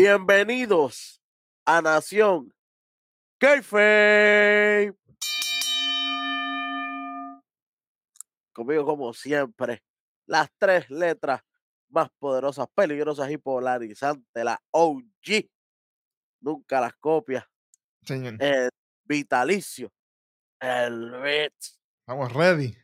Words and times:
Bienvenidos 0.00 1.20
a 1.64 1.82
Nación 1.82 2.54
Kayfabe. 3.36 4.94
Conmigo, 8.52 8.84
como 8.84 9.12
siempre, 9.12 9.82
las 10.24 10.52
tres 10.56 10.88
letras 10.88 11.42
más 11.88 12.10
poderosas, 12.16 12.68
peligrosas 12.76 13.28
y 13.32 13.38
polarizantes, 13.38 14.44
la 14.44 14.62
OG. 14.70 15.50
Nunca 16.42 16.80
las 16.80 16.94
copias. 16.94 17.44
Señor. 18.04 18.36
El 18.38 18.70
vitalicio. 19.02 19.92
El 20.60 21.10
Ritz. 21.20 21.76
Estamos 22.02 22.32
ready. 22.32 22.78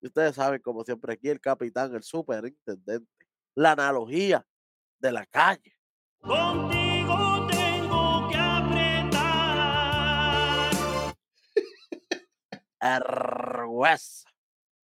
Y 0.00 0.08
ustedes 0.08 0.34
saben, 0.34 0.60
como 0.60 0.82
siempre, 0.82 1.12
aquí 1.12 1.28
el 1.28 1.40
capitán, 1.40 1.94
el 1.94 2.02
superintendente, 2.02 3.06
la 3.54 3.70
analogía 3.70 4.44
de 4.98 5.12
la 5.12 5.24
calle. 5.26 5.75
Contigo 6.26 7.46
tengo 7.50 8.28
que 8.28 8.36
apretar. 8.36 9.16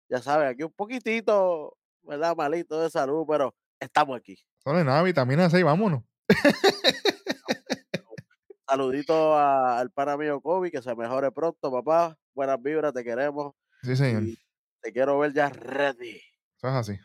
Ya 0.08 0.20
saben, 0.20 0.48
aquí 0.48 0.62
un 0.62 0.72
poquitito, 0.72 1.76
¿verdad? 2.02 2.36
Malito 2.36 2.78
de 2.80 2.90
salud, 2.90 3.24
pero 3.26 3.54
estamos 3.80 4.16
aquí. 4.18 4.36
Solo 4.58 4.78
de 4.78 4.84
nada, 4.84 5.02
vitamina 5.02 5.48
C 5.48 5.62
vámonos. 5.62 6.02
Saludito 8.68 9.34
a- 9.34 9.78
al 9.78 9.90
pana 9.90 10.16
mío 10.16 10.40
Kobe, 10.40 10.70
que 10.70 10.82
se 10.82 10.94
mejore 10.94 11.30
pronto, 11.32 11.70
papá. 11.72 12.16
Buenas 12.34 12.60
vibras, 12.62 12.92
te 12.92 13.02
queremos. 13.04 13.54
Sí, 13.82 13.96
señor. 13.96 14.22
Y 14.24 14.38
te 14.82 14.92
quiero 14.92 15.18
ver 15.18 15.32
ya 15.32 15.48
ready. 15.48 16.16
Eso 16.56 16.68
es 16.68 16.74
así. 16.74 16.98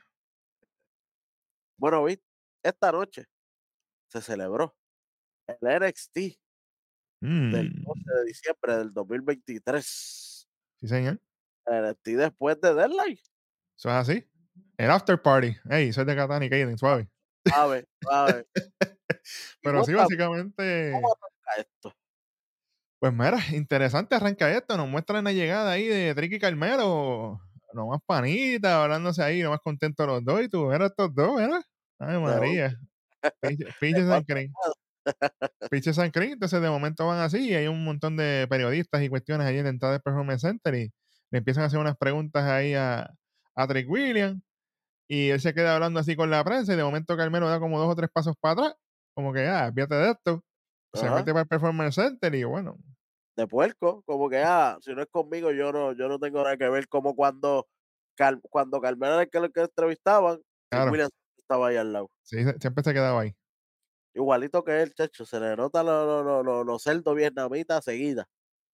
Bueno, 1.77 2.03
vi, 2.03 2.21
esta 2.63 2.91
noche 2.91 3.25
se 4.07 4.21
celebró 4.21 4.75
el 5.47 5.57
NXT 5.61 6.15
del 6.15 6.39
Mm, 7.19 7.83
12 7.83 8.01
de 8.13 8.25
diciembre 8.25 8.77
del 8.77 8.93
2023. 8.93 10.47
Sí, 10.79 10.87
señor. 10.87 11.19
El 11.65 11.89
NXT 11.89 12.07
después 12.09 12.61
de 12.61 12.73
Deadline. 12.73 13.19
Eso 13.77 13.89
es 13.89 13.95
así. 13.95 14.27
El 14.77 14.91
after 14.91 15.21
party. 15.21 15.55
Ey, 15.69 15.91
soy 15.91 16.05
de 16.05 16.15
Katana 16.15 16.45
y 16.45 16.49
Kaden, 16.49 16.77
suave. 16.77 17.09
Suave, 17.45 17.87
suave. 18.01 18.47
Pero 19.63 19.83
sí, 19.83 19.93
básicamente. 19.93 20.91
¿Cómo 20.93 21.07
arranca 21.07 21.61
esto? 21.61 21.93
Pues 22.99 23.13
mira, 23.13 23.37
interesante 23.53 24.15
arranca 24.15 24.51
esto. 24.51 24.77
Nos 24.77 24.87
muestran 24.87 25.23
la 25.23 25.31
llegada 25.31 25.71
ahí 25.71 25.87
de 25.87 26.13
Tricky 26.15 26.39
Carmelo. 26.39 27.39
Lo 27.73 27.87
más 27.87 27.99
panita, 28.05 28.83
hablándose 28.83 29.21
ahí, 29.21 29.41
lo 29.41 29.51
más 29.51 29.59
contentos 29.59 30.07
los 30.07 30.23
dos. 30.23 30.41
Y 30.41 30.49
tú, 30.49 30.67
mira 30.67 30.87
estos 30.87 31.13
dos, 31.13 31.35
¿verdad? 31.35 31.61
Ay, 31.99 32.19
María. 32.19 32.79
Pinche 33.79 34.05
San 34.05 34.23
Crin. 34.23 34.53
Pinche 35.71 35.93
San 35.93 36.11
Crin. 36.11 36.31
Entonces, 36.33 36.61
de 36.61 36.69
momento 36.69 37.07
van 37.07 37.19
así. 37.19 37.49
Y 37.49 37.53
hay 37.55 37.67
un 37.67 37.83
montón 37.83 38.17
de 38.17 38.47
periodistas 38.49 39.01
y 39.01 39.09
cuestiones 39.09 39.47
ahí 39.47 39.57
en 39.57 39.63
la 39.65 39.69
entrada 39.69 39.93
del 39.93 40.01
Performance 40.01 40.41
Center. 40.41 40.75
Y 40.75 40.91
le 41.31 41.37
empiezan 41.39 41.63
a 41.63 41.67
hacer 41.67 41.79
unas 41.79 41.97
preguntas 41.97 42.43
ahí 42.43 42.73
a, 42.73 43.09
a 43.55 43.67
Trick 43.67 43.89
Williams. 43.89 44.41
Y 45.09 45.29
él 45.29 45.39
se 45.39 45.53
queda 45.53 45.75
hablando 45.75 45.99
así 45.99 46.15
con 46.15 46.29
la 46.29 46.43
prensa. 46.43 46.73
Y 46.73 46.77
de 46.77 46.83
momento 46.83 47.15
Carmelo 47.17 47.47
da 47.49 47.59
como 47.59 47.79
dos 47.79 47.91
o 47.91 47.95
tres 47.95 48.09
pasos 48.13 48.35
para 48.39 48.53
atrás. 48.53 48.75
Como 49.15 49.33
que, 49.33 49.47
ah, 49.47 49.71
fíjate 49.73 49.95
de 49.95 50.11
esto. 50.11 50.43
Se 50.93 51.05
Ajá. 51.05 51.15
mete 51.15 51.31
para 51.31 51.41
el 51.43 51.47
Performance 51.47 51.95
Center. 51.95 52.33
Y 52.35 52.43
bueno, 52.43 52.77
de 53.35 53.47
puerco, 53.47 54.01
como 54.05 54.29
que 54.29 54.39
ah, 54.43 54.77
si 54.81 54.93
no 54.95 55.01
es 55.01 55.07
conmigo, 55.11 55.51
yo 55.51 55.71
no, 55.71 55.93
yo 55.93 56.07
no 56.07 56.17
tengo 56.19 56.43
nada 56.43 56.57
que 56.57 56.67
ver, 56.69 56.87
como 56.87 57.15
cuando 57.15 57.67
Car- 58.17 58.41
cuando 58.49 58.81
Carmelo 58.81 59.13
era 59.13 59.23
el 59.23 59.29
que, 59.29 59.51
que 59.53 59.61
entrevistaban, 59.61 60.39
Claro. 60.71 60.91
Williams 60.91 61.11
estaba 61.47 61.69
ahí 61.69 61.77
al 61.77 61.93
lado. 61.93 62.11
sí, 62.23 62.37
siempre 62.59 62.83
se 62.83 62.93
quedaba 62.93 63.21
ahí. 63.21 63.33
Igualito 64.13 64.63
que 64.65 64.81
él, 64.81 64.93
chacho, 64.93 65.25
se 65.25 65.39
le 65.39 65.55
nota 65.55 65.81
los 65.83 66.05
lo, 66.05 66.23
lo, 66.23 66.43
lo- 66.43 66.63
los 66.65 66.83
cerdos 66.83 67.15
vietnamitas 67.15 67.85
seguida. 67.85 68.27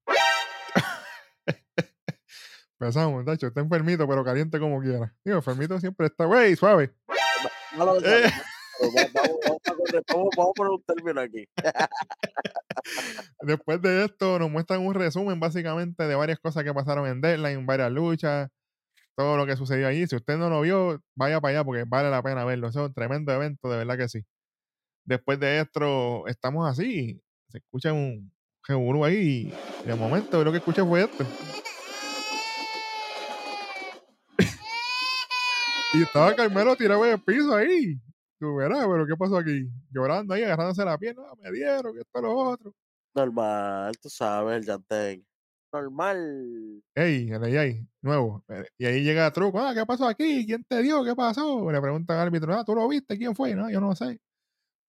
Pensamos, 2.80 3.14
muchacho, 3.24 3.48
está 3.48 3.62
enfermito, 3.62 4.08
pero 4.08 4.24
caliente 4.26 4.60
como 4.60 4.82
quiera. 4.82 5.14
Digo, 5.24 5.38
enfermito 5.38 5.80
siempre 5.80 6.08
está, 6.08 6.26
güey, 6.26 6.56
suave. 6.56 6.94
No 7.78 7.86
lo 7.86 7.98
Eh. 8.04 8.32
vamos- 8.82 10.30
vamos 10.36 10.50
a 10.50 10.54
poner 10.56 10.72
un 10.72 10.84
término 10.84 11.22
aquí. 11.22 11.48
Después 13.42 13.82
de 13.82 14.06
esto, 14.06 14.40
nos 14.40 14.50
muestran 14.50 14.86
un 14.86 14.94
resumen 14.94 15.40
básicamente 15.40 16.04
de 16.08 16.16
varias 16.16 16.40
cosas 16.40 16.64
que 16.64 16.74
pasaron 16.74 17.08
en 17.08 17.22
Deadline, 17.22 17.66
varias 17.66 17.92
luchas, 17.92 18.50
todo 19.16 19.38
lo 19.38 19.46
que 19.46 19.56
sucedió 19.56 19.88
allí. 19.88 20.08
Si 20.08 20.16
usted 20.16 20.38
no 20.38 20.50
lo 20.50 20.62
vio, 20.62 21.02
vaya 21.16 21.40
para 21.42 21.58
allá 21.60 21.64
porque 21.66 21.84
vale 21.88 22.10
la 22.10 22.22
pena 22.24 22.46
verlo. 22.46 22.68
Es 22.70 22.76
un 22.76 22.94
tremendo 22.94 23.32
evento, 23.34 23.70
de 23.70 23.78
verdad 23.78 23.98
que 23.98 24.10
sí. 24.10 24.24
Después 25.06 25.40
de 25.40 25.62
esto, 25.62 26.28
estamos 26.28 26.68
así. 26.70 27.22
Se 27.50 27.60
escucha 27.60 27.94
un 27.94 28.32
revolú 28.68 29.04
ahí 29.06 29.54
y 29.84 29.88
de 29.88 29.96
momento 29.96 30.44
lo 30.44 30.52
que 30.52 30.58
escuché 30.60 30.84
fue 30.84 31.04
esto. 31.04 31.26
y 35.94 36.02
estaba 36.02 36.36
Carmelo 36.36 36.76
tirado 36.76 37.06
en 37.06 37.14
el 37.14 37.22
piso 37.22 37.56
ahí. 37.56 38.00
Tú 38.40 38.56
verás, 38.56 38.86
pero 38.88 39.06
¿qué 39.06 39.16
pasó 39.16 39.38
aquí? 39.38 39.70
Llorando 39.92 40.34
ahí, 40.34 40.44
agarrándose 40.44 40.84
la 40.84 40.98
pierna. 40.98 41.24
"Ah, 41.30 41.36
me 41.40 41.52
dieron, 41.52 41.94
que 41.94 42.02
esto, 42.02 42.22
lo 42.22 42.36
otro. 42.36 42.74
Normal, 43.16 43.94
tú 44.02 44.10
sabes, 44.10 44.58
el 44.58 44.66
Yantén. 44.66 45.26
Normal. 45.74 46.84
Ey, 46.94 47.32
el 47.32 47.44
ahí, 47.58 47.88
nuevo. 48.02 48.44
Eh, 48.48 48.64
Y 48.78 48.86
ahí 48.86 49.04
llega 49.04 49.32
Truco. 49.34 49.60
Ah, 49.60 49.74
¿qué 49.74 49.84
pasó 49.88 50.08
aquí? 50.08 50.46
¿Quién 50.46 50.64
te 50.66 50.84
dio? 50.84 51.04
¿Qué 51.04 51.16
pasó? 51.16 51.70
Le 51.72 51.82
preguntan 51.82 52.18
al 52.18 52.28
árbitro. 52.28 52.54
Ah, 52.54 52.64
¿tú 52.64 52.76
lo 52.76 52.88
viste? 52.88 53.18
¿Quién 53.18 53.36
fue? 53.36 53.56
No, 53.56 53.70
yo 53.72 53.82
no 53.82 53.96
sé. 53.96 54.20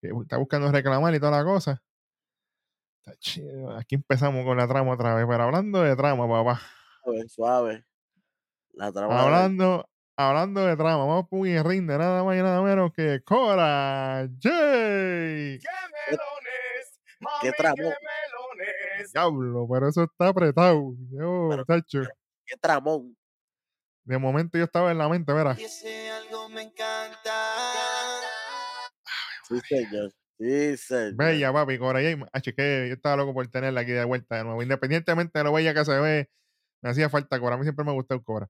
Está 0.03 0.37
buscando 0.37 0.71
reclamar 0.71 1.15
y 1.15 1.19
toda 1.21 1.39
la 1.39 1.45
cosa. 1.45 1.83
Está 2.99 3.19
chido. 3.19 3.75
Aquí 3.79 3.95
empezamos 3.95 4.45
con 4.45 4.59
la 4.59 4.69
trama 4.69 4.93
otra 4.93 5.15
vez. 5.15 5.25
Pero 5.27 5.43
hablando 5.45 5.81
de 5.83 5.97
trama, 5.97 6.29
papá. 6.29 6.61
Suave, 7.03 7.29
suave. 7.29 7.85
La 8.75 8.93
trama 8.93 9.15
de- 9.15 9.21
Hablando, 9.23 9.89
hablando 10.19 10.67
de 10.67 10.77
trama. 10.77 11.07
Vamos 11.07 11.29
por 11.31 11.39
un 11.41 11.65
ring 11.65 11.87
de 11.89 11.97
nada 11.97 12.23
más 12.23 12.37
y 12.37 12.43
nada 12.43 12.61
menos 12.61 12.93
que 12.93 13.23
Cora 13.25 14.29
J. 14.43 14.51
¡Qué 14.51 15.61
melones! 16.11 17.01
Qué 17.41 17.53
tramo. 17.53 17.77
Melones! 19.05 19.13
Diablo, 19.13 19.69
pero 19.71 19.89
eso 19.89 20.03
está 20.05 20.29
apretado. 20.29 20.95
Yo, 21.11 21.49
Pero- 21.51 22.09
qué 22.47 22.57
tramón. 22.61 23.17
De 24.05 24.19
momento 24.19 24.59
yo 24.59 24.65
estaba 24.65 24.91
en 24.93 24.99
la 24.99 25.09
mente, 25.09 25.33
verás. 25.33 25.59
Algo 25.59 26.49
me 26.51 26.63
encanta. 26.63 27.55
Sí, 29.49 29.61
señor. 29.67 30.13
Sí, 30.39 30.77
señor. 30.77 31.15
Bella, 31.17 31.53
papi, 31.53 31.79
Cora 31.79 32.01
Jade. 32.01 32.27
Ah, 32.33 32.41
que 32.41 32.87
yo 32.89 32.95
estaba 32.95 33.17
loco 33.17 33.33
por 33.33 33.47
tenerla 33.49 33.81
aquí 33.81 33.93
de 33.93 34.05
vuelta 34.05 34.37
de 34.37 34.45
nuevo. 34.45 34.63
Independientemente 34.63 35.39
de 35.39 35.45
lo 35.45 35.53
bella 35.53 35.73
que 35.73 35.85
se 35.85 35.99
ve, 35.99 36.31
me 36.83 36.91
hacía 36.91 37.09
falta 37.09 37.41
Cora. 37.41 37.55
A 37.55 37.59
mí 37.59 37.65
siempre 37.65 37.85
me 37.85 37.93
gustó 37.93 38.15
el 38.15 38.23
Cora. 38.23 38.49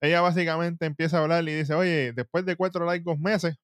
Ella 0.00 0.20
básicamente 0.20 0.86
empieza 0.86 1.18
a 1.18 1.22
hablar 1.22 1.48
y 1.48 1.54
dice, 1.54 1.74
oye, 1.74 2.12
después 2.12 2.44
de 2.44 2.56
cuatro 2.56 2.84
largos 2.84 3.18
meses, 3.18 3.56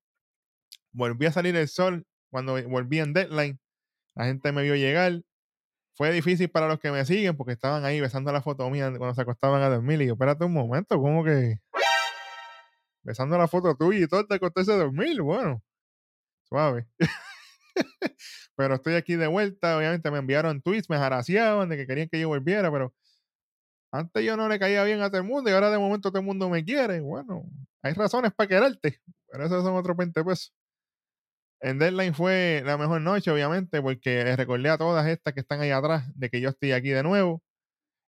volví 0.92 1.26
a 1.26 1.32
salir 1.32 1.54
el 1.56 1.68
sol 1.68 2.04
cuando 2.30 2.60
volví 2.68 2.98
en 3.00 3.12
Deadline. 3.12 3.58
La 4.14 4.26
gente 4.26 4.52
me 4.52 4.62
vio 4.62 4.74
llegar. 4.76 5.20
Fue 5.94 6.12
difícil 6.12 6.50
para 6.50 6.66
los 6.66 6.80
que 6.80 6.90
me 6.90 7.04
siguen 7.04 7.36
porque 7.36 7.52
estaban 7.52 7.84
ahí 7.84 8.00
besando 8.00 8.32
la 8.32 8.42
foto 8.42 8.68
mía 8.68 8.92
cuando 8.98 9.14
se 9.14 9.22
acostaban 9.22 9.62
a 9.62 9.68
dormir. 9.68 10.02
Y 10.02 10.06
yo, 10.06 10.14
espérate 10.14 10.44
un 10.44 10.52
momento, 10.52 11.00
¿cómo 11.00 11.24
que? 11.24 11.60
Besando 13.02 13.38
la 13.38 13.46
foto 13.46 13.76
tuya 13.76 14.00
y 14.04 14.08
todo 14.08 14.26
te 14.26 14.34
acostarse 14.34 14.72
a 14.72 14.76
dormir. 14.76 15.22
Bueno, 15.22 15.62
suave. 16.48 16.88
pero 18.56 18.74
estoy 18.74 18.94
aquí 18.94 19.14
de 19.14 19.28
vuelta. 19.28 19.76
Obviamente 19.76 20.10
me 20.10 20.18
enviaron 20.18 20.62
tweets, 20.62 20.90
me 20.90 20.96
jaraseaban 20.96 21.68
de 21.68 21.76
que 21.76 21.86
querían 21.86 22.08
que 22.08 22.18
yo 22.18 22.28
volviera, 22.28 22.72
pero 22.72 22.92
antes 23.92 24.24
yo 24.24 24.36
no 24.36 24.48
le 24.48 24.58
caía 24.58 24.82
bien 24.82 25.00
a 25.02 25.08
todo 25.08 25.18
el 25.18 25.26
mundo 25.26 25.48
y 25.48 25.52
ahora 25.52 25.70
de 25.70 25.78
momento 25.78 26.10
todo 26.10 26.18
el 26.18 26.26
mundo 26.26 26.48
me 26.50 26.64
quiere. 26.64 27.00
Bueno, 27.00 27.44
hay 27.82 27.92
razones 27.92 28.32
para 28.32 28.48
quererte, 28.48 29.00
pero 29.30 29.46
esos 29.46 29.62
son 29.62 29.76
otros 29.76 29.96
20 29.96 30.24
pesos. 30.24 30.52
En 31.64 31.78
Deadline 31.78 32.12
fue 32.12 32.62
la 32.62 32.76
mejor 32.76 33.00
noche, 33.00 33.30
obviamente, 33.30 33.80
porque 33.80 34.22
les 34.22 34.36
recordé 34.36 34.68
a 34.68 34.76
todas 34.76 35.06
estas 35.06 35.32
que 35.32 35.40
están 35.40 35.62
ahí 35.62 35.70
atrás 35.70 36.04
de 36.14 36.28
que 36.28 36.38
yo 36.38 36.50
estoy 36.50 36.72
aquí 36.72 36.90
de 36.90 37.02
nuevo. 37.02 37.42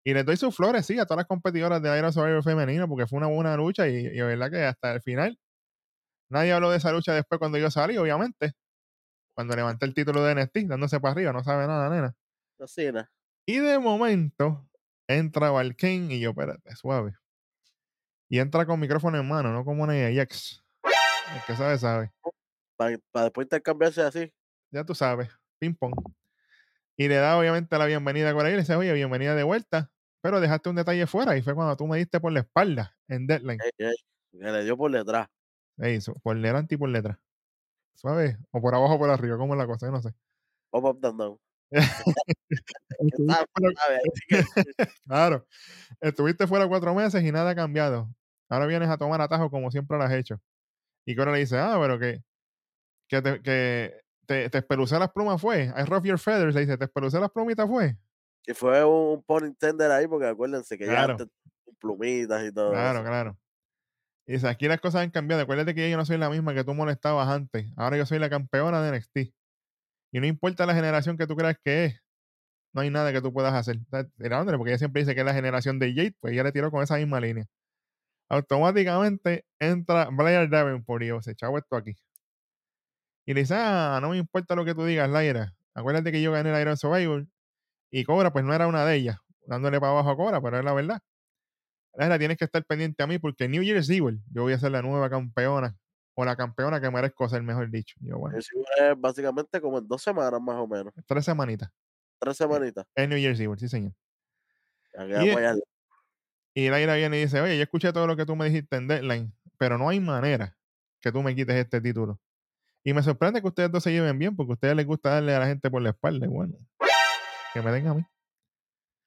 Y 0.03 0.13
les 0.13 0.25
doy 0.25 0.35
sus 0.35 0.53
flores, 0.53 0.85
sí, 0.85 0.99
a 0.99 1.05
todas 1.05 1.19
las 1.19 1.25
competidoras 1.25 1.81
de 1.81 1.97
Iron 1.97 2.11
Survivor 2.11 2.43
femenino, 2.43 2.85
porque 2.89 3.07
fue 3.07 3.17
una 3.17 3.27
buena 3.27 3.55
lucha 3.55 3.87
y, 3.87 3.95
y 3.95 4.09
de 4.09 4.23
verdad 4.23 4.51
que 4.51 4.61
hasta 4.61 4.91
el 4.91 5.01
final 5.01 5.39
nadie 6.29 6.51
habló 6.51 6.69
de 6.69 6.77
esa 6.77 6.91
lucha 6.91 7.13
después 7.13 7.39
cuando 7.39 7.57
yo 7.57 7.71
salí, 7.71 7.97
obviamente. 7.97 8.55
Cuando 9.33 9.55
levanté 9.55 9.85
el 9.85 9.93
título 9.93 10.21
de 10.21 10.35
NXT, 10.35 10.67
dándose 10.67 10.99
para 10.99 11.13
arriba, 11.13 11.31
no 11.31 11.41
sabe 11.41 11.65
nada, 11.65 11.89
nena. 11.89 12.13
¿no? 12.59 12.67
Y 13.45 13.59
de 13.59 13.79
momento 13.79 14.69
entra 15.07 15.51
Valken 15.51 16.11
y 16.11 16.19
yo, 16.19 16.31
espérate, 16.31 16.75
suave. 16.75 17.13
Y 18.27 18.39
entra 18.39 18.65
con 18.65 18.81
micrófono 18.81 19.17
en 19.17 19.29
mano, 19.29 19.53
no 19.53 19.63
como 19.63 19.83
una 19.83 19.93
Ajax. 19.93 20.61
El 20.83 21.41
que 21.47 21.55
sabe, 21.55 21.77
sabe. 21.77 22.11
Para 22.75 23.23
después 23.23 23.45
intercambiarse 23.45 24.01
así. 24.01 24.33
Ya 24.71 24.83
tú 24.83 24.95
sabes, 24.95 25.29
ping 25.59 25.73
pong. 25.73 25.93
Y 26.97 27.07
le 27.07 27.15
da 27.15 27.37
obviamente 27.37 27.77
la 27.77 27.85
bienvenida 27.85 28.29
ahí. 28.29 28.51
Le 28.51 28.57
dice, 28.57 28.75
oye, 28.75 28.93
bienvenida 28.93 29.35
de 29.35 29.43
vuelta. 29.43 29.91
Pero 30.21 30.39
dejaste 30.39 30.69
un 30.69 30.75
detalle 30.75 31.05
fuera 31.07 31.37
y 31.37 31.41
fue 31.41 31.53
cuando 31.53 31.77
tú 31.77 31.87
me 31.87 31.97
diste 31.97 32.19
por 32.19 32.31
la 32.31 32.39
espalda 32.39 32.95
en 33.07 33.27
Deadline. 33.27 33.59
Ey, 33.61 33.87
ey, 33.87 33.95
que 34.31 34.51
le 34.51 34.63
dio 34.63 34.75
por 34.75 34.91
detrás. 34.91 35.27
Ey, 35.77 35.99
por 36.23 36.39
delante 36.39 36.75
y 36.75 36.77
por 36.77 36.89
letra. 36.89 37.19
¿Sabes? 37.95 38.37
O 38.51 38.61
por 38.61 38.73
abajo 38.73 38.95
o 38.95 38.99
por 38.99 39.09
arriba, 39.09 39.37
¿cómo 39.37 39.53
es 39.53 39.59
la 39.59 39.67
cosa? 39.67 39.85
Yo 39.85 39.91
no 39.91 40.01
sé. 40.01 40.09
Up, 40.71 40.85
up, 40.85 40.99
down, 40.99 41.17
down. 41.17 41.39
Claro. 45.07 45.45
Estuviste 46.01 46.47
fuera 46.47 46.67
cuatro 46.67 46.93
meses 46.95 47.23
y 47.23 47.31
nada 47.31 47.51
ha 47.51 47.55
cambiado. 47.55 48.09
Ahora 48.49 48.67
vienes 48.67 48.89
a 48.89 48.97
tomar 48.97 49.21
atajo 49.21 49.49
como 49.49 49.71
siempre 49.71 49.97
lo 49.97 50.03
has 50.03 50.13
hecho. 50.13 50.39
Y 51.05 51.15
Cora 51.15 51.31
le 51.31 51.39
dice, 51.39 51.57
ah, 51.57 51.77
pero 51.79 51.99
que, 51.99 52.21
que, 53.07 53.21
te, 53.21 53.41
que 53.41 54.01
te, 54.25 54.49
te 54.49 54.65
las 54.99 55.11
plumas 55.11 55.41
fue. 55.41 55.65
I 55.75 55.83
rough 55.85 56.03
your 56.05 56.19
feathers. 56.19 56.55
Le 56.55 56.61
dice, 56.61 56.77
te 56.77 56.85
espelucé 56.85 57.19
las 57.19 57.31
plumitas 57.31 57.67
fue. 57.67 57.97
que 58.43 58.53
fue 58.53 58.83
un 58.83 59.23
pun 59.23 59.45
intended 59.45 59.89
ahí, 59.91 60.07
porque 60.07 60.27
acuérdense 60.27 60.77
que 60.77 60.85
Claro. 60.85 61.17
ya 61.17 61.23
antes 61.23 61.27
plumitas 61.79 62.43
y 62.43 62.51
todo 62.53 62.71
Claro, 62.71 62.99
eso. 62.99 63.07
claro. 63.07 63.37
Y 64.27 64.33
dice, 64.33 64.47
aquí 64.47 64.67
las 64.67 64.79
cosas 64.81 65.01
han 65.03 65.11
cambiado. 65.11 65.43
Acuérdate 65.43 65.75
que 65.75 65.89
yo 65.89 65.97
no 65.97 66.05
soy 66.05 66.17
la 66.17 66.29
misma 66.29 66.53
que 66.53 66.63
tú 66.63 66.73
molestabas 66.73 67.27
antes. 67.27 67.71
Ahora 67.75 67.97
yo 67.97 68.05
soy 68.05 68.17
la 68.19 68.29
campeona 68.29 68.81
de 68.81 68.97
NXT. 68.97 69.17
Y 70.11 70.19
no 70.19 70.25
importa 70.25 70.65
la 70.65 70.73
generación 70.73 71.17
que 71.17 71.27
tú 71.27 71.35
creas 71.35 71.57
que 71.63 71.85
es, 71.85 72.01
no 72.73 72.81
hay 72.81 72.89
nada 72.89 73.13
que 73.13 73.21
tú 73.21 73.31
puedas 73.31 73.53
hacer. 73.53 73.77
Está 73.77 74.07
tirándole, 74.17 74.57
Porque 74.57 74.71
ella 74.71 74.79
siempre 74.79 75.01
dice 75.01 75.13
que 75.13 75.19
es 75.21 75.25
la 75.25 75.33
generación 75.33 75.77
de 75.79 75.93
Jade, 75.93 76.15
pues 76.19 76.33
ella 76.33 76.43
le 76.43 76.51
tiró 76.51 76.71
con 76.71 76.81
esa 76.83 76.97
misma 76.97 77.19
línea. 77.19 77.45
Automáticamente 78.29 79.45
entra 79.59 80.09
Blair 80.11 80.49
Davenport 80.49 81.03
y 81.03 81.07
yo, 81.07 81.21
se 81.21 81.35
chavo 81.35 81.57
esto 81.57 81.75
aquí. 81.75 81.95
Y 83.25 83.33
le 83.33 83.41
dice, 83.41 83.55
ah, 83.57 83.99
no 84.01 84.09
me 84.09 84.17
importa 84.17 84.55
lo 84.55 84.65
que 84.65 84.75
tú 84.75 84.85
digas, 84.85 85.09
Lyra. 85.09 85.53
Acuérdate 85.73 86.11
que 86.11 86.21
yo 86.21 86.31
gané 86.31 86.53
el 86.53 86.61
Iron 86.61 86.77
Survivor. 86.77 87.25
Y 87.91 88.03
Cobra, 88.03 88.31
pues 88.31 88.45
no 88.45 88.53
era 88.53 88.67
una 88.67 88.85
de 88.85 88.95
ellas, 88.95 89.17
dándole 89.45 89.79
para 89.79 89.91
abajo 89.91 90.09
a 90.11 90.15
Cobra, 90.15 90.41
pero 90.41 90.59
es 90.59 90.65
la 90.65 90.73
verdad. 90.73 90.99
Lyra, 91.97 92.19
tienes 92.19 92.37
que 92.37 92.45
estar 92.45 92.63
pendiente 92.65 93.01
a 93.03 93.07
mí 93.07 93.19
porque 93.19 93.47
New 93.47 93.63
Year's 93.63 93.89
Evil, 93.89 94.21
yo 94.31 94.43
voy 94.43 94.53
a 94.53 94.59
ser 94.59 94.71
la 94.71 94.81
nueva 94.81 95.09
campeona. 95.09 95.75
O 96.17 96.23
la 96.23 96.37
campeona 96.37 96.79
que 96.79 96.89
merezco 96.89 97.27
ser, 97.27 97.43
mejor 97.43 97.69
dicho. 97.69 97.95
Yo, 97.99 98.17
bueno, 98.17 98.37
es 98.37 98.49
básicamente 98.97 99.59
como 99.59 99.79
en 99.79 99.87
dos 99.87 100.01
semanas 100.01 100.41
más 100.41 100.55
o 100.55 100.65
menos. 100.65 100.93
tres 101.05 101.25
semanitas. 101.25 101.69
Tres 102.19 102.37
semanitas. 102.37 102.85
Es 102.95 103.09
New 103.09 103.17
Year's 103.17 103.37
Evil, 103.37 103.59
sí, 103.59 103.67
señor. 103.67 103.91
Y-. 104.97 105.61
Y 106.57 106.69
Lyra 106.69 106.95
viene 106.95 107.17
y 107.17 107.21
dice, 107.23 107.41
oye, 107.41 107.57
yo 107.57 107.63
escuché 107.63 107.91
todo 107.91 108.07
lo 108.07 108.15
que 108.15 108.25
tú 108.25 108.33
me 108.37 108.45
dijiste 108.45 108.77
en 108.77 108.87
Deadline, 108.87 109.33
pero 109.57 109.77
no 109.77 109.89
hay 109.89 109.99
manera 109.99 110.55
que 111.01 111.11
tú 111.11 111.21
me 111.21 111.35
quites 111.35 111.55
este 111.57 111.81
título. 111.81 112.17
Y 112.87 112.93
me 112.93 113.01
sorprende 113.01 113.41
que 113.41 113.47
ustedes 113.47 113.71
dos 113.71 113.81
se 113.81 113.91
lleven 113.91 114.19
bien, 114.19 114.35
porque 114.35 114.51
a 114.51 114.53
ustedes 114.53 114.75
les 114.75 114.85
gusta 114.85 115.09
darle 115.09 115.33
a 115.33 115.39
la 115.39 115.47
gente 115.47 115.71
por 115.71 115.81
la 115.81 115.89
espalda. 115.89 116.27
Bueno, 116.27 116.53
que 117.51 117.61
me 117.63 117.71
den 117.71 117.87
a 117.87 117.95
mí. 117.95 118.05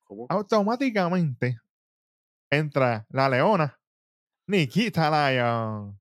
¿Cómo? 0.03 0.27
Automáticamente 0.29 1.61
entra 2.51 3.07
la 3.09 3.29
leona, 3.29 3.79
Nikita 4.49 5.31
Lyon. 5.31 5.97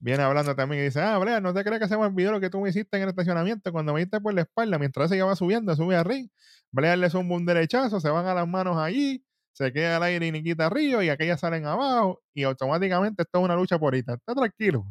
Viene 0.00 0.22
hablando 0.22 0.56
también 0.56 0.82
y 0.82 0.84
dice, 0.86 1.00
ah, 1.00 1.18
Blair, 1.18 1.42
no 1.42 1.52
te 1.52 1.62
crees 1.62 1.80
que 1.80 1.86
se 1.86 1.98
me 1.98 2.06
olvidó 2.06 2.32
lo 2.32 2.40
que 2.40 2.48
tú 2.48 2.60
me 2.60 2.70
hiciste 2.70 2.96
en 2.96 3.04
el 3.04 3.10
estacionamiento 3.10 3.70
cuando 3.72 3.92
me 3.92 4.00
diste 4.00 4.18
por 4.20 4.32
la 4.32 4.40
espalda 4.40 4.78
mientras 4.78 5.12
ella 5.12 5.26
va 5.26 5.36
subiendo, 5.36 5.76
sube 5.76 5.94
a 5.94 6.02
ring. 6.02 6.28
Blair 6.72 6.98
le 6.98 7.10
zumba 7.10 7.36
un 7.36 7.44
derechazo, 7.44 8.00
se 8.00 8.08
van 8.08 8.26
a 8.26 8.34
las 8.34 8.48
manos 8.48 8.78
allí, 8.78 9.22
se 9.52 9.70
queda 9.70 9.98
al 9.98 10.02
aire 10.04 10.26
y 10.26 10.32
Nikita 10.32 10.66
arriba 10.66 11.04
y 11.04 11.10
aquellas 11.10 11.40
salen 11.40 11.66
abajo 11.66 12.22
y 12.32 12.42
automáticamente 12.44 13.22
esto 13.22 13.38
es 13.38 13.44
una 13.44 13.54
lucha 13.54 13.78
por 13.78 13.88
ahorita. 13.88 14.14
Está 14.14 14.34
tranquilo. 14.34 14.86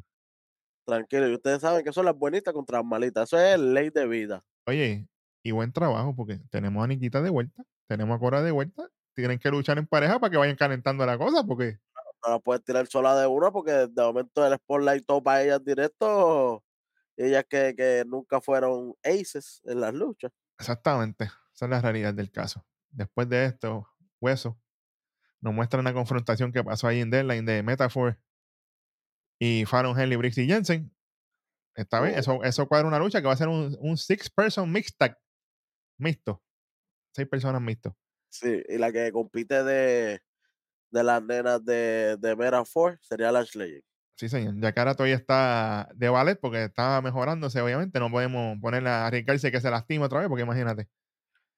Tranquilo. 0.91 1.29
Y 1.29 1.35
ustedes 1.35 1.61
saben 1.61 1.85
que 1.85 1.93
son 1.93 2.03
las 2.03 2.17
buenitas 2.17 2.53
contra 2.53 2.79
las 2.79 2.85
malitas. 2.85 3.29
Eso 3.29 3.39
es 3.39 3.57
ley 3.57 3.89
de 3.91 4.05
vida. 4.07 4.43
Oye, 4.67 5.07
y 5.41 5.51
buen 5.51 5.71
trabajo 5.71 6.13
porque 6.13 6.41
tenemos 6.49 6.83
a 6.83 6.87
Nikita 6.87 7.21
de 7.21 7.29
vuelta, 7.29 7.63
tenemos 7.87 8.13
a 8.13 8.19
Cora 8.19 8.41
de 8.41 8.51
vuelta. 8.51 8.89
Tienen 9.13 9.39
que 9.39 9.49
luchar 9.49 9.77
en 9.77 9.87
pareja 9.87 10.19
para 10.19 10.29
que 10.29 10.37
vayan 10.37 10.57
calentando 10.57 11.05
la 11.05 11.17
cosa 11.17 11.45
porque 11.45 11.79
No 12.25 12.33
la 12.33 12.39
puedes 12.39 12.61
tirar 12.65 12.87
sola 12.87 13.15
de 13.15 13.25
una 13.25 13.51
porque 13.51 13.71
de 13.71 14.01
momento 14.01 14.45
el 14.45 14.53
spotlight 14.55 15.05
todo 15.05 15.23
para 15.23 15.43
ellas 15.43 15.63
directo. 15.63 16.61
Ellas 17.15 17.45
que, 17.47 17.73
que 17.73 18.03
nunca 18.05 18.41
fueron 18.41 18.93
aces 19.01 19.61
en 19.63 19.79
las 19.79 19.93
luchas. 19.93 20.33
Exactamente, 20.59 21.25
esa 21.53 21.65
es 21.65 21.69
la 21.69 21.81
realidad 21.81 22.13
del 22.13 22.31
caso. 22.31 22.65
Después 22.89 23.29
de 23.29 23.45
esto, 23.45 23.87
Hueso 24.19 24.59
nos 25.39 25.53
muestra 25.53 25.79
una 25.79 25.93
confrontación 25.93 26.51
que 26.51 26.65
pasó 26.65 26.87
ahí 26.87 26.99
en 26.99 27.11
Deadline 27.11 27.45
de 27.45 27.63
Metaphor 27.63 28.17
y 29.43 29.65
Fallon 29.65 29.99
Henley, 29.99 30.17
Briggs 30.17 30.37
y 30.37 30.45
Jensen. 30.45 30.93
Esta 31.73 31.99
vez, 31.99 32.15
Oh. 32.15 32.19
eso, 32.19 32.43
eso 32.43 32.67
cuadra 32.67 32.87
una 32.87 32.99
lucha 32.99 33.21
que 33.21 33.27
va 33.27 33.33
a 33.33 33.37
ser 33.37 33.47
un, 33.47 33.75
un 33.79 33.97
six-person 33.97 34.71
mixed 34.71 34.95
tag. 34.99 35.17
Mixto. 35.97 36.43
Seis 37.15 37.27
personas 37.27 37.59
mixto. 37.59 37.97
Sí, 38.29 38.61
y 38.69 38.77
la 38.77 38.91
que 38.91 39.11
compite 39.11 39.63
de, 39.63 40.21
de 40.91 41.03
las 41.03 41.23
nenas 41.23 41.65
de, 41.65 42.17
de 42.19 42.35
Mera 42.35 42.63
Four 42.65 42.99
sería 43.01 43.31
la 43.31 43.41
Legend. 43.41 43.81
Sí, 44.15 44.29
señor. 44.29 44.53
Ya 44.59 44.71
que 44.71 44.79
ahora 44.79 44.93
todavía 44.93 45.15
está 45.15 45.89
de 45.95 46.07
ballet 46.09 46.39
porque 46.39 46.65
está 46.65 47.01
mejorándose, 47.01 47.59
obviamente. 47.61 47.99
No 47.99 48.11
podemos 48.11 48.59
ponerla 48.61 49.03
a 49.03 49.07
arriesgarse 49.07 49.51
que 49.51 49.59
se 49.59 49.71
lastime 49.71 50.05
otra 50.05 50.19
vez, 50.19 50.29
porque 50.29 50.43
imagínate. 50.43 50.87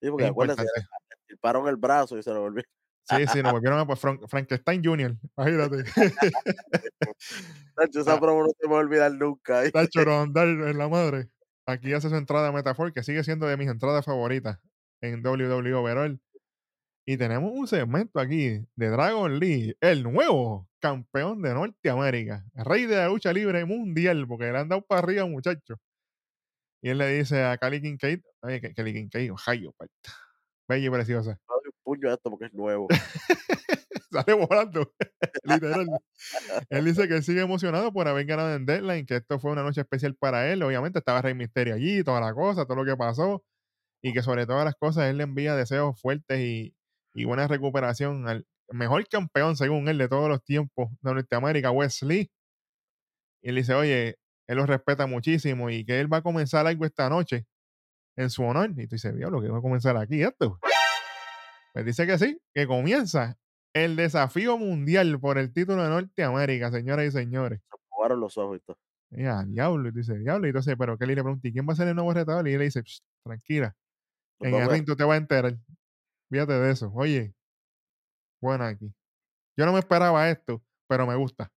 Sí, 0.01 0.09
porque 0.09 0.27
importante. 0.27 0.63
le 0.63 0.88
tilparon 1.27 1.68
el 1.68 1.75
brazo 1.75 2.18
y 2.18 2.24
se 2.24 2.31
lo 2.31 2.39
volvió. 2.39 2.63
Sí, 3.05 3.27
sí, 3.33 3.41
nos 3.44 3.51
volvieron 3.51 3.79
a 3.79 3.85
pues, 3.85 4.00
Fran- 4.00 4.19
Frankenstein 4.29 4.81
Jr. 4.83 5.15
Imagínate. 5.38 5.83
Nacho, 7.77 8.00
esa 8.01 8.13
Ah. 8.13 8.19
promo 8.19 8.44
no 8.44 8.50
se 8.50 8.67
me 8.67 8.73
va 8.73 8.79
a 8.79 8.83
olvidar 8.83 9.11
nunca. 9.13 9.69
Tacho, 9.71 10.05
no 10.05 10.21
andar 10.21 10.47
en 10.47 10.77
la 10.77 10.88
madre. 10.88 11.29
Aquí 11.65 11.94
hace 11.94 12.09
su 12.09 12.15
entrada 12.15 12.51
Metafor, 12.51 12.94
que 12.94 13.03
sigue 13.03 13.23
siendo 13.23 13.47
de 13.47 13.57
mis 13.57 13.69
entradas 13.69 14.05
favoritas 14.05 14.59
en 15.01 15.21
WWE 15.25 15.73
Overall. 15.73 16.19
Y 17.05 17.17
tenemos 17.17 17.51
un 17.53 17.67
segmento 17.67 18.19
aquí 18.19 18.65
de 18.75 18.88
Dragon 18.89 19.38
Lee, 19.39 19.75
el 19.81 20.03
nuevo 20.03 20.69
campeón 20.79 21.41
de 21.41 21.53
Norteamérica, 21.53 22.45
rey 22.53 22.85
de 22.85 22.95
la 22.95 23.07
lucha 23.09 23.33
libre 23.33 23.65
mundial, 23.65 24.25
porque 24.27 24.51
le 24.51 24.57
han 24.59 24.69
dado 24.69 24.81
para 24.85 25.00
arriba, 25.00 25.25
muchacho. 25.25 25.75
Y 26.81 26.89
él 26.89 26.97
le 26.97 27.07
dice 27.09 27.44
a 27.44 27.57
Cali 27.57 27.81
Kincaid, 27.81 28.21
oye, 28.41 28.73
Cali 28.73 28.94
Kincaid, 28.94 29.31
Ohio, 29.33 29.73
parta. 29.77 29.94
bella 30.67 30.88
y 30.88 30.89
preciosa. 30.89 31.38
Puño 31.83 32.12
esto 32.13 32.30
porque 32.30 32.45
es 32.45 32.53
nuevo. 32.53 32.88
Sale 34.12 34.33
volando, 34.33 34.94
literal. 35.44 35.88
Él 36.69 36.85
dice 36.85 37.07
que 37.07 37.21
sigue 37.21 37.41
emocionado 37.41 37.91
por 37.91 38.07
haber 38.07 38.25
ganado 38.25 38.53
en 38.55 38.65
Deadline, 38.65 39.05
que 39.05 39.15
esto 39.15 39.39
fue 39.39 39.51
una 39.51 39.63
noche 39.63 39.81
especial 39.81 40.15
para 40.15 40.51
él. 40.51 40.62
Obviamente 40.62 41.00
estaba 41.00 41.22
Rey 41.22 41.34
Misterio 41.34 41.75
allí, 41.75 42.03
toda 42.03 42.22
la 42.22 42.34
cosa, 42.34 42.65
todo 42.65 42.75
lo 42.77 42.86
que 42.86 42.96
pasó. 42.96 43.43
Y 44.01 44.13
que 44.13 44.22
sobre 44.22 44.46
todas 44.46 44.65
las 44.65 44.75
cosas 44.75 45.05
él 45.05 45.17
le 45.17 45.24
envía 45.24 45.55
deseos 45.55 46.00
fuertes 46.00 46.39
y, 46.39 46.75
y 47.13 47.25
buena 47.25 47.48
recuperación 47.48 48.27
al 48.27 48.46
mejor 48.69 49.07
campeón, 49.07 49.55
según 49.55 49.88
él, 49.88 49.98
de 49.98 50.07
todos 50.07 50.29
los 50.29 50.43
tiempos 50.43 50.89
de 51.01 51.13
Norteamérica, 51.13 51.72
Wesley. 51.72 52.29
Y 53.41 53.50
él 53.50 53.55
dice, 53.55 53.74
oye, 53.74 54.17
él 54.48 54.57
lo 54.57 54.65
respeta 54.65 55.07
muchísimo 55.07 55.69
y 55.69 55.86
que 55.86 56.00
él 56.00 56.12
va 56.12 56.17
a 56.17 56.22
comenzar 56.22 56.67
algo 56.67 56.86
esta 56.86 57.10
noche 57.10 57.46
en 58.15 58.29
su 58.29 58.43
honor. 58.43 58.72
Y 58.77 58.88
tú 58.88 58.96
dices, 58.96 59.13
lo 59.15 59.41
que 59.41 59.50
va 59.50 59.60
a 59.60 59.62
comenzar 59.62 59.98
aquí 59.98 60.22
esto. 60.22 60.60
Pues 61.74 61.86
dice 61.86 62.06
que 62.06 62.18
sí, 62.20 62.39
que 62.53 62.68
comienza 62.68 63.38
el 63.74 63.96
desafío 63.96 64.58
mundial 64.58 65.20
por 65.20 65.39
el 65.39 65.51
título 65.51 65.84
de 65.84 65.89
Norteamérica, 65.89 66.72
señoras 66.72 67.08
y 67.08 67.12
señores. 67.12 67.60
Se 67.62 67.77
jugaron 67.89 68.20
los 68.20 68.38
ojos 68.38 68.58
y 68.58 68.60
todo. 68.60 68.77
Ya, 69.10 69.44
diablo, 69.44 69.89
y 69.89 69.92
dice, 69.92 70.18
diablo. 70.18 70.48
Y 70.48 70.50
entonces, 70.50 70.75
pero 70.77 70.98
Kelly 70.98 71.15
le 71.15 71.24
pregunta, 71.24 71.48
¿y 71.48 71.51
quién 71.51 71.68
va 71.68 71.74
a 71.74 71.75
ser 71.75 71.88
el 71.88 71.96
nuevo 71.96 72.13
retador? 72.13 72.48
Y 72.48 72.53
él 72.53 72.60
le 72.60 72.65
dice, 72.65 72.82
"Psst, 72.82 73.03
tranquila, 73.24 73.75
en 74.39 74.56
el 74.56 74.70
ring 74.70 74.86
tú 74.86 74.96
te 74.96 75.03
vas 75.03 75.15
a 75.15 75.18
enterar. 75.18 75.58
Fíjate 76.32 76.53
de 76.53 76.72
eso. 76.72 76.92
Oye, 76.94 77.34
bueno 78.42 78.65
aquí. 78.65 78.94
Yo 79.58 79.65
no 79.65 79.74
me 79.74 79.80
esperaba 79.80 80.30
esto, 80.30 80.63
pero 80.88 81.08
me 81.08 81.15
gusta. 81.15 81.51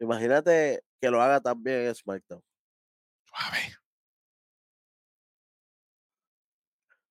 Imagínate 0.00 0.82
que 1.00 1.10
lo 1.10 1.20
haga 1.20 1.40
también 1.40 1.86
en 1.86 1.94
SmackDown. 1.94 2.42
Suave. 3.26 3.76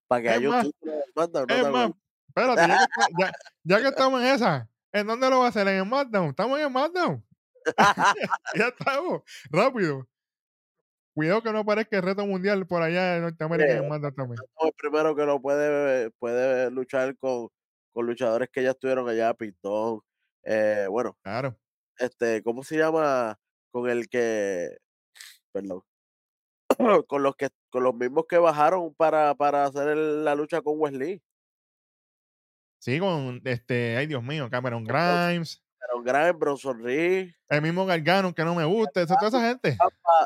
Para 0.08 0.22
que 0.22 0.28
Es 0.28 0.38
haya 0.38 0.50
un 0.50 0.62
título 0.62 0.92
de 0.92 1.04
SmackDown. 1.14 1.46
¿no 1.48 1.56
Es 1.56 1.72
más? 1.72 1.92
Espérate, 2.36 2.62
ya 2.68 2.78
que, 2.78 2.86
ya- 3.20 3.32
ya 3.64 3.82
que 3.82 3.88
estamos 3.90 4.22
en 4.22 4.28
esa, 4.28 4.70
¿en 4.94 5.08
dónde 5.08 5.30
lo 5.30 5.40
va 5.40 5.46
a 5.46 5.50
hacer? 5.50 5.68
¿En 5.68 5.76
el 5.80 5.86
SmackDown? 5.86 6.30
¿Estamos 6.30 6.58
en 6.58 6.64
el 6.66 6.70
SmackDown? 6.72 7.26
ya 8.56 8.68
estamos, 8.68 9.22
rápido. 9.50 10.08
Cuidado 11.14 11.42
que 11.44 11.52
no 11.52 11.60
aparezca 11.60 11.98
el 11.98 12.04
reto 12.04 12.26
mundial 12.26 12.66
por 12.66 12.82
allá 12.82 13.18
en 13.18 13.24
Norteamérica 13.24 13.70
en 13.72 13.78
el 13.78 13.84
Sí, 13.84 13.88
SmackDown 13.88 14.16
también. 14.16 14.40
No, 14.60 14.68
el 14.68 14.74
primero 14.78 15.16
que 15.16 15.26
lo 15.26 15.42
puede, 15.42 16.10
puede 16.12 16.72
luchar 16.72 17.18
con, 17.18 17.50
con 17.94 18.06
luchadores 18.06 18.50
que 18.52 18.64
ya 18.64 18.72
estuvieron 18.72 19.08
allá, 19.10 19.34
Pintón. 19.34 20.00
Eh, 20.44 20.88
bueno, 20.90 21.18
Claro. 21.22 21.58
este, 21.98 22.42
¿cómo 22.44 22.64
se 22.64 22.78
llama? 22.78 23.38
Con 23.72 23.90
el 23.90 24.08
que, 24.10 24.78
perdón, 25.52 25.82
con 27.08 27.24
los 27.24 27.36
que, 27.36 27.50
con 27.70 27.84
los 27.84 27.94
mismos 27.94 28.26
que 28.28 28.38
bajaron 28.38 28.94
para, 28.96 29.36
para 29.36 29.66
hacer 29.66 29.90
el- 29.90 30.24
la 30.24 30.34
lucha 30.36 30.62
con 30.62 30.76
Wesley. 30.80 31.22
Sí, 32.82 33.00
con 33.00 33.42
este, 33.46 33.96
ay 33.96 34.08
Dios 34.08 34.24
mío, 34.24 34.50
Cameron 34.50 34.84
Grimes, 34.84 35.62
Aaron 35.82 36.04
Grimes, 36.04 36.40
Bronson 36.40 36.84
Reed, 36.84 37.30
el 37.50 37.62
mismo 37.62 37.86
Gargano 37.86 38.34
que 38.34 38.44
no 38.44 38.56
me 38.56 38.66
gusta, 38.66 39.02
esa- 39.04 39.16
toda 39.18 39.28
esa 39.28 39.42
gente. 39.48 39.78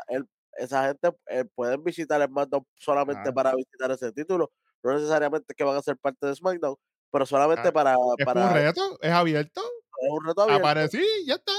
El- 0.08 0.26
esa 0.58 0.86
gente 0.88 1.10
eh, 1.26 1.44
pueden 1.54 1.84
visitar 1.84 2.18
el 2.22 2.28
SmackDown 2.28 2.66
solamente 2.76 3.30
para 3.30 3.54
visitar 3.54 3.90
ese 3.90 4.10
título. 4.10 4.50
No 4.82 4.94
necesariamente 4.94 5.54
que 5.54 5.64
van 5.64 5.76
a 5.76 5.82
ser 5.82 5.98
parte 5.98 6.26
de 6.26 6.34
SmackDown, 6.34 6.76
pero 7.12 7.26
solamente 7.26 7.68
Ah, 7.68 7.72
para, 7.72 7.94
Es 8.16 8.24
para 8.24 8.46
un 8.46 8.54
reto, 8.54 8.98
es 9.02 9.10
abierto, 9.12 9.60
es 10.00 10.10
un 10.10 10.24
reto 10.24 10.42
abierto. 10.42 10.66
aparecí, 10.66 11.04
ya 11.26 11.34
está. 11.34 11.52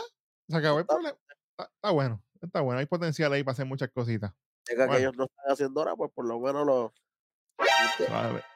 Se 0.49 0.57
acabó 0.57 0.79
el 0.79 0.81
Está- 0.81 0.93
problema. 0.95 1.17
Está, 1.51 1.71
está 1.75 1.91
bueno, 1.91 2.23
está 2.41 2.61
bueno, 2.61 2.79
hay 2.79 2.85
potencial 2.87 3.31
ahí 3.33 3.43
para 3.43 3.53
hacer 3.53 3.67
muchas 3.67 3.89
cositas. 3.91 4.33
Llega 4.67 4.85
que 4.85 4.87
Bueno. 4.87 4.99
ellos 4.99 5.15
no 5.17 5.25
están 5.25 5.45
haciendo 5.53 5.85
nada, 5.85 5.95
pues 5.95 6.11
por 6.11 6.25
lo 6.25 6.39
menos 6.39 6.65
lo. 6.65 6.91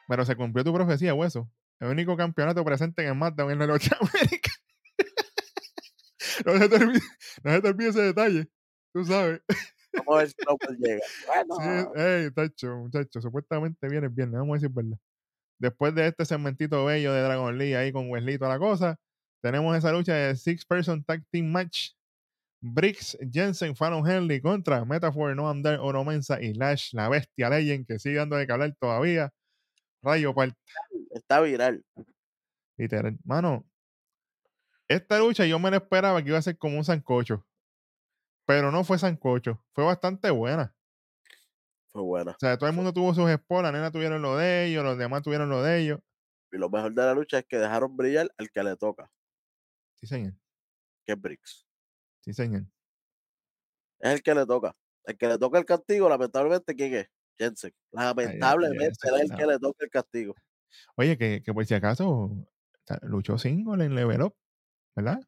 Pero 0.08 0.24
se 0.24 0.36
cumplió 0.36 0.64
tu 0.64 0.72
profecía, 0.74 1.14
hueso. 1.14 1.48
El 1.82 1.88
único 1.88 2.16
campeonato 2.16 2.64
presente 2.64 3.02
en 3.02 3.08
el 3.08 3.14
SmackDown 3.14 3.50
en 3.50 3.58
la 3.58 3.66
lucha 3.66 3.96
América. 4.00 4.50
no, 6.46 6.56
se 6.56 6.68
te 6.68 6.76
olvide, 6.76 7.00
no 7.42 7.50
se 7.50 7.60
te 7.60 7.68
olvide 7.68 7.88
ese 7.88 8.02
detalle. 8.02 8.48
Tú 8.94 9.04
sabes. 9.04 9.40
Vamos 9.92 10.14
a 10.14 10.18
ver 10.18 10.28
si 10.28 10.34
Roman 10.46 10.78
llega. 10.78 11.00
Bueno, 11.26 11.92
Sí, 11.94 12.00
ey, 12.00 12.30
tacho, 12.30 12.76
muchacho, 12.76 13.20
supuestamente 13.20 13.88
viene 13.88 14.06
el 14.06 14.12
viernes, 14.12 14.38
vamos 14.38 14.54
a 14.54 14.60
decir 14.60 14.70
verdad. 14.70 14.96
Después 15.58 15.92
de 15.96 16.06
este 16.06 16.24
segmentito 16.24 16.84
bello 16.84 17.12
de 17.12 17.20
Dragon 17.20 17.58
Lee 17.58 17.74
ahí 17.74 17.90
con 17.90 18.08
Wesley 18.08 18.36
y 18.36 18.38
toda 18.38 18.52
la 18.52 18.60
cosa, 18.60 18.96
tenemos 19.42 19.76
esa 19.76 19.90
lucha 19.90 20.14
de 20.14 20.36
Six 20.36 20.64
Person 20.64 21.02
Tag 21.02 21.24
Team 21.32 21.46
Match. 21.50 21.90
Briggs, 22.64 23.18
Jensen, 23.28 23.74
Fallon 23.74 24.08
Henley 24.08 24.40
contra 24.40 24.84
Metaphor, 24.84 25.34
Noam 25.34 25.62
Dar, 25.62 25.80
Oro 25.80 26.04
Mensa 26.04 26.40
y 26.40 26.54
Lash, 26.54 26.94
la 26.94 27.08
bestia 27.08 27.50
Legend, 27.50 27.88
que 27.88 27.98
sigue 27.98 28.18
dando 28.18 28.36
de 28.36 28.46
que 28.46 28.52
hablar 28.52 28.72
todavía. 28.78 29.32
Rayo 30.00 30.32
par 30.32 30.52
está 31.12 31.40
viral. 31.40 31.84
literal. 32.76 33.18
Mano, 33.24 33.64
esta 34.88 35.18
lucha 35.18 35.46
yo 35.46 35.58
me 35.58 35.70
la 35.70 35.76
esperaba 35.78 36.22
que 36.22 36.28
iba 36.28 36.38
a 36.38 36.42
ser 36.42 36.58
como 36.58 36.76
un 36.76 36.84
sancocho. 36.84 37.46
Pero 38.46 38.70
no 38.72 38.84
fue 38.84 38.98
sancocho. 38.98 39.64
Fue 39.72 39.84
bastante 39.84 40.30
buena. 40.30 40.74
Fue 41.92 42.02
buena. 42.02 42.32
O 42.32 42.38
sea, 42.38 42.56
todo 42.58 42.68
el 42.68 42.74
mundo 42.74 42.92
tuvo 42.92 43.14
sus 43.14 43.30
spots, 43.30 43.62
la 43.62 43.72
nena 43.72 43.90
tuvieron 43.92 44.20
lo 44.22 44.36
de 44.36 44.66
ellos, 44.66 44.82
los 44.82 44.98
demás 44.98 45.22
tuvieron 45.22 45.48
lo 45.48 45.62
de 45.62 45.80
ellos. 45.80 46.00
Y 46.50 46.56
lo 46.58 46.68
mejor 46.68 46.92
de 46.92 47.02
la 47.02 47.14
lucha 47.14 47.38
es 47.38 47.46
que 47.46 47.58
dejaron 47.58 47.96
brillar 47.96 48.28
al 48.36 48.50
que 48.50 48.62
le 48.62 48.76
toca, 48.76 49.10
Sí, 50.00 50.06
señor. 50.06 50.34
que 51.06 51.12
es 51.12 51.20
Briggs. 51.20 51.66
Sí, 52.20 52.32
señor. 52.32 52.64
Es 54.00 54.14
el 54.14 54.22
que 54.22 54.34
le 54.34 54.44
toca. 54.44 54.74
El 55.04 55.16
que 55.16 55.28
le 55.28 55.38
toca 55.38 55.58
el 55.58 55.64
castigo, 55.64 56.08
lamentablemente, 56.08 56.74
¿quién 56.74 56.94
es? 56.94 57.08
Jensen. 57.38 57.74
Lamentablemente, 57.92 58.84
Jensen, 59.02 59.14
él 59.14 59.20
es 59.20 59.30
el 59.30 59.36
que 59.36 59.46
le 59.46 59.58
toca 59.58 59.84
el 59.84 59.90
castigo. 59.90 60.34
Oye, 60.96 61.18
que, 61.18 61.42
que 61.42 61.52
por 61.52 61.66
si 61.66 61.74
acaso 61.74 62.30
luchó 63.02 63.38
single 63.38 63.84
en 63.84 63.94
Level 63.94 64.22
Up, 64.22 64.36
¿verdad? 64.94 65.20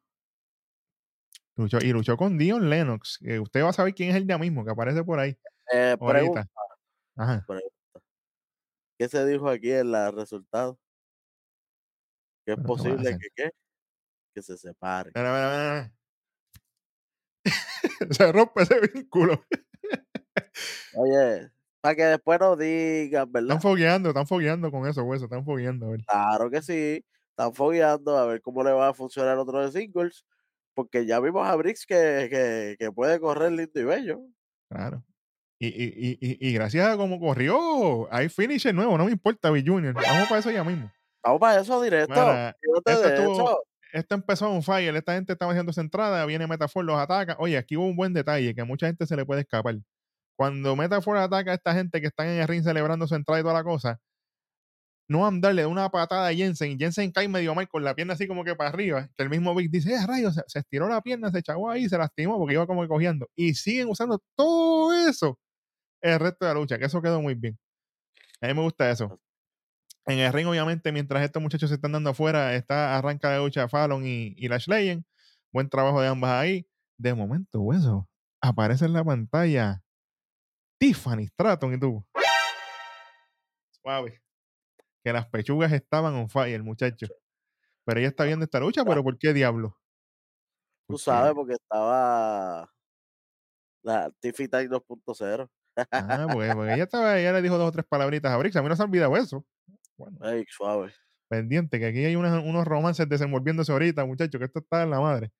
Luchó, 1.55 1.77
y 1.81 1.93
luchó 1.93 2.17
con 2.17 2.37
Dion 2.37 2.69
Lennox. 2.69 3.19
que 3.21 3.39
usted 3.39 3.63
va 3.63 3.69
a 3.69 3.73
saber 3.73 3.93
quién 3.93 4.09
es 4.09 4.15
el 4.15 4.27
ya 4.27 4.37
mismo 4.37 4.65
que 4.65 4.71
aparece 4.71 5.03
por 5.03 5.19
ahí. 5.19 5.37
Eh, 5.73 5.97
pregunta. 5.97 6.47
Ajá. 7.15 7.45
¿qué 8.97 9.07
se 9.07 9.25
dijo 9.25 9.49
aquí 9.49 9.71
en 9.71 9.91
los 9.91 10.13
resultados? 10.13 10.77
Es 12.45 12.55
¿qué 12.55 12.61
a 12.61 12.63
posible 12.63 13.17
que, 13.17 13.27
¿qué? 13.35 13.51
que 14.33 14.41
se 14.41 14.57
mira, 15.31 15.31
mira, 15.31 15.73
mira. 15.73 15.91
Se 18.11 18.31
rompe 18.31 18.63
ese 18.63 18.79
vínculo. 18.93 19.45
Oye, 20.95 21.51
para 21.85 21.95
que 21.95 22.03
después 22.03 22.39
nos 22.39 22.57
digan, 22.57 23.31
¿verdad? 23.31 23.57
Están 23.57 23.61
fogueando, 23.61 24.09
están 24.09 24.25
fogueando 24.25 24.71
con 24.71 24.87
eso, 24.87 25.03
hueso. 25.03 25.25
Están 25.25 25.45
fogueando. 25.45 25.85
a 25.85 25.89
ver. 25.91 25.99
Claro 26.07 26.49
que 26.49 26.63
sí. 26.63 27.05
Están 27.29 27.53
fogueando 27.53 28.17
a 28.17 28.25
ver 28.25 28.41
cómo 28.41 28.63
le 28.63 28.71
va 28.71 28.87
a 28.87 28.93
funcionar 28.95 29.37
otro 29.37 29.63
de 29.63 29.71
singles. 29.71 30.25
Porque 30.73 31.05
ya 31.05 31.19
vimos 31.19 31.47
a 31.47 31.55
Briggs 31.55 31.85
que, 31.85 32.27
que, 32.31 32.75
que 32.79 32.91
puede 32.91 33.19
correr 33.19 33.51
lindo 33.51 33.79
y 33.79 33.83
bello. 33.83 34.19
Claro. 34.67 35.03
Y, 35.59 35.67
y, 35.67 36.17
y, 36.19 36.49
y, 36.49 36.53
gracias 36.53 36.87
a 36.87 36.97
cómo 36.97 37.19
corrió, 37.19 38.11
hay 38.11 38.29
finisher 38.29 38.73
nuevo, 38.73 38.97
no 38.97 39.05
me 39.05 39.11
importa, 39.11 39.51
B 39.51 39.63
Junior. 39.63 39.93
Vamos 39.93 40.27
para 40.27 40.39
eso 40.39 40.49
ya 40.49 40.63
mismo. 40.63 40.91
Vamos 41.23 41.39
para 41.39 41.61
eso 41.61 41.81
directo. 41.83 42.15
Fíjate 42.15 42.91
esto 42.93 43.07
estuvo-. 43.09 43.63
Esto 43.93 44.15
empezó 44.15 44.49
un 44.49 44.63
fire, 44.63 44.95
esta 44.95 45.13
gente 45.13 45.33
estaba 45.33 45.51
haciendo 45.51 45.71
su 45.71 45.81
entrada, 45.81 46.25
viene 46.25 46.47
Metafor, 46.47 46.83
los 46.83 46.97
ataca. 46.97 47.37
Oye, 47.39 47.57
aquí 47.57 47.77
hubo 47.77 47.85
un 47.85 47.95
buen 47.95 48.11
detalle 48.11 48.55
que 48.55 48.61
a 48.61 48.65
mucha 48.65 48.87
gente 48.87 49.05
se 49.05 49.15
le 49.15 49.23
puede 49.23 49.41
escapar. 49.41 49.75
Cuando 50.37 50.75
Metafor 50.75 51.17
ataca 51.17 51.51
a 51.51 51.55
esta 51.55 51.73
gente 51.73 52.01
que 52.01 52.07
están 52.07 52.27
en 52.27 52.39
el 52.41 52.47
ring 52.47 52.63
celebrando 52.63 53.07
su 53.07 53.15
entrada 53.15 53.39
y 53.39 53.43
toda 53.43 53.53
la 53.53 53.63
cosa, 53.63 53.99
no 55.07 55.29
darle 55.39 55.61
de 55.63 55.67
una 55.67 55.89
patada 55.89 56.27
a 56.27 56.33
Jensen 56.33 56.79
Jensen 56.79 57.11
cae 57.11 57.27
medio 57.27 57.53
mal 57.53 57.67
con 57.67 57.83
la 57.83 57.93
pierna 57.93 58.13
así 58.13 58.27
como 58.27 58.43
que 58.43 58.55
para 58.55 58.69
arriba, 58.69 59.07
que 59.15 59.23
el 59.23 59.29
mismo 59.29 59.53
Vic 59.55 59.69
dice, 59.71 59.93
eh, 59.93 60.05
rayos, 60.05 60.35
se, 60.35 60.43
se 60.47 60.59
estiró 60.59 60.89
la 60.89 61.01
pierna, 61.01 61.31
se 61.31 61.39
echó 61.39 61.69
ahí, 61.69 61.87
se 61.87 61.97
lastimó 61.97 62.37
porque 62.37 62.55
iba 62.55 62.65
como 62.67 62.81
que 62.81 62.87
cogiendo. 62.87 63.27
Y 63.35 63.53
siguen 63.53 63.89
usando 63.89 64.19
todo 64.35 64.93
eso 65.07 65.39
el 66.01 66.19
resto 66.19 66.45
de 66.45 66.53
la 66.53 66.59
lucha, 66.59 66.77
que 66.79 66.85
eso 66.85 67.01
quedó 67.01 67.21
muy 67.21 67.35
bien. 67.35 67.57
A 68.41 68.47
mí 68.47 68.53
me 68.53 68.61
gusta 68.61 68.89
eso. 68.91 69.19
En 70.07 70.19
el 70.19 70.33
ring, 70.33 70.47
obviamente, 70.47 70.91
mientras 70.91 71.23
estos 71.23 71.41
muchachos 71.41 71.69
se 71.69 71.75
están 71.75 71.91
dando 71.93 72.11
afuera, 72.11 72.55
está 72.55 72.97
arranca 72.97 73.31
la 73.31 73.39
lucha 73.39 73.67
Fallon 73.67 74.05
y, 74.05 74.35
y 74.37 74.47
Lash 74.47 74.67
Legend. 74.67 75.03
Buen 75.51 75.69
trabajo 75.69 76.01
de 76.01 76.07
ambas 76.07 76.31
ahí. 76.31 76.67
De 76.97 77.13
momento, 77.13 77.61
hueso, 77.61 78.07
aparece 78.41 78.85
en 78.85 78.93
la 78.93 79.03
pantalla 79.03 79.84
Tiffany 80.87 81.27
Stratton 81.27 81.73
y 81.73 81.79
tú. 81.79 82.05
Suave. 83.71 84.21
Que 85.03 85.13
las 85.13 85.27
pechugas 85.27 85.71
estaban 85.71 86.13
on 86.15 86.29
fire, 86.29 86.61
muchacho. 86.63 87.07
Pero 87.85 87.99
ella 87.99 88.09
está 88.09 88.23
viendo 88.23 88.45
esta 88.45 88.59
lucha, 88.59 88.83
pero 88.85 89.03
¿por 89.03 89.17
qué 89.17 89.33
diablo? 89.33 89.77
Tú 90.87 90.97
sabes, 90.97 91.33
porque 91.33 91.53
estaba 91.53 92.71
la 93.83 94.11
Tiffy 94.19 94.47
Time 94.47 94.69
2.0. 94.69 95.49
Ah, 95.91 96.27
porque, 96.31 96.53
porque 96.53 96.73
ella 96.73 96.83
estaba, 96.83 97.19
ella 97.19 97.33
le 97.33 97.41
dijo 97.41 97.57
dos 97.57 97.69
o 97.69 97.71
tres 97.71 97.85
palabritas 97.87 98.31
a 98.31 98.37
Brix. 98.37 98.55
A 98.55 98.61
mí 98.61 98.69
no 98.69 98.75
se 98.75 98.81
ha 98.81 98.85
olvidado 98.85 99.15
eso. 99.17 99.45
Bueno, 99.97 100.17
Ey, 100.29 100.45
suave. 100.49 100.93
pendiente, 101.27 101.79
que 101.79 101.87
aquí 101.87 102.05
hay 102.05 102.15
unas- 102.15 102.43
unos 102.43 102.65
romances 102.65 103.07
desenvolviéndose 103.09 103.71
ahorita, 103.71 104.05
muchachos, 104.05 104.37
que 104.39 104.45
esto 104.45 104.59
está 104.59 104.83
en 104.83 104.89
la 104.91 104.99
madre. 104.99 105.31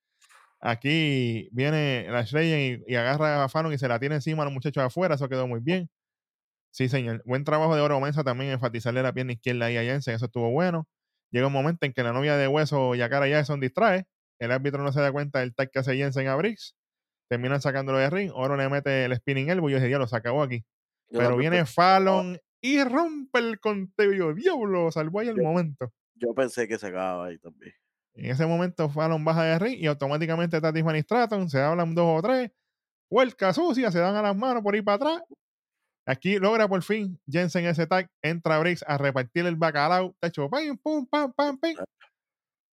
Aquí 0.61 1.49
viene 1.51 2.07
la 2.09 2.21
Legend 2.21 2.83
y, 2.87 2.93
y 2.93 2.95
agarra 2.95 3.43
a 3.43 3.49
Fallon 3.49 3.73
y 3.73 3.77
se 3.77 3.87
la 3.87 3.99
tiene 3.99 4.15
encima 4.15 4.43
a 4.43 4.45
los 4.45 4.53
muchachos 4.53 4.83
afuera, 4.83 5.15
eso 5.15 5.29
quedó 5.29 5.47
muy 5.47 5.59
bien. 5.59 5.89
Sí, 6.71 6.89
señor. 6.89 7.21
Buen 7.25 7.43
trabajo 7.43 7.75
de 7.75 7.81
Oro 7.81 7.99
Mensa 7.99 8.23
también, 8.23 8.51
enfatizarle 8.51 9.01
la 9.03 9.13
pierna 9.13 9.33
izquierda 9.33 9.67
ahí 9.67 9.77
a 9.77 9.83
Jensen, 9.83 10.15
eso 10.15 10.25
estuvo 10.25 10.49
bueno. 10.51 10.87
Llega 11.31 11.47
un 11.47 11.53
momento 11.53 11.85
en 11.85 11.93
que 11.93 12.03
la 12.03 12.13
novia 12.13 12.37
de 12.37 12.47
Hueso, 12.47 12.95
Yakara 12.95 13.27
Jackson, 13.27 13.59
distrae. 13.59 14.05
El 14.39 14.51
árbitro 14.51 14.83
no 14.83 14.91
se 14.91 14.99
da 15.01 15.11
cuenta 15.11 15.39
del 15.39 15.53
tag 15.55 15.69
que 15.71 15.79
hace 15.79 15.95
Jensen 15.95 16.27
a 16.27 16.35
Briggs. 16.35 16.75
Terminan 17.29 17.61
sacándolo 17.61 17.97
de 17.97 18.09
ring. 18.09 18.31
Oro 18.33 18.55
le 18.57 18.67
mete 18.69 19.05
el 19.05 19.15
spinning 19.15 19.49
elbow 19.49 19.69
y 19.69 19.73
yo 19.73 19.77
dije, 19.77 19.87
diablo, 19.87 20.07
se 20.07 20.15
acabó 20.15 20.43
aquí. 20.43 20.65
Yo 21.09 21.19
Pero 21.19 21.37
viene 21.37 21.65
Fallon 21.65 22.39
y 22.61 22.83
rompe 22.83 23.39
el 23.39 23.59
conteo. 23.59 24.33
Diablo, 24.33 24.91
salvó 24.91 25.19
ahí 25.21 25.29
el 25.29 25.37
Yo- 25.37 25.43
momento. 25.43 25.91
Yo 26.15 26.33
pensé 26.33 26.67
que 26.67 26.77
se 26.77 26.87
acababa 26.87 27.27
ahí 27.27 27.37
también. 27.39 27.73
En 28.15 28.31
ese 28.31 28.45
momento 28.45 28.89
Fallon 28.89 29.23
baja 29.25 29.43
de 29.43 29.59
ring 29.59 29.77
y 29.77 29.87
automáticamente 29.87 30.55
está 30.57 30.71
Tiffany 30.71 31.01
Stratton, 31.01 31.49
se 31.49 31.61
hablan 31.61 31.93
dos 31.93 32.19
o 32.19 32.21
tres, 32.21 32.51
huelca 33.11 33.53
sucia, 33.53 33.91
se 33.91 33.99
dan 33.99 34.15
a 34.15 34.21
las 34.21 34.35
manos 34.35 34.63
por 34.63 34.75
ir 34.75 34.83
para 34.83 34.95
atrás. 34.95 35.23
Aquí 36.07 36.37
logra 36.37 36.67
por 36.67 36.81
fin 36.83 37.19
Jensen 37.27 37.65
ese 37.65 37.87
tag, 37.87 38.07
entra 38.23 38.59
Briggs 38.59 38.83
a 38.87 38.97
repartir 38.97 39.45
el 39.45 39.55
bacalao, 39.55 40.15
te 40.19 40.27
hecho 40.27 40.49
pam, 40.49 40.77
pum, 40.77 41.05
pam, 41.07 41.33
pam, 41.33 41.57
pam. 41.57 41.73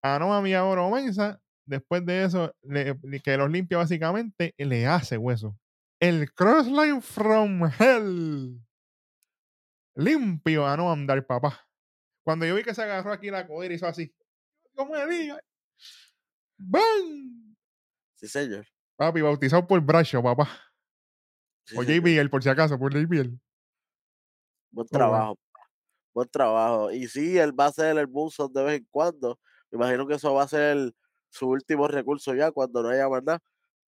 A 0.04 0.18
Noam 0.20 0.46
y 0.48 0.54
a 0.54 0.66
Oro 0.66 0.90
Mensa, 0.90 1.40
después 1.68 2.06
de 2.06 2.24
eso, 2.24 2.54
le- 2.64 2.98
que 3.24 3.38
los 3.38 3.50
limpia 3.50 3.78
básicamente, 3.78 4.54
le 4.58 4.88
hace 4.88 5.18
hueso. 5.18 5.58
El 6.02 6.34
crossline 6.34 7.02
from 7.02 7.62
hell. 7.80 8.60
Limpio 9.96 10.66
a 10.66 10.76
Noam 10.78 11.06
Dar, 11.06 11.26
papá. 11.26 11.68
Cuando 12.26 12.46
yo 12.46 12.56
vi 12.56 12.64
que 12.64 12.74
se 12.74 12.84
agarró 12.84 13.12
aquí 13.12 13.30
la 13.30 13.46
codera 13.48 13.74
y 13.74 13.76
hizo 13.76 13.88
así. 13.88 14.14
¿Cómo 14.80 14.94
me 14.94 15.06
diga? 15.08 15.38
¡Bam! 16.58 17.54
Sí, 18.16 18.30
señor. 18.30 18.66
Papi, 18.96 19.20
bautizado 19.20 19.68
por 19.68 19.82
Bracho, 19.82 20.24
papá. 20.24 20.48
Sí, 21.66 21.76
O 21.78 21.84
señor. 21.84 22.02
JBL, 22.08 22.30
por 22.30 22.42
si 22.42 22.48
acaso, 22.48 22.80
por 22.80 22.94
JBL. 22.94 23.08
Buen 23.12 23.28
Muy 23.28 23.40
bueno. 24.72 24.88
trabajo. 24.90 25.40
Buen 26.14 26.30
trabajo. 26.30 26.92
Y 26.92 27.10
sí, 27.10 27.38
él 27.38 27.60
va 27.60 27.66
a 27.66 27.68
hacer 27.68 27.98
el 27.98 28.08
moonsault 28.08 28.54
de 28.54 28.64
vez 28.64 28.78
en 28.80 28.88
cuando. 28.90 29.38
Me 29.70 29.76
imagino 29.76 30.08
que 30.08 30.14
eso 30.14 30.34
va 30.34 30.44
a 30.44 30.48
ser 30.48 30.94
su 31.28 31.50
último 31.50 31.86
recurso 31.90 32.34
ya 32.34 32.50
cuando 32.54 32.82
no 32.82 32.88
haya 32.88 33.10
más 33.10 33.22
nada. 33.22 33.40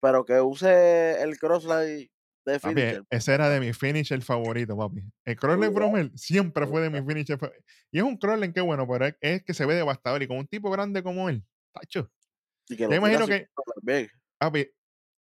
Pero 0.01 0.25
que 0.25 0.41
use 0.41 1.21
el 1.21 1.39
crossline 1.39 2.10
de 2.45 2.59
Papi, 2.59 2.81
ese 3.09 3.33
era 3.33 3.49
de 3.49 3.59
mi 3.59 3.71
finisher 3.73 4.21
favorito, 4.21 4.75
papi. 4.75 5.03
El 5.25 5.35
crossline 5.35 5.73
from 5.73 5.95
hell 5.95 6.11
siempre 6.15 6.65
fue 6.65 6.81
de 6.81 6.89
mi 6.89 7.05
finisher 7.07 7.37
favorito. 7.37 7.63
Y 7.91 7.99
es 7.99 8.03
un 8.03 8.17
crossline 8.17 8.53
que 8.53 8.61
bueno, 8.61 8.87
pero 8.87 9.05
es, 9.05 9.15
es 9.21 9.43
que 9.43 9.53
se 9.53 9.65
ve 9.65 9.75
devastador. 9.75 10.23
Y 10.23 10.27
con 10.27 10.37
un 10.37 10.47
tipo 10.47 10.71
grande 10.71 11.03
como 11.03 11.29
él, 11.29 11.43
tacho. 11.73 12.11
Y 12.67 12.75
que 12.75 12.83
yo 12.83 12.93
imagino 12.93 13.27
que-. 13.27 13.47
Papi, 14.39 14.71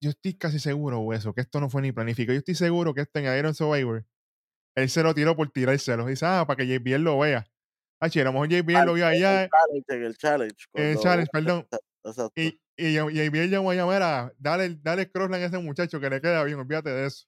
yo 0.03 0.11
estoy 0.11 0.35
casi 0.35 0.59
seguro, 0.59 1.13
eso, 1.13 1.35
que 1.35 1.43
esto 1.43 1.61
no 1.61 1.69
fue 1.69 1.83
ni 1.83 1.93
planificado. 1.93 2.35
Yo 2.35 2.39
estoy 2.39 2.55
seguro 2.55 2.95
que 2.95 3.03
este 3.03 3.21
en 3.21 3.39
Iron 3.39 3.55
Survivor, 3.55 4.07
él 4.75 4.89
se 4.89 5.03
lo 5.03 5.15
tiró 5.15 5.37
por 5.37 5.51
tirárselo. 5.51 6.07
Dice, 6.07 6.25
ah, 6.27 6.45
para 6.47 6.57
que 6.57 6.67
JBL 6.67 7.03
lo 7.03 7.19
vea. 7.19 7.47
Ah, 8.01 8.07
a 8.07 8.25
lo 8.25 8.33
mejor 8.33 8.49
JBL 8.49 8.87
lo 8.87 8.95
vio 8.95 9.07
allá. 9.07 9.43
el 9.43 9.51
challenge, 9.51 9.85
en 9.89 10.03
el 10.05 10.17
challenge. 10.17 10.67
En 10.73 10.87
el 10.87 10.99
challenge, 10.99 11.31
perdón. 11.33 11.67
Exacto. 12.03 12.41
Y, 12.41 12.59
y, 12.89 12.99
y 12.99 13.29
JBL 13.29 13.51
llamó 13.51 13.71
a 13.71 13.75
llamar 13.75 14.03
a 14.03 14.33
dale, 14.39 14.77
dale 14.83 15.11
crossline 15.11 15.43
a 15.43 15.47
ese 15.47 15.59
muchacho 15.59 16.01
que 16.01 16.11
le 16.11 16.21
queda 16.21 16.43
bien, 16.45 16.59
olvídate 16.59 16.91
de 16.91 17.07
eso. 17.07 17.27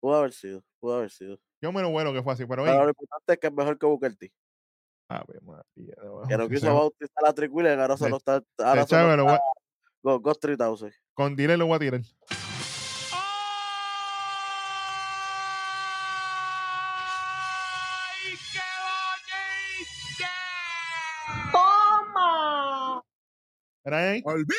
Pudo 0.00 0.16
haber 0.16 0.32
sido, 0.32 0.62
pudo 0.80 0.96
haber 0.96 1.10
sido. 1.10 1.38
Yo 1.62 1.72
me 1.72 1.80
lo 1.80 1.90
vuelo 1.90 2.12
que 2.12 2.22
fue 2.22 2.32
así, 2.34 2.44
pero 2.46 2.64
Pero 2.64 2.82
lo 2.82 2.88
importante 2.90 3.32
es 3.32 3.38
que 3.38 3.46
es 3.46 3.52
mejor 3.52 3.78
que 3.78 3.86
Booker 3.86 4.16
T. 4.16 4.32
Ave 5.08 5.38
María, 5.42 5.94
no, 6.02 6.22
Que 6.28 6.36
no 6.36 6.48
quiso 6.48 6.74
bautizar 6.74 7.24
a 7.26 7.32
Triquillen, 7.32 7.78
ahora 7.80 7.94
de- 7.94 7.98
solo 7.98 8.16
está, 8.16 8.42
ahora 8.58 8.86
solo 8.86 9.10
está 9.10 9.40
con 10.02 10.20
Ghost 10.22 10.40
3000. 10.42 10.92
con 11.14 11.34
delay 11.36 11.56
lo 11.56 11.66
voy 11.66 11.76
a 11.76 11.78
tirar. 11.78 12.00
Era 23.84 24.10
ahí. 24.10 24.22
¡Olvídate! 24.24 24.56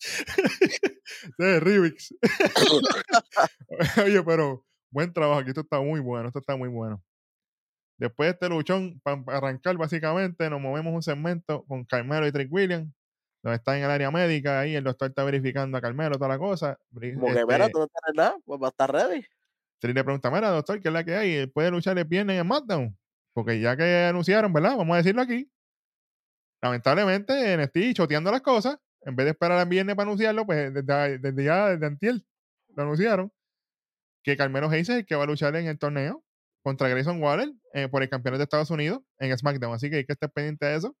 de 1.38 1.60
Rivix. 1.60 2.14
Oye, 4.04 4.22
pero 4.22 4.64
buen 4.90 5.12
trabajo. 5.12 5.40
Aquí 5.40 5.50
esto 5.50 5.62
está 5.62 5.80
muy 5.80 6.00
bueno. 6.00 6.28
Esto 6.28 6.40
está 6.40 6.56
muy 6.56 6.68
bueno. 6.68 7.02
Después 7.98 8.28
de 8.28 8.32
este 8.32 8.48
luchón, 8.48 9.00
para 9.02 9.22
arrancar, 9.26 9.76
básicamente, 9.76 10.48
nos 10.50 10.60
movemos 10.60 10.94
un 10.94 11.02
segmento 11.02 11.64
con 11.66 11.84
Carmelo 11.84 12.26
y 12.28 12.32
Trick 12.32 12.52
Williams, 12.52 12.92
donde 13.42 13.56
está 13.56 13.76
en 13.76 13.84
el 13.84 13.90
área 13.90 14.10
médica. 14.10 14.60
Ahí 14.60 14.76
el 14.76 14.84
doctor 14.84 15.08
está 15.08 15.24
verificando 15.24 15.76
a 15.78 15.80
Carmelo, 15.80 16.16
toda 16.16 16.28
la 16.28 16.38
cosa. 16.38 16.78
Como 16.92 17.00
que, 17.00 17.08
este, 17.10 17.46
mira, 17.46 17.68
tú 17.70 17.80
no 17.80 17.88
tienes 17.88 18.14
nada, 18.14 18.36
pues 18.44 18.60
va 18.62 18.68
a 18.68 18.70
estar 18.70 18.92
ready. 18.92 19.24
Trick 19.80 19.96
le 19.96 20.04
pregunta: 20.04 20.30
Mira, 20.30 20.50
doctor, 20.50 20.80
¿qué 20.80 20.88
es 20.88 20.94
la 20.94 21.02
que 21.02 21.16
hay? 21.16 21.34
¿Él 21.34 21.50
¿Puede 21.50 21.70
luchar 21.70 21.98
el 21.98 22.04
viernes 22.04 22.38
en 22.38 22.44
SmackDown? 22.44 22.96
Porque 23.32 23.60
ya 23.60 23.76
que 23.76 24.06
anunciaron, 24.06 24.52
¿verdad? 24.52 24.76
Vamos 24.76 24.94
a 24.94 24.98
decirlo 24.98 25.22
aquí. 25.22 25.50
Lamentablemente, 26.62 27.56
NXT 27.56 27.94
choteando 27.94 28.30
las 28.30 28.42
cosas. 28.42 28.78
En 29.02 29.14
vez 29.16 29.26
de 29.26 29.30
esperar 29.30 29.58
al 29.58 29.68
viernes 29.68 29.94
para 29.94 30.08
anunciarlo, 30.08 30.44
pues 30.44 30.74
desde, 30.74 31.18
desde 31.18 31.44
ya, 31.44 31.68
desde 31.68 31.86
antier, 31.86 32.22
lo 32.74 32.82
anunciaron. 32.82 33.32
Que 34.24 34.36
Carmelo 34.36 34.68
Hayes 34.68 34.88
es 34.88 34.96
el 34.96 35.06
que 35.06 35.14
va 35.14 35.24
a 35.24 35.26
luchar 35.26 35.54
en 35.56 35.66
el 35.66 35.78
torneo 35.78 36.24
contra 36.62 36.88
Grayson 36.88 37.22
Waller 37.22 37.52
eh, 37.72 37.88
por 37.88 38.02
el 38.02 38.08
campeonato 38.08 38.38
de 38.38 38.44
Estados 38.44 38.70
Unidos 38.70 39.00
en 39.18 39.36
SmackDown. 39.36 39.74
Así 39.74 39.88
que 39.88 39.96
hay 39.96 40.04
que 40.04 40.12
estar 40.12 40.30
pendiente 40.30 40.66
de 40.66 40.76
eso. 40.76 40.96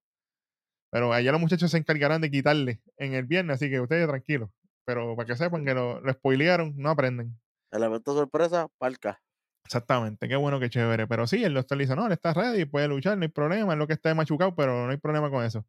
Pero 0.90 1.12
allá 1.12 1.32
los 1.32 1.40
muchachos 1.40 1.70
se 1.70 1.78
encargarán 1.78 2.20
de 2.20 2.30
quitarle 2.30 2.80
en 2.96 3.14
el 3.14 3.26
viernes, 3.26 3.56
así 3.56 3.68
que 3.68 3.80
ustedes 3.80 4.08
tranquilos. 4.08 4.50
Pero 4.86 5.14
para 5.16 5.26
que 5.26 5.36
sepan 5.36 5.64
que 5.64 5.74
lo, 5.74 6.00
lo 6.00 6.12
spoilearon, 6.12 6.72
no 6.76 6.88
aprenden. 6.88 7.38
El 7.70 7.82
evento 7.82 8.14
sorpresa, 8.14 8.68
palca. 8.78 9.20
Exactamente, 9.68 10.26
qué 10.28 10.36
bueno, 10.36 10.58
qué 10.58 10.70
chévere. 10.70 11.06
Pero 11.06 11.26
sí, 11.26 11.44
el 11.44 11.52
doctor 11.52 11.76
le 11.76 11.84
dice, 11.84 11.94
no, 11.94 12.06
él 12.06 12.12
está 12.12 12.32
ready, 12.32 12.64
puede 12.64 12.88
luchar, 12.88 13.18
no 13.18 13.24
hay 13.24 13.28
problema, 13.28 13.74
es 13.74 13.78
lo 13.78 13.86
que 13.86 13.92
está 13.92 14.14
machucado, 14.14 14.54
pero 14.56 14.86
no 14.86 14.90
hay 14.90 14.96
problema 14.96 15.28
con 15.28 15.44
eso. 15.44 15.62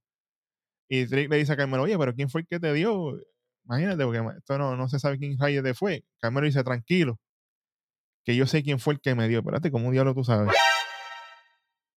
Y 0.87 1.05
Trick 1.05 1.29
le 1.29 1.35
dice 1.35 1.51
a 1.51 1.57
Carmelo, 1.57 1.83
oye, 1.83 1.97
pero 1.97 2.15
¿quién 2.15 2.29
fue 2.29 2.39
el 2.41 2.47
que 2.47 2.61
te 2.61 2.71
dio? 2.71 3.19
Imagínate, 3.65 4.05
porque 4.05 4.23
esto 4.37 4.57
no, 4.57 4.77
no 4.77 4.87
se 4.87 4.99
sabe 4.99 5.19
quién 5.19 5.37
rayos 5.37 5.65
te 5.65 5.73
fue. 5.73 6.05
Carmelo 6.21 6.45
dice, 6.45 6.63
tranquilo, 6.63 7.19
que 8.23 8.37
yo 8.37 8.47
sé 8.47 8.63
quién 8.63 8.79
fue 8.79 8.93
el 8.93 9.01
que 9.01 9.15
me 9.15 9.27
dio. 9.27 9.39
Espérate, 9.39 9.69
¿cómo 9.69 9.91
diablo 9.91 10.15
tú 10.15 10.23
sabes? 10.23 10.55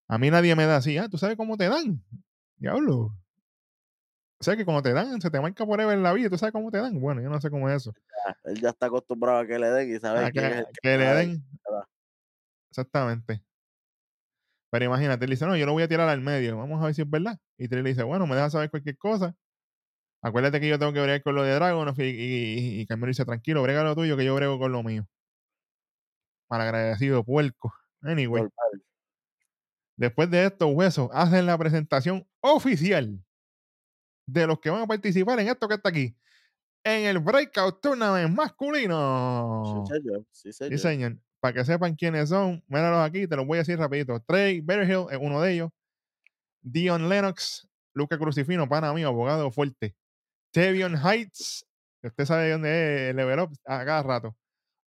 A 0.08 0.18
mí 0.18 0.32
nadie 0.32 0.56
me 0.56 0.66
da 0.66 0.78
así, 0.78 0.98
ah, 0.98 1.08
¿tú 1.08 1.20
sabes 1.20 1.38
cómo 1.38 1.56
te 1.56 1.70
dan? 1.70 2.04
Diablo. 2.58 3.16
O 4.40 4.44
sea 4.44 4.58
que 4.58 4.66
cuando 4.66 4.82
te 4.82 4.92
dan, 4.92 5.22
se 5.22 5.30
te 5.30 5.40
marca 5.40 5.68
por 5.68 5.80
en 5.80 6.02
la 6.02 6.14
vida, 6.14 6.28
¿tú 6.28 6.38
sabes 6.40 6.52
cómo 6.52 6.72
te 6.72 6.80
dan? 6.80 7.00
Bueno, 7.00 7.22
yo 7.22 7.30
no 7.30 7.40
sé 7.40 7.52
cómo 7.52 7.70
es 7.70 7.76
eso. 7.76 7.94
Ya, 8.26 8.36
Él 8.46 8.60
ya 8.60 8.70
está 8.70 8.88
acostumbrado 8.88 9.38
a 9.38 9.46
que 9.46 9.60
le 9.60 9.70
den 9.70 9.96
y 9.96 10.00
sabe 10.00 10.32
quién 10.32 10.46
es 10.46 10.52
que, 10.52 10.60
el 10.62 10.66
que 10.82 10.98
le 10.98 11.06
den. 11.14 11.46
Exactamente. 12.72 13.44
Pero 14.72 14.86
imagínate, 14.86 15.26
él 15.26 15.32
dice, 15.32 15.46
no, 15.46 15.58
yo 15.58 15.66
lo 15.66 15.74
voy 15.74 15.84
a 15.84 15.88
tirar 15.88 16.08
al 16.08 16.22
medio, 16.22 16.58
vamos 16.58 16.82
a 16.82 16.86
ver 16.86 16.96
si 16.96 17.02
es 17.02 17.10
verdad. 17.10 17.38
Y 17.58 17.68
Trill 17.68 17.84
le 17.84 17.90
dice, 17.90 18.04
bueno, 18.04 18.26
me 18.26 18.36
dejas 18.36 18.54
saber 18.54 18.70
cualquier 18.70 18.98
cosa. 18.98 19.36
Acuérdate 20.24 20.62
que 20.62 20.70
yo 20.70 20.80
tengo 20.80 20.94
que 20.94 21.02
bregar 21.02 21.22
con 21.24 21.36
lo 21.36 21.44
de 21.44 21.54
Dragon. 21.54 21.94
Y, 21.98 22.04
y, 22.04 22.82
y 22.82 22.86
Carmelo 22.86 23.10
dice, 23.10 23.26
tranquilo, 23.26 23.62
brega 23.62 23.84
lo 23.84 23.96
tuyo, 23.96 24.16
que 24.16 24.24
yo 24.24 24.34
brego 24.36 24.58
con 24.58 24.72
lo 24.72 24.82
mío. 24.82 25.06
Malagradecido, 26.50 27.24
puerco. 27.24 27.74
Anyway, 28.02 28.48
después 29.98 30.30
de 30.30 30.46
esto, 30.46 30.68
Huesos 30.68 31.10
hacen 31.12 31.46
la 31.46 31.58
presentación 31.58 32.26
oficial 32.40 33.24
de 34.26 34.48
los 34.48 34.60
que 34.60 34.70
van 34.70 34.84
a 34.84 34.88
participar 34.88 35.40
en 35.40 35.50
esto 35.50 35.68
que 35.68 35.76
está 35.76 35.90
aquí. 35.90 36.16
En 36.84 37.06
el 37.06 37.20
Breakout 37.20 37.82
Tournament 37.82 38.36
masculino. 38.36 39.86
Sí, 39.88 39.94
señor. 39.94 40.26
Sí, 40.32 40.54
señor. 40.54 40.72
Sí, 40.72 40.78
señor. 40.78 41.18
Para 41.42 41.54
que 41.56 41.66
sepan 41.66 41.96
quiénes 41.96 42.30
son, 42.30 42.64
míralos 42.68 43.00
aquí, 43.06 43.28
te 43.28 43.36
los 43.36 43.48
voy 43.48 43.58
a 43.58 43.62
decir 43.62 43.78
rapidito. 43.78 44.20
Trey 44.22 44.62
Berhill 44.62 45.08
es 45.10 45.18
uno 45.20 45.42
de 45.42 45.54
ellos. 45.54 45.72
Dion 46.62 47.10
Lennox, 47.10 47.68
Luca 47.94 48.18
Crucifino, 48.18 48.70
pana 48.70 48.94
mío, 48.94 49.08
abogado 49.08 49.52
fuerte. 49.52 49.96
Tevion 50.52 50.96
Heights, 50.96 51.66
que 52.02 52.10
usted 52.10 52.26
sabe 52.26 52.44
de 52.46 52.52
dónde 52.52 52.70
es 52.70 53.10
el 53.10 53.16
level 53.16 53.40
up 53.40 53.58
a 53.66 53.84
cada 53.84 54.04
rato. 54.04 54.38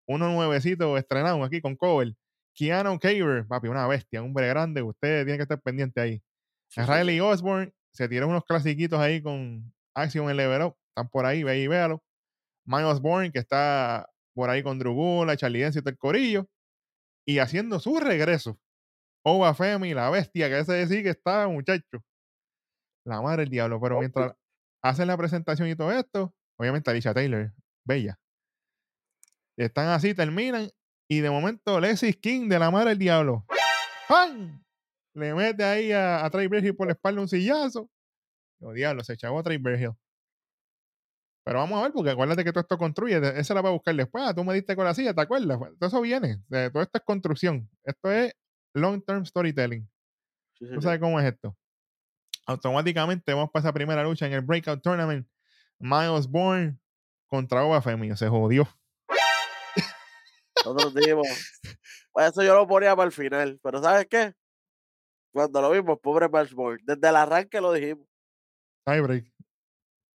Uno 0.07 0.29
nuevecito 0.31 0.97
estrenado 0.97 1.43
aquí 1.43 1.59
con 1.59 1.75
cover. 1.75 2.13
Keanu 2.53 2.99
Caver, 2.99 3.47
papi, 3.47 3.67
una 3.67 3.87
bestia, 3.87 4.21
un 4.21 4.27
hombre 4.27 4.47
grande, 4.47 4.83
usted 4.83 5.25
tiene 5.25 5.37
que 5.37 5.43
estar 5.43 5.59
pendiente 5.59 5.99
ahí. 6.01 6.21
Sí, 6.67 6.81
Riley. 6.81 7.19
Osborne 7.19 7.73
se 7.91 8.07
tiró 8.07 8.27
unos 8.27 8.45
clasiquitos 8.45 8.99
ahí 8.99 9.21
con 9.21 9.73
Action 9.95 10.29
en 10.29 10.37
Level 10.37 10.61
Up. 10.63 10.77
Están 10.89 11.09
por 11.09 11.25
ahí, 11.25 11.43
ve 11.43 11.51
ahí, 11.51 11.67
véalo. 11.67 12.03
Mike 12.65 12.83
Osborne, 12.85 13.31
que 13.31 13.39
está 13.39 14.07
por 14.33 14.49
ahí 14.49 14.63
con 14.63 14.79
Drew 14.79 14.93
Gulak, 14.93 15.37
Charlie 15.37 15.61
Dance 15.61 15.79
y 15.79 15.81
todo 15.81 15.91
el 15.91 15.97
corillo. 15.97 16.47
Y 17.25 17.39
haciendo 17.39 17.79
su 17.79 17.99
regreso. 17.99 18.59
Oba 19.25 19.53
Femi, 19.53 19.93
la 19.93 20.09
bestia, 20.09 20.49
que 20.49 20.59
ese 20.59 20.87
sí 20.87 21.03
que 21.03 21.11
está, 21.11 21.47
muchacho. 21.47 22.03
La 23.05 23.21
madre 23.21 23.43
del 23.43 23.49
diablo. 23.49 23.79
Pero 23.79 23.99
mientras 23.99 24.33
hacen 24.83 25.07
la 25.07 25.17
presentación 25.17 25.69
y 25.69 25.75
todo 25.75 25.91
esto, 25.91 26.33
obviamente 26.59 26.91
Alicia 26.91 27.13
Taylor, 27.13 27.53
bella. 27.85 28.19
Están 29.57 29.87
así, 29.89 30.13
terminan. 30.13 30.69
Y 31.09 31.19
de 31.21 31.29
momento, 31.29 31.79
Leslie 31.79 32.13
King 32.13 32.49
de 32.49 32.59
la 32.59 32.71
madre 32.71 32.89
del 32.89 32.99
diablo. 32.99 33.45
¡Pam! 34.07 34.63
Le 35.15 35.33
mete 35.33 35.63
ahí 35.63 35.91
a, 35.91 36.25
a 36.25 36.29
Trey 36.29 36.49
por 36.73 36.87
la 36.87 36.93
espalda 36.93 37.21
un 37.21 37.27
sillazo. 37.27 37.89
Oh, 38.61 38.73
diablo, 38.73 39.03
se 39.03 39.13
echó 39.13 39.37
a 39.37 39.43
Trey. 39.43 39.59
Pero 41.45 41.59
vamos 41.59 41.79
a 41.79 41.83
ver, 41.83 41.91
porque 41.91 42.11
acuérdate 42.11 42.43
que 42.43 42.51
todo 42.53 42.61
esto 42.61 42.77
construye. 42.77 43.17
Esa 43.37 43.53
la 43.53 43.61
va 43.61 43.69
a 43.69 43.73
buscar 43.73 43.93
después. 43.95 44.23
Ah, 44.25 44.33
tú 44.33 44.43
me 44.43 44.53
diste 44.53 44.75
con 44.75 44.85
la 44.85 44.93
silla, 44.93 45.13
¿te 45.13 45.21
acuerdas? 45.21 45.57
Pues, 45.57 45.71
Todo 45.77 45.87
eso 45.87 46.01
viene. 46.01 46.41
todo 46.49 46.81
esto 46.81 46.97
es 46.97 47.03
construcción. 47.03 47.69
Esto 47.83 48.11
es 48.11 48.33
long-term 48.73 49.25
storytelling. 49.25 49.89
Sí, 50.57 50.65
¿Tú 50.73 50.81
sabes 50.81 50.99
cómo 50.99 51.19
es 51.19 51.25
esto? 51.25 51.57
Automáticamente 52.45 53.33
vamos 53.33 53.49
para 53.51 53.61
esa 53.63 53.73
primera 53.73 54.03
lucha 54.03 54.25
en 54.25 54.33
el 54.33 54.41
Breakout 54.41 54.81
Tournament. 54.81 55.27
Miles 55.79 56.27
Bourne 56.27 56.77
contra 57.27 57.65
Oba 57.65 57.81
Femi. 57.81 58.15
Se 58.15 58.29
jodió. 58.29 58.67
Nosotros 60.65 60.93
dijimos, 60.95 61.27
pues 62.13 62.31
eso 62.31 62.43
yo 62.43 62.55
lo 62.55 62.65
ponía 62.67 62.95
para 62.95 63.07
el 63.07 63.11
final, 63.11 63.59
pero 63.61 63.81
¿sabes 63.81 64.07
qué? 64.09 64.33
Cuando 65.33 65.61
lo 65.61 65.71
vimos, 65.71 65.99
pobre 65.99 66.29
Marshmore, 66.29 66.77
desde 66.83 67.09
el 67.09 67.15
arranque 67.15 67.59
lo 67.59 67.73
dijimos. 67.73 68.07
Tiebreak. 68.85 69.32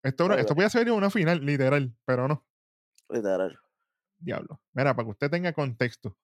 Esto, 0.08 0.24
Tiebreak. 0.24 0.40
esto 0.42 0.56
podía 0.56 0.70
ser 0.70 0.92
una 0.92 1.10
final, 1.10 1.46
literal, 1.46 1.94
pero 2.06 2.28
no. 2.28 2.46
Literal. 3.10 3.58
Diablo. 4.20 4.62
Mira, 4.74 4.96
para 4.96 5.06
que 5.06 5.12
usted 5.12 5.30
tenga 5.30 5.54
contexto. 5.54 6.16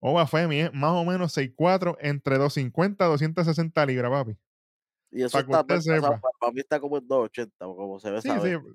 Oba 0.00 0.26
Femi 0.26 0.60
es 0.60 0.72
más 0.72 0.92
o 0.92 1.04
menos 1.04 1.32
6'4 1.32 1.96
entre 2.00 2.36
250 2.38 3.04
y 3.04 3.08
260 3.08 3.86
libras, 3.86 4.10
papi. 4.10 4.36
Y 5.10 5.22
eso 5.22 5.38
Pa' 5.38 5.44
que 5.46 5.52
está, 5.52 5.60
usted 5.76 5.80
sepa. 5.94 6.20
pa- 6.20 6.30
para 6.40 6.52
mí 6.52 6.60
está 6.60 6.80
como 6.80 6.98
en 6.98 7.06
280, 7.06 7.64
como 7.64 7.98
se 8.00 8.10
ve 8.10 8.20
Sí, 8.20 8.28
saber. 8.28 8.60
sí, 8.60 8.66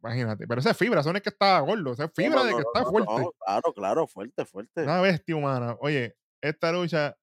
imagínate. 0.00 0.46
Pero 0.46 0.60
esa 0.60 0.70
es 0.70 0.76
fibra, 0.76 1.00
eso 1.00 1.10
no 1.12 1.16
es 1.18 1.22
que 1.22 1.28
está 1.30 1.58
gordo, 1.60 1.92
esa 1.92 2.04
es 2.04 2.10
fibra 2.14 2.36
no, 2.36 2.44
de 2.44 2.50
no, 2.52 2.56
que 2.58 2.62
no, 2.62 2.70
está 2.74 2.84
fuerte. 2.88 3.30
claro, 3.44 3.72
claro, 3.74 4.06
fuerte, 4.06 4.44
fuerte. 4.46 4.82
Una 4.84 5.00
bestia 5.00 5.36
humana. 5.36 5.76
Oye, 5.80 6.16
esta 6.40 6.72
lucha 6.72 7.16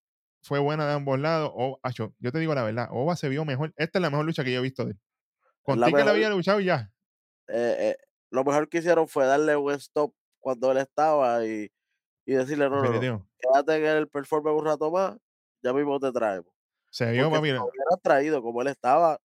fue 0.43 0.59
buena 0.59 0.85
de 0.85 0.93
ambos 0.93 1.17
lados. 1.19 1.51
Acho, 1.81 2.13
yo 2.19 2.31
te 2.31 2.39
digo 2.39 2.53
la 2.53 2.63
verdad, 2.63 2.89
Oba 2.91 3.15
se 3.15 3.29
vio 3.29 3.45
mejor. 3.45 3.73
Esta 3.77 3.97
es 3.97 4.01
la 4.01 4.09
mejor 4.09 4.25
lucha 4.25 4.43
que 4.43 4.51
yo 4.53 4.59
he 4.59 4.63
visto 4.63 4.83
de 4.85 4.91
él. 4.91 4.99
Con 5.65 5.79
la 5.79 5.87
ti 5.87 5.91
que 5.93 5.97
mejor. 5.97 6.11
había 6.11 6.29
luchado 6.29 6.59
y 6.59 6.65
ya. 6.65 6.91
Eh, 7.47 7.75
eh, 7.91 7.97
lo 8.31 8.43
mejor 8.43 8.69
que 8.69 8.79
hicieron 8.79 9.07
fue 9.07 9.25
darle 9.25 9.55
un 9.55 9.71
stop 9.73 10.13
cuando 10.39 10.71
él 10.71 10.77
estaba 10.77 11.45
y, 11.45 11.69
y 12.25 12.33
decirle, 12.33 12.69
no, 12.69 12.81
no, 12.83 12.91
no, 13.01 13.27
quédate 13.39 13.75
en 13.77 13.97
el 13.97 14.07
performance 14.07 14.59
un 14.59 14.65
rato 14.65 14.91
más, 14.91 15.17
ya 15.63 15.73
mismo 15.73 15.99
te 15.99 16.11
traemos. 16.11 16.51
Se 16.91 17.11
vio, 17.11 17.29
papi. 17.31 17.49
si 17.49 17.53
lo 17.53 17.97
traído 18.01 18.41
como 18.41 18.61
él 18.61 18.67
estaba, 18.69 19.19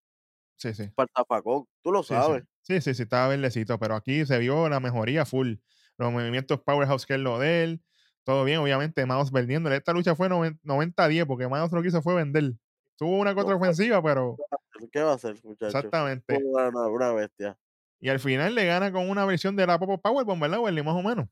Sí, 0.56 0.74
sí. 0.74 0.88
para 0.94 1.08
tapacón, 1.14 1.66
tú 1.82 1.92
lo 1.92 2.02
sabes. 2.02 2.42
sí. 2.62 2.74
sí, 2.74 2.80
sí, 2.82 2.94
sí, 2.94 3.02
estaba 3.04 3.28
verdecito, 3.28 3.78
pero 3.78 3.94
aquí 3.96 4.26
se 4.26 4.38
vio 4.38 4.68
la 4.68 4.80
mejoría 4.80 5.24
full. 5.24 5.54
Los 5.96 6.12
movimientos 6.12 6.60
powerhouse 6.62 7.06
que 7.06 7.14
es 7.14 7.20
lo 7.20 7.38
de 7.38 7.64
él, 7.64 7.82
todo 8.24 8.44
bien, 8.44 8.58
obviamente, 8.58 9.04
Mouse 9.06 9.30
vendiendo. 9.32 9.70
Esta 9.72 9.92
lucha 9.92 10.14
fue 10.14 10.28
noven- 10.28 10.58
90-10 10.62 11.26
porque 11.26 11.48
Mouse 11.48 11.72
lo 11.72 11.82
que 11.82 11.88
hizo 11.88 12.02
fue 12.02 12.14
vender. 12.14 12.52
Tuvo 13.00 13.18
una 13.18 13.34
contraofensiva, 13.34 14.02
pero 14.02 14.36
¿Qué 14.92 15.00
va 15.00 15.12
a 15.12 15.14
hacer, 15.14 15.34
muchacho? 15.42 15.68
exactamente. 15.68 16.38
Una, 16.44 17.12
bestia. 17.12 17.58
Y 17.98 18.10
al 18.10 18.20
final 18.20 18.54
le 18.54 18.66
gana 18.66 18.92
con 18.92 19.08
una 19.08 19.24
versión 19.24 19.56
de 19.56 19.66
la 19.66 19.78
Pop 19.78 20.02
Powerbomb, 20.02 20.42
¿verdad, 20.42 20.60
Welly? 20.60 20.82
Más 20.82 20.94
o 20.94 21.02
menos. 21.02 21.26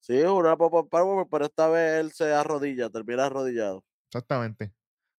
Sí, 0.00 0.18
una 0.22 0.56
pop 0.56 0.88
power, 0.90 1.26
pero 1.30 1.44
esta 1.44 1.68
vez 1.68 2.00
él 2.00 2.12
se 2.12 2.32
arrodilla, 2.32 2.88
termina 2.88 3.26
arrodillado. 3.26 3.84
Exactamente. 4.08 4.72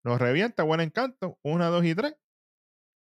Los 0.04 0.20
revienta, 0.20 0.64
buen 0.64 0.82
encanto. 0.82 1.38
Una, 1.44 1.68
dos 1.68 1.86
y 1.86 1.94
tres. 1.94 2.16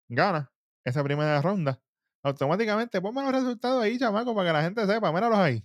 Gana 0.07 0.53
esa 0.85 1.03
primera 1.03 1.41
ronda. 1.41 1.81
Automáticamente, 2.23 3.01
ponme 3.01 3.21
los 3.21 3.33
resultados 3.33 3.83
ahí, 3.83 3.99
chamaco, 3.99 4.33
para 4.33 4.47
que 4.47 4.53
la 4.53 4.63
gente 4.63 4.87
sepa. 4.87 5.11
Míralos 5.11 5.37
ahí. 5.37 5.61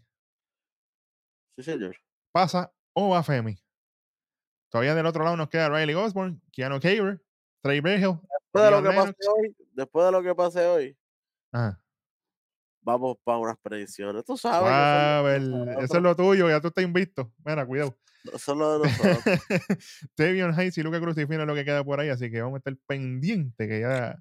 Sí, 1.56 1.62
señor. 1.62 1.96
Pasa 2.32 2.74
Oba 2.94 3.22
Femi. 3.22 3.56
Todavía 4.72 4.94
del 4.94 5.04
otro 5.04 5.22
lado 5.22 5.36
nos 5.36 5.50
queda 5.50 5.68
Riley 5.68 5.94
Osborne, 5.94 6.40
Keanu 6.50 6.80
Caver, 6.80 7.22
Trey 7.60 7.80
Berhill. 7.80 8.18
Después 8.54 8.64
de 8.64 8.70
lo 8.70 8.82
que 8.82 8.88
pase 8.96 9.14
hoy, 9.28 9.56
después 9.74 10.06
de 10.06 10.12
lo 10.12 10.22
que 10.22 10.34
pase 10.34 10.66
hoy, 10.66 10.98
Ajá. 11.52 11.78
vamos 12.80 13.18
para 13.22 13.36
unas 13.36 13.58
predicciones. 13.60 14.24
Tú 14.24 14.38
sabes 14.38 14.60
Suave, 14.70 15.36
eso 15.36 15.44
es 15.44 15.48
lo- 15.50 15.80
eso 15.82 16.10
es 16.10 16.16
tuyo, 16.16 16.48
ya 16.48 16.58
tú 16.62 16.68
estás 16.68 16.84
invicto. 16.84 17.30
Mira, 17.44 17.66
cuidado. 17.66 17.94
eso 18.32 18.52
es 18.52 18.58
lo 18.58 18.78
de 18.78 18.88
nosotros. 18.88 19.24
Tavion 20.16 20.58
Hayes 20.58 20.78
y 20.78 20.82
Luca 20.82 21.00
Crucifino 21.00 21.42
es 21.42 21.46
lo 21.46 21.54
que 21.54 21.66
queda 21.66 21.84
por 21.84 22.00
ahí, 22.00 22.08
así 22.08 22.30
que 22.30 22.40
vamos 22.40 22.54
a 22.56 22.58
estar 22.58 22.74
pendiente 22.86 23.68
que 23.68 23.80
ya 23.80 24.18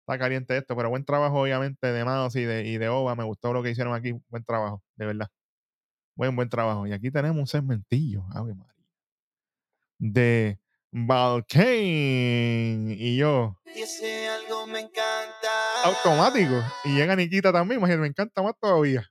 está 0.00 0.18
caliente 0.18 0.56
esto, 0.56 0.74
pero 0.74 0.88
buen 0.88 1.04
trabajo 1.04 1.42
obviamente 1.42 1.86
de 1.88 2.02
Manos 2.02 2.34
y 2.36 2.44
de, 2.44 2.64
y 2.66 2.78
de 2.78 2.88
Ova, 2.88 3.14
me 3.14 3.24
gustó 3.24 3.52
lo 3.52 3.62
que 3.62 3.72
hicieron 3.72 3.92
aquí, 3.94 4.12
buen 4.30 4.42
trabajo, 4.42 4.82
de 4.94 5.04
verdad. 5.04 5.28
Buen, 6.14 6.34
buen 6.34 6.48
trabajo. 6.48 6.86
Y 6.86 6.92
aquí 6.94 7.10
tenemos 7.10 7.38
un 7.38 7.46
segmentillo, 7.46 8.24
Ave 8.32 8.54
María, 8.54 8.72
de 9.98 10.58
Valkane 10.92 12.94
y 12.98 13.16
yo, 13.16 13.56
Y 13.74 13.82
ese 13.82 14.28
algo 14.28 14.66
me 14.66 14.80
encanta. 14.80 15.82
automático. 15.84 16.62
Y 16.84 16.94
llega 16.94 17.16
Nikita 17.16 17.52
también, 17.52 17.78
imagínate, 17.80 18.02
me 18.02 18.08
encanta 18.08 18.42
más 18.42 18.54
todavía. 18.60 19.04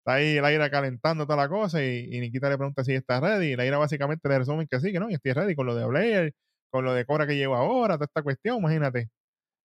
Está 0.00 0.14
ahí 0.14 0.36
el 0.38 0.44
aire 0.44 0.70
calentando 0.70 1.24
toda 1.26 1.36
la 1.36 1.48
cosa 1.48 1.82
y, 1.82 2.08
y 2.10 2.20
Nikita 2.20 2.48
le 2.48 2.56
pregunta 2.56 2.82
si 2.84 2.94
está 2.94 3.20
ready. 3.20 3.52
Y 3.52 3.56
la 3.56 3.66
ira 3.66 3.78
básicamente 3.78 4.28
le 4.28 4.38
resumen 4.38 4.66
que 4.70 4.80
sí, 4.80 4.92
que 4.92 5.00
no, 5.00 5.10
y 5.10 5.14
estoy 5.14 5.32
ready 5.32 5.54
con 5.54 5.66
lo 5.66 5.74
de 5.74 5.86
Blair, 5.86 6.34
con 6.70 6.84
lo 6.84 6.94
de 6.94 7.04
Cora 7.04 7.26
que 7.26 7.36
llevo 7.36 7.56
ahora, 7.56 7.94
toda 7.94 8.06
esta 8.06 8.22
cuestión, 8.22 8.58
imagínate. 8.58 9.08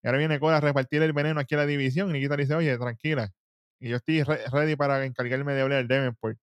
Y 0.03 0.07
ahora 0.07 0.17
viene 0.19 0.39
Cora 0.39 0.57
a 0.57 0.61
repartir 0.61 1.01
el 1.01 1.13
veneno 1.13 1.39
aquí 1.39 1.55
a 1.55 1.59
la 1.59 1.65
división 1.65 2.09
y 2.09 2.13
Nikita 2.13 2.35
le 2.35 2.43
dice, 2.43 2.55
oye, 2.55 2.77
tranquila. 2.77 3.29
Y 3.79 3.89
yo 3.89 3.97
estoy 3.97 4.23
re- 4.23 4.41
ready 4.51 4.75
para 4.75 5.03
encargarme 5.05 5.53
de 5.53 5.63
Blair 5.63 5.87
Davenport. 5.87 6.37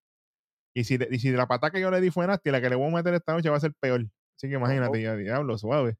Y 0.75 0.85
si, 0.85 0.97
de- 0.97 1.09
y 1.11 1.19
si 1.19 1.31
de 1.31 1.37
la 1.37 1.47
patada 1.49 1.71
que 1.73 1.81
yo 1.81 1.91
le 1.91 2.01
di 2.01 2.11
fue 2.11 2.27
nasty, 2.27 2.51
la 2.51 2.61
que 2.61 2.71
le 2.71 2.77
voy 2.77 2.89
a 2.89 2.95
meter 2.97 3.15
esta 3.15 3.33
noche 3.33 3.51
va 3.51 3.57
a 3.57 3.61
ser 3.61 3.73
peor. 3.81 4.01
Así 4.37 4.49
que 4.49 4.55
imagínate, 4.55 5.01
y 5.01 5.03
yo, 5.03 5.17
diablo, 5.17 5.59
suave. 5.59 5.97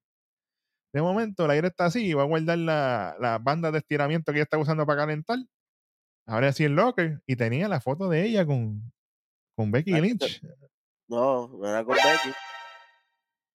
De 0.93 1.03
momento, 1.03 1.45
el 1.45 1.51
aire 1.53 1.69
está 1.69 1.87
así 1.87 2.05
y 2.07 2.15
va 2.15 2.23
a 2.23 2.27
guardar 2.27 2.59
la, 2.59 3.17
la 3.21 3.39
banda 3.39 3.71
de 3.71 3.79
estiramiento 3.79 4.33
que 4.33 4.39
ella 4.39 4.45
está 4.45 4.59
usando 4.59 4.87
para 4.87 5.03
calentar. 5.03 5.39
Ahora 6.27 6.53
sí 6.53 6.65
el 6.65 6.75
locker 6.75 7.23
y 7.27 7.37
tenía 7.37 7.69
la 7.69 7.81
foto 7.81 8.09
de 8.09 8.25
ella 8.25 8.47
con, 8.47 8.93
con 9.57 9.71
Becky 9.71 9.93
que 9.93 10.01
Lynch. 10.01 10.43
No, 11.09 11.49
no 11.49 11.67
era 11.69 11.85
con 11.85 11.95
Becky. 11.97 12.33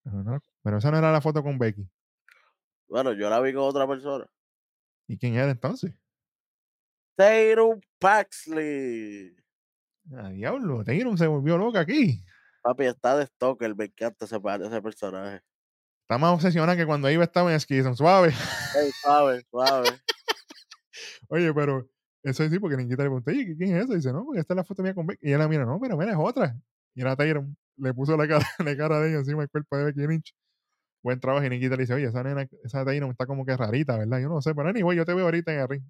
Pero, 0.03 0.23
no- 0.23 0.39
pero 0.63 0.77
esa 0.77 0.91
no 0.91 0.97
era 0.97 1.11
la 1.11 1.21
foto 1.21 1.41
con 1.43 1.57
Becky. 1.57 1.89
Bueno, 2.87 3.13
yo 3.13 3.29
la 3.29 3.39
vi 3.41 3.53
con 3.53 3.63
otra 3.63 3.87
persona. 3.87 4.25
¿Y 5.07 5.17
quién 5.17 5.35
era 5.35 5.49
entonces? 5.51 5.93
Tatum 7.15 7.79
Paxley. 7.99 9.35
Ah, 10.13 10.29
diablo, 10.29 10.83
Tatum 10.83 11.17
se 11.17 11.27
volvió 11.27 11.57
loca 11.57 11.79
aquí. 11.79 12.23
Papi, 12.61 12.85
está 12.85 13.17
de 13.17 13.25
Stoker, 13.27 13.75
me 13.75 13.85
encanta 13.85 14.25
ese, 14.25 14.37
ese 14.37 14.81
personaje. 14.81 15.41
Está 16.01 16.17
más 16.17 16.33
obsesionada 16.33 16.77
que 16.77 16.85
cuando 16.85 17.09
iba 17.09 17.23
estaba 17.23 17.51
en 17.51 17.59
Skison. 17.59 17.95
Suave. 17.95 18.27
Ey, 18.27 18.91
suave, 19.01 19.43
suave. 19.49 19.89
Oye, 21.29 21.53
pero 21.53 21.89
eso 22.21 22.47
sí, 22.47 22.59
porque 22.59 22.77
Nikita 22.77 23.03
le 23.03 23.09
preguntó, 23.09 23.31
oye, 23.31 23.55
¿quién 23.57 23.75
es 23.75 23.83
eso? 23.83 23.93
Y 23.93 23.97
dice, 23.97 24.13
no, 24.13 24.25
porque 24.25 24.39
esta 24.39 24.53
es 24.53 24.55
la 24.55 24.63
foto 24.63 24.83
mía 24.83 24.93
con 24.93 25.07
Becky. 25.07 25.27
Y 25.27 25.33
ella 25.33 25.47
mira, 25.47 25.65
no, 25.65 25.79
pero 25.79 25.97
mira, 25.97 26.11
es 26.11 26.17
otra. 26.19 26.55
Y 26.93 27.01
era 27.01 27.15
Tatum. 27.15 27.55
Le 27.77 27.93
puso 27.93 28.15
la 28.17 28.27
cara, 28.27 28.45
la 28.59 28.77
cara 28.77 28.99
de 28.99 29.09
ella 29.09 29.19
encima 29.19 29.41
del 29.41 29.49
cuerpo 29.49 29.77
de 29.77 29.83
Becky 29.85 30.07
Lynch. 30.07 30.35
Buen 31.03 31.19
trabajo. 31.19 31.45
Y 31.45 31.49
Nikita 31.49 31.75
le 31.75 31.83
dice, 31.83 31.93
oye, 31.93 32.05
esa 32.05 32.23
nena, 32.23 32.47
esa 32.63 32.85
Tatum 32.85 33.11
está 33.11 33.25
como 33.25 33.45
que 33.45 33.57
rarita, 33.57 33.97
¿verdad? 33.97 34.19
Yo 34.19 34.29
no 34.29 34.41
sé, 34.41 34.55
pero 34.55 34.69
anyway, 34.69 34.97
yo 34.97 35.05
te 35.05 35.13
veo 35.13 35.25
ahorita 35.25 35.53
en 35.53 35.59
el 35.59 35.67
ring. 35.67 35.83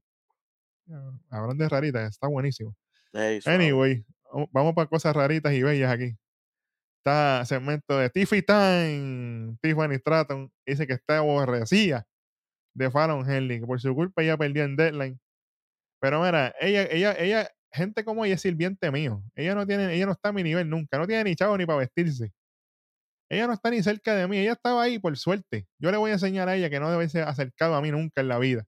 Hablando 1.29 1.63
de 1.63 1.69
rarita, 1.69 2.05
está 2.05 2.27
buenísimo. 2.27 2.75
Anyway, 3.47 4.05
vamos- 4.51 4.73
para 4.75 4.87
cosas 4.87 5.15
raritas 5.15 5.53
y 5.53 5.63
bellas 5.63 5.91
aquí. 5.91 6.15
Está 6.99 7.45
segmento 7.45 7.97
de 7.99 8.09
Tiffy 8.09 8.41
Time. 8.41 9.57
Tiffany 9.61 9.95
Stratton 9.99 10.51
dice 10.65 10.87
que 10.87 10.93
está 10.93 11.19
aborrecida 11.19 12.05
de 12.75 12.91
Fallon 12.91 13.29
Henley, 13.29 13.59
que 13.61 13.65
por 13.67 13.79
su 13.79 13.93
culpa 13.95 14.23
ella 14.23 14.37
perdió 14.37 14.63
en 14.63 14.75
deadline. 14.75 15.19
Pero 16.01 16.21
mira, 16.23 16.53
ella, 16.59 16.83
ella, 16.91 17.13
ella, 17.17 17.49
gente 17.71 18.03
como 18.05 18.25
ella 18.25 18.35
es 18.35 18.41
sirviente 18.41 18.91
mío. 18.91 19.23
Ella 19.35 19.55
no 19.55 19.65
tiene, 19.67 19.93
ella 19.93 20.07
no 20.07 20.13
está 20.13 20.29
a 20.29 20.33
mi 20.33 20.43
nivel 20.43 20.69
nunca, 20.69 20.97
no 20.97 21.07
tiene 21.07 21.23
ni 21.25 21.35
chavo 21.35 21.57
ni 21.57 21.65
para 21.65 21.79
vestirse. 21.79 22.31
Ella 23.29 23.47
no 23.47 23.53
está 23.53 23.71
ni 23.71 23.81
cerca 23.83 24.15
de 24.15 24.27
mí, 24.27 24.37
ella 24.37 24.53
estaba 24.53 24.83
ahí 24.83 24.99
por 24.99 25.17
suerte. 25.17 25.67
Yo 25.79 25.91
le 25.91 25.97
voy 25.97 26.11
a 26.11 26.13
enseñar 26.15 26.47
a 26.49 26.55
ella 26.55 26.69
que 26.69 26.79
no 26.79 26.91
debe 26.91 27.09
ser 27.09 27.23
acercado 27.23 27.75
a 27.75 27.81
mí 27.81 27.91
nunca 27.91 28.21
en 28.21 28.27
la 28.27 28.39
vida. 28.39 28.65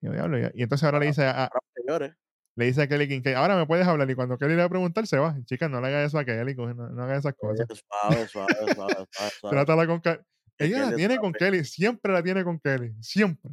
Y, 0.00 0.06
y- 0.08 0.62
entonces 0.62 0.84
ahora 0.84 0.98
le 1.00 1.06
dice 1.06 1.24
a, 1.24 1.50
señores, 1.74 2.12
le 2.58 2.64
dice 2.64 2.82
a 2.82 2.88
Kelly 2.88 3.06
Kincaid, 3.06 3.36
ahora 3.36 3.56
me 3.56 3.66
puedes 3.66 3.86
hablar. 3.86 4.10
Y 4.10 4.16
cuando 4.16 4.36
Kelly 4.36 4.54
le 4.54 4.62
va 4.62 4.64
a 4.64 4.68
preguntar, 4.68 5.06
se 5.06 5.16
va. 5.16 5.36
Chica, 5.44 5.68
no 5.68 5.80
le 5.80 5.86
hagas 5.86 6.08
eso 6.08 6.18
a 6.18 6.24
Kelly, 6.24 6.56
no, 6.56 6.74
no 6.74 7.02
hagas 7.04 7.20
esas 7.20 7.34
cosas. 7.34 7.68
suave, 7.68 8.26
suave, 8.26 8.48
suave, 8.74 8.74
suave, 8.74 9.06
suave. 9.40 9.54
Trátala 9.56 9.86
con 9.86 10.00
Kelly. 10.00 10.18
Ella 10.58 10.78
la 10.78 10.84
Kelly 10.86 10.96
tiene 10.96 11.18
con 11.18 11.32
Kelly, 11.32 11.64
siempre 11.64 12.12
la 12.12 12.20
tiene 12.20 12.42
con 12.42 12.58
Kelly, 12.58 12.96
siempre. 13.00 13.52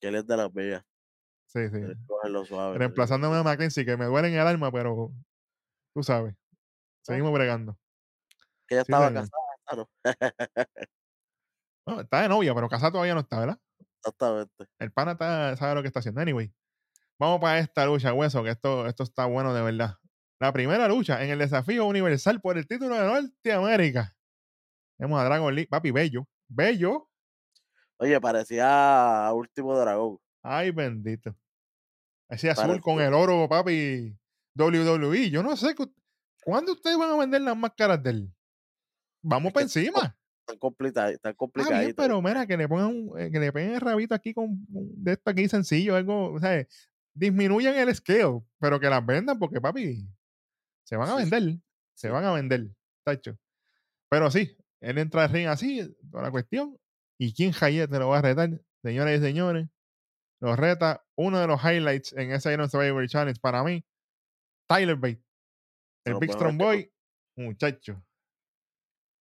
Él 0.00 0.14
es 0.14 0.24
de 0.24 0.36
las 0.36 0.54
mías. 0.54 0.84
Sí, 1.46 1.68
sí. 1.68 1.80
suave. 2.46 2.74
sí. 2.74 2.78
Reemplazándome 2.78 3.38
a 3.38 3.42
Mackenzie, 3.42 3.84
que 3.84 3.96
me 3.96 4.04
duele 4.04 4.28
en 4.28 4.34
el 4.34 4.46
alma, 4.46 4.70
pero 4.70 5.10
tú 5.92 6.04
sabes. 6.04 6.32
Seguimos 7.02 7.32
bregando. 7.32 7.76
Que 8.68 8.76
ella 8.76 8.84
Sí, 8.84 8.92
estaba 8.92 9.08
señor. 9.08 9.24
casada, 9.24 9.42
ah, 9.66 9.76
no, 11.86 11.94
No, 11.94 12.00
está 12.02 12.22
de 12.22 12.28
novia, 12.28 12.54
pero 12.54 12.68
casada 12.68 12.92
todavía 12.92 13.14
no 13.14 13.20
está, 13.20 13.40
¿verdad? 13.40 13.58
exactamente. 13.98 14.66
El 14.78 14.92
pana 14.92 15.12
está, 15.12 15.56
sabe 15.56 15.74
lo 15.74 15.82
que 15.82 15.88
está 15.88 15.98
haciendo. 15.98 16.20
Anyway, 16.20 16.52
vamos 17.18 17.40
para 17.40 17.58
esta 17.58 17.84
lucha, 17.86 18.12
hueso, 18.12 18.42
que 18.42 18.50
esto, 18.50 18.86
esto 18.86 19.02
está 19.02 19.26
bueno 19.26 19.52
de 19.54 19.62
verdad. 19.62 19.96
La 20.40 20.52
primera 20.52 20.86
lucha 20.88 21.22
en 21.24 21.30
el 21.30 21.38
desafío 21.40 21.86
universal 21.86 22.40
por 22.40 22.56
el 22.58 22.66
título 22.66 22.94
de 22.94 23.06
Norteamérica. 23.06 24.16
Tenemos 24.96 25.20
a 25.20 25.24
Dragon 25.24 25.54
Lee, 25.54 25.66
papi, 25.66 25.90
bello, 25.90 26.28
bello. 26.48 27.08
Oye, 27.98 28.20
parecía 28.20 29.28
Último 29.34 29.76
Dragón. 29.78 30.18
Ay, 30.42 30.70
bendito. 30.70 31.34
Ese 32.28 32.50
azul 32.50 32.80
con 32.80 33.00
el 33.00 33.12
oro, 33.14 33.48
papi. 33.48 34.16
WWE. 34.54 35.30
Yo 35.30 35.42
no 35.42 35.56
sé 35.56 35.74
cu- 35.74 35.92
cuándo 36.44 36.72
ustedes 36.72 36.96
van 36.98 37.10
a 37.10 37.16
vender 37.16 37.40
las 37.40 37.56
máscaras 37.56 38.02
de 38.02 38.10
él. 38.10 38.34
Vamos 39.22 39.48
Es 39.48 39.52
para 39.54 39.62
encima. 39.64 40.16
Tan 40.46 40.58
complicado, 40.58 41.06
tan 41.06 41.14
Está 41.14 41.28
bien, 41.30 41.36
complicadito. 41.36 42.02
pero 42.02 42.22
mira, 42.22 42.46
que 42.46 42.56
le 42.56 42.68
pongan 42.68 42.86
un- 42.86 43.20
eh, 43.20 43.30
que 43.30 43.38
le 43.38 43.52
peguen 43.52 43.74
el 43.74 43.80
rabito 43.80 44.14
aquí 44.14 44.32
con 44.32 44.56
de 44.68 45.12
esto 45.12 45.30
aquí 45.30 45.48
sencillo, 45.48 45.94
algo, 45.96 46.32
o 46.32 46.38
sea, 46.40 46.66
disminuyan 47.18 47.76
el 47.76 47.94
scale, 47.94 48.40
pero 48.58 48.78
que 48.78 48.88
las 48.88 49.04
vendan 49.04 49.38
porque, 49.38 49.60
papi, 49.60 50.06
se 50.84 50.96
van 50.96 51.08
a 51.08 51.16
vender. 51.16 51.58
Se 51.94 52.08
van 52.10 52.24
a 52.24 52.32
vender, 52.32 52.68
tacho. 53.04 53.38
Pero 54.08 54.30
sí, 54.30 54.56
él 54.80 54.98
entra 54.98 55.24
al 55.24 55.30
ring 55.30 55.48
así, 55.48 55.94
toda 56.10 56.24
la 56.24 56.30
cuestión. 56.30 56.78
¿Y 57.18 57.34
quién 57.34 57.52
te 57.52 57.98
lo 57.98 58.08
va 58.08 58.18
a 58.18 58.22
retar? 58.22 58.60
Señoras 58.82 59.18
y 59.18 59.22
señores, 59.22 59.68
lo 60.40 60.54
reta 60.54 61.04
uno 61.16 61.40
de 61.40 61.48
los 61.48 61.60
highlights 61.62 62.12
en 62.12 62.30
ese 62.30 62.52
Iron 62.52 62.70
Survivor 62.70 63.06
Challenge 63.08 63.40
para 63.40 63.64
mí, 63.64 63.84
Tyler 64.68 64.96
Bate, 64.96 65.22
el 66.04 66.14
Big 66.20 66.32
Strong 66.32 66.56
Boy, 66.56 66.92
muchacho. 67.36 68.00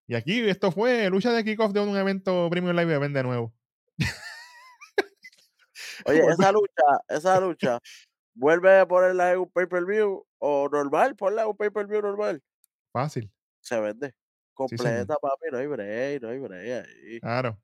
Y 0.08 0.16
aquí 0.16 0.40
esto 0.42 0.72
fue 0.72 1.10
lucha 1.10 1.34
de 1.34 1.44
kickoff 1.44 1.74
de 1.74 1.80
un 1.80 1.98
evento 1.98 2.48
Premium 2.52 2.76
Live 2.76 2.94
Event 2.94 3.16
de 3.16 3.24
nuevo. 3.24 3.54
Oye, 6.08 6.22
esa 6.30 6.52
lucha, 6.52 6.84
esa 7.08 7.40
lucha, 7.40 7.80
vuelve 8.34 8.80
a 8.80 8.88
ponerla 8.88 9.34
en 9.34 9.40
un 9.40 9.50
pay-per-view 9.50 10.26
o 10.40 10.70
normal, 10.70 11.16
ponla 11.16 11.44
en 11.44 11.50
un 11.50 11.58
pay-per-view 11.58 12.02
normal. 12.02 12.42
Fácil, 12.92 13.32
Se 13.60 13.80
vende. 13.80 14.14
Completa, 14.54 15.16
papi, 15.22 15.52
no 15.52 15.58
hay 15.60 15.68
break, 15.68 16.22
no 16.24 16.30
hay 16.30 16.40
break 16.40 16.86
ahí. 16.88 17.20
claro. 17.20 17.60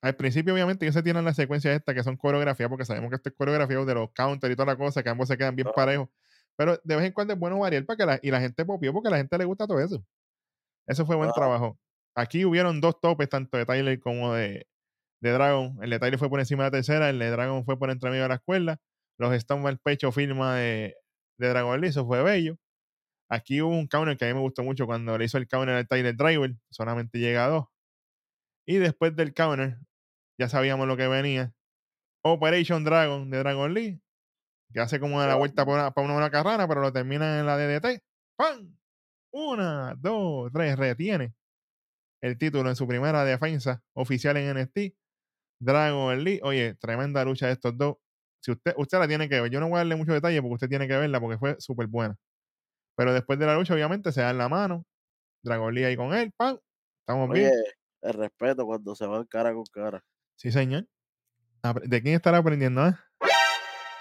Al 0.00 0.14
principio, 0.14 0.54
obviamente, 0.54 0.86
ellos 0.86 0.94
se 0.94 1.02
tienen 1.02 1.24
las 1.24 1.34
secuencias 1.34 1.76
estas 1.76 1.94
que 1.94 2.04
son 2.04 2.16
coreografía, 2.16 2.68
porque 2.68 2.84
sabemos 2.84 3.10
que 3.10 3.16
esto 3.16 3.30
es 3.30 3.34
coreografía 3.34 3.78
de 3.84 3.94
los 3.94 4.12
counters 4.12 4.52
y 4.52 4.56
toda 4.56 4.66
la 4.66 4.76
cosa, 4.76 5.02
que 5.02 5.08
ambos 5.08 5.26
se 5.26 5.36
quedan 5.36 5.56
bien 5.56 5.68
parejos. 5.74 6.08
Pero 6.56 6.78
de 6.84 6.96
vez 6.96 7.04
en 7.04 7.12
cuando 7.12 7.34
es 7.34 7.38
bueno 7.38 7.58
variar 7.58 7.84
para 7.84 7.96
que 7.96 8.06
la, 8.06 8.20
y 8.22 8.30
la 8.30 8.40
gente 8.40 8.64
popió 8.64 8.92
porque 8.92 9.08
a 9.08 9.10
la 9.10 9.16
gente 9.16 9.36
le 9.36 9.44
gusta 9.44 9.66
todo 9.66 9.80
eso. 9.80 10.02
Eso 10.86 11.04
fue 11.04 11.16
buen 11.16 11.32
trabajo. 11.32 11.78
Aquí 12.14 12.44
hubieron 12.44 12.80
dos 12.80 13.00
topes, 13.00 13.28
tanto 13.28 13.58
de 13.58 13.66
Tyler 13.66 14.00
como 14.00 14.34
de, 14.34 14.66
de 15.20 15.30
Dragon. 15.30 15.78
El 15.82 15.90
de 15.90 15.98
Tyler 15.98 16.18
fue 16.18 16.28
por 16.28 16.40
encima 16.40 16.64
de 16.64 16.68
la 16.68 16.70
tercera, 16.72 17.10
el 17.10 17.18
de 17.18 17.30
Dragon 17.30 17.64
fue 17.64 17.78
por 17.78 17.90
entre 17.90 18.10
medio 18.10 18.24
de 18.24 18.28
la 18.28 18.34
escuela. 18.36 18.80
Los 19.18 19.34
Stones 19.34 19.66
al 19.66 19.78
pecho 19.78 20.12
firma 20.12 20.56
de, 20.56 20.96
de 21.38 21.48
Dragon 21.48 21.80
Lee, 21.80 21.88
eso 21.88 22.06
fue 22.06 22.22
bello. 22.22 22.56
Aquí 23.30 23.60
hubo 23.60 23.70
un 23.70 23.88
counter 23.88 24.16
que 24.16 24.24
a 24.24 24.28
mí 24.28 24.34
me 24.34 24.40
gustó 24.40 24.62
mucho 24.62 24.86
cuando 24.86 25.18
le 25.18 25.24
hizo 25.26 25.38
el 25.38 25.48
counter 25.48 25.74
al 25.74 25.88
Tyler 25.88 26.16
Driver, 26.16 26.54
solamente 26.70 27.18
llega 27.18 27.44
a 27.44 27.48
dos. 27.48 27.66
Y 28.66 28.76
después 28.76 29.14
del 29.16 29.34
counter, 29.34 29.78
ya 30.38 30.48
sabíamos 30.48 30.86
lo 30.86 30.96
que 30.96 31.08
venía. 31.08 31.52
Operation 32.22 32.84
Dragon 32.84 33.30
de 33.30 33.38
Dragon 33.38 33.74
Lee, 33.74 34.00
que 34.72 34.80
hace 34.80 35.00
como 35.00 35.20
la 35.20 35.34
vuelta 35.34 35.64
para 35.64 35.82
una, 35.82 35.90
para 35.92 36.04
una, 36.06 36.16
una 36.16 36.30
carrana, 36.30 36.68
pero 36.68 36.80
lo 36.80 36.92
termina 36.92 37.40
en 37.40 37.46
la 37.46 37.56
DDT. 37.56 38.02
¡Pam! 38.36 38.76
Una, 39.32 39.94
dos, 39.96 40.50
tres, 40.52 40.76
retiene 40.76 41.34
el 42.20 42.38
título 42.38 42.68
en 42.68 42.76
su 42.76 42.86
primera 42.86 43.24
defensa 43.24 43.82
oficial 43.94 44.36
en 44.36 44.56
NXT. 44.56 44.94
Dragon 45.60 46.22
Lee, 46.22 46.40
oye, 46.42 46.74
tremenda 46.76 47.24
lucha 47.24 47.46
de 47.46 47.52
estos 47.52 47.76
dos. 47.76 47.96
Si 48.40 48.52
usted, 48.52 48.74
usted 48.76 48.98
la 48.98 49.08
tiene 49.08 49.28
que 49.28 49.40
ver, 49.40 49.50
yo 49.50 49.60
no 49.60 49.68
voy 49.68 49.76
a 49.76 49.78
darle 49.78 49.96
mucho 49.96 50.12
detalle 50.12 50.40
porque 50.40 50.54
usted 50.54 50.68
tiene 50.68 50.86
que 50.86 50.96
verla 50.96 51.20
porque 51.20 51.38
fue 51.38 51.56
súper 51.58 51.88
buena. 51.88 52.16
Pero 52.96 53.12
después 53.12 53.38
de 53.38 53.46
la 53.46 53.54
lucha, 53.56 53.74
obviamente, 53.74 54.12
se 54.12 54.20
dan 54.20 54.38
la 54.38 54.48
mano. 54.48 54.84
Dragon 55.42 55.72
Lee 55.74 55.84
ahí 55.84 55.96
con 55.96 56.14
él, 56.14 56.32
¡pam! 56.36 56.58
Estamos 57.00 57.30
Oye, 57.30 57.40
bien. 57.40 57.52
el 58.02 58.12
respeto 58.14 58.66
cuando 58.66 58.94
se 58.94 59.06
van 59.06 59.24
cara 59.24 59.52
con 59.52 59.64
cara. 59.72 60.04
Sí, 60.36 60.52
señor. 60.52 60.86
¿De 61.84 62.02
quién 62.02 62.14
estará 62.14 62.38
aprendiendo? 62.38 62.82
ah? 62.82 63.04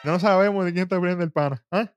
No 0.03 0.19
sabemos 0.19 0.65
de 0.65 0.73
quién 0.73 0.83
está 0.83 0.99
peleando 0.99 1.23
el 1.23 1.31
pana. 1.31 1.63
¿ah? 1.71 1.91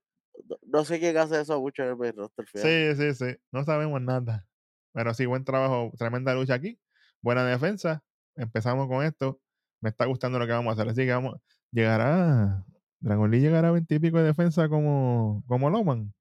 No, 0.49 0.57
no 0.63 0.85
sé 0.85 0.99
quién 0.99 1.17
hace 1.17 1.41
eso 1.41 1.61
mucho 1.61 1.83
en 1.83 1.91
el 2.03 2.17
roster. 2.17 2.47
Sí, 2.55 2.97
sí, 2.97 3.15
sí. 3.15 3.37
No 3.53 3.65
sabemos 3.65 4.01
nada. 4.01 4.47
Pero 4.93 5.15
sí, 5.15 5.27
buen 5.27 5.45
trabajo. 5.45 5.93
Tremenda 5.99 6.35
lucha 6.35 6.55
aquí. 6.55 6.81
Buena 7.21 7.45
defensa. 7.45 8.03
Empezamos 8.37 8.89
con 8.89 9.05
esto. 9.05 9.41
Me 9.81 9.89
está 9.91 10.05
gustando 10.07 10.39
lo 10.39 10.47
que 10.47 10.53
vamos 10.53 10.71
a 10.71 10.75
hacer. 10.75 10.89
Así 10.91 11.05
que 11.07 11.13
vamos. 11.13 11.41
Llegará. 11.73 12.65
Dragon 13.01 13.31
Lee 13.31 13.41
llegará 13.41 13.69
a 13.69 13.73
20 13.73 13.95
y 13.95 13.99
pico 13.99 14.19
de 14.19 14.25
defensa 14.25 14.69
como, 14.69 15.43
como 15.47 15.71
Loman. 15.71 16.13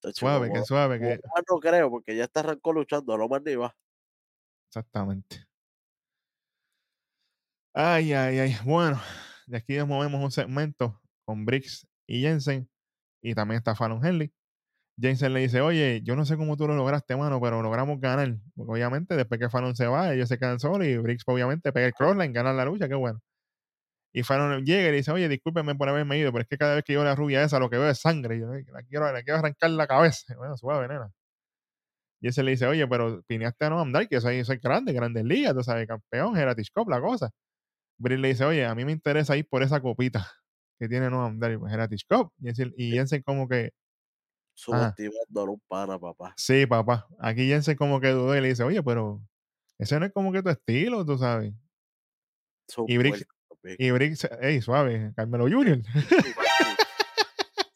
Tacho, 0.00 0.14
Suave, 0.20 0.48
como- 0.48 0.60
que 0.60 0.66
suave, 0.66 0.98
que. 0.98 1.04
Loman 1.04 1.44
no 1.48 1.58
creo, 1.60 1.90
porque 1.90 2.16
ya 2.16 2.24
está 2.24 2.40
arrancó 2.40 2.72
luchando, 2.72 3.16
lo 3.16 3.28
más 3.28 3.42
ni 3.44 3.54
va. 3.54 3.74
Exactamente. 4.68 5.44
Ay, 7.74 8.12
ay, 8.12 8.38
ay. 8.38 8.56
Bueno, 8.64 9.00
de 9.46 9.56
aquí 9.56 9.76
nos 9.76 9.88
movemos 9.88 10.22
un 10.22 10.30
segmento 10.30 11.00
con 11.24 11.44
Briggs 11.44 11.86
y 12.06 12.20
Jensen. 12.22 12.68
Y 13.22 13.34
también 13.34 13.58
está 13.58 13.74
Fallon 13.76 14.04
Henley. 14.04 14.32
Jensen 15.02 15.34
le 15.34 15.40
dice, 15.40 15.60
oye, 15.62 16.00
yo 16.04 16.16
no 16.16 16.24
sé 16.26 16.36
cómo 16.38 16.56
tú 16.56 16.68
lo 16.68 16.76
lograste, 16.76 17.16
mano, 17.16 17.40
pero 17.42 17.62
logramos 17.62 18.00
ganar. 18.00 18.36
Porque 18.56 18.72
obviamente, 18.72 19.16
después 19.16 19.40
que 19.40 19.50
Fallon 19.50 19.76
se 19.76 19.86
va, 19.88 20.14
ellos 20.14 20.28
se 20.30 20.38
quedan 20.38 20.60
solos 20.60 20.86
y 20.86 20.96
Briggs, 20.98 21.24
obviamente, 21.26 21.72
pega 21.72 21.86
el 21.88 21.94
crossline, 21.94 22.32
gana 22.32 22.52
la 22.54 22.64
lucha, 22.66 22.88
qué 22.88 22.94
bueno. 22.94 23.20
Y 24.14 24.22
Fallon 24.24 24.64
llega 24.64 24.88
y 24.88 24.90
le 24.92 24.96
dice, 24.98 25.12
oye, 25.12 25.28
discúlpeme 25.28 25.74
por 25.74 25.88
haberme 25.88 26.18
ido, 26.18 26.32
pero 26.32 26.42
es 26.42 26.48
que 26.48 26.58
cada 26.58 26.74
vez 26.76 26.84
que 26.84 26.94
yo 26.94 27.04
la 27.04 27.14
rubia 27.16 27.42
esa, 27.44 27.58
lo 27.58 27.70
que 27.70 27.78
veo 27.78 27.90
es 27.90 28.00
sangre. 28.00 28.38
Yo 28.40 28.50
"Ay, 28.52 28.64
la 28.72 28.82
quiero, 28.84 29.12
la 29.12 29.22
quiero 29.22 29.38
arrancar 29.40 29.70
la 29.70 29.86
cabeza. 29.86 30.34
Bueno, 30.36 30.56
suave, 30.56 30.88
nena. 30.88 31.12
Y 32.20 32.28
ese 32.28 32.42
le 32.42 32.52
dice, 32.52 32.66
oye, 32.66 32.86
pero 32.86 33.22
pineaste 33.26 33.64
a 33.64 33.70
Noam 33.70 33.92
Dar, 33.92 34.08
que 34.08 34.20
soy, 34.20 34.44
soy 34.44 34.58
grande, 34.58 34.92
grandes 34.92 35.24
ligas, 35.24 35.54
tú 35.54 35.62
sabes, 35.62 35.86
campeón, 35.88 36.36
Heritage 36.36 36.70
Cup, 36.74 36.88
la 36.88 37.00
cosa. 37.00 37.30
Britt 37.98 38.20
le 38.20 38.28
dice, 38.28 38.44
oye, 38.46 38.66
a 38.66 38.74
mí 38.74 38.84
me 38.84 38.92
interesa 38.92 39.36
ir 39.36 39.46
por 39.48 39.62
esa 39.62 39.80
copita 39.80 40.26
que 40.80 40.88
tiene 40.88 41.10
Noam 41.10 41.38
Dar, 41.40 41.58
pues 41.58 41.72
Heritage 41.74 42.04
Cup. 42.08 42.32
Y, 42.40 42.46
Jensen- 42.48 42.74
y 42.76 42.92
Jensen 42.92 43.22
como 43.24 43.48
que, 43.48 43.72
Subestimándolo 44.54 45.52
un 45.52 45.62
pana, 45.66 45.98
papá. 45.98 46.34
sí, 46.36 46.66
papá. 46.66 47.06
Aquí 47.18 47.46
Jensen 47.46 47.76
como 47.76 48.00
que 48.00 48.10
dudó 48.10 48.36
y 48.36 48.40
le 48.40 48.48
dice, 48.48 48.62
oye, 48.62 48.82
pero 48.82 49.22
ese 49.78 49.98
no 49.98 50.06
es 50.06 50.12
como 50.12 50.32
que 50.32 50.42
tu 50.42 50.50
estilo, 50.50 51.04
tú 51.04 51.18
sabes. 51.18 51.52
Es 52.68 52.76
Y 52.86 52.98
pico. 52.98 53.16
Y 53.78 53.90
Briggs, 53.90 54.28
hey, 54.40 54.60
suave, 54.60 55.12
Carmelo 55.16 55.48
Jr. 55.48 55.82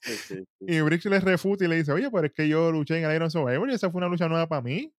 Sí, 0.07 0.13
sí, 0.17 0.37
sí, 0.37 0.45
Y 0.61 0.81
Briggs 0.83 1.05
le 1.07 1.19
refuta 1.19 1.65
y 1.65 1.69
le 1.69 1.77
dice, 1.77 1.91
oye, 1.91 2.09
pero 2.13 2.29
es 2.29 2.33
que 2.33 2.49
yo 2.49 2.71
luché 2.71 2.99
en 2.99 3.05
el 3.05 3.17
Iron 3.17 3.29
Survivor 3.29 3.69
y 3.69 3.75
esa 3.75 3.91
fue 3.91 3.99
una 3.99 4.09
lucha 4.09 4.29
nueva 4.29 4.47
para 4.47 4.63
mí. 4.63 4.95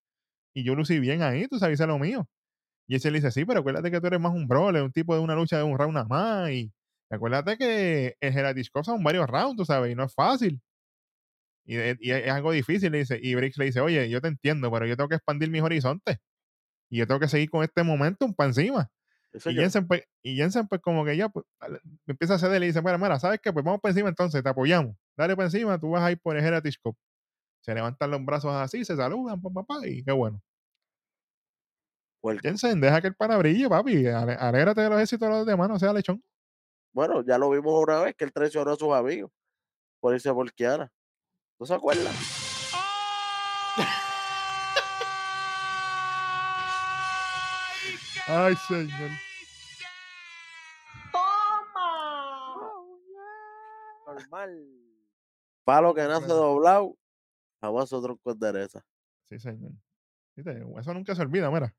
Y 0.54 0.64
yo 0.66 0.76
lucí 0.76 1.00
bien 1.00 1.22
ahí, 1.22 1.48
tú 1.48 1.60
sabes, 1.60 1.80
hice 1.80 1.88
lo 1.88 1.98
mío. 1.98 2.28
Y 2.88 2.96
ese 2.96 3.12
le 3.12 3.20
dice, 3.20 3.32
sí, 3.32 3.46
pero 3.46 3.62
acuérdate 3.62 3.92
que 3.92 4.02
tú 4.02 4.08
eres 4.08 4.20
más 4.20 4.34
un 4.34 4.48
brawler, 4.48 4.84
un 4.84 4.92
tipo 4.92 5.14
de 5.14 5.22
una 5.22 5.36
lucha 5.36 5.58
de 5.58 5.64
un 5.64 5.78
round 5.78 5.94
nada 5.94 6.08
más. 6.08 6.52
Y 6.52 6.72
acuérdate 7.10 7.58
que 7.58 8.16
el 8.20 8.38
Heritage 8.38 8.70
Cup 8.72 8.84
son 8.86 9.04
varios 9.04 9.28
rounds, 9.28 9.58
tú 9.58 9.66
sabes, 9.66 9.92
y 9.92 9.96
no 9.96 10.04
es 10.04 10.14
fácil. 10.14 10.60
Y, 11.68 11.76
es, 12.12 12.32
algo 12.32 12.52
difícil, 12.54 12.92
le 12.94 13.00
dice. 13.00 13.20
Y 13.22 13.36
Briggs 13.36 13.58
le 13.58 13.66
dice, 13.66 13.82
oye, 13.82 14.10
yo 14.10 14.22
te 14.22 14.30
entiendo, 14.30 14.72
pero 14.72 14.86
yo 14.86 14.96
tengo 14.96 15.10
que 15.10 15.16
expandir 15.16 15.52
mis 15.52 15.62
horizontes. 15.62 16.18
Y 16.90 17.00
yo 17.00 17.08
tengo 17.08 17.20
que 17.20 17.28
seguir 17.28 17.50
con 17.50 17.64
este 17.64 17.84
momentum 17.84 18.34
para 18.34 18.50
encima. 18.50 18.90
Y 19.46 19.54
Jensen, 19.54 19.88
pues, 19.88 20.04
y 20.24 20.36
Jensen, 20.38 20.68
pues, 20.68 20.82
como 20.82 21.06
que 21.06 21.18
ya, 21.18 21.30
pues, 21.30 21.46
al- 21.60 21.82
empieza 22.08 22.36
a 22.36 22.40
ceder 22.40 22.64
y 22.64 22.68
dice, 22.68 22.82
mira, 22.82 22.98
mira, 22.98 23.20
¿sabes 23.20 23.40
qué? 23.44 23.54
Pues 23.54 23.64
vamos 23.66 23.82
para 23.82 23.92
encima 23.92 24.10
entonces, 24.10 24.42
te 24.42 24.50
apoyamos. 24.50 24.96
Dale 25.18 25.36
para 25.36 25.48
encima, 25.48 25.80
tú 25.80 25.92
vas 25.92 26.04
a 26.04 26.12
ir 26.12 26.20
por 26.20 26.38
el 26.38 26.44
Heritage 26.44 26.78
Cup. 26.82 26.98
Se 27.62 27.76
levantan 27.76 28.12
los 28.12 28.24
brazos 28.26 28.54
así, 28.54 28.86
se 28.86 28.96
saludan, 28.96 29.42
papá, 29.42 29.86
y 29.86 30.04
qué 30.04 30.12
bueno. 30.14 30.42
puerco. 32.22 32.42
Jensen, 32.42 32.80
deja 32.80 33.02
que 33.02 33.08
el 33.08 33.16
pana 33.16 33.38
brille, 33.38 33.70
papi. 33.70 34.08
Alégrate 34.08 34.82
de 34.82 34.90
los 34.90 35.02
éxitos 35.02 35.28
de 35.28 35.36
los 35.36 35.46
demás, 35.46 35.70
no 35.70 35.78
sea 35.78 35.94
lechón. 35.94 36.24
Bueno, 36.94 37.24
ya 37.24 37.38
lo 37.38 37.50
vimos 37.50 37.84
una 37.84 38.02
vez 38.02 38.16
que 38.16 38.26
él 38.26 38.32
traicionó 38.32 38.72
a 38.72 38.76
sus 38.76 38.94
amigos 38.94 39.32
por 40.00 40.14
irse 40.14 40.34
por 40.34 40.52
Kiara. 40.54 40.92
¿No 41.60 41.66
se 41.66 41.74
acuerdan? 41.74 42.14
Ay, 48.28 48.56
señor. 48.68 49.12
Normal. 54.06 54.68
Palo 55.64 55.94
que 55.94 56.02
nace 56.04 56.26
Claro. 56.26 56.36
doblado, 56.42 56.98
jamás 57.62 57.92
otro 57.92 58.18
con 58.18 58.40
dereza. 58.40 58.84
Sí, 59.30 59.38
señor. 59.40 59.72
Eso 60.36 60.94
nunca 60.94 61.16
se 61.16 61.22
olvida, 61.22 61.52
mira. 61.52 61.74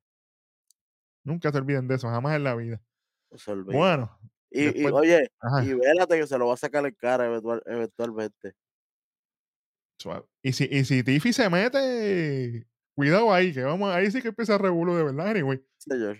Nunca 1.25 1.51
se 1.51 1.59
olviden 1.59 1.89
de 1.89 1.95
eso, 1.95 2.09
jamás 2.09 2.37
en 2.37 2.45
la 2.45 2.55
vida. 2.55 2.81
No 3.31 3.39
se 3.39 3.51
olvida. 3.51 3.77
Bueno, 3.79 4.19
y, 4.51 4.83
y, 4.83 4.87
oye, 4.87 5.31
ajá, 5.41 5.65
y 5.65 5.75
vélate 5.75 6.19
que 6.19 6.27
se 6.27 6.39
lo 6.39 6.49
va 6.49 6.55
a 6.55 6.59
sacar 6.59 6.85
en 6.87 6.95
cara 6.95 7.27
eventual- 7.27 7.63
eventualmente. 7.67 8.55
Suave. 9.99 10.25
Y 10.43 10.53
si, 10.53 10.69
y 10.71 10.85
si 10.85 11.03
Tiffy 11.03 11.33
se 11.33 11.49
mete, 11.51 12.67
cuidado 12.95 13.33
ahí, 13.33 13.53
que 13.53 13.63
vamos, 13.63 13.91
ahí 13.91 14.11
sí 14.11 14.23
que 14.23 14.29
empieza 14.29 14.55
a 14.55 14.59
revolver 14.59 14.97
de 14.97 15.05
verdad. 15.05 15.29
Anyway, 15.29 15.63
Señor. 15.79 16.19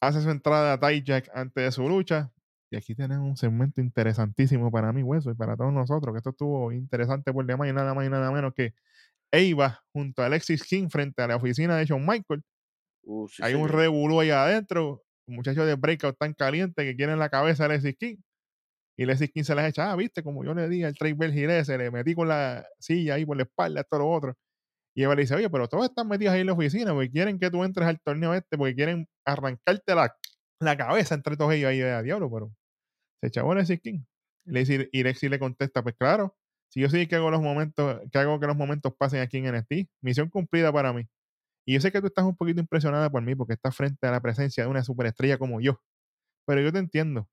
hace 0.00 0.20
su 0.20 0.30
entrada 0.30 0.72
a 0.74 0.80
Ty 0.80 1.02
Jack 1.02 1.30
antes 1.34 1.64
de 1.64 1.72
su 1.72 1.88
lucha. 1.88 2.32
Y 2.70 2.76
aquí 2.76 2.94
tenemos 2.94 3.28
un 3.28 3.36
segmento 3.36 3.82
interesantísimo 3.82 4.70
para 4.70 4.92
mí, 4.94 5.02
Hueso, 5.02 5.30
y 5.30 5.34
para 5.34 5.56
todos 5.56 5.72
nosotros, 5.74 6.14
que 6.14 6.18
esto 6.18 6.30
estuvo 6.30 6.72
interesante 6.72 7.30
por 7.32 7.44
demás 7.44 7.68
y 7.68 7.72
nada 7.74 7.92
más 7.92 8.06
y 8.06 8.08
nada 8.08 8.30
menos 8.32 8.54
que 8.54 8.72
Eva 9.30 9.84
junto 9.92 10.22
a 10.22 10.26
Alexis 10.26 10.64
King 10.64 10.88
frente 10.88 11.22
a 11.22 11.26
la 11.26 11.36
oficina 11.36 11.76
de 11.76 11.84
Shawn 11.84 12.06
Michael. 12.06 12.42
Uh, 13.02 13.28
sí, 13.28 13.42
Hay 13.42 13.54
un 13.54 13.68
revolú 13.68 14.20
ahí 14.20 14.30
adentro. 14.30 15.04
Muchachos 15.26 15.66
de 15.66 15.74
Breakout 15.74 16.16
tan 16.18 16.32
calientes 16.34 16.82
que 16.84 16.96
quieren 16.96 17.18
la 17.18 17.28
cabeza 17.28 17.64
de 17.64 17.74
Alexis 17.74 17.96
King. 17.96 18.16
Y 18.96 19.04
Alexis 19.04 19.30
King 19.30 19.44
se 19.44 19.54
les 19.54 19.66
echa, 19.66 19.90
ah, 19.90 19.96
viste, 19.96 20.22
como 20.22 20.44
yo 20.44 20.54
le 20.54 20.68
di 20.68 20.84
al 20.84 20.94
Trey 20.94 21.14
Bell 21.14 21.64
se 21.64 21.78
le 21.78 21.90
metí 21.90 22.14
con 22.14 22.28
la 22.28 22.66
silla 22.78 23.14
ahí 23.14 23.24
por 23.24 23.36
la 23.36 23.44
espalda, 23.44 23.80
esto, 23.80 23.98
lo 23.98 24.10
otro. 24.10 24.34
Y 24.94 25.02
Eva 25.04 25.14
le 25.14 25.22
dice, 25.22 25.34
oye, 25.34 25.48
pero 25.48 25.68
todos 25.68 25.86
están 25.86 26.08
metidos 26.08 26.34
ahí 26.34 26.40
en 26.42 26.48
la 26.48 26.52
oficina 26.52 26.92
porque 26.92 27.10
quieren 27.10 27.38
que 27.38 27.50
tú 27.50 27.64
entres 27.64 27.88
al 27.88 28.00
torneo 28.00 28.34
este, 28.34 28.58
porque 28.58 28.74
quieren 28.74 29.08
arrancarte 29.24 29.94
la, 29.94 30.14
la 30.60 30.76
cabeza 30.76 31.14
entre 31.14 31.36
todos 31.36 31.52
ellos 31.54 31.70
ahí 31.70 31.78
de 31.78 32.02
diablo, 32.02 32.30
pero 32.30 32.52
se 33.20 33.28
echó 33.28 33.50
Alexis 33.50 33.80
King. 33.80 34.04
Le 34.46 34.60
dice, 34.60 34.88
y 34.92 35.00
Alexis 35.00 35.30
le 35.30 35.38
contesta, 35.38 35.82
pues 35.82 35.94
claro, 35.98 36.36
si 36.68 36.80
yo 36.80 36.88
sí 36.90 37.06
que 37.06 37.16
hago 37.16 37.30
los 37.30 37.42
momentos, 37.42 38.00
que 38.10 38.18
hago 38.18 38.40
que 38.40 38.46
los 38.46 38.56
momentos 38.56 38.94
pasen 38.98 39.20
aquí 39.20 39.38
en 39.38 39.54
NXT, 39.54 39.90
misión 40.02 40.28
cumplida 40.30 40.72
para 40.72 40.92
mí. 40.92 41.06
Y 41.66 41.74
yo 41.74 41.80
sé 41.80 41.92
que 41.92 42.00
tú 42.00 42.08
estás 42.08 42.24
un 42.24 42.36
poquito 42.36 42.60
impresionada 42.60 43.10
por 43.10 43.22
mí 43.22 43.34
porque 43.34 43.54
estás 43.54 43.76
frente 43.76 44.06
a 44.06 44.10
la 44.10 44.20
presencia 44.20 44.64
de 44.64 44.70
una 44.70 44.82
superestrella 44.84 45.38
como 45.38 45.60
yo. 45.60 45.80
Pero 46.46 46.60
yo 46.62 46.72
te 46.72 46.78
entiendo. 46.80 47.28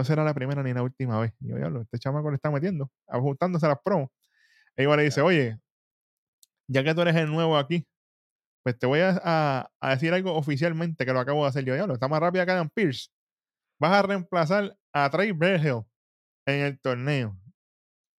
No 0.00 0.04
será 0.04 0.24
la 0.24 0.32
primera 0.32 0.62
ni 0.62 0.72
la 0.72 0.82
última 0.82 1.20
vez. 1.20 1.34
Y 1.40 1.48
yo, 1.48 1.56
diablo, 1.56 1.82
este 1.82 1.98
chamaco 1.98 2.30
le 2.30 2.36
está 2.36 2.50
metiendo, 2.50 2.90
ajustándose 3.06 3.66
a 3.66 3.68
las 3.68 3.78
promos. 3.84 4.08
Ella 4.74 4.96
le 4.96 5.02
dice, 5.02 5.20
oye, 5.20 5.60
ya 6.66 6.82
que 6.82 6.94
tú 6.94 7.02
eres 7.02 7.16
el 7.16 7.26
nuevo 7.30 7.58
aquí, 7.58 7.86
pues 8.62 8.78
te 8.78 8.86
voy 8.86 9.00
a, 9.00 9.20
a- 9.22 9.70
a 9.78 9.90
decir 9.90 10.14
algo 10.14 10.34
oficialmente 10.34 11.04
que 11.04 11.12
lo 11.12 11.20
acabo 11.20 11.42
de 11.42 11.50
hacer 11.50 11.66
yo. 11.66 11.74
Diablo, 11.74 11.92
está 11.92 12.08
más 12.08 12.18
rápida 12.18 12.46
que 12.46 12.52
Adam 12.52 12.70
Pierce. 12.70 13.10
Vas 13.78 13.92
a 13.92 14.00
reemplazar 14.00 14.74
a 14.94 15.10
Trey 15.10 15.32
Bergel 15.32 15.82
en 16.46 16.60
el 16.64 16.80
torneo. 16.80 17.38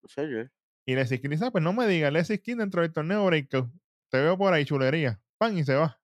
Señor. 0.08 0.52
Y 0.86 0.94
Leslie 0.94 1.20
King 1.20 1.30
dice, 1.32 1.46
"Ah, 1.48 1.52
pues 1.52 1.64
no 1.64 1.74
me 1.74 1.88
digas, 1.88 2.14
Leslie 2.14 2.40
King 2.44 2.58
dentro 2.58 2.84
del 2.84 2.94
torneo 2.94 3.26
Breakout. 3.26 3.72
Te 4.12 4.22
veo 4.22 4.38
por 4.38 4.54
ahí, 4.54 4.66
chulería. 4.66 5.20
Pan 5.40 5.58
y 5.58 5.64
se 5.64 5.74
va. 5.74 6.00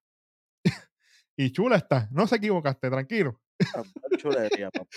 y 1.38 1.52
chula 1.52 1.76
está. 1.76 2.08
No 2.12 2.26
se 2.26 2.38
equivocaste, 2.38 2.90
tranquilo. 2.90 3.40
Chulería, 4.18 4.72
papá. 4.74 4.88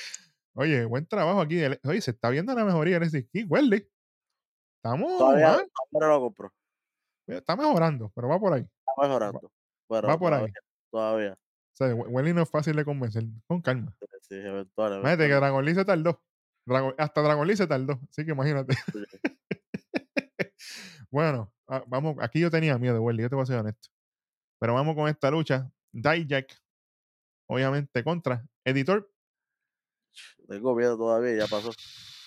Oye, 0.54 0.84
buen 0.84 1.06
trabajo 1.06 1.40
aquí. 1.40 1.60
Oye, 1.84 2.00
se 2.00 2.10
está 2.10 2.28
viendo 2.30 2.54
la 2.54 2.64
mejoría 2.64 2.94
de 2.98 3.00
Leslie 3.06 3.28
King. 3.28 3.46
Welly. 3.48 3.88
Estamos, 4.82 5.18
Todavía 5.18 5.52
ahora 5.92 6.08
lo 6.08 6.20
compro. 6.20 6.52
está 7.26 7.54
mejorando, 7.56 8.10
pero 8.14 8.28
va 8.28 8.38
por 8.40 8.52
ahí. 8.54 8.62
Está 8.62 9.02
mejorando. 9.08 9.52
Pero 9.88 10.08
va 10.08 10.18
por 10.18 10.32
ahí. 10.34 10.46
todavía. 10.90 11.32
O 11.34 11.76
sea, 11.76 11.94
We- 11.94 12.08
Welly 12.08 12.32
no 12.34 12.42
es 12.42 12.50
fácil 12.50 12.74
de 12.76 12.84
convencer. 12.84 13.24
Con 13.46 13.60
calma. 13.60 13.94
Sí, 14.22 14.34
eventual, 14.36 14.94
Imagínate 15.00 15.28
que. 15.28 15.34
Dragon 15.34 15.64
Lee 15.64 15.74
se 15.74 15.84
tardó. 15.84 16.22
Dragon- 16.66 16.94
hasta 16.98 17.22
Dragon 17.22 17.46
Lee 17.46 17.56
se 17.56 17.66
tardó. 17.66 18.00
Así 18.10 18.24
que 18.24 18.32
imagínate. 18.32 18.74
bueno, 21.10 21.52
ah, 21.68 21.82
vamos. 21.86 22.16
Aquí 22.20 22.40
yo 22.40 22.50
tenía 22.50 22.78
miedo, 22.78 23.02
Welly. 23.02 23.22
Yo 23.22 23.28
te 23.28 23.34
voy 23.34 23.42
a 23.42 23.46
ser 23.46 23.58
honesto. 23.58 23.88
Pero 24.60 24.74
vamos 24.74 24.94
con 24.94 25.08
esta 25.08 25.30
lucha. 25.30 25.70
Dijak, 25.92 26.46
obviamente, 27.48 28.02
contra 28.04 28.46
Editor. 28.64 29.10
Tengo 30.48 30.74
miedo 30.74 30.96
todavía, 30.96 31.36
ya 31.36 31.46
pasó. 31.46 31.70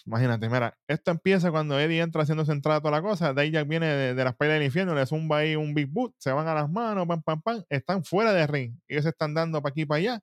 Imagínate, 0.05 0.49
mira, 0.49 0.77
esto 0.87 1.11
empieza 1.11 1.49
cuando 1.49 1.79
Eddie 1.79 2.01
entra 2.01 2.23
haciendo 2.23 2.43
su 2.43 2.51
entrada 2.51 2.79
a 2.79 2.81
toda 2.81 2.91
la 2.91 3.01
cosa. 3.01 3.33
Dijak 3.33 3.67
viene 3.67 3.87
de, 3.87 4.13
de 4.13 4.23
las 4.23 4.35
peleas 4.35 4.59
del 4.59 4.65
infierno, 4.65 4.93
le 4.93 5.05
zumba 5.05 5.37
ahí 5.37 5.55
un 5.55 5.73
big 5.73 5.87
boot, 5.87 6.13
se 6.17 6.31
van 6.31 6.47
a 6.47 6.53
las 6.53 6.69
manos, 6.69 7.07
pam, 7.07 7.21
pam, 7.21 7.41
pam. 7.41 7.63
Están 7.69 8.03
fuera 8.03 8.33
de 8.33 8.45
ring. 8.45 8.77
Ellos 8.87 9.05
están 9.05 9.33
dando 9.33 9.61
para 9.61 9.71
aquí 9.71 9.85
para 9.85 9.99
allá. 9.99 10.19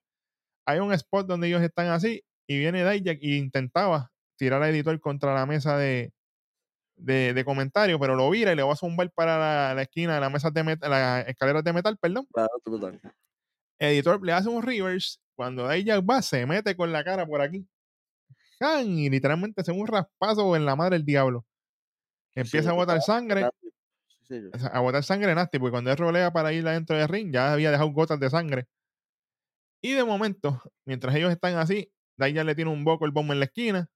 Hay 0.66 0.80
un 0.80 0.92
spot 0.92 1.26
donde 1.26 1.48
ellos 1.48 1.62
están 1.62 1.88
así 1.88 2.22
y 2.46 2.58
viene 2.58 2.88
Dijak 2.88 3.18
y 3.22 3.38
intentaba 3.38 4.12
tirar 4.36 4.62
a 4.62 4.68
Editor 4.68 5.00
contra 5.00 5.34
la 5.34 5.46
mesa 5.46 5.78
de, 5.78 6.12
de, 6.96 7.32
de 7.32 7.44
comentarios, 7.44 7.98
pero 7.98 8.16
lo 8.16 8.28
vira 8.28 8.52
y 8.52 8.56
le 8.56 8.62
va 8.62 8.74
a 8.74 8.76
zumbar 8.76 9.10
para 9.12 9.38
la, 9.38 9.74
la 9.74 9.82
esquina 9.82 10.14
de 10.14 10.20
la 10.20 10.30
mesa 10.30 10.50
de 10.50 10.62
metal, 10.62 10.90
las 10.90 11.26
escaleras 11.26 11.64
de 11.64 11.72
metal, 11.72 11.96
perdón. 11.98 12.26
Claro, 12.32 12.50
brutal. 12.64 13.00
Editor 13.78 14.22
le 14.22 14.32
hace 14.32 14.48
un 14.48 14.62
reverse, 14.62 15.18
Cuando 15.40 15.66
Dijak 15.66 16.04
va, 16.04 16.20
se 16.20 16.44
mete 16.44 16.76
con 16.76 16.92
la 16.92 17.02
cara 17.02 17.24
por 17.24 17.40
aquí. 17.40 17.66
¡Jan! 18.60 18.86
Y 18.86 19.08
literalmente 19.08 19.64
se 19.64 19.72
un 19.72 19.86
raspazo 19.86 20.54
en 20.54 20.66
la 20.66 20.76
madre 20.76 20.98
del 20.98 21.06
diablo. 21.06 21.46
Empieza 22.34 22.68
a 22.68 22.72
botar 22.74 23.00
sangre. 23.00 23.48
Sí, 24.28 24.38
a 24.70 24.80
botar 24.80 25.02
sangre 25.02 25.34
nasty, 25.34 25.58
porque 25.58 25.70
cuando 25.70 25.90
él 25.90 25.96
rolea 25.96 26.30
para 26.30 26.52
ir 26.52 26.68
adentro 26.68 26.94
del 26.94 27.08
ring, 27.08 27.32
ya 27.32 27.54
había 27.54 27.70
dejado 27.70 27.90
gotas 27.90 28.20
de 28.20 28.28
sangre. 28.28 28.68
Y 29.80 29.94
de 29.94 30.04
momento, 30.04 30.60
mientras 30.84 31.14
ellos 31.14 31.32
están 31.32 31.56
así, 31.56 31.90
Dijak 32.18 32.44
le 32.44 32.54
tiene 32.54 32.70
un 32.70 32.84
boco 32.84 33.06
el 33.06 33.10
bombo 33.10 33.32
en 33.32 33.38
la 33.38 33.46
esquina, 33.46 33.88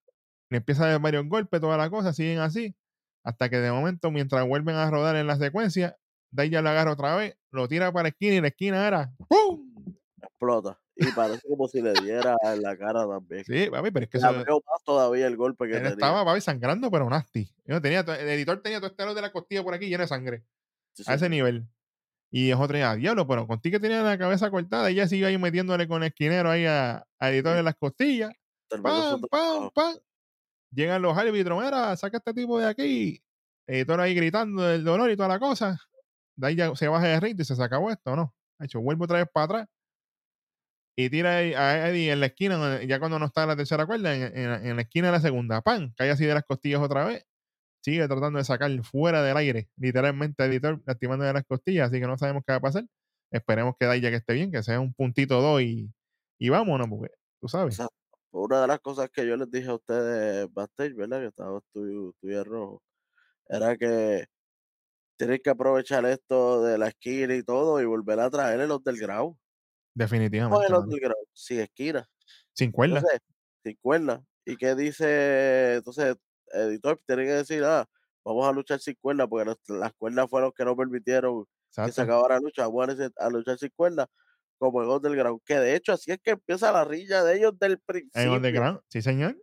le 0.49 0.57
empieza 0.57 0.87
a 0.87 0.93
dar 0.93 1.01
varios 1.03 1.29
golpes, 1.29 1.61
toda 1.61 1.77
la 1.77 1.91
cosa, 1.91 2.15
siguen 2.15 2.39
así, 2.39 2.75
hasta 3.23 3.51
que 3.51 3.59
de 3.59 3.71
momento, 3.71 4.11
mientras 4.11 4.49
vuelven 4.49 4.77
a 4.77 4.91
rodar 4.91 5.17
en 5.17 5.27
la 5.27 5.37
secuencia, 5.37 5.99
Dijak 6.31 6.63
lo 6.63 6.71
agarra 6.71 6.93
otra 6.93 7.17
vez, 7.17 7.37
lo 7.51 7.69
tira 7.69 7.93
para 7.93 8.05
la 8.05 8.09
esquina 8.09 8.35
y 8.37 8.41
la 8.41 8.49
esquina 8.49 8.89
era 8.89 9.13
¡pum! 9.29 9.95
Explota. 10.23 10.81
Y 10.97 11.07
parece 11.13 11.49
como 11.49 11.67
si 11.67 11.83
le 11.83 11.93
diera 11.95 12.37
en 12.45 12.63
la 12.63 12.77
cara 12.77 13.07
también. 13.07 13.45
Sí, 13.45 13.69
papi, 13.71 13.91
pero 13.91 14.05
es 14.05 14.11
que 14.11 14.19
eso, 14.19 14.29
abrió 14.29 14.63
más 14.67 14.85
todavía 14.85 15.27
el 15.27 15.37
golpe 15.37 15.67
que 15.67 15.73
él 15.73 15.79
tenía. 15.79 15.91
estaba, 15.91 16.25
papi, 16.25 16.41
sangrando, 16.41 16.91
pero 16.91 17.11
nasty. 17.11 17.51
Yo 17.65 17.81
tenía, 17.81 18.01
el 18.01 18.29
editor 18.29 18.63
tenía 18.63 18.79
todo 18.79 18.91
este 18.91 19.03
lado 19.03 19.15
de 19.15 19.23
la 19.23 19.33
costilla 19.33 19.63
por 19.63 19.75
aquí 19.75 19.89
lleno 19.89 20.03
de 20.03 20.09
sangre. 20.09 20.45
Sí, 20.93 21.03
a 21.07 21.15
ese 21.15 21.29
nivel. 21.29 21.67
Y 22.31 22.51
es 22.51 22.57
otra, 22.57 22.91
ah, 22.91 22.97
diablo, 22.97 23.27
pero 23.27 23.47
contigo 23.47 23.75
que 23.75 23.81
tenía 23.81 24.03
la 24.03 24.19
cabeza 24.19 24.51
cortada, 24.51 24.91
ella 24.91 25.07
sigue 25.07 25.27
ahí 25.27 25.39
metiéndole 25.39 25.87
con 25.87 26.03
el 26.03 26.09
esquinero 26.09 26.51
ahí 26.51 26.67
a, 26.67 27.07
a 27.19 27.31
editor 27.31 27.57
en 27.57 27.65
las 27.65 27.77
costillas. 27.77 28.33
¡Pam, 28.69 29.21
pam, 29.31 29.71
pam! 29.73 29.97
Llegan 30.73 31.03
los 31.03 31.17
árbitros, 31.17 31.63
mira, 31.63 31.97
saca 31.97 32.17
a 32.17 32.19
este 32.19 32.35
tipo 32.35 32.59
de 32.59 32.67
aquí. 32.67 33.23
Editor 33.67 34.01
ahí 34.01 34.15
gritando 34.15 34.63
del 34.63 34.85
dolor 34.85 35.11
y 35.11 35.17
toda 35.17 35.29
la 35.29 35.39
cosa. 35.39 35.79
De 36.37 36.49
ahí 36.49 36.57
ya 36.57 36.75
se 36.75 36.89
baja 36.89 37.07
de 37.07 37.21
ring 37.21 37.37
y 37.39 37.45
se 37.45 37.63
acabó 37.63 37.91
esto, 37.91 38.17
¿no? 38.17 38.35
Ha 38.59 38.65
hecho, 38.65 38.81
vuelve 38.81 39.05
otra 39.05 39.19
vez 39.19 39.29
para 39.33 39.45
atrás. 39.45 39.69
Y 40.97 41.11
tira 41.11 41.39
a 41.39 41.89
Eddie 41.89 42.13
en 42.13 42.21
la 42.21 42.27
esquina, 42.27 42.83
ya 42.85 42.99
cuando 43.01 43.19
no 43.19 43.27
está 43.27 43.43
en 43.43 43.49
la 43.49 43.57
tercera 43.57 43.87
cuerda, 43.87 44.15
en, 44.15 44.23
en- 44.37 44.67
en 44.67 44.77
la 44.77 44.83
esquina 44.83 45.09
de 45.09 45.13
la 45.13 45.21
segunda. 45.21 45.61
¡Pam! 45.63 45.93
Cae 45.97 46.11
así 46.11 46.25
de 46.25 46.35
las 46.35 46.45
costillas 46.45 46.81
otra 46.81 47.05
vez. 47.05 47.27
Sigue 47.83 48.07
tratando 48.09 48.39
de 48.39 48.45
sacar 48.45 48.71
fuera 48.85 49.23
del 49.23 49.37
aire, 49.37 49.71
literalmente, 49.77 50.45
editor, 50.45 50.83
lastimando 50.87 51.25
de 51.25 51.33
las 51.35 51.45
costillas. 51.45 51.91
Así 51.91 52.01
que 52.01 52.07
no 52.07 52.17
sabemos 52.19 52.43
qué 52.47 52.53
va 52.53 52.59
a 52.59 52.61
pasar. 52.61 52.87
Esperemos 53.31 53.75
que 53.79 53.87
Daya 53.87 54.11
que 54.11 54.17
esté 54.17 54.35
bien, 54.35 54.53
que 54.53 54.63
sea 54.63 54.81
un 54.81 54.95
puntito 54.95 55.41
dos 55.43 55.61
y, 55.63 55.93
y 56.39 56.49
vámonos, 56.49 56.89
porque 56.89 57.13
tú 57.41 57.49
sabes. 57.49 57.79
Una 58.31 58.63
de 58.63 58.67
las 58.69 58.81
cosas 58.81 59.11
que 59.11 59.27
yo 59.27 59.37
les 59.37 59.51
dije 59.51 59.69
a 59.69 59.75
ustedes 59.75 60.53
backstage, 60.53 60.95
¿verdad? 60.95 61.21
Que 61.21 61.27
estaba 61.29 61.61
y 61.75 62.33
el 62.33 62.45
rojo, 62.45 62.83
era 63.49 63.77
que 63.77 64.27
tienen 65.17 65.41
que 65.43 65.51
aprovechar 65.51 66.05
esto 66.07 66.63
de 66.65 66.79
la 66.79 66.89
esquina 66.89 67.35
y 67.37 67.43
todo 67.43 67.81
y 67.81 67.85
volver 67.85 68.21
a 68.21 68.31
traer 68.31 68.67
los 68.69 68.83
del 68.85 68.99
grau. 68.99 69.39
Definitivamente. 69.95 70.99
grau, 71.01 71.17
sin 71.33 71.61
esquina. 71.61 72.07
Sin 72.53 72.73
cuerda. 72.73 72.99
Entonces, 72.99 73.21
sin 73.63 73.77
cuerda. 73.81 74.25
¿Y 74.45 74.57
qué 74.57 74.75
dice? 74.75 75.75
Entonces, 75.77 76.17
editor 76.53 77.01
tiene 77.07 77.25
que 77.25 77.33
decir, 77.33 77.65
ah, 77.65 77.87
vamos 78.25 78.47
a 78.47 78.53
luchar 78.53 78.81
sin 78.81 78.95
cuerda, 79.01 79.27
porque 79.27 79.47
las, 79.47 79.57
las 79.69 79.93
cuerdas 79.95 80.29
fueron 80.29 80.49
los 80.49 80.55
que 80.55 80.65
no 80.65 80.77
permitieron 80.77 81.45
que 81.45 81.51
se 81.73 81.81
Exacto. 81.83 82.03
acabara 82.03 82.35
la 82.37 82.41
lucha. 82.41 82.67
Vamos 82.67 82.89
a, 82.89 82.93
luchar- 82.93 83.13
a 83.17 83.31
luchar 83.31 83.59
sin 83.59 83.71
cuerda, 83.75 84.07
como 84.59 84.83
en 84.83 84.89
Underground. 84.89 85.41
Que 85.45 85.59
de 85.59 85.75
hecho, 85.77 85.93
así 85.93 86.11
es 86.13 86.19
que 86.23 86.33
empieza 86.33 86.71
la 86.73 86.85
rilla 86.85 87.25
de 87.25 87.37
ellos 87.37 87.59
del 87.59 87.73
En 87.73 87.81
principio. 87.87 88.33
Underground. 88.35 88.81
Sí, 88.89 89.01
señor. 89.03 89.37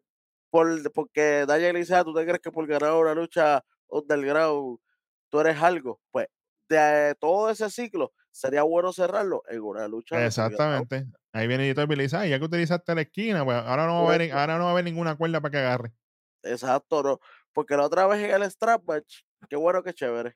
por, 0.49 0.91
porque 0.93 1.45
Daya 1.47 1.71
ah, 1.97 2.03
¿tú 2.03 2.13
te 2.13 2.23
crees 2.25 2.39
que 2.39 2.51
por 2.51 2.67
ganar 2.67 2.93
una 2.93 3.13
lucha 3.15 3.63
underground 3.89 4.79
tú 5.29 5.39
eres 5.39 5.57
algo? 5.61 5.99
Pues 6.11 6.27
de 6.75 7.15
todo 7.19 7.49
ese 7.49 7.69
ciclo 7.69 8.13
sería 8.31 8.63
bueno 8.63 8.93
cerrarlo 8.93 9.43
en 9.49 9.61
una 9.61 9.87
lucha. 9.87 10.25
Exactamente. 10.25 11.05
Ahí 11.33 11.47
viene 11.47 11.65
editor 11.65 11.91
y 11.91 11.95
le 11.95 12.03
dice, 12.03 12.17
ah, 12.17 12.25
ya 12.25 12.39
que 12.39 12.45
utilizaste 12.45 12.95
la 12.95 13.01
esquina, 13.01 13.43
pues 13.45 13.57
ahora 13.57 13.85
no 13.87 14.03
va 14.03 14.11
a 14.11 14.15
haber, 14.15 14.31
ahora 14.31 14.57
no 14.57 14.63
va 14.65 14.69
a 14.69 14.73
haber 14.73 14.85
ninguna 14.85 15.15
cuerda 15.15 15.39
para 15.41 15.51
que 15.51 15.57
agarre. 15.59 15.93
Exacto, 16.43 17.03
no. 17.03 17.19
Porque 17.53 17.75
la 17.77 17.85
otra 17.85 18.07
vez 18.07 18.19
en 18.23 18.31
el 18.41 18.49
strap 18.49 18.83
match, 18.87 19.19
qué 19.49 19.55
bueno 19.55 19.83
que 19.83 19.93
chévere. 19.93 20.35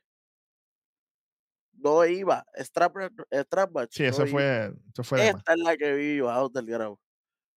No 1.77 2.05
iba, 2.05 2.45
strap, 2.57 2.95
strap 3.31 3.71
match. 3.71 3.91
Sí, 3.91 4.03
no 4.03 4.09
eso 4.09 4.25
fue, 4.27 4.73
eso 4.93 5.03
fue. 5.03 5.27
Esta 5.27 5.53
es 5.53 5.59
la 5.59 5.75
que 5.77 5.93
viva 5.93 6.43
underground. 6.45 6.97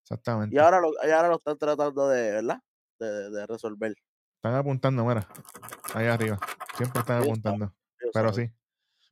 Exactamente. 0.02 0.54
Y 0.56 0.58
ahora 0.58 0.80
lo, 0.80 0.90
y 1.06 1.10
ahora 1.10 1.28
lo 1.28 1.36
están 1.36 1.56
tratando 1.58 2.08
de, 2.08 2.32
¿verdad? 2.32 2.58
De, 2.98 3.06
de- 3.06 3.30
de 3.30 3.46
resolver. 3.46 3.94
Están 4.36 4.54
apuntando, 4.54 5.04
mira. 5.04 5.28
Ahí 5.94 6.06
arriba. 6.06 6.38
Siempre 6.76 7.00
están 7.00 7.22
Sí, 7.22 7.28
apuntando. 7.28 7.74
Pero 8.12 8.32
sabe. 8.32 8.46
sí. 8.46 8.52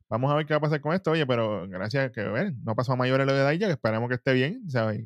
Vamos 0.09 0.31
a 0.31 0.35
ver 0.35 0.45
qué 0.45 0.53
va 0.53 0.57
a 0.57 0.61
pasar 0.61 0.81
con 0.81 0.93
esto. 0.93 1.11
Oye, 1.11 1.25
pero 1.25 1.67
gracias 1.67 2.11
que 2.11 2.23
ver, 2.23 2.53
no 2.63 2.75
pasó 2.75 2.93
a 2.93 2.95
mayores 2.95 3.25
lo 3.27 3.33
de 3.33 3.41
Daya, 3.41 3.67
que 3.67 3.73
esperemos 3.73 4.07
que 4.07 4.15
esté 4.15 4.33
bien, 4.33 4.69
¿sabes? 4.69 5.05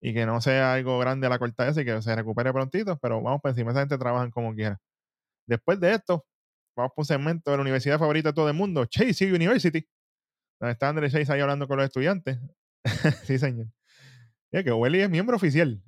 Y 0.00 0.14
que 0.14 0.26
no 0.26 0.40
sea 0.40 0.74
algo 0.74 0.98
grande 0.98 1.26
a 1.26 1.30
la 1.30 1.38
corta 1.38 1.68
esa 1.68 1.82
y 1.82 1.84
que 1.84 2.02
se 2.02 2.14
recupere 2.16 2.52
prontito, 2.52 2.98
pero 2.98 3.22
vamos 3.22 3.40
por 3.40 3.50
encima, 3.50 3.70
esa 3.70 3.80
gente 3.80 3.98
trabajan 3.98 4.30
como 4.30 4.54
quiera. 4.54 4.80
Después 5.46 5.78
de 5.78 5.92
esto, 5.92 6.26
vamos 6.76 6.92
por 6.94 7.02
un 7.02 7.06
segmento 7.06 7.50
de 7.50 7.56
la 7.56 7.62
universidad 7.62 7.98
favorita 7.98 8.30
de 8.30 8.34
todo 8.34 8.48
el 8.48 8.54
mundo, 8.54 8.84
Chase 8.86 9.32
University, 9.32 9.86
donde 10.58 10.72
está 10.72 10.88
André 10.88 11.10
Chase 11.10 11.32
ahí 11.32 11.40
hablando 11.40 11.68
con 11.68 11.76
los 11.76 11.86
estudiantes. 11.86 12.38
sí, 13.24 13.38
señor. 13.38 13.66
Mira 14.50 14.64
que 14.64 14.72
Welly 14.72 15.02
es 15.02 15.10
miembro 15.10 15.36
oficial, 15.36 15.82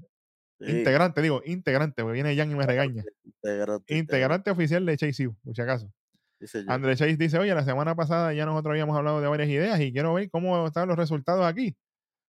Sí, 0.60 0.70
integrante, 0.70 1.20
digo, 1.22 1.42
integrante, 1.44 2.02
porque 2.02 2.14
viene 2.14 2.36
Jan 2.36 2.50
y 2.50 2.54
me 2.54 2.66
regaña. 2.66 3.02
integrante, 3.24 3.96
Integrante 3.96 4.50
oficial 4.52 4.86
de 4.86 4.96
Chase 4.96 5.26
U, 5.26 5.36
por 5.42 5.56
si 5.56 5.62
acaso. 5.62 5.92
Sí, 6.42 6.48
señor. 6.48 6.72
André 6.72 6.96
Chase 6.96 7.16
dice, 7.16 7.38
oye, 7.38 7.54
la 7.54 7.64
semana 7.64 7.94
pasada 7.94 8.32
ya 8.32 8.44
nosotros 8.44 8.72
habíamos 8.72 8.96
hablado 8.96 9.20
de 9.20 9.28
varias 9.28 9.48
ideas 9.48 9.80
y 9.80 9.92
quiero 9.92 10.12
ver 10.14 10.28
cómo 10.28 10.66
están 10.66 10.88
los 10.88 10.96
resultados 10.96 11.46
aquí. 11.46 11.76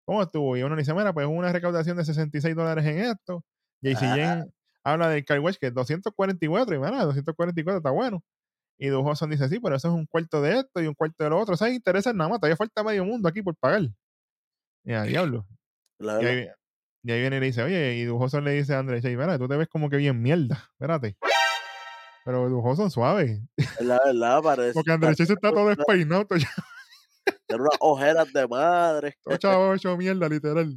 ¿Cómo 0.05 0.23
estuvo? 0.23 0.55
Y 0.59 0.63
uno 0.63 0.77
dice, 0.77 0.93
mira, 0.93 1.15
pues 1.15 1.27
una 1.27 1.51
recaudación 1.51 1.97
de 1.97 2.05
66 2.05 2.55
dólares 2.55 2.85
en 2.85 2.99
esto. 2.99 3.43
JC 3.81 4.03
Ah. 4.03 4.17
Jane 4.17 4.45
habla 4.85 5.09
del 5.09 5.25
car 5.25 5.41
wash 5.41 5.57
que 5.59 5.69
es 5.69 5.75
244 5.75 6.75
y 6.75 6.79
mira, 6.79 7.05
244 7.05 7.79
está 7.79 7.91
bueno. 7.91 8.23
Y 8.79 8.89
Du 8.89 9.01
Hudson 9.01 9.31
dice, 9.31 9.49
sí, 9.49 9.61
pero 9.61 9.77
eso 9.77 9.89
es 9.89 9.95
un 9.95 10.05
cuarto 10.05 10.43
de 10.43 10.59
esto 10.59 10.83
y 10.83 10.87
un 10.89 10.95
cuarto 10.95 11.25
de 11.25 11.31
lo 11.31 11.39
otro. 11.39 11.55
O 11.55 11.57
sea, 11.57 11.71
interesa 11.71 12.13
nada 12.13 12.29
más, 12.29 12.39
todavía 12.41 12.57
falta 12.57 12.83
medio 12.85 13.05
mundo 13.07 13.29
aquí 13.31 13.41
por 13.41 13.57
pagar. 13.57 13.83
Y 14.85 14.93
a 14.93 15.05
diablo. 15.05 15.47
Y 16.01 16.09
ahí, 16.09 16.49
y 17.05 17.13
ahí 17.13 17.21
viene 17.21 17.37
y 17.37 17.41
le 17.41 17.47
dice, 17.47 17.63
oye, 17.63 17.95
y 17.95 18.05
Du 18.05 18.17
Hudson 18.17 18.45
le 18.45 18.51
dice 18.51 18.75
a 18.75 18.81
André 18.81 19.01
Chase, 19.01 19.17
mira, 19.17 19.39
tú 19.39 19.49
te 19.49 19.57
ves 19.57 19.69
como 19.69 19.89
que 19.89 19.97
bien 19.97 20.21
mierda, 20.21 20.69
espérate. 20.73 21.17
Pero 22.25 22.49
Du 22.49 22.61
Hudson 22.61 22.91
suave. 22.91 23.43
la 23.81 24.01
verdad 24.05 24.43
parece. 24.43 24.75
Porque 24.75 24.93
André 24.93 25.15
Chase 25.15 25.33
está 25.33 25.51
todo 25.51 25.69
despeinado, 25.69 26.27
Tiene 27.47 27.63
unas 27.63 27.77
ojeras 27.81 28.33
de 28.33 28.49
madre. 28.49 29.17
Todo 29.23 29.37
chavo 29.37 29.75
hecho 29.75 29.97
mierda, 29.97 30.29
literal. 30.29 30.77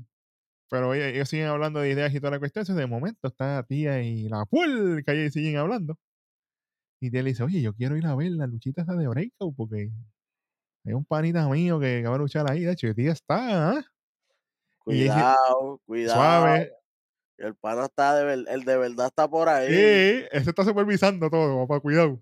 Pero 0.69 0.89
oye, 0.89 1.15
ellos 1.15 1.29
siguen 1.29 1.47
hablando 1.47 1.79
de 1.79 1.89
ideas 1.89 2.13
y 2.13 2.19
toda 2.19 2.31
la 2.31 2.39
cuestión. 2.39 2.63
Entonces, 2.63 2.81
de 2.81 2.87
momento 2.87 3.27
está 3.27 3.63
tía 3.63 4.01
y 4.01 4.27
la 4.27 4.45
puerca 4.45 5.13
y 5.13 5.29
siguen 5.31 5.57
hablando. 5.57 5.97
Y 6.99 7.11
tía 7.11 7.23
le 7.23 7.29
dice, 7.29 7.43
oye, 7.43 7.61
yo 7.61 7.73
quiero 7.73 7.97
ir 7.97 8.05
a 8.05 8.15
ver 8.15 8.31
la 8.31 8.47
luchita 8.47 8.81
esa 8.81 8.93
de 8.93 9.07
Breakout 9.07 9.55
porque 9.55 9.91
hay 10.85 10.93
un 10.93 11.05
panita 11.05 11.47
mío 11.49 11.79
que, 11.79 12.03
va 12.03 12.15
a 12.15 12.17
luchar 12.19 12.49
ahí. 12.49 12.61
De 12.61 12.71
hecho, 12.71 12.93
tía 12.93 13.11
está, 13.11 13.71
¿ah? 13.71 13.85
Dice, 14.85 15.07
Cuidado, 15.07 15.81
cuidado. 15.85 16.15
Suave. 16.15 16.71
El 17.37 17.55
pana 17.55 17.85
está 17.85 18.15
de 18.15 18.23
ver- 18.23 18.45
el 18.47 18.63
de 18.63 18.77
verdad 18.77 19.07
está 19.07 19.27
por 19.27 19.49
ahí. 19.49 19.67
Sí, 19.67 20.25
ese 20.31 20.49
está 20.49 20.63
supervisando 20.63 21.29
todo, 21.29 21.67
papá, 21.67 21.79
cuidado. 21.81 22.21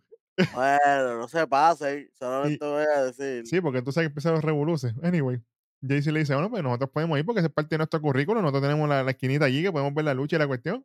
Bueno, 0.54 1.18
no 1.20 1.28
se 1.28 1.46
pasen. 1.46 2.10
Solamente 2.18 2.66
voy 2.66 2.86
a 2.86 3.04
decir. 3.04 3.46
Sí, 3.46 3.62
porque 3.62 3.82
tú 3.84 3.92
sabes 3.92 4.08
que 4.08 4.12
empiezan 4.12 4.34
los 4.34 4.44
revoluces. 4.44 4.94
Anyway, 5.04 5.40
Jaycee 5.88 6.12
le 6.12 6.22
dice, 6.22 6.34
bueno, 6.34 6.50
pues 6.50 6.64
nosotros 6.64 6.90
podemos 6.90 7.20
ir 7.20 7.26
porque 7.26 7.42
es 7.42 7.50
parte 7.50 7.76
de 7.76 7.78
nuestro 7.78 8.02
currículo. 8.02 8.42
Nosotros 8.42 8.64
tenemos 8.64 8.90
la, 8.90 9.04
la 9.04 9.12
esquinita 9.12 9.46
allí 9.46 9.62
que 9.62 9.72
podemos 9.72 9.94
ver 9.94 10.06
la 10.06 10.16
lucha 10.16 10.38
y 10.38 10.40
la 10.40 10.48
cuestión. 10.48 10.84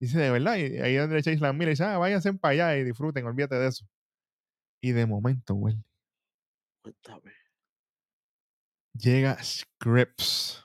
Dice, 0.00 0.18
de 0.18 0.30
verdad. 0.30 0.56
Y 0.56 0.78
ahí 0.80 0.96
André 0.96 1.22
Chase 1.22 1.38
la 1.38 1.52
mira 1.52 1.66
y 1.70 1.74
dice, 1.74 1.84
ah, 1.84 1.98
váyanse 1.98 2.32
para 2.34 2.52
allá 2.52 2.76
y 2.78 2.84
disfruten, 2.84 3.24
olvídate 3.24 3.54
de 3.54 3.68
eso. 3.68 3.86
Y 4.82 4.90
de 4.90 5.06
momento, 5.06 5.54
güey, 5.54 5.76
Cuéntame. 6.82 7.32
llega 8.92 9.38
Scripps. 9.42 10.63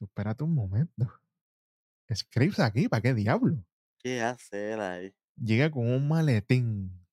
Espérate 0.00 0.44
un 0.44 0.54
momento. 0.54 1.06
Scripps 2.12 2.58
aquí, 2.60 2.88
¿para 2.88 3.02
qué 3.02 3.14
diablo? 3.14 3.64
¿Qué 3.98 4.20
hacer 4.22 4.80
ahí? 4.80 5.14
Llega 5.36 5.70
con 5.70 5.86
un 5.86 6.08
maletín 6.08 7.06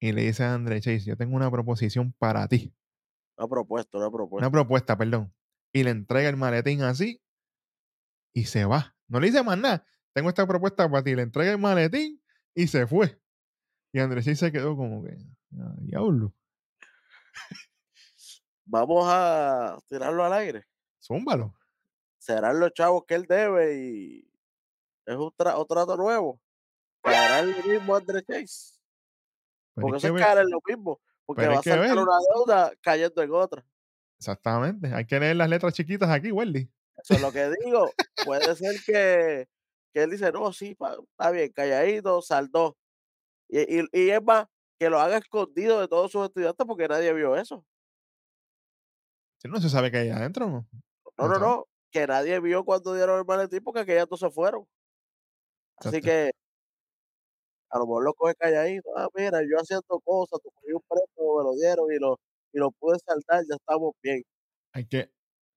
y 0.00 0.12
le 0.12 0.22
dice 0.22 0.44
a 0.44 0.54
André 0.54 0.80
Chase, 0.80 1.00
yo 1.04 1.16
tengo 1.16 1.36
una 1.36 1.50
proposición 1.50 2.12
para 2.12 2.46
ti. 2.48 2.74
Una 3.38 3.48
propuesta, 3.48 3.98
una 3.98 4.10
propuesta. 4.10 4.46
Una 4.46 4.50
propuesta, 4.52 4.98
perdón. 4.98 5.34
Y 5.72 5.84
le 5.84 5.90
entrega 5.90 6.28
el 6.28 6.36
maletín 6.36 6.82
así 6.82 7.22
y 8.34 8.44
se 8.44 8.64
va. 8.64 8.96
No 9.08 9.20
le 9.20 9.28
dice 9.28 9.42
más 9.42 9.58
nada. 9.58 9.86
Tengo 10.12 10.28
esta 10.28 10.46
propuesta 10.46 10.88
para 10.90 11.02
ti. 11.02 11.14
Le 11.14 11.22
entrega 11.22 11.52
el 11.52 11.58
maletín 11.58 12.22
y 12.54 12.66
se 12.66 12.86
fue. 12.86 13.20
Y 13.92 14.00
Andrés 14.00 14.24
sí 14.24 14.34
se 14.36 14.52
quedó 14.52 14.76
como 14.76 15.02
que, 15.04 15.16
"Ah, 15.58 15.74
diablo, 15.80 16.34
Vamos 18.64 19.04
a 19.08 19.78
tirarlo 19.88 20.24
al 20.24 20.32
aire. 20.32 20.64
zúmbalo. 21.00 21.54
Serán 22.26 22.58
los 22.58 22.72
chavos 22.74 23.04
que 23.06 23.14
él 23.14 23.22
debe 23.28 23.78
y 23.78 24.28
es 25.06 25.14
un, 25.14 25.30
tra- 25.30 25.56
un 25.56 25.64
trato 25.68 25.96
nuevo. 25.96 26.40
En 27.04 27.52
lo 27.52 27.62
mismo 27.62 27.94
André 27.94 28.20
Chase. 28.24 28.80
Pero 29.76 29.86
Porque 29.86 29.98
eso 29.98 30.16
es 30.16 30.22
en 30.38 30.50
lo 30.50 30.60
mismo. 30.66 31.00
Porque 31.24 31.42
pero 31.42 31.54
va 31.54 31.60
a 31.60 31.76
ver. 31.76 31.92
una 31.92 32.18
deuda 32.34 32.72
cayendo 32.82 33.22
en 33.22 33.30
otra. 33.30 33.64
Exactamente. 34.18 34.92
Hay 34.92 35.06
que 35.06 35.20
leer 35.20 35.36
las 35.36 35.48
letras 35.48 35.72
chiquitas 35.72 36.10
aquí, 36.10 36.32
Wendy. 36.32 36.68
Eso 36.96 37.14
es 37.14 37.20
lo 37.20 37.30
que 37.30 37.48
digo. 37.64 37.92
Puede 38.24 38.56
ser 38.56 38.74
que, 38.84 39.48
que 39.94 40.02
él 40.02 40.10
dice, 40.10 40.32
no, 40.32 40.52
sí, 40.52 40.74
pa- 40.74 40.96
está 41.10 41.30
bien, 41.30 41.52
calladito, 41.52 42.20
saldó. 42.22 42.76
Y, 43.48 43.60
y, 43.82 43.84
y 43.92 44.10
es 44.10 44.22
más, 44.24 44.48
que 44.80 44.90
lo 44.90 44.98
haga 44.98 45.18
escondido 45.18 45.80
de 45.80 45.86
todos 45.86 46.10
sus 46.10 46.24
estudiantes 46.24 46.66
porque 46.66 46.88
nadie 46.88 47.12
vio 47.12 47.36
eso. 47.36 47.64
Si 49.38 49.46
no 49.46 49.60
se 49.60 49.68
sabe 49.70 49.92
que 49.92 49.98
hay 49.98 50.08
adentro, 50.10 50.48
¿no? 50.48 50.66
No, 51.18 51.38
no, 51.38 51.66
que 51.90 52.06
nadie 52.06 52.40
vio 52.40 52.64
cuando 52.64 52.94
dieron 52.94 53.18
el 53.18 53.24
maletín 53.26 53.62
porque 53.64 53.80
aquellas 53.80 54.08
dos 54.08 54.20
se 54.20 54.30
fueron. 54.30 54.66
Así 55.78 55.96
Exacto. 55.96 56.00
que 56.00 56.30
a 57.70 57.78
lo 57.78 57.86
mejor 57.86 58.04
lo 58.04 58.14
coge 58.14 58.34
calladito. 58.36 58.90
Ah, 58.96 59.08
mira, 59.14 59.40
yo 59.42 59.56
haciendo 59.58 60.00
cosas, 60.04 60.40
tú 60.42 60.50
cogí 60.54 60.72
un 60.72 60.82
premio, 60.88 61.36
me 61.38 61.44
lo 61.44 61.52
dieron 61.54 61.92
y 61.92 61.98
lo, 61.98 62.18
y 62.52 62.58
lo 62.58 62.70
pude 62.72 62.98
saltar, 63.04 63.42
ya 63.48 63.56
estamos 63.56 63.92
bien. 64.02 64.22
Hay 64.72 64.86
que, 64.86 65.10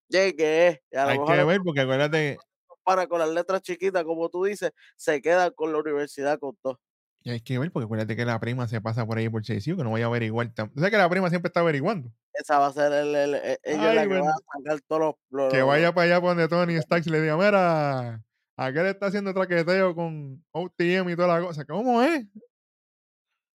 Llegué. 0.08 0.82
Y 0.92 0.98
a 0.98 1.06
lo 1.06 1.10
hay 1.10 1.20
mejor 1.20 1.36
que 1.38 1.44
ver, 1.44 1.62
porque 1.64 1.82
acuérdate, 1.82 2.38
para 2.84 3.08
con 3.08 3.20
las 3.20 3.30
letras 3.30 3.62
chiquitas, 3.62 4.04
como 4.04 4.30
tú 4.30 4.44
dices, 4.46 4.72
se 4.96 5.22
quedan 5.22 5.52
con 5.54 5.72
la 5.74 5.80
universidad 5.80 6.40
con 6.40 6.56
todo. 6.62 6.80
Y 7.24 7.32
hay 7.32 7.42
que 7.42 7.60
ver, 7.60 7.72
porque 7.72 7.86
acuérdate 7.86 8.16
que 8.16 8.26
la 8.26 8.40
prima 8.40 8.68
se 8.68 8.80
pasa 8.82 9.06
por 9.06 9.18
ahí 9.18 9.28
por 9.30 9.42
Chase 9.44 9.76
que 9.76 9.84
no 9.84 9.92
vaya 9.92 10.06
a 10.06 10.08
averiguar. 10.08 10.48
tam- 10.54 10.70
Tú 10.72 10.80
sabes 10.80 10.92
que 10.92 10.98
la 10.98 11.10
prima 11.10 11.30
siempre 11.30 11.48
está 11.50 11.60
averiguando. 11.60 12.12
Esa 12.34 12.60
va 12.60 12.68
a 12.68 12.74
ser 12.74 12.92
el, 12.94 13.14
el, 13.16 13.36
e- 13.36 13.60
ella 13.64 13.90
es 13.90 13.96
la 13.96 14.02
Ay, 14.02 14.08
que 14.08 14.20
va 14.22 14.30
a 14.30 14.36
sacar 14.58 14.82
todos 14.88 15.02
los, 15.02 15.16
los- 15.30 15.54
Que 15.54 15.62
vaya 15.62 15.94
para 15.94 16.06
allá 16.06 16.20
donde 16.26 16.48
Tony 16.48 16.78
Stacks 16.82 17.08
y 17.08 17.10
le 17.10 17.22
diga, 17.22 17.36
mira, 17.38 18.24
aquel 18.56 18.86
está 18.86 19.08
haciendo 19.08 19.34
traqueteo 19.34 19.94
con 19.96 20.44
OTM 20.52 21.10
y 21.12 21.16
toda 21.16 21.40
la 21.40 21.46
cosa. 21.46 21.66
¿Cómo 21.66 22.02
es? 22.02 22.26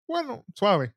Bueno, 0.06 0.44
suave. 0.54 0.94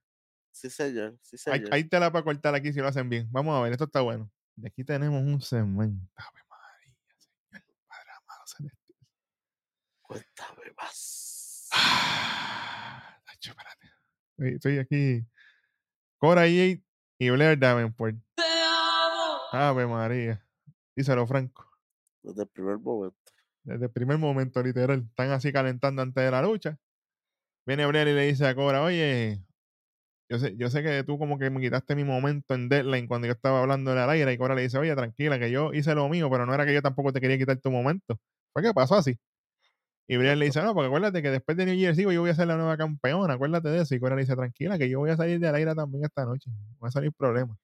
Sí, 0.52 0.70
señor, 0.70 1.18
sí, 1.22 1.38
Hay, 1.50 1.60
señor. 1.60 1.74
hay 1.74 1.84
tela 1.86 2.12
para 2.12 2.24
cortar 2.26 2.54
aquí 2.56 2.74
si 2.74 2.80
lo 2.80 2.88
hacen 2.88 3.08
bien. 3.10 3.28
Vamos 3.32 3.58
a 3.58 3.62
ver, 3.62 3.72
esto 3.72 3.86
está 3.86 4.02
bueno. 4.02 4.30
Y 4.58 4.66
aquí 4.68 4.84
tenemos 4.84 5.22
un 5.22 5.40
segmento. 5.40 6.04
Ave 6.16 6.42
María, 6.50 6.96
Señor, 7.18 7.64
Padre 7.88 8.10
amado 8.12 8.48
celestial. 8.48 8.98
Cuéntame 10.02 10.74
más. 10.76 11.70
Ah, 11.72 12.57
Espérate. 13.42 13.88
Estoy, 14.38 14.80
aquí. 14.80 15.26
Cora 16.18 16.48
Yates 16.48 16.84
y 17.20 17.30
Blair 17.30 17.58
Davenport. 17.58 18.16
Ave 19.52 19.88
María. 19.88 20.46
Díselo, 20.96 21.26
Franco. 21.28 21.70
Desde 22.24 22.44
el 22.44 22.50
primer 22.50 22.80
momento. 22.80 23.18
Desde 23.64 23.86
el 23.86 23.92
primer 23.92 24.18
momento, 24.18 24.62
literal. 24.62 25.06
Están 25.10 25.32
así 25.32 25.52
calentando 25.52 26.02
antes 26.02 26.24
de 26.24 26.32
la 26.32 26.42
lucha. 26.42 26.78
Viene 27.66 27.86
Blair 27.86 28.08
y 28.08 28.14
le 28.14 28.28
dice 28.28 28.48
a 28.48 28.56
Cora, 28.56 28.82
oye, 28.82 29.44
yo 30.30 30.40
sé, 30.40 30.56
yo 30.58 30.70
sé 30.70 30.84
que 30.84 31.04
tú 31.04 31.18
como 31.18 31.38
que 31.38 31.50
me 31.50 31.62
quitaste 31.62 31.96
mi 31.96 32.04
momento 32.04 32.54
en 32.54 32.70
Deadline 32.70 33.08
cuando 33.08 33.28
yo 33.28 33.34
estaba 33.34 33.62
hablando 33.62 33.92
en 33.92 33.98
el 33.98 34.10
aire. 34.10 34.34
Y 34.34 34.38
Cora 34.38 34.56
le 34.56 34.64
dice, 34.64 34.78
oye, 34.78 34.96
tranquila, 34.96 35.40
que 35.40 35.52
yo 35.52 35.74
hice 35.74 35.96
lo 35.96 36.10
mío, 36.10 36.30
pero 36.30 36.46
no 36.46 36.54
era 36.54 36.66
que 36.66 36.74
yo 36.74 36.82
tampoco 36.82 37.14
te 37.14 37.22
quería 37.22 37.38
quitar 37.38 37.58
tu 37.60 37.72
momento. 37.72 38.20
Fue 38.54 38.64
que 38.64 38.74
pasó 38.74 38.96
así. 38.96 39.18
Y 40.10 40.16
Blair 40.16 40.38
le 40.38 40.46
dice, 40.46 40.62
no, 40.62 40.74
porque 40.74 40.88
acuérdate 40.88 41.22
que 41.22 41.30
después 41.30 41.58
de 41.58 41.66
New 41.66 41.76
Year's 41.76 41.98
Eve 42.00 42.14
yo 42.14 42.22
voy 42.22 42.30
a 42.30 42.36
ser 42.36 42.48
la 42.48 42.56
nueva 42.56 42.78
campeona, 42.78 43.34
acuérdate 43.34 43.68
de 43.70 43.82
eso. 43.82 43.94
Y 43.94 44.00
Cora 44.00 44.16
le 44.16 44.22
dice, 44.22 44.36
tranquila, 44.36 44.78
que 44.78 44.90
yo 44.90 45.00
voy 45.00 45.10
a 45.10 45.18
salir 45.18 45.40
del 45.40 45.54
aire 45.54 45.76
también 45.76 46.06
esta 46.06 46.24
noche. 46.26 46.50
No 46.50 46.80
va 46.82 46.88
a 46.88 46.92
salir 46.92 47.12
problema. 47.12 47.58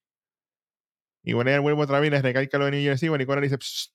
Y 1.23 1.33
Blair 1.33 1.61
vuelve 1.61 1.81
otra 1.81 2.01
vez 2.01 2.09
y 2.09 2.11
le 2.11 2.21
recalca 2.21 2.57
lo 2.57 2.65
de 2.65 2.71
New 2.71 2.81
Year's 2.81 3.01
Eve 3.01 3.23
y 3.23 3.25
Cora 3.25 3.39
le 3.39 3.47
dice, 3.47 3.57
"Psst, 3.57 3.93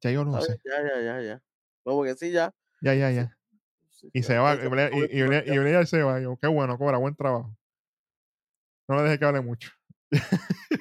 ya 0.00 0.12
yo 0.12 0.22
Está 0.22 0.40
sé. 0.42 0.60
Ya, 0.64 0.82
ya, 0.82 1.02
ya, 1.02 1.22
ya. 1.22 1.42
Como 1.82 2.04
que 2.04 2.14
sí, 2.14 2.30
ya. 2.30 2.54
Ya, 2.80 2.94
ya, 2.94 3.10
ya. 3.10 3.36
sí, 3.90 4.08
Y 4.12 4.22
se 4.22 4.38
va. 4.38 4.54
Y 4.54 4.68
Blair, 4.68 4.92
y, 4.94 5.18
y 5.18 5.22
y. 5.22 5.58
Blair 5.58 5.86
se 5.86 6.02
va. 6.02 6.20
Yo, 6.20 6.36
qué 6.36 6.46
bueno, 6.46 6.78
Cobra, 6.78 6.98
buen 6.98 7.16
trabajo. 7.16 7.56
No 8.88 8.96
le 8.96 9.02
deje 9.02 9.18
que 9.18 9.24
hable 9.24 9.40
mucho. 9.40 9.70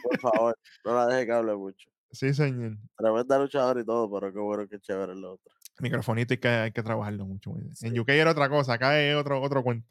Por 0.03 0.19
favor, 0.19 0.57
no 0.85 0.95
la 0.95 1.07
deje 1.07 1.25
que 1.25 1.31
hable 1.31 1.55
mucho. 1.55 1.89
Sí, 2.13 2.33
señor. 2.33 2.77
Tremenda 2.97 3.39
luchadora 3.39 3.79
y 3.79 3.85
todo, 3.85 4.11
pero 4.11 4.33
qué 4.33 4.39
bueno, 4.39 4.67
qué 4.67 4.77
chévere 4.81 5.15
la 5.15 5.29
otra. 5.29 5.53
Microfonito 5.82 6.34
hay 6.34 6.38
que, 6.38 6.47
hay 6.47 6.71
que 6.71 6.84
trabajarlo 6.84 7.25
mucho. 7.25 7.53
En. 7.82 7.99
UK 7.99 8.09
era 8.09 8.32
otra 8.32 8.49
cosa, 8.49 8.73
acá 8.73 8.99
es 9.01 9.15
otro, 9.15 9.41
otro 9.41 9.63
cuento. 9.63 9.88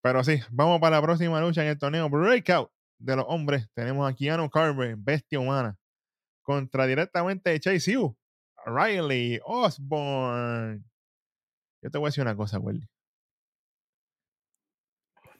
Pero 0.00 0.24
sí, 0.24 0.40
vamos 0.50 0.80
para 0.80 0.96
la 0.96 1.02
próxima 1.02 1.40
lucha 1.40 1.62
en 1.62 1.68
el 1.68 1.78
torneo 1.78 2.08
Breakout 2.08 2.70
de 2.98 3.16
los 3.16 3.24
hombres. 3.28 3.68
Tenemos 3.74 4.10
a 4.10 4.14
Keanu 4.14 4.48
Carver, 4.48 4.96
bestia 4.96 5.38
humana, 5.38 5.76
contra 6.42 6.86
directamente 6.86 7.58
Chase 7.60 7.98
U, 7.98 8.16
Riley 8.64 9.40
Osborne. 9.44 10.82
Yo 11.82 11.90
te 11.90 11.98
voy 11.98 12.06
a 12.06 12.08
decir 12.08 12.22
una 12.22 12.36
cosa, 12.36 12.58
Welly. 12.58 12.88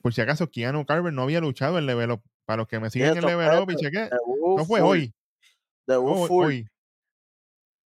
Por 0.02 0.12
si 0.12 0.20
acaso, 0.20 0.50
Keanu 0.50 0.84
Carver 0.84 1.12
no 1.12 1.22
había 1.22 1.40
luchado 1.40 1.78
en 1.78 1.86
Level 1.86 2.12
Up. 2.12 2.22
Para 2.44 2.58
los 2.58 2.68
que 2.68 2.80
me 2.80 2.90
siguen 2.90 3.10
en 3.10 3.18
esto 3.18 3.28
Level 3.28 3.62
Up 3.62 3.70
y 3.70 3.76
chequé, 3.76 4.08
Debut 4.08 4.58
no 4.58 4.64
fue 4.64 4.80
hoy. 4.80 5.14
Hoy, 5.86 6.28
full. 6.28 6.44
hoy. 6.46 6.68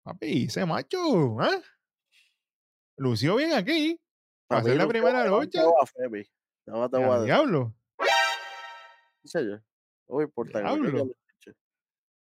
Papi, 0.02 0.44
ese 0.44 0.66
macho, 0.66 1.40
¿ah? 1.40 1.60
Lució 2.96 3.36
bien 3.36 3.52
aquí. 3.52 4.00
Para 4.48 4.60
hacer 4.60 4.76
la 4.76 4.88
primera 4.88 5.26
lucha. 5.26 5.62
más 6.66 6.90
te 6.90 6.98
voy 6.98 7.16
a 7.16 7.22
diablo. 7.22 7.74
Señor. 9.24 9.62
No 10.08 10.16
me 10.18 10.28
caiga 10.52 10.74
Diablo. 10.74 11.08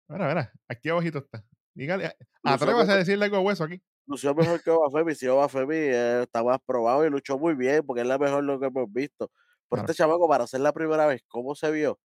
Mira, 0.09 0.29
mira, 0.29 0.53
aquí 0.69 0.89
abajito 0.89 1.19
está. 1.19 1.45
Dígale, 1.75 2.17
atrévase 2.43 2.93
a 2.93 2.97
decirle 2.97 3.27
algo 3.27 3.41
hueso 3.41 3.65
aquí. 3.65 3.83
lució 4.07 4.35
mejor 4.35 4.63
que 4.63 4.71
Boa 4.71 4.91
Femi. 4.91 5.15
Si 5.15 5.27
Boa 5.27 5.49
Femi 5.49 5.75
eh, 5.77 6.23
está 6.23 6.43
más 6.43 6.59
probado 6.65 7.05
y 7.05 7.11
luchó 7.11 7.39
muy 7.39 7.55
bien, 7.55 7.85
porque 7.85 8.01
es 8.03 8.07
la 8.07 8.19
mejor 8.19 8.45
lo 8.45 8.59
que 8.59 8.67
hemos 8.67 8.91
visto. 8.93 9.31
Pero 9.69 9.83
Claro. 9.83 9.83
este 9.83 9.95
chamaco, 9.95 10.29
para 10.29 10.45
hacer 10.45 10.61
la 10.61 10.73
primera 10.73 11.07
vez, 11.07 11.23
¿cómo 11.29 11.55
se 11.55 11.71
vio? 11.71 11.99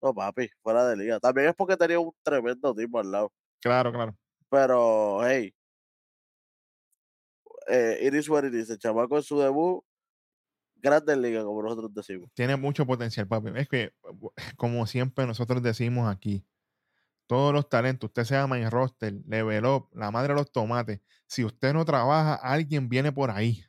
No, 0.00 0.14
papi, 0.14 0.48
fuera 0.62 0.86
de 0.86 0.96
liga. 0.96 1.20
También 1.20 1.48
es 1.48 1.54
porque 1.54 1.76
tenía 1.76 1.98
un 2.00 2.12
tremendo 2.22 2.74
tipo 2.74 2.98
al 2.98 3.10
lado. 3.10 3.32
Claro, 3.60 3.92
claro. 3.92 4.16
Pero, 4.50 5.24
hey, 5.24 5.54
eh, 7.68 7.98
it 8.02 8.14
is 8.14 8.28
what 8.28 8.44
it 8.44 8.54
is. 8.54 8.68
El 8.70 8.78
chamaco 8.78 9.16
en 9.16 9.22
su 9.22 9.38
debut, 9.38 9.84
grande 10.76 11.12
en 11.12 11.22
liga, 11.22 11.44
como 11.44 11.62
nosotros 11.62 11.94
decimos. 11.94 12.30
Tiene 12.34 12.56
mucho 12.56 12.84
potencial, 12.86 13.28
papi. 13.28 13.50
Es 13.54 13.68
que, 13.68 13.92
como 14.56 14.86
siempre 14.86 15.26
nosotros 15.26 15.62
decimos 15.62 16.10
aquí, 16.10 16.44
todos 17.28 17.54
los 17.54 17.68
talentos, 17.68 18.08
usted 18.08 18.24
se 18.24 18.34
llama 18.34 18.68
roster, 18.70 19.14
level 19.24 19.64
up, 19.66 19.88
la 19.92 20.10
madre 20.10 20.34
de 20.34 20.40
los 20.40 20.50
tomates. 20.50 21.00
Si 21.28 21.44
usted 21.44 21.72
no 21.72 21.84
trabaja, 21.84 22.34
alguien 22.34 22.88
viene 22.88 23.12
por 23.12 23.30
ahí. 23.30 23.62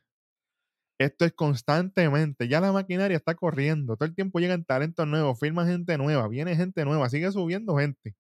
Esto 0.98 1.26
es 1.26 1.34
constantemente. 1.34 2.48
Ya 2.48 2.60
la 2.60 2.72
maquinaria 2.72 3.18
está 3.18 3.36
corriendo. 3.36 3.98
Todo 3.98 4.08
el 4.08 4.16
tiempo 4.16 4.40
llegan 4.40 4.66
talentos 4.66 5.08
nuevos, 5.08 5.40
firma 5.40 5.66
gente 5.68 5.98
nueva, 5.98 6.28
viene 6.28 6.56
gente 6.56 6.86
nueva, 6.86 7.08
sigue 7.10 7.32
subiendo 7.32 7.78
gente. 7.78 8.16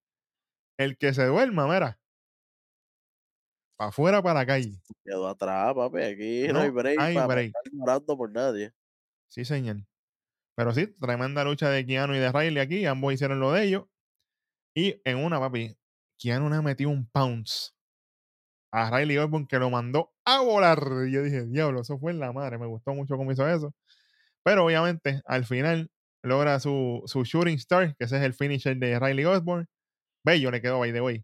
El 0.78 0.98
que 0.98 1.14
se 1.14 1.26
duerma, 1.26 1.68
mira. 1.68 2.01
Para 3.78 3.90
afuera, 3.90 4.22
para 4.22 4.42
la 4.42 4.46
calle. 4.46 4.82
Quedó 5.04 5.28
atrás, 5.28 5.74
papi. 5.74 6.02
Aquí 6.02 6.48
no, 6.50 6.60
hay 6.60 6.70
break 6.70 7.00
hay 7.00 7.16
para 7.16 7.28
break. 7.28 7.54
estar 7.66 8.02
por 8.06 8.32
nadie. 8.32 8.74
Sí, 9.30 9.46
señor. 9.46 9.78
Pero 10.56 10.74
sí, 10.74 10.88
tremenda 11.00 11.44
lucha 11.44 11.70
de 11.70 11.86
Keanu 11.86 12.14
y 12.14 12.20
de 12.20 12.32
Riley 12.32 12.60
aquí. 12.60 12.86
Ambos 12.86 13.14
hicieron 13.14 13.40
lo 13.40 13.52
de 13.52 13.64
ellos. 13.64 13.86
Y 14.76 15.02
en 15.06 15.18
una, 15.18 15.40
papi, 15.40 15.76
Keanu 16.20 16.50
le 16.50 16.62
metió 16.62 16.90
un 16.90 17.10
pounce 17.10 17.72
a 18.72 18.90
Riley 18.90 19.18
Osborne 19.18 19.48
que 19.48 19.60
lo 19.60 19.70
mandó 19.70 20.14
a 20.26 20.42
volar. 20.42 20.80
Y 21.08 21.12
yo 21.12 21.24
dije, 21.24 21.46
diablo, 21.46 21.82
eso 21.82 21.98
fue 21.98 22.12
en 22.12 22.20
la 22.20 22.32
madre. 22.32 22.58
Me 22.58 22.68
gustó 22.68 22.94
mucho 22.94 23.18
cómo 23.18 23.32
hizo 23.32 23.48
eso. 23.48 23.74
Pero 24.44 24.66
obviamente, 24.66 25.22
al 25.26 25.46
final, 25.46 25.90
logra 26.24 26.60
su, 26.60 27.02
su 27.06 27.24
Shooting 27.24 27.56
Star, 27.56 27.96
que 27.98 28.06
ese 28.06 28.18
es 28.18 28.24
el 28.24 28.34
finisher 28.34 28.78
de 28.78 29.00
Riley 29.00 29.26
Osborne. 29.26 29.68
Bello 30.26 30.52
le 30.52 30.62
quedó, 30.62 30.80
by 30.80 30.94
the 30.94 31.02
way. 31.02 31.24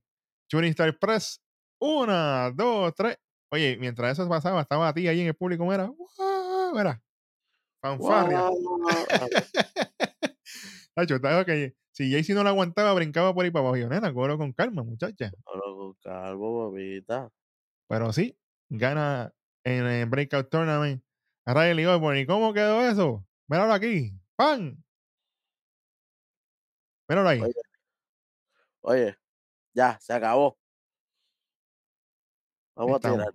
Shooting 0.52 0.72
Star 0.72 0.98
Press. 0.98 1.42
Una, 1.80 2.52
dos, 2.52 2.94
tres. 2.96 3.18
Oye, 3.52 3.78
mientras 3.78 4.14
eso 4.14 4.28
pasaba, 4.28 4.62
estaba 4.62 4.90
a 4.90 4.94
ti 4.94 5.08
ahí 5.08 5.22
en 5.22 5.28
el 5.28 5.36
público, 5.36 5.66
mira. 5.66 5.86
¡guau! 5.86 6.76
Mira. 6.76 7.02
Fanfarria. 7.82 8.48
Ah, 8.48 8.52
Tacho, 10.96 11.16
estaba 11.16 11.46
que 11.46 11.76
si 11.92 12.12
Jaycee 12.12 12.34
no 12.36 12.44
la 12.44 12.50
aguantaba, 12.50 12.94
brincaba 12.94 13.34
por 13.34 13.46
ahí 13.46 13.52
para 13.52 13.62
abajo. 13.62 13.78
Yo, 13.78 13.90
nena, 13.90 14.14
cobro 14.14 14.38
con 14.38 14.52
calma, 14.54 14.84
muchacha. 14.84 15.32
Hablo 15.46 15.78
con 15.78 15.94
calmo, 16.02 16.70
mamita. 16.70 17.30
Pero 17.88 18.12
sí, 18.12 18.38
gana 18.70 19.34
en 19.64 19.86
el 19.86 20.06
Breakout 20.08 20.50
Tournament 20.50 21.04
a 21.46 21.54
Riley 21.54 21.86
Osborne. 21.86 22.22
¿Y 22.22 22.26
cómo 22.26 22.54
quedó 22.54 22.82
eso? 22.88 23.26
Míralo 23.48 23.74
aquí. 23.74 24.12
¡Pan! 24.36 24.84
Míralo 27.08 27.30
ahí. 27.30 27.42
Oye, 27.42 27.54
oye, 28.82 29.18
ya, 29.74 29.98
se 30.02 30.14
acabó. 30.14 30.58
Vamos 32.78 33.04
a 33.04 33.12
tirar. 33.12 33.34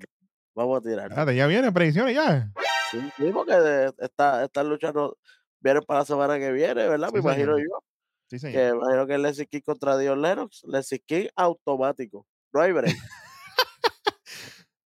Vamos 0.55 0.78
a 0.78 0.80
tirar. 0.80 1.34
Ya 1.34 1.47
viene, 1.47 1.72
predicciones 1.72 2.14
ya. 2.14 2.53
Sí, 2.90 3.01
sí, 3.16 3.30
porque 3.32 3.93
esta, 3.99 4.45
estas 4.45 4.66
luchas 4.66 4.95
no 4.95 5.16
vienen 5.61 5.82
para 5.82 6.01
la 6.01 6.07
semana 6.07 6.38
que 6.38 6.53
viene, 6.53 6.88
¿verdad? 6.88 7.09
Sí, 7.09 7.14
Me 7.14 7.20
imagino 7.20 7.59
yo. 7.59 7.82
Sí, 8.28 8.38
señor. 8.38 8.55
Que 8.55 8.72
me 8.72 8.78
imagino 8.78 9.07
que 9.07 9.14
es 9.14 9.20
Leslie 9.20 9.47
King 9.47 9.61
contra 9.62 9.99
Dion 9.99 10.22
Lennox. 10.22 10.62
Leslie 10.64 11.01
King 11.01 11.26
automático. 11.34 12.26
No 12.53 12.61
hay 12.61 12.72
break. 12.72 12.95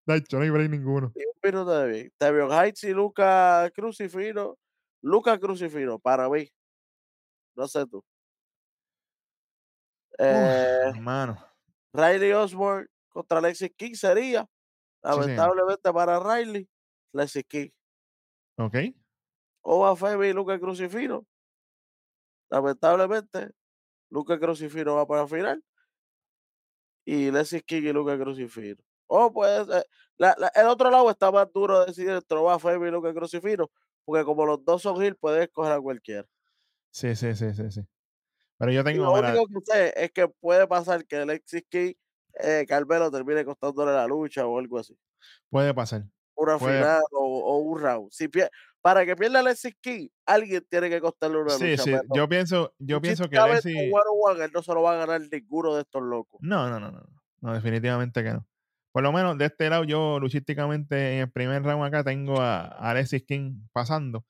No 0.06 0.12
hay 0.12 0.50
break 0.50 0.68
ninguno. 0.68 1.10
Ni 1.16 1.24
un 1.24 1.32
minuto 1.42 1.78
de 1.78 1.88
bien. 1.88 2.12
Tevion 2.18 2.52
Heights 2.52 2.84
y 2.84 2.92
Luca 2.92 3.70
Crucifino. 3.74 4.58
Luca 5.00 5.38
Crucifino, 5.38 5.98
para 5.98 6.28
mí. 6.28 6.46
No 7.56 7.66
sé 7.66 7.86
tú. 7.86 8.04
Eh, 10.18 10.82
hermano. 10.94 11.38
Riley 11.94 12.32
Osborne 12.32 12.86
contra 13.14 13.38
Alexis 13.40 13.72
King 13.76 13.94
sería, 13.94 14.48
lamentablemente 15.02 15.92
para 15.92 16.20
Riley, 16.20 16.68
Alexis 17.14 17.44
King. 17.48 17.70
Ok. 18.56 18.94
Oba 19.62 19.94
Femi 19.96 20.28
y 20.28 20.32
Luca 20.32 20.58
Crucifino. 20.58 21.26
Lamentablemente, 22.50 23.50
Luca 24.10 24.38
Crucifino 24.40 24.96
va 24.96 25.06
para 25.06 25.28
final. 25.28 25.64
Y 27.04 27.28
Alexis 27.28 27.62
King 27.64 27.82
y 27.84 27.92
Luca 27.92 28.18
Crucifino. 28.18 28.82
O 29.06 29.32
pues, 29.32 29.68
eh, 29.68 29.84
la- 30.16 30.34
la- 30.38 30.48
el 30.54 30.66
otro 30.66 30.90
lado 30.90 31.10
está 31.10 31.30
más 31.30 31.52
duro 31.52 31.80
de 31.80 31.86
decidir 31.86 32.10
entre 32.12 32.38
Oba 32.38 32.58
y 32.74 32.90
Luca 32.90 33.12
Crucifino. 33.14 33.70
Porque 34.04 34.24
como 34.24 34.46
los 34.46 34.64
dos 34.64 34.82
son 34.82 35.02
Hill, 35.02 35.16
puedes 35.16 35.42
escoger 35.44 35.72
a 35.72 35.80
cualquiera. 35.80 36.26
Sí, 36.90 37.14
sí, 37.16 37.34
sí, 37.34 37.52
sí, 37.54 37.70
sí. 37.70 37.80
Pero 38.58 38.72
yo 38.72 38.84
Y 38.90 38.96
tengo, 38.96 39.06
lo 39.06 39.12
mira, 39.12 39.34
único 39.34 39.46
que 39.46 39.60
sé 39.64 39.92
es 40.04 40.12
que 40.12 40.28
puede 40.28 40.66
pasar 40.66 41.06
que 41.06 41.16
Alexis 41.16 41.64
King, 41.68 41.94
eh, 42.42 42.64
Carmelo 42.68 43.10
termine 43.10 43.44
costándole 43.44 43.92
la 43.92 44.06
lucha 44.06 44.46
o 44.46 44.58
algo 44.58 44.78
así. 44.78 44.96
puede 45.50 45.72
pasar. 45.74 46.04
Una 46.36 46.58
Puede- 46.58 46.78
final 46.80 47.02
o, 47.12 47.38
o 47.44 47.58
un 47.58 47.80
round. 47.80 48.10
Si 48.10 48.28
para 48.82 49.06
que 49.06 49.14
pierda 49.16 49.38
Alexis 49.40 49.74
King, 49.80 50.08
alguien 50.26 50.66
tiene 50.68 50.90
que 50.90 51.00
costarle 51.00 51.38
una 51.38 51.50
Sí, 51.50 51.70
lucha. 51.70 51.82
sí. 51.84 51.90
pero 51.92 52.02
Yo 52.14 52.28
pienso, 52.28 52.74
yo 52.78 53.00
pienso 53.00 53.30
que 53.30 53.38
Alexis. 53.38 53.74
él 53.76 53.92
no 54.52 54.62
se 54.62 54.74
lo 54.74 54.82
va 54.82 54.92
a 54.94 55.06
ganar 55.06 55.22
ninguno 55.30 55.74
de 55.76 55.82
estos 55.82 56.02
locos. 56.02 56.38
No, 56.42 56.68
no, 56.68 56.80
no, 56.80 56.90
no. 56.90 57.06
No, 57.40 57.54
definitivamente 57.54 58.22
que 58.24 58.32
no. 58.32 58.46
Por 58.92 59.02
lo 59.02 59.12
menos 59.12 59.38
de 59.38 59.46
este 59.46 59.70
lado, 59.70 59.84
yo 59.84 60.18
luchísticamente 60.20 61.14
en 61.14 61.20
el 61.20 61.30
primer 61.30 61.62
round 61.62 61.84
acá 61.84 62.04
tengo 62.04 62.40
a 62.40 62.62
a 62.66 62.90
Alexis 62.90 63.24
King 63.24 63.60
pasando. 63.72 64.24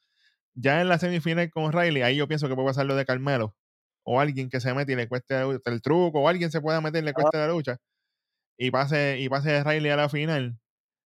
Ya 0.55 0.81
en 0.81 0.89
la 0.89 0.99
semifinal 0.99 1.51
con 1.51 1.73
Riley, 1.73 2.03
ahí 2.03 2.17
yo 2.17 2.29
pienso 2.29 2.49
que 2.49 2.55
puede 2.55 2.69
pasar 2.69 2.87
lo 2.87 2.95
de 2.95 3.05
Carmelo. 3.05 3.57
O 4.05 4.21
alguien 4.21 4.51
que 4.51 4.61
se 4.61 4.73
mete 4.75 4.93
y 4.93 4.97
le 4.97 5.09
cueste 5.09 5.35
la 5.35 5.45
lucha, 5.45 5.71
el 5.71 5.81
truco, 5.83 6.21
o 6.21 6.29
alguien 6.29 6.51
se 6.51 6.61
pueda 6.61 6.81
meter 6.81 7.03
y 7.03 7.07
le 7.07 7.13
cueste 7.15 7.39
la 7.39 7.49
lucha. 7.49 7.79
Y 8.59 8.71
pase, 8.71 9.19
y 9.19 9.29
pase 9.29 9.63
Riley 9.65 9.91
a 9.91 9.97
la 9.97 10.09
final. 10.09 10.59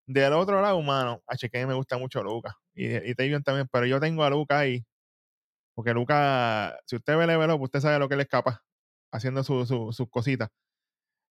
Del 0.06 0.32
otro 0.32 0.60
lado, 0.62 0.80
mano, 0.82 1.22
H 1.26 1.48
que 1.50 1.66
me 1.66 1.74
gusta 1.74 1.98
mucho 1.98 2.22
Lucas. 2.22 2.54
Y, 2.74 2.86
y 3.10 3.14
Tavion 3.14 3.42
también, 3.42 3.68
pero 3.70 3.86
yo 3.86 4.00
tengo 4.00 4.24
a 4.24 4.30
Lucas 4.30 4.58
ahí. 4.58 4.84
Porque 5.74 5.92
Lucas, 5.94 6.74
si 6.86 6.96
usted 6.96 7.16
ve 7.16 7.52
Up, 7.54 7.60
usted 7.62 7.80
sabe 7.80 7.98
lo 7.98 8.08
que 8.08 8.14
él 8.14 8.20
es 8.22 8.28
capaz. 8.28 8.60
Haciendo 9.12 9.42
su- 9.44 9.64
su- 9.66 9.92
sus 9.92 10.08
cositas. 10.10 10.48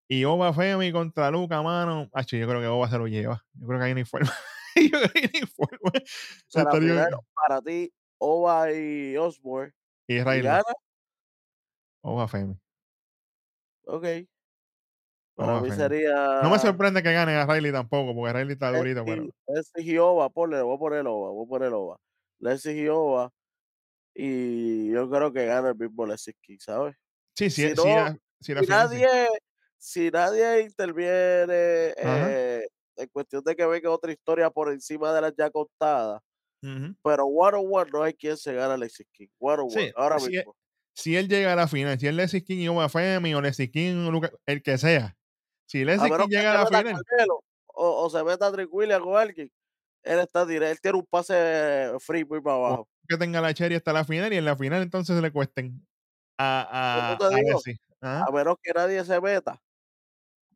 Y 0.09 0.23
Oba 0.25 0.53
Femi 0.53 0.91
contra 0.91 1.29
Luca, 1.31 1.61
mano. 1.61 2.09
H, 2.13 2.37
yo 2.39 2.47
creo 2.47 2.61
que 2.61 2.67
Oba 2.67 2.89
se 2.89 2.97
lo 2.97 3.07
lleva. 3.07 3.43
Yo 3.53 3.67
creo 3.67 3.79
que 3.79 3.85
hay 3.85 3.93
ni 3.93 4.05
forma. 4.05 4.31
yo 4.75 4.89
creo 4.99 5.11
que 5.11 5.19
hay. 5.33 5.43
O 5.43 6.01
sea, 6.47 6.63
Estaría- 6.63 6.89
final 7.05 7.19
para 7.35 7.61
ti, 7.61 7.91
Oba 8.19 8.71
y 8.71 9.17
Osborne. 9.17 9.73
y 10.07 10.17
gana, 10.19 10.63
Oba 12.01 12.27
Femi. 12.27 12.55
ok. 13.85 14.05
Para 15.37 15.61
mí 15.61 15.69
sería. 15.71 16.41
No 16.41 16.49
me 16.49 16.57
sorprende 16.57 17.03
que 17.03 17.13
gane 17.13 17.33
a 17.35 17.45
Riley 17.45 17.71
tampoco, 17.71 18.15
porque 18.15 18.33
Riley 18.33 18.53
está 18.53 18.71
durito, 18.71 19.05
pero. 19.05 19.27
Leslie 19.47 19.99
Oba, 19.99 20.29
ponle, 20.29 20.61
voy 20.61 20.75
a 20.75 20.79
poner 20.79 21.05
Oba, 21.07 21.29
voy 21.29 21.45
a 21.45 21.49
poner 21.49 21.73
Oba. 21.73 21.97
Leslie 22.39 22.89
Oba. 22.89 23.31
Y 24.15 24.89
yo 24.91 25.09
creo 25.09 25.31
que 25.31 25.45
gana 25.45 25.69
el 25.69 25.75
mismo 25.75 26.05
Leslie 26.07 26.35
King, 26.41 26.57
¿sabes? 26.59 26.95
Sí, 27.35 27.51
sí, 27.51 27.69
si 27.69 27.75
no- 27.75 27.85
la- 27.85 28.09
la 28.09 28.17
si 28.41 28.53
final, 28.55 28.65
sí. 28.65 28.95
nadie, 28.95 29.27
si 29.77 30.09
nadie 30.09 30.61
interviene 30.61 31.93
eh, 31.97 32.67
en 32.95 33.07
cuestión 33.09 33.43
de 33.43 33.55
que 33.55 33.65
venga 33.67 33.91
otra 33.91 34.11
historia 34.11 34.49
por 34.49 34.71
encima 34.71 35.13
de 35.13 35.21
las 35.21 35.33
ya 35.37 35.51
contadas, 35.51 36.19
pero 37.03 37.25
one 37.27 37.57
on 37.57 37.65
one 37.69 37.91
no 37.91 38.01
hay 38.01 38.13
quien 38.13 38.35
se 38.37 38.53
gana 38.53 38.71
a 38.71 38.73
Alexis 38.73 39.05
King. 39.13 39.27
One 39.39 39.61
on 39.63 39.69
Sí, 39.69 39.79
one, 39.79 39.93
ahora 39.95 40.19
sí, 40.19 40.31
mismo. 40.31 40.55
Si 40.95 41.15
él 41.15 41.27
llega 41.29 41.53
a 41.53 41.55
la 41.55 41.67
final, 41.67 41.99
si 41.99 42.07
es 42.07 42.13
Leslie 42.15 42.43
King 42.43 42.57
y 42.57 42.67
Oba 42.69 42.89
Femi 42.89 43.35
o 43.35 43.41
Leslie 43.41 43.69
King, 43.69 44.19
el 44.47 44.63
que 44.63 44.79
sea. 44.79 45.15
Si 45.67 45.81
A 45.81 45.85
Leslie 45.85 46.09
llega 46.29 46.51
a 46.53 46.63
la 46.63 46.65
final, 46.65 47.03
Carmelo 47.05 47.43
o, 47.67 48.05
o 48.05 48.09
se 48.09 48.23
meta 48.23 48.51
Trick 48.51 48.73
Williams 48.73 49.05
o 49.05 49.17
alguien, 49.17 49.51
él 50.03 50.19
está 50.19 50.45
directo, 50.45 50.71
él 50.71 50.81
tiene 50.81 50.97
un 50.97 51.05
pase 51.05 51.91
free 51.99 52.25
muy 52.25 52.41
para 52.41 52.55
abajo. 52.55 52.87
que 53.07 53.17
tenga 53.17 53.41
la 53.41 53.53
Cherry 53.53 53.75
hasta 53.75 53.93
la 53.93 54.03
final 54.03 54.33
y 54.33 54.37
en 54.37 54.45
la 54.45 54.55
final 54.55 54.81
entonces 54.81 55.21
le 55.21 55.31
cuesten 55.31 55.85
a, 56.37 56.61
a, 56.61 57.13
a. 57.13 57.59
Ajá. 57.99 58.25
A 58.27 58.31
menos 58.31 58.55
que 58.61 58.71
nadie 58.73 59.03
se 59.03 59.19
meta, 59.19 59.61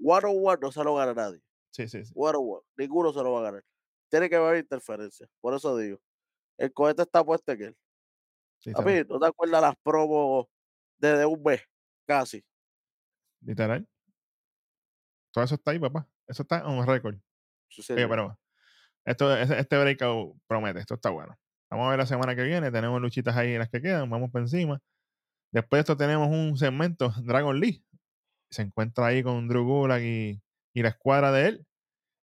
one 0.04 0.28
on 0.28 0.36
one 0.44 0.60
no 0.62 0.72
se 0.72 0.84
lo 0.84 0.96
gana 0.96 1.14
nadie. 1.14 1.42
Sí, 1.72 1.88
sí, 1.88 2.06
sí. 2.06 2.14
One 2.16 2.38
on 2.38 2.46
one, 2.50 2.62
ninguno 2.78 3.12
se 3.14 3.22
lo 3.24 3.32
va 3.34 3.40
a 3.40 3.44
ganar. 3.44 3.64
Tiene 4.10 4.30
que 4.30 4.36
haber 4.36 4.60
interferencia, 4.60 5.28
por 5.40 5.54
eso 5.54 5.76
digo. 5.78 6.00
El 6.58 6.72
cohete 6.74 7.02
está 7.02 7.24
puesto 7.24 7.52
en 7.54 7.62
él. 7.62 7.78
sí, 8.60 8.72
A 8.76 8.82
mí, 8.82 9.02
¿no 9.10 9.20
te 9.20 9.28
acuerdas 9.28 9.62
las 9.62 9.76
promos 9.84 10.48
desde 10.98 11.26
un 11.26 11.42
mes? 11.42 11.62
Casi. 12.06 12.44
Literal. 13.42 13.88
Todo 15.32 15.44
eso 15.44 15.56
está 15.56 15.72
ahí, 15.72 15.80
papá. 15.80 16.08
Eso 16.28 16.44
está. 16.44 16.64
Sí, 17.70 17.94
Oye, 17.94 18.04
señor. 18.04 18.10
pero 18.10 18.40
esto, 19.06 19.36
este 19.38 19.78
breakout 19.80 20.38
promete, 20.48 20.80
esto 20.80 20.96
está 20.96 21.10
bueno. 21.10 21.38
Vamos 21.70 21.88
a 21.88 21.90
ver 21.92 22.00
la 22.00 22.06
semana 22.06 22.36
que 22.36 22.44
viene, 22.44 22.72
tenemos 22.72 23.02
luchitas 23.02 23.36
ahí 23.38 23.54
en 23.54 23.60
las 23.60 23.70
que 23.70 23.82
quedan, 23.82 24.10
vamos 24.10 24.30
por 24.32 24.42
encima. 24.42 24.80
Después 25.54 25.78
de 25.80 25.82
esto 25.82 25.98
tenemos 25.98 26.28
un 26.30 26.58
segmento, 26.58 27.14
Dragon 27.24 27.60
Lee. 27.60 27.86
Se 28.52 28.62
encuentra 28.64 29.08
ahí 29.08 29.24
con 29.24 29.48
Drew 29.48 29.64
Gulak 29.66 30.02
y, 30.02 30.42
y 30.74 30.82
la 30.84 30.90
escuadra 30.90 31.32
de 31.32 31.48
él. 31.48 31.68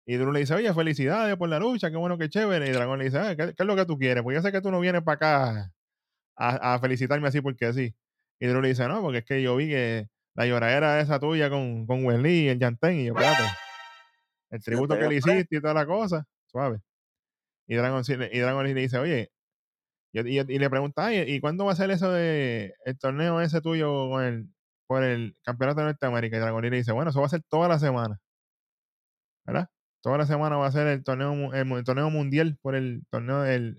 Y 0.06 0.16
Drew 0.16 0.32
le 0.32 0.40
dice, 0.40 0.54
oye, 0.54 0.72
felicidades 0.74 1.36
por 1.36 1.48
la 1.48 1.59
lucha, 1.59 1.90
qué 1.90 1.96
bueno, 1.96 2.18
qué 2.18 2.28
chévere. 2.30 2.68
Y 2.68 2.72
Dragon 2.72 2.98
le 2.98 3.06
dice, 3.06 3.18
"Ah, 3.18 3.36
¿qué, 3.36 3.54
qué 3.54 3.62
es 3.62 3.66
lo 3.66 3.76
que 3.76 3.86
tú 3.86 3.98
quieres? 3.98 4.22
Pues 4.22 4.34
yo 4.36 4.42
sé 4.42 4.52
que 4.52 4.61
tú 4.62 4.70
no 4.70 4.80
vienes 4.80 5.02
para 5.02 5.16
acá 5.16 5.72
a, 6.36 6.74
a 6.74 6.78
felicitarme 6.80 7.28
así 7.28 7.40
porque 7.40 7.66
así. 7.66 7.94
Y 8.40 8.46
Drew 8.46 8.61
le 8.62 8.68
dice, 8.68 8.86
no, 8.88 9.02
porque 9.02 9.18
es 9.18 9.24
que 9.24 9.42
yo 9.42 9.56
vi 9.56 9.68
que 9.68 10.09
la 10.39 10.47
lloradera 10.47 11.01
esa 11.01 11.18
tuya 11.18 11.51
con, 11.51 11.86
con 11.86 12.05
Wesley 12.05 12.45
y 12.45 12.49
el 12.49 12.59
Yantén. 12.61 13.01
Y 13.01 13.07
yo, 13.07 13.12
espérate, 13.14 13.43
el 14.51 14.62
tributo 14.62 14.95
que 14.95 15.01
le 15.09 15.16
hiciste 15.32 15.57
y 15.57 15.61
toda 15.61 15.74
la 15.74 15.84
cosa, 15.86 16.24
suave. 16.47 16.78
Y 17.66 17.74
Dragon, 17.74 18.03
y 18.09 18.39
Dragon 18.39 18.64
Lee 18.64 18.74
le 18.74 18.80
dice, 18.82 18.99
oye, 18.99 19.30
y, 20.12 20.20
y- 20.20 20.39
y 20.41 20.59
le 20.59 20.70
pregunta, 20.70 21.07
"Ay, 21.07 21.18
¿y 21.26 21.41
cuándo 21.41 21.64
va 21.66 21.72
a 21.72 21.76
ser 21.76 21.91
eso 21.91 22.11
de 22.12 22.72
el 22.84 22.99
torneo 22.99 23.41
ese 23.41 23.61
tuyo 23.61 24.09
con 24.11 24.22
el, 24.24 24.49
por 24.86 25.03
el 25.03 25.36
campeonato 25.43 25.80
de 25.80 25.86
Norteamérica? 25.89 26.36
Y 26.36 26.41
Dragon 26.41 26.62
Lee 26.62 26.70
le 26.70 26.76
dice, 26.78 26.93
bueno, 26.93 27.11
eso 27.11 27.20
va 27.20 27.26
a 27.26 27.30
ser 27.30 27.43
toda 27.49 27.68
la 27.68 27.78
semana. 27.78 28.18
¿Verdad? 29.47 29.68
Toda 30.03 30.18
la 30.18 30.26
semana 30.26 30.57
va 30.57 30.66
a 30.66 30.72
ser 30.72 30.86
el 30.86 31.03
torneo, 31.05 31.53
el, 31.53 31.84
torneo 31.84 32.11
mundial 32.11 32.57
por 32.62 32.74
el 32.76 33.03
torneo 33.11 33.45
el- 33.45 33.76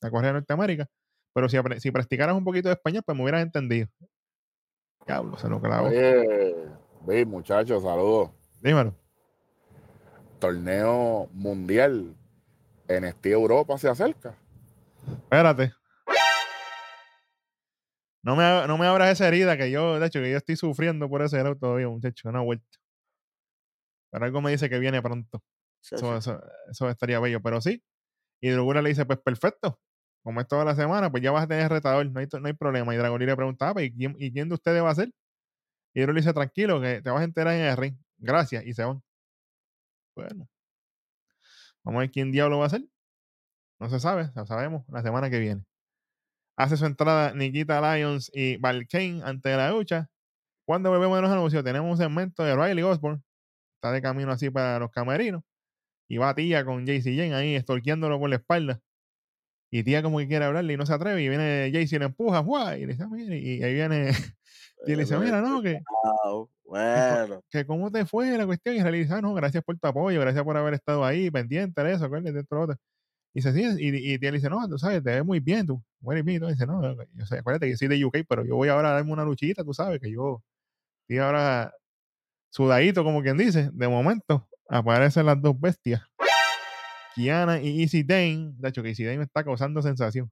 la 0.00 0.10
correa 0.10 0.28
de 0.28 0.34
Norteamérica. 0.34 0.86
Pero 1.34 1.48
si, 1.48 1.58
si 1.80 1.90
practicaras 1.90 2.36
un 2.36 2.44
poquito 2.44 2.68
de 2.68 2.74
español, 2.74 3.02
pues 3.04 3.16
me 3.16 3.24
hubieras 3.24 3.42
entendido. 3.42 3.88
Diablo, 5.06 5.38
se 5.38 5.48
lo 5.48 5.60
clavó. 5.60 5.88
Oye, 5.88 7.24
muchachos, 7.24 7.82
saludos. 7.82 8.30
Dímelo. 8.60 8.94
Torneo 10.38 11.28
mundial 11.32 12.14
en 12.88 13.04
este 13.04 13.30
Europa 13.30 13.78
se 13.78 13.88
acerca. 13.88 14.36
Espérate. 15.08 15.72
No 18.22 18.34
me, 18.34 18.66
no 18.66 18.76
me 18.76 18.86
abras 18.86 19.10
esa 19.12 19.28
herida 19.28 19.56
que 19.56 19.70
yo, 19.70 20.00
de 20.00 20.06
hecho, 20.06 20.20
que 20.20 20.30
yo 20.32 20.36
estoy 20.36 20.56
sufriendo 20.56 21.08
por 21.08 21.22
ese 21.22 21.36
lado 21.36 21.56
todavía, 21.56 21.88
muchacho. 21.88 22.32
No 22.32 22.40
ha 22.40 22.42
vuelto. 22.42 22.66
Pero 24.10 24.24
algo 24.24 24.40
me 24.40 24.50
dice 24.50 24.68
que 24.68 24.80
viene 24.80 25.00
pronto. 25.00 25.42
Sí, 25.80 25.94
Eso, 25.94 26.12
sí. 26.20 26.30
eso, 26.30 26.42
eso 26.68 26.90
estaría 26.90 27.20
bello, 27.20 27.40
pero 27.40 27.60
sí. 27.60 27.82
Y 28.40 28.50
Dragura 28.50 28.82
le 28.82 28.88
dice, 28.88 29.06
pues 29.06 29.20
perfecto. 29.20 29.78
Como 30.26 30.40
es 30.40 30.48
toda 30.48 30.64
la 30.64 30.74
semana, 30.74 31.08
pues 31.08 31.22
ya 31.22 31.30
vas 31.30 31.44
a 31.44 31.46
tener 31.46 31.70
retador, 31.70 32.04
no 32.10 32.18
hay, 32.18 32.26
no 32.40 32.48
hay 32.48 32.52
problema. 32.52 32.92
Y 32.92 32.96
Dragón 32.98 33.24
le 33.24 33.36
preguntaba, 33.36 33.74
pues, 33.74 33.86
¿y 33.86 33.92
quién, 33.92 34.16
¿y 34.18 34.32
quién 34.32 34.48
de 34.48 34.56
ustedes 34.56 34.82
va 34.82 34.90
a 34.90 34.94
ser? 34.96 35.12
Y 35.94 36.00
Dragón 36.00 36.16
le 36.16 36.20
dice, 36.20 36.34
tranquilo, 36.34 36.80
que 36.80 37.00
te 37.00 37.10
vas 37.10 37.20
a 37.20 37.24
enterar 37.24 37.54
en 37.54 37.60
el 37.66 37.76
ring. 37.76 37.96
Gracias. 38.18 38.66
Y 38.66 38.72
se 38.72 38.84
van. 38.84 39.00
Bueno. 40.16 40.48
Vamos 41.84 41.98
a 41.98 42.00
ver 42.00 42.10
quién 42.10 42.32
diablo 42.32 42.58
va 42.58 42.66
a 42.66 42.70
ser. 42.70 42.82
No 43.78 43.88
se 43.88 44.00
sabe, 44.00 44.32
lo 44.34 44.44
sabemos 44.46 44.84
la 44.88 45.00
semana 45.00 45.30
que 45.30 45.38
viene. 45.38 45.64
Hace 46.56 46.76
su 46.76 46.86
entrada 46.86 47.32
Nikita 47.32 47.80
Lyons 47.80 48.28
y 48.34 48.56
Valkane 48.56 49.22
ante 49.22 49.56
la 49.56 49.70
lucha. 49.70 50.10
Cuando 50.64 50.90
volvemos 50.90 51.18
de 51.18 51.22
los 51.22 51.30
anuncios, 51.30 51.62
tenemos 51.62 51.88
un 51.88 51.98
segmento 51.98 52.42
de 52.42 52.56
Riley 52.56 52.82
Osborne. 52.82 53.22
Está 53.76 53.92
de 53.92 54.02
camino 54.02 54.32
así 54.32 54.50
para 54.50 54.80
los 54.80 54.90
camerinos. 54.90 55.44
Y 56.08 56.16
va 56.16 56.34
Tía 56.34 56.64
con 56.64 56.84
JC 56.84 57.14
Jane 57.16 57.34
ahí, 57.36 57.54
estorqueándolo 57.54 58.18
por 58.18 58.28
la 58.30 58.36
espalda. 58.36 58.80
Y 59.70 59.82
Tía 59.84 60.02
como 60.02 60.18
que 60.18 60.28
quiere 60.28 60.44
hablarle 60.44 60.74
y 60.74 60.76
no 60.76 60.86
se 60.86 60.94
atreve. 60.94 61.22
Y 61.22 61.28
viene 61.28 61.68
y 61.68 61.98
le 61.98 62.04
empuja, 62.06 62.40
¡guay! 62.40 62.82
Y 62.82 62.86
le 62.86 62.92
dice, 62.94 63.04
"Ah, 63.04 63.08
mira", 63.10 63.36
y 63.36 63.62
ahí 63.62 63.74
viene. 63.74 64.08
Y 64.88 64.92
le 64.94 65.02
dice, 65.02 65.18
mira, 65.18 65.40
no, 65.42 65.62
que, 65.62 65.80
Wow, 66.04 66.50
Bueno, 66.64 67.42
que 67.50 67.66
cómo 67.66 67.90
te 67.90 68.04
fue 68.06 68.36
la 68.38 68.46
cuestión. 68.46 68.76
Y 68.76 68.98
dice, 68.98 69.14
"Ah, 69.14 69.20
no, 69.20 69.34
gracias 69.34 69.62
por 69.64 69.78
tu 69.78 69.86
apoyo, 69.88 70.20
gracias 70.20 70.44
por 70.44 70.56
haber 70.56 70.74
estado 70.74 71.04
ahí, 71.04 71.30
pendiente 71.30 71.82
de 71.82 71.92
eso, 71.94 72.04
acuérdate 72.06 72.32
de 72.32 72.40
esto, 72.40 72.54
lo 72.56 72.62
otro". 72.62 72.76
Y 73.34 73.40
dice, 73.40 73.52
sí, 73.54 73.62
y, 73.80 74.14
y 74.14 74.18
Tía 74.18 74.32
le 74.32 74.38
dice, 74.38 74.50
no, 74.50 74.68
tú 74.68 74.78
sabes, 74.78 75.02
te 75.04 75.10
ves 75.12 75.24
muy 75.24 75.40
bien, 75.40 75.66
tú, 75.66 75.82
bien. 76.24 76.28
Y 76.44 76.52
dice, 76.52 76.66
no, 76.66 76.82
yo 77.14 77.26
sé, 77.26 77.38
acuérdate 77.38 77.68
que 77.68 77.76
soy 77.78 77.88
de 77.88 78.04
UK, 78.04 78.24
pero 78.28 78.44
yo 78.46 78.56
voy 78.56 78.68
ahora 78.70 78.90
a 78.90 78.94
darme 78.94 79.12
una 79.12 79.24
luchita, 79.24 79.64
tú 79.64 79.74
sabes, 79.74 80.00
que 80.00 80.10
yo 80.12 80.42
estoy 81.02 81.18
ahora 81.18 81.72
sudadito, 82.50 83.04
como 83.04 83.22
quien 83.22 83.36
dice. 83.38 83.70
De 83.74 83.88
momento, 83.88 84.48
aparecen 84.68 85.26
las 85.26 85.40
dos 85.42 85.60
bestias. 85.60 86.02
Kiana 87.16 87.60
y 87.60 87.82
Easy 87.82 88.02
Dane. 88.02 88.52
De 88.58 88.68
hecho, 88.68 88.82
que 88.82 88.90
Easy 88.90 89.04
Dane 89.04 89.18
me 89.18 89.24
está 89.24 89.42
causando 89.42 89.80
sensación. 89.80 90.30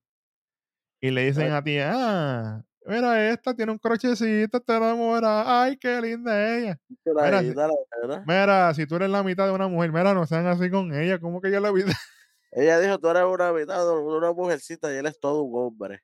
Y 1.01 1.11
le 1.11 1.24
dicen 1.26 1.51
a 1.53 1.62
ti, 1.64 1.78
ah, 1.80 2.62
Mira, 2.87 3.30
esta 3.30 3.55
tiene 3.55 3.72
un 3.72 3.78
crochecito, 3.78 4.61
te 4.61 4.76
enamora. 4.76 5.62
Ay, 5.62 5.78
qué 5.78 5.99
linda 6.03 6.59
ella. 6.59 6.78
Mira, 7.07 7.39
ahí, 7.39 7.49
si- 7.49 7.55
dale, 7.55 7.74
¿verdad? 8.03 8.22
Mira, 8.26 8.74
si 8.74 8.87
tú 8.87 8.97
eres 8.97 9.09
la 9.09 9.22
mitad 9.22 9.47
de 9.47 9.53
una 9.53 9.68
mujer, 9.68 9.91
mira, 9.91 10.12
no 10.12 10.26
sean 10.26 10.47
así 10.47 10.70
con 10.70 10.95
ella. 10.95 11.18
¿Cómo 11.18 11.41
que 11.41 11.51
yo 11.51 11.61
la 11.61 11.70
vi? 11.72 11.82
Ella 12.53 12.78
dijo, 12.80 12.99
tú 12.99 13.09
eres 13.09 13.24
una 13.24 13.53
mitad, 13.53 13.85
de 13.85 13.91
una 13.91 14.32
mujercita 14.32 14.93
y 14.93 14.97
él 14.97 15.07
es 15.07 15.18
todo 15.18 15.43
un 15.43 15.66
hombre. 15.66 16.03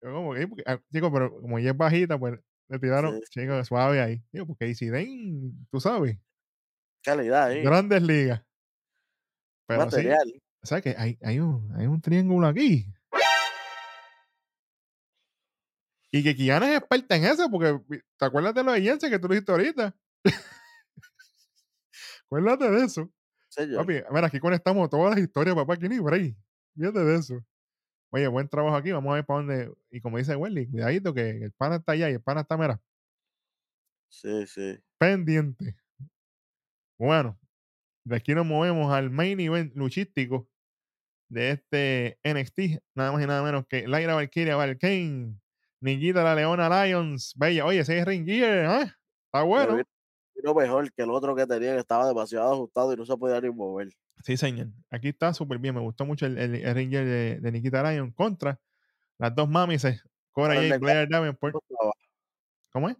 Como 0.00 0.34
que, 0.34 0.62
ah, 0.66 0.80
chico, 0.92 1.12
pero 1.12 1.40
como 1.40 1.58
ella 1.58 1.72
es 1.72 1.76
bajita, 1.76 2.16
pues 2.18 2.38
le 2.68 2.78
tiraron, 2.78 3.20
Sí, 3.20 3.40
chico, 3.40 3.64
suave 3.64 4.00
ahí. 4.00 4.22
Digo, 4.32 4.46
porque 4.46 4.66
Easy 4.66 4.88
Dane, 4.88 5.52
tú 5.70 5.80
sabes, 5.80 6.16
Calidad 7.02 7.48
ahí, 7.48 7.62
grandes 7.62 8.02
ligas. 8.02 8.42
Pero 9.66 9.82
sí, 9.90 9.96
material. 9.96 10.42
¿sabes 10.62 10.84
que 10.84 10.94
hay, 10.98 11.18
hay, 11.22 11.40
un, 11.40 11.74
hay 11.76 11.86
un 11.86 12.00
triángulo 12.00 12.46
aquí? 12.46 12.86
Y 16.10 16.22
que 16.22 16.36
Kiana 16.36 16.70
es 16.70 16.78
experta 16.78 17.16
en 17.16 17.24
eso, 17.24 17.50
porque 17.50 17.80
¿te 18.16 18.24
acuerdas 18.24 18.54
de 18.54 18.62
lo 18.62 18.72
de 18.72 18.82
Jensen 18.82 19.10
que 19.10 19.18
tú 19.18 19.26
lo 19.26 19.34
dijiste 19.34 19.50
ahorita? 19.50 19.96
Acuérdate 22.26 22.70
de 22.70 22.84
eso. 22.84 23.10
Señor. 23.48 23.78
Papi, 23.78 23.94
mira, 24.10 24.26
aquí 24.28 24.38
conectamos 24.40 24.88
todas 24.90 25.10
las 25.14 25.24
historias, 25.24 25.54
papá, 25.56 25.74
aquí 25.74 25.88
ni 25.88 25.98
break. 25.98 26.36
Fíjate 26.76 26.98
de 27.00 27.16
eso. 27.16 27.44
Oye, 28.10 28.28
buen 28.28 28.48
trabajo 28.48 28.76
aquí, 28.76 28.92
vamos 28.92 29.10
a 29.10 29.14
ver 29.16 29.26
para 29.26 29.38
dónde. 29.40 29.72
Y 29.90 30.00
como 30.00 30.18
dice 30.18 30.36
Welly, 30.36 30.68
cuidadito 30.70 31.12
que 31.12 31.30
el 31.30 31.52
pana 31.52 31.76
está 31.76 31.92
allá 31.92 32.08
y 32.10 32.14
el 32.14 32.22
pana 32.22 32.42
está, 32.42 32.56
mira, 32.56 32.80
Sí, 34.08 34.46
sí. 34.46 34.78
pendiente. 34.98 35.76
Bueno, 36.96 37.36
de 38.04 38.16
aquí 38.16 38.34
nos 38.34 38.46
movemos 38.46 38.92
al 38.92 39.10
main 39.10 39.40
event 39.40 39.74
luchístico 39.74 40.48
de 41.28 41.50
este 41.50 42.18
NXT, 42.22 42.82
nada 42.94 43.12
más 43.12 43.22
y 43.22 43.26
nada 43.26 43.42
menos 43.42 43.66
que 43.66 43.88
Lyra 43.88 44.14
Valkyria 44.14 44.56
Valkane, 44.56 45.36
Nikita 45.80 46.22
la 46.22 46.34
Leona 46.34 46.86
Lions, 46.86 47.34
Bella, 47.36 47.64
oye, 47.66 47.80
ese 47.80 47.98
es 47.98 48.04
Ring 48.06 48.26
Gear, 48.26 48.82
¿eh? 48.82 48.92
Está 49.26 49.42
bueno. 49.42 49.82
vino 50.34 50.54
mejor 50.54 50.92
que 50.92 51.02
el 51.02 51.10
otro 51.10 51.34
que 51.34 51.46
tenía, 51.46 51.72
que 51.72 51.80
estaba 51.80 52.06
demasiado 52.06 52.52
ajustado 52.52 52.92
y 52.92 52.96
no 52.96 53.04
se 53.04 53.16
podía 53.16 53.40
ni 53.40 53.50
mover. 53.50 53.88
Sí, 54.22 54.36
señor. 54.36 54.68
Aquí 54.90 55.08
está 55.08 55.34
súper 55.34 55.58
bien. 55.58 55.74
Me 55.74 55.80
gustó 55.80 56.06
mucho 56.06 56.26
el, 56.26 56.38
el, 56.38 56.54
el 56.54 56.74
Ring 56.74 56.90
Gear 56.90 57.04
de, 57.04 57.40
de 57.40 57.52
Nikita 57.52 57.82
Lyon 57.90 58.12
contra 58.12 58.60
las 59.18 59.34
dos 59.34 59.48
mamis, 59.48 59.84
eh, 59.84 60.00
Cora 60.32 60.54
Jade, 60.54 60.70
de 60.70 60.78
Blair 60.78 61.08
Davenport. 61.08 61.56
¿Cómo 62.72 62.88
es? 62.88 62.96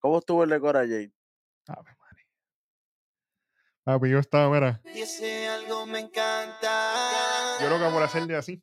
¿Cómo 0.00 0.18
estuvo 0.18 0.44
el 0.44 0.50
de 0.50 0.60
Cora 0.60 0.80
Jade? 0.80 1.12
Ave 1.66 1.97
María. 3.88 3.98
Papi, 3.98 4.10
yo 4.10 4.18
estaba, 4.18 4.50
mira, 4.54 4.80
ese 4.84 5.48
algo 5.48 5.86
me 5.86 6.00
encanta. 6.00 7.58
yo 7.60 7.70
loca 7.70 7.90
por 7.90 8.02
hacerle 8.02 8.36
así. 8.36 8.62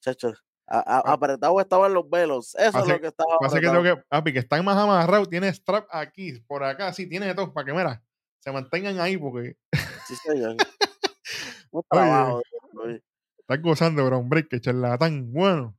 Chacho, 0.00 0.32
a- 0.66 0.78
a- 0.98 1.02
Pa- 1.02 1.12
apretado 1.12 1.60
estaban 1.60 1.92
los 1.92 2.08
velos. 2.08 2.54
Eso 2.54 2.78
es 2.78 2.88
lo 2.88 3.00
que 3.00 3.08
estaba 3.08 3.38
Pasa 3.40 3.60
que 3.60 3.66
que, 3.70 3.96
papi, 4.08 4.32
que 4.32 4.38
están 4.38 4.64
más 4.64 4.76
amarrados, 4.76 5.28
tiene 5.28 5.48
strap 5.52 5.86
aquí, 5.90 6.40
por 6.46 6.64
acá, 6.64 6.92
sí, 6.92 7.08
tiene 7.08 7.26
de 7.26 7.34
todo, 7.34 7.52
para 7.52 7.66
que, 7.66 7.72
mira, 7.72 8.02
se 8.40 8.50
mantengan 8.52 8.98
ahí, 9.00 9.16
porque 9.16 9.56
Sí, 10.06 10.16
señor. 10.16 10.56
Un 11.70 11.80
Oye. 11.80 11.86
trabajo. 11.90 12.42
oye. 12.84 13.02
están 13.38 13.62
gozando, 13.62 14.04
bro, 14.06 14.18
hombre, 14.18 14.46
que 14.48 14.60
charlatán, 14.60 15.30
bueno. 15.32 15.76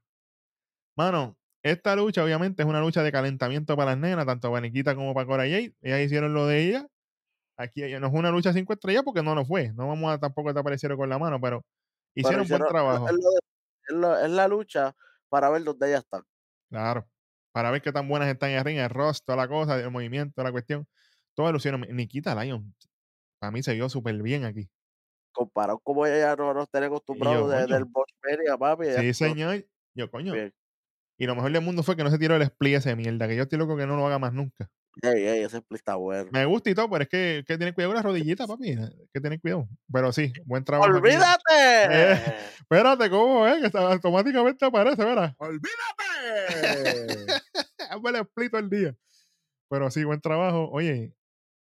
Mano, 0.95 1.38
esta 1.63 1.95
lucha 1.95 2.23
obviamente 2.23 2.61
es 2.63 2.67
una 2.69 2.81
lucha 2.81 3.03
de 3.03 3.11
calentamiento 3.11 3.75
para 3.75 3.91
las 3.91 3.99
nenas, 3.99 4.25
tanto 4.25 4.49
para 4.51 4.61
Nikita 4.61 4.95
como 4.95 5.13
para 5.13 5.25
Cora 5.27 5.43
Jade. 5.43 5.75
Ellas 5.81 6.01
hicieron 6.01 6.33
lo 6.33 6.45
de 6.47 6.63
ella. 6.67 6.88
Aquí 7.58 7.84
ella- 7.84 7.99
no 7.99 8.08
es 8.08 8.14
una 8.14 8.30
lucha 8.32 8.53
cinco 8.53 8.74
estrellas 8.74 9.03
porque 9.03 9.24
no 9.24 9.34
lo 9.36 9.43
fue. 9.45 9.72
No 9.74 9.88
vamos 9.88 10.14
a 10.14 10.20
tampoco 10.20 10.53
te 10.53 10.60
aparecieron 10.60 10.97
con 10.97 11.10
la 11.10 11.18
mano, 11.18 11.39
pero 11.41 11.62
Pero 11.62 12.28
hicieron 12.28 12.47
buen 12.47 12.62
hicieron- 12.62 12.68
trabajo. 12.70 13.08
Es, 13.08 13.14
lo 13.14 13.20
de- 13.20 13.39
es 13.89 13.95
lo- 13.95 14.20
es 14.26 14.30
la 14.32 14.47
lucha 14.47 14.95
para 15.30 15.49
ver 15.49 15.64
dónde 15.64 15.88
ellas 15.89 16.03
están. 16.03 16.22
Claro. 16.70 17.08
Para 17.51 17.72
ver 17.72 17.82
qué 17.82 17.91
tan 17.91 18.08
buenas 18.08 18.30
están 18.30 18.51
en 18.51 18.58
el 18.60 18.64
ring, 18.66 18.78
el 18.78 18.89
rostro, 18.89 19.34
toda 19.34 19.38
la 19.38 19.47
cosa, 19.47 19.80
el 19.80 19.89
movimiento, 19.89 20.43
la 20.43 20.51
cuestión. 20.51 20.86
Todo 21.36 21.51
lo 21.51 21.58
hicieron. 21.58 21.82
Nikita 21.89 22.36
Lyon, 22.43 22.74
para 23.39 23.51
mí 23.51 23.64
se 23.64 23.74
vio 23.74 23.89
súper 23.89 24.22
bien 24.22 24.45
aquí. 24.45 24.70
Comparado 25.32 25.80
como 25.80 26.05
ella 26.05 26.36
no 26.36 26.53
nos 26.53 26.70
tiene 26.70 26.88
acostumbrados 26.88 27.49
de- 27.49 27.62
coño. 27.64 27.74
del 27.76 27.86
Boxmania, 27.86 28.58
papi. 28.58 28.88
ella 28.88 29.01
Sí, 29.01 29.14
señor. 29.14 29.66
Yo, 29.95 30.10
coño. 30.12 30.34
bien. 30.34 30.53
Y 31.20 31.26
lo 31.26 31.36
mejor 31.36 31.51
del 31.51 31.64
mundo 31.64 31.82
fue 31.82 31.95
que 31.95 32.03
no 32.03 32.12
se 32.12 32.20
tiró 32.20 32.36
el 32.36 32.41
split 32.43 32.76
ese 32.76 32.89
de 32.89 32.95
mierda, 32.95 33.28
que 33.28 33.36
yo 33.36 33.43
estoy 33.43 33.58
loco 33.58 33.76
que 33.76 33.88
no 33.88 33.95
lo 33.97 34.05
haga 34.05 34.20
más 34.20 34.34
nunca. 34.34 34.70
Ey, 35.01 35.25
ey, 35.27 35.43
ese 35.43 35.57
split 35.57 35.79
está 35.79 35.95
bueno. 35.95 36.29
Me 36.31 36.45
gusta 36.45 36.69
y 36.69 36.73
todo, 36.75 36.89
pero 36.89 37.03
es 37.03 37.09
que, 37.09 37.43
que 37.47 37.57
tener 37.57 37.73
cuidado 37.73 37.91
con 37.91 37.95
las 37.97 38.05
rodillitas, 38.05 38.47
papi. 38.47 38.69
Hay 38.71 39.07
que 39.13 39.21
tener 39.21 39.39
cuidado. 39.39 39.67
Pero 39.91 40.11
sí, 40.11 40.33
buen 40.45 40.63
trabajo. 40.63 40.91
aquí. 40.91 40.99
¡Olvídate! 40.99 42.33
Espérate, 42.61 43.09
¿cómo 43.09 43.45
es? 43.47 43.59
Que 43.61 43.67
está- 43.67 43.91
automáticamente 43.91 44.65
aparece, 44.65 45.03
¿verdad? 45.03 45.33
¡Olvídate! 45.37 45.71
El 47.89 48.15
split 48.15 48.51
todo 48.51 48.61
el 48.61 48.69
día. 48.69 48.95
Pero 49.69 49.89
sí, 49.91 50.03
buen 50.03 50.21
trabajo. 50.21 50.69
Oye, 50.71 51.13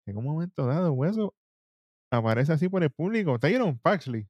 en 0.06 0.16
un 0.16 0.24
momento 0.24 0.66
dado, 0.66 0.92
hueso, 0.92 1.34
aparece 2.10 2.52
así 2.52 2.68
por 2.68 2.82
el 2.82 2.90
público. 2.90 3.38
Tyron 3.38 3.78
Paxley, 3.78 4.26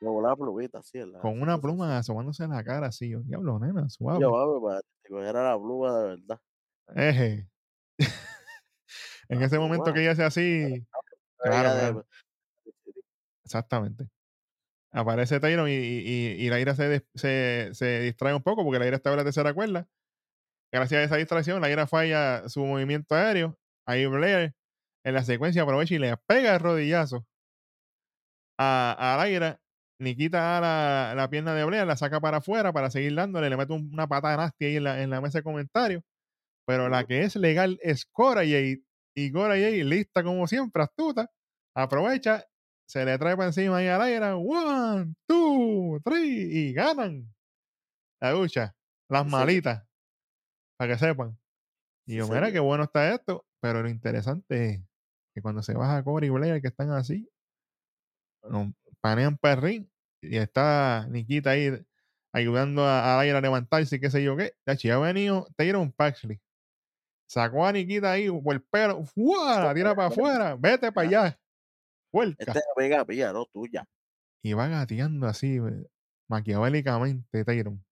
Me 0.00 0.08
voló 0.08 0.28
la 0.28 0.36
plumita, 0.36 0.80
en 0.94 1.12
la- 1.12 1.18
con 1.20 1.40
una 1.42 1.58
pluma 1.60 1.98
asomándose 1.98 2.44
en 2.44 2.50
la 2.50 2.64
cara, 2.64 2.88
así. 2.88 3.10
Yo, 3.10 3.20
diablo, 3.20 3.58
nena, 3.58 3.88
suave. 3.88 4.20
Yo, 4.20 4.30
papi, 4.32 4.64
para 4.64 4.80
que 5.04 5.12
cogiera 5.12 5.50
la 5.50 5.58
pluma 5.58 5.98
de 5.98 6.08
verdad. 6.08 6.40
Eje. 6.94 7.48
En 9.32 9.40
La 9.40 9.46
ese 9.46 9.58
momento 9.58 9.84
pluma. 9.84 9.94
que 9.94 10.02
ella 10.02 10.12
hace 10.12 10.24
así, 10.24 10.62
Ella 10.62 10.84
Claro, 11.44 11.74
de-. 11.98 12.02
Exactamente. 13.44 14.08
Aparece 14.92 15.40
Tyron 15.40 15.68
y, 15.68 15.72
y, 15.72 15.76
y- 16.06 16.46
y 16.46 16.50
la 16.50 16.60
ira 16.60 16.74
se, 16.74 16.88
des- 16.88 17.04
se, 17.14 17.70
se 17.72 18.00
distrae 18.00 18.34
un 18.34 18.42
poco 18.42 18.62
porque 18.64 18.78
la 18.78 18.86
ira 18.86 18.96
estaba 18.96 19.14
en 19.14 19.18
la 19.18 19.24
tercera 19.24 19.54
cuerda. 19.54 19.86
Gracias 20.72 21.00
a 21.00 21.04
esa 21.04 21.16
distracción, 21.16 21.60
la 21.60 21.70
ira 21.70 21.86
falla 21.86 22.48
su 22.48 22.64
movimiento 22.64 23.14
aéreo. 23.14 23.58
Ahí 23.86 24.06
Blair 24.06 24.54
en 25.04 25.14
la 25.14 25.24
secuencia 25.24 25.62
aprovecha 25.62 25.94
y 25.94 25.98
le 25.98 26.16
pega 26.26 26.54
el 26.54 26.60
rodillazo 26.60 27.26
a, 28.58 29.14
a 29.14 29.16
la 29.16 29.28
ira. 29.28 29.58
Nikita 29.98 30.58
a 30.58 30.60
la, 30.60 31.14
la 31.14 31.30
pierna 31.30 31.54
de 31.54 31.64
Blair, 31.64 31.86
la 31.86 31.96
saca 31.96 32.20
para 32.20 32.38
afuera 32.38 32.72
para 32.72 32.90
seguir 32.90 33.14
dándole, 33.14 33.48
le 33.48 33.56
mete 33.56 33.72
un- 33.72 33.88
una 33.92 34.08
patada 34.08 34.36
nasty 34.36 34.64
ahí 34.66 34.76
en 34.76 34.84
la, 34.84 35.00
en 35.02 35.10
la 35.10 35.20
mesa 35.20 35.38
de 35.38 35.42
comentarios. 35.44 36.02
Pero 36.66 36.88
la 36.88 37.04
que 37.04 37.22
es 37.22 37.36
legal 37.36 37.78
es 37.82 38.04
Cora 38.06 38.40
Jade. 38.42 38.82
Y 39.14 39.30
Cora 39.32 39.54
Jade, 39.54 39.84
lista 39.84 40.22
como 40.22 40.46
siempre, 40.46 40.82
astuta, 40.82 41.30
aprovecha, 41.74 42.44
se 42.86 43.04
le 43.04 43.18
trae 43.18 43.36
para 43.36 43.48
encima 43.48 43.78
ahí 43.78 43.88
a 43.88 43.98
la 43.98 44.10
ira. 44.10 44.36
One, 44.36 45.14
two, 45.26 46.00
three, 46.04 46.68
y 46.68 46.72
ganan 46.72 47.32
la 48.20 48.32
lucha. 48.32 48.74
Las 49.08 49.26
Sí, 49.26 49.30
malitas, 49.30 49.84
para 50.76 50.94
que 50.94 50.98
sepan. 50.98 51.38
Y 52.06 52.16
Sí, 52.16 52.18
yo, 52.18 52.28
mira 52.28 52.52
qué 52.52 52.60
bueno 52.60 52.84
está 52.84 53.14
esto. 53.14 53.46
Pero 53.60 53.82
lo 53.82 53.88
interesante 53.88 54.70
es 54.74 54.82
que 55.34 55.42
cuando 55.42 55.62
se 55.62 55.74
baja 55.74 56.02
Cora 56.04 56.26
y 56.26 56.30
Blair, 56.30 56.62
que 56.62 56.68
están 56.68 56.90
así, 56.92 57.28
panean 59.00 59.36
perrín 59.38 59.90
y 60.20 60.36
está 60.36 61.06
Nikita 61.08 61.50
ahí 61.50 61.84
ayudando 62.32 62.84
a, 62.84 63.18
a 63.18 63.20
a 63.20 63.40
levantarse 63.40 63.96
y 63.96 64.00
qué 64.00 64.10
sé 64.10 64.22
yo 64.22 64.36
qué. 64.36 64.54
Ya 64.82 64.94
ha 64.94 64.98
venido 64.98 65.46
Tyron 65.56 65.92
Paxley. 65.92 66.40
Sacó 67.32 67.64
a 67.64 67.72
Nikita 67.72 68.12
ahí 68.12 68.28
por 68.30 68.52
el 68.54 68.60
pelo. 68.60 69.02
La 69.16 69.72
tira 69.72 69.94
para 69.94 70.08
afuera. 70.08 70.54
Vete 70.54 70.92
para 70.92 71.08
allá. 71.08 71.40
Vuelca. 72.12 72.44
Esta 72.44 72.58
es 72.58 72.64
amiga 72.76 73.06
mía, 73.06 73.32
no 73.32 73.46
tuya. 73.46 73.88
Y 74.42 74.52
va 74.52 74.68
gateando 74.68 75.26
así, 75.26 75.56
eh, 75.56 75.86
maquiavélicamente, 76.28 77.42
Tyron. 77.46 77.82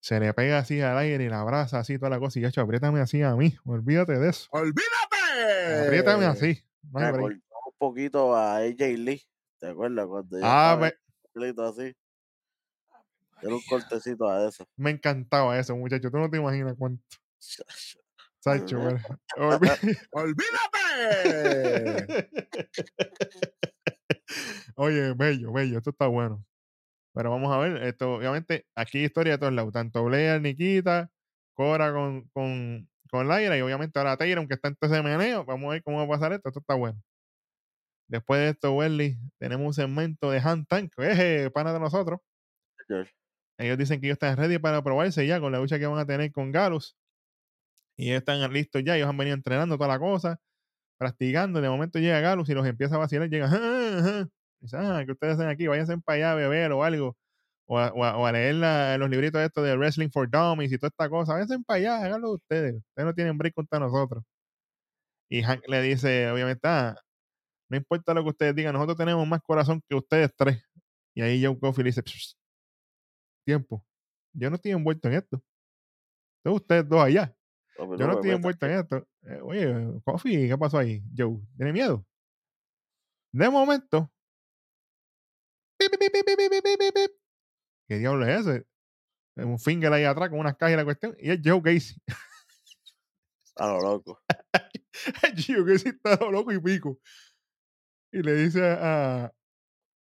Se 0.00 0.18
le 0.18 0.34
pega 0.34 0.58
así 0.58 0.80
al 0.80 0.98
aire 0.98 1.22
y 1.22 1.28
la 1.28 1.40
abraza 1.40 1.78
así 1.78 1.98
toda 1.98 2.10
la 2.10 2.18
cosa. 2.18 2.40
Y 2.40 2.50
yo, 2.50 2.62
apriétame 2.62 2.98
así 2.98 3.22
a 3.22 3.36
mí. 3.36 3.54
Olvídate 3.64 4.18
de 4.18 4.30
eso. 4.30 4.48
¡Olvídate! 4.50 5.84
Apriétame 5.84 6.24
así. 6.24 6.64
No 6.90 6.98
Me 6.98 7.06
acordó 7.06 7.26
un 7.26 7.42
poquito 7.78 8.34
a 8.34 8.56
AJ 8.56 8.80
Lee. 8.98 9.22
¿Te 9.60 9.68
acuerdas? 9.68 10.04
Cuando 10.08 10.36
ella 10.36 10.46
Ah, 10.48 10.76
me, 10.80 10.86
así. 10.88 11.94
Era 13.40 13.54
un 13.54 13.62
cortecito 13.68 14.28
a 14.28 14.48
eso. 14.48 14.66
me 14.74 14.90
encantaba 14.90 15.56
eso, 15.56 15.76
muchacho. 15.76 16.10
Tú 16.10 16.18
no 16.18 16.28
te 16.28 16.38
imaginas 16.38 16.74
cuánto. 16.76 17.04
Mira. 18.78 19.02
Olví- 19.36 19.98
¡Olvídate! 20.12 22.28
Oye, 24.76 25.12
bello, 25.14 25.52
bello, 25.52 25.78
esto 25.78 25.90
está 25.90 26.06
bueno. 26.06 26.44
Pero 27.14 27.30
vamos 27.30 27.52
a 27.52 27.58
ver, 27.58 27.82
esto, 27.84 28.14
obviamente, 28.14 28.66
aquí 28.74 28.98
hay 28.98 29.04
historia 29.04 29.32
de 29.34 29.38
todos 29.38 29.52
lados, 29.52 29.72
tanto 29.72 30.04
Blair, 30.04 30.40
Nikita, 30.40 31.10
Cora 31.54 31.92
con, 31.92 32.22
con, 32.32 32.88
con 33.10 33.28
Lyra 33.28 33.58
y 33.58 33.60
obviamente 33.60 33.98
ahora 33.98 34.16
Tyron 34.16 34.48
que 34.48 34.54
está 34.54 34.68
en 34.68 34.76
ese 34.80 35.02
meneo. 35.02 35.44
Vamos 35.44 35.68
a 35.68 35.72
ver 35.72 35.82
cómo 35.82 35.98
va 35.98 36.04
a 36.04 36.18
pasar 36.18 36.32
esto, 36.32 36.48
esto 36.48 36.60
está 36.60 36.74
bueno. 36.74 36.98
Después 38.08 38.40
de 38.40 38.48
esto, 38.50 38.72
Welly, 38.74 39.18
tenemos 39.38 39.66
un 39.66 39.74
segmento 39.74 40.30
de 40.30 40.38
Hand 40.40 40.66
Tank, 40.66 40.92
eje, 40.98 41.50
pana 41.50 41.72
de 41.72 41.80
nosotros. 41.80 42.20
Ellos 43.58 43.78
dicen 43.78 44.00
que 44.00 44.06
ellos 44.06 44.16
están 44.16 44.36
ready 44.36 44.58
para 44.58 44.82
probarse 44.82 45.26
ya 45.26 45.38
con 45.38 45.52
la 45.52 45.58
lucha 45.58 45.78
que 45.78 45.86
van 45.86 45.98
a 45.98 46.06
tener 46.06 46.32
con 46.32 46.50
Galus. 46.50 46.96
Y 47.96 48.08
ellos 48.10 48.18
están 48.20 48.52
listos 48.52 48.82
ya, 48.84 48.96
ellos 48.96 49.08
han 49.08 49.16
venido 49.16 49.36
entrenando 49.36 49.76
toda 49.76 49.88
la 49.88 49.98
cosa, 49.98 50.38
practicando. 50.98 51.60
De 51.60 51.70
momento 51.70 51.98
llega 51.98 52.20
Galus 52.20 52.48
y 52.50 52.54
los 52.54 52.66
empieza 52.66 52.96
a 52.96 52.98
vacilar. 52.98 53.28
Llega, 53.30 53.48
"Ah, 53.52 54.22
ah". 54.24 54.28
Dice, 54.60 54.76
ah, 54.78 55.02
¿qué 55.06 55.12
ustedes 55.12 55.34
hacen 55.36 55.48
aquí? 55.48 55.66
Váyanse 55.68 55.98
para 56.00 56.16
allá 56.16 56.32
a 56.32 56.34
beber 56.36 56.72
o 56.72 56.84
algo. 56.84 57.16
o 57.68 57.78
a, 58.26 58.32
leer 58.32 58.56
la- 58.56 58.98
los 58.98 59.10
libritos 59.10 59.40
estos 59.42 59.64
de 59.64 59.76
Wrestling 59.76 60.10
for 60.10 60.28
Dummies 60.30 60.72
y 60.72 60.78
toda 60.78 60.88
esta 60.90 61.08
cosa. 61.10 61.34
Váyanse 61.34 61.58
para 61.66 61.78
allá, 61.78 61.96
háganlo 62.06 62.32
ustedes. 62.34 62.74
Ustedes 62.76 63.06
no 63.06 63.14
tienen 63.14 63.38
break 63.38 63.54
contra 63.54 63.78
nosotros. 63.80 64.24
Y 65.30 65.42
Hank 65.42 65.62
le 65.68 65.80
dice, 65.82 66.30
obviamente, 66.30 66.60
ah, 66.68 66.94
no 67.70 67.76
importa 67.78 68.14
lo 68.14 68.22
que 68.24 68.30
ustedes 68.30 68.54
digan, 68.56 68.74
nosotros 68.74 68.98
tenemos 68.98 69.26
más 69.28 69.42
corazón 69.42 69.82
que 69.88 69.96
ustedes 69.96 70.32
tres. 70.36 70.64
Y 71.14 71.22
ahí 71.22 71.44
Joe 71.44 71.58
Coffey 71.58 71.84
le 71.84 71.90
dice, 71.90 72.02
"Psh, 72.04 72.34
tiempo, 73.44 73.84
yo 74.34 74.50
no 74.50 74.56
estoy 74.56 74.72
envuelto 74.72 75.08
en 75.08 75.14
esto. 75.14 75.42
Son 76.44 76.52
ustedes 76.54 76.88
dos 76.88 77.02
allá. 77.02 77.34
Mí 77.78 77.98
Yo 77.98 78.06
no 78.06 78.12
estoy 78.12 78.30
envuelto 78.30 78.66
en 78.66 78.72
esto. 78.72 79.08
Eh, 79.22 79.40
oye, 79.42 80.00
Coffee, 80.04 80.48
¿qué 80.48 80.58
pasó 80.58 80.78
ahí? 80.78 81.02
Joe, 81.16 81.40
¿tiene 81.56 81.72
miedo? 81.72 82.06
De 83.32 83.48
momento. 83.48 84.12
¿Qué 87.88 87.98
diablo 87.98 88.26
es 88.26 88.46
ese? 88.46 88.66
Es 89.36 89.44
Un 89.44 89.58
finger 89.58 89.92
ahí 89.92 90.04
atrás 90.04 90.28
con 90.28 90.38
unas 90.38 90.56
cajas 90.56 90.74
y 90.74 90.76
la 90.76 90.84
cuestión. 90.84 91.16
Y 91.18 91.30
es 91.30 91.40
Joe 91.42 91.60
Gacy. 91.62 92.00
A 93.56 93.68
lo 93.68 93.80
loco. 93.80 94.22
Joe 95.46 95.64
Gacy 95.64 95.88
está 95.88 96.16
loco 96.30 96.52
y 96.52 96.60
pico. 96.60 96.98
Y 98.12 98.22
le 98.22 98.34
dice 98.34 98.62
a, 98.62 99.32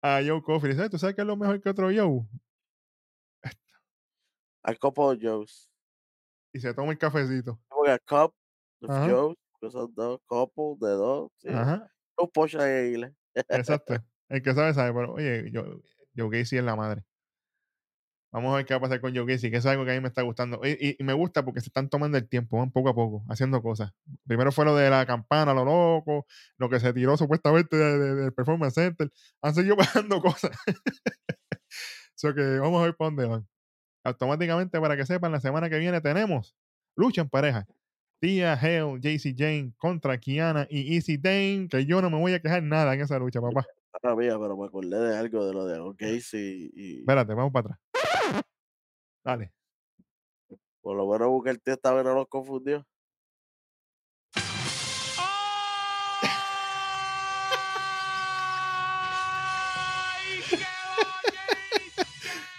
a 0.03 0.21
Joe 0.25 0.43
Coffey, 0.43 0.71
dice, 0.71 0.89
¿tú 0.89 0.99
sabes 0.99 1.17
qué 1.17 1.23
es 1.23 1.27
lo 1.27 1.37
mejor 1.37 1.61
que 1.61 1.69
otro 1.69 1.91
Joe? 1.93 2.27
A 4.63 4.75
couple 4.75 5.05
of 5.05 5.19
Joes. 5.21 5.69
Y 6.53 6.61
se 6.61 6.73
toma 6.75 6.93
el 6.93 6.99
cafecito. 6.99 7.61
Porque 7.69 7.93
a 7.93 7.99
cup 7.99 8.35
of 8.83 8.91
Ajá. 8.91 9.09
Joes, 9.11 9.37
que 9.61 9.71
son 9.71 9.93
dos, 9.95 10.21
couple 10.27 10.77
de 10.89 10.95
dos. 10.95 11.31
Sí. 11.39 11.49
Ajá, 11.51 11.91
Un 12.17 12.29
pocho 12.31 12.61
Aguila. 12.61 13.13
exacto. 13.35 13.95
El 14.29 14.43
que 14.43 14.53
sabe, 14.55 14.75
sabe. 14.75 14.93
Pero, 14.93 15.15
oye, 15.15 15.51
Joe, 15.53 15.81
Joe 16.17 16.29
Gacy 16.39 16.59
es 16.59 16.65
la 16.65 16.77
madre. 16.77 17.03
Vamos 18.31 18.53
a 18.53 18.57
ver 18.57 18.67
qué 18.67 18.75
va 18.75 18.79
a 18.79 18.81
pasar 18.83 19.01
con 19.01 19.17
Joe 19.17 19.25
Gacy, 19.25 19.51
que 19.51 19.57
es 19.57 19.65
algo 19.65 19.87
que 19.87 19.93
a 19.93 19.95
mí 19.95 20.01
me 20.03 20.09
está 20.09 20.21
gustando. 20.21 20.61
Y, 20.63 20.73
y- 20.79 20.97
y 20.99 21.03
me 21.05 21.15
gusta 21.15 21.43
porque 21.47 21.61
se 21.63 21.69
están 21.69 21.89
tomando 21.89 22.19
el 22.19 22.29
tiempo, 22.29 22.59
van 22.59 22.71
poco 22.71 22.91
a 22.91 22.95
poco, 22.95 23.25
haciendo 23.31 23.63
cosas. 23.63 23.93
Primero 24.27 24.53
fue 24.53 24.67
lo 24.67 24.77
de 24.77 24.91
la 24.91 25.07
campana, 25.07 25.55
lo 25.55 25.65
loco, 25.65 26.27
lo 26.59 26.69
que 26.69 26.79
se 26.79 26.93
tiró 26.93 27.17
supuestamente 27.17 27.75
de- 27.79 27.99
de- 27.99 28.15
del 28.17 28.35
Performance 28.35 28.75
Center. 28.75 29.11
Han 29.41 29.55
seguido 29.55 29.77
pasando 30.07 30.21
cosas. 30.21 30.51
so 32.15 32.35
que 32.35 32.59
vamos 32.59 32.83
a 32.83 32.85
ver 32.85 32.97
para 32.97 33.07
dónde 33.11 33.27
van. 33.27 33.49
Automáticamente, 34.09 34.81
para 34.81 34.97
que 34.97 35.07
sepan, 35.07 35.33
la 35.33 35.41
semana 35.41 35.71
que 35.71 35.79
viene 35.79 36.01
tenemos 36.01 36.57
lucha 36.97 37.23
en 37.23 37.29
pareja. 37.29 37.67
Tia 38.21 38.55
Hale, 38.55 38.99
JC 39.01 39.35
Jane 39.37 39.73
contra 39.77 40.19
Kiana 40.19 40.67
y 40.69 40.97
Easy 40.97 41.17
Dane, 41.17 41.69
que 41.71 41.87
yo 41.87 42.03
no 42.03 42.11
me 42.11 42.19
voy 42.19 42.35
a 42.35 42.41
quejar 42.41 42.63
nada 42.63 42.93
en 42.95 43.01
esa 43.01 43.19
lucha, 43.19 43.41
papá. 43.41 43.65
Ahora 43.93 44.17
mía, 44.17 44.37
pero 44.39 44.57
me 44.57 44.67
acordé 44.67 44.99
de 44.99 45.17
algo 45.17 45.47
de 45.47 45.53
lo 45.53 45.67
de 45.67 45.97
Casey 45.97 46.71
y 46.75 46.99
Espérate, 47.01 47.35
vamos 47.35 47.53
para 47.53 47.77
atrás. 47.77 48.45
Dale. 49.25 49.53
por 50.81 50.97
lo 50.97 51.07
menos 51.07 51.29
Booker 51.29 51.59
T 51.59 51.73
esta 51.73 51.93
vez 51.93 52.05
no 52.05 52.15
los 52.15 52.29
confundió. 52.29 52.85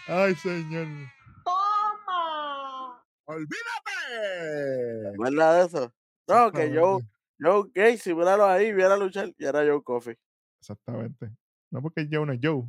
Ay, 0.08 0.36
señor. 0.42 0.88
¡Olvídate! 3.30 5.16
¿Verdad 5.20 5.60
de 5.60 5.66
eso? 5.68 5.94
No, 6.28 6.52
que 6.52 6.76
Joe. 6.76 7.04
Joe 7.40 7.72
Casey, 7.72 8.16
míralo 8.16 8.46
ahí, 8.46 8.74
viera 8.74 8.98
luchar 8.98 9.32
y 9.38 9.46
era 9.46 9.60
Joe 9.60 9.84
Coffey. 9.84 10.16
Exactamente. 10.60 11.30
No 11.72 11.80
porque 11.82 12.08
Joe 12.12 12.26
no 12.26 12.34
es 12.34 12.40
Joe. 12.42 12.64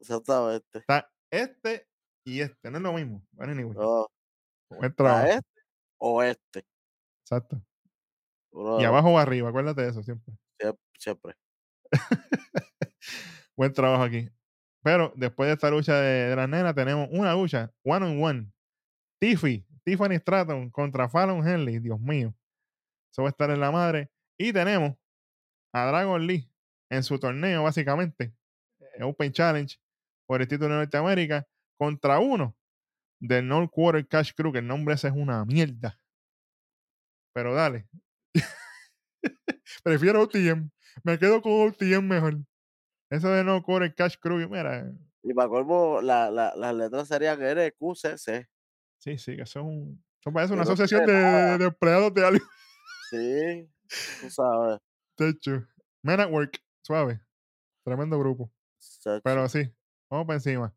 Exactamente. 0.00 0.78
Está 0.78 1.10
este 1.30 1.86
y 2.24 2.40
este. 2.40 2.70
No 2.70 2.78
es 2.78 2.82
lo 2.82 2.92
mismo. 2.94 3.22
Bueno, 3.32 3.52
anyway. 3.52 3.76
No, 3.76 4.06
Buen 4.70 4.92
¿a 4.92 4.94
trabajo. 4.94 5.26
este 5.26 5.60
o 5.98 6.22
este? 6.22 6.64
Exacto. 7.22 7.62
Y 8.80 8.84
abajo 8.84 9.10
o 9.10 9.18
arriba. 9.18 9.50
Acuérdate 9.50 9.82
de 9.82 9.90
eso 9.90 10.02
siempre. 10.02 10.34
siempre, 10.58 10.82
siempre. 10.98 11.34
Buen 13.56 13.74
trabajo 13.74 14.04
aquí. 14.04 14.30
Pero 14.82 15.12
después 15.16 15.48
de 15.48 15.54
esta 15.54 15.70
lucha 15.70 15.96
de, 16.00 16.30
de 16.30 16.36
las 16.36 16.48
nenas, 16.48 16.74
tenemos 16.74 17.08
una 17.12 17.34
lucha 17.34 17.70
one 17.84 18.06
on 18.06 18.22
one. 18.22 18.52
Tiffy, 19.18 19.65
Tiffany 19.86 20.16
Stratton 20.16 20.68
contra 20.70 21.08
Fallon 21.08 21.46
Henley. 21.46 21.78
Dios 21.78 22.00
mío. 22.00 22.34
Eso 23.12 23.22
va 23.22 23.28
a 23.28 23.30
estar 23.30 23.50
en 23.50 23.60
la 23.60 23.70
madre. 23.70 24.10
Y 24.36 24.52
tenemos 24.52 24.96
a 25.72 25.86
Dragon 25.86 26.26
Lee 26.26 26.50
en 26.90 27.02
su 27.04 27.18
torneo, 27.18 27.62
básicamente. 27.62 28.34
Open 29.00 29.32
Challenge 29.32 29.78
por 30.26 30.42
el 30.42 30.48
título 30.48 30.70
de 30.70 30.80
Norteamérica 30.80 31.46
contra 31.78 32.18
uno 32.18 32.56
del 33.20 33.46
North 33.46 33.70
Quarter 33.70 34.06
Cash 34.08 34.32
Crew, 34.34 34.52
que 34.52 34.58
el 34.58 34.66
nombre 34.66 34.94
ese 34.94 35.08
es 35.08 35.14
una 35.14 35.44
mierda. 35.44 36.00
Pero 37.32 37.54
dale. 37.54 37.86
Prefiero 39.84 40.22
OTM. 40.22 40.70
Me 41.04 41.18
quedo 41.18 41.40
con 41.40 41.52
OTM 41.52 42.02
mejor. 42.02 42.38
Eso 43.10 43.28
de 43.28 43.44
North 43.44 43.64
Quarter 43.64 43.94
Cash 43.94 44.16
Crew, 44.20 44.48
mira. 44.48 44.92
Y 45.22 45.32
para 45.32 45.48
colmo, 45.48 46.00
la, 46.00 46.30
la, 46.30 46.54
las 46.56 46.74
letras 46.74 47.08
serían 47.08 47.38
NQCC. 47.38 48.48
Sí, 49.06 49.18
sí, 49.18 49.36
que 49.36 49.60
un, 49.60 50.04
eso 50.20 50.32
parece 50.32 50.52
una 50.52 50.64
asociación 50.64 51.06
de, 51.06 51.64
empleados 51.64 52.12
de 52.12 52.26
algo. 52.26 52.44
Sí, 53.08 53.70
tú 54.20 54.30
sabes. 54.30 54.80
De 55.16 55.28
hecho, 55.28 55.64
Men 56.02 56.18
at 56.18 56.28
Work, 56.28 56.60
suave. 56.82 57.20
Tremendo 57.84 58.18
grupo. 58.18 58.52
Pero 59.22 59.48
sí, 59.48 59.72
vamos 60.10 60.26
para 60.26 60.38
encima. 60.38 60.74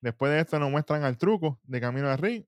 Después 0.00 0.30
de 0.30 0.38
esto 0.38 0.60
nos 0.60 0.70
muestran 0.70 1.02
al 1.02 1.18
truco 1.18 1.60
de 1.64 1.80
camino 1.80 2.08
al 2.08 2.18
ring. 2.18 2.44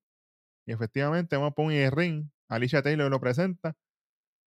Y 0.66 0.72
efectivamente 0.72 1.34
vamos 1.34 1.50
a 1.50 1.54
poner 1.56 1.86
el 1.86 1.90
ring. 1.90 2.30
Alicia 2.48 2.80
Taylor 2.80 3.10
lo 3.10 3.18
presenta. 3.18 3.76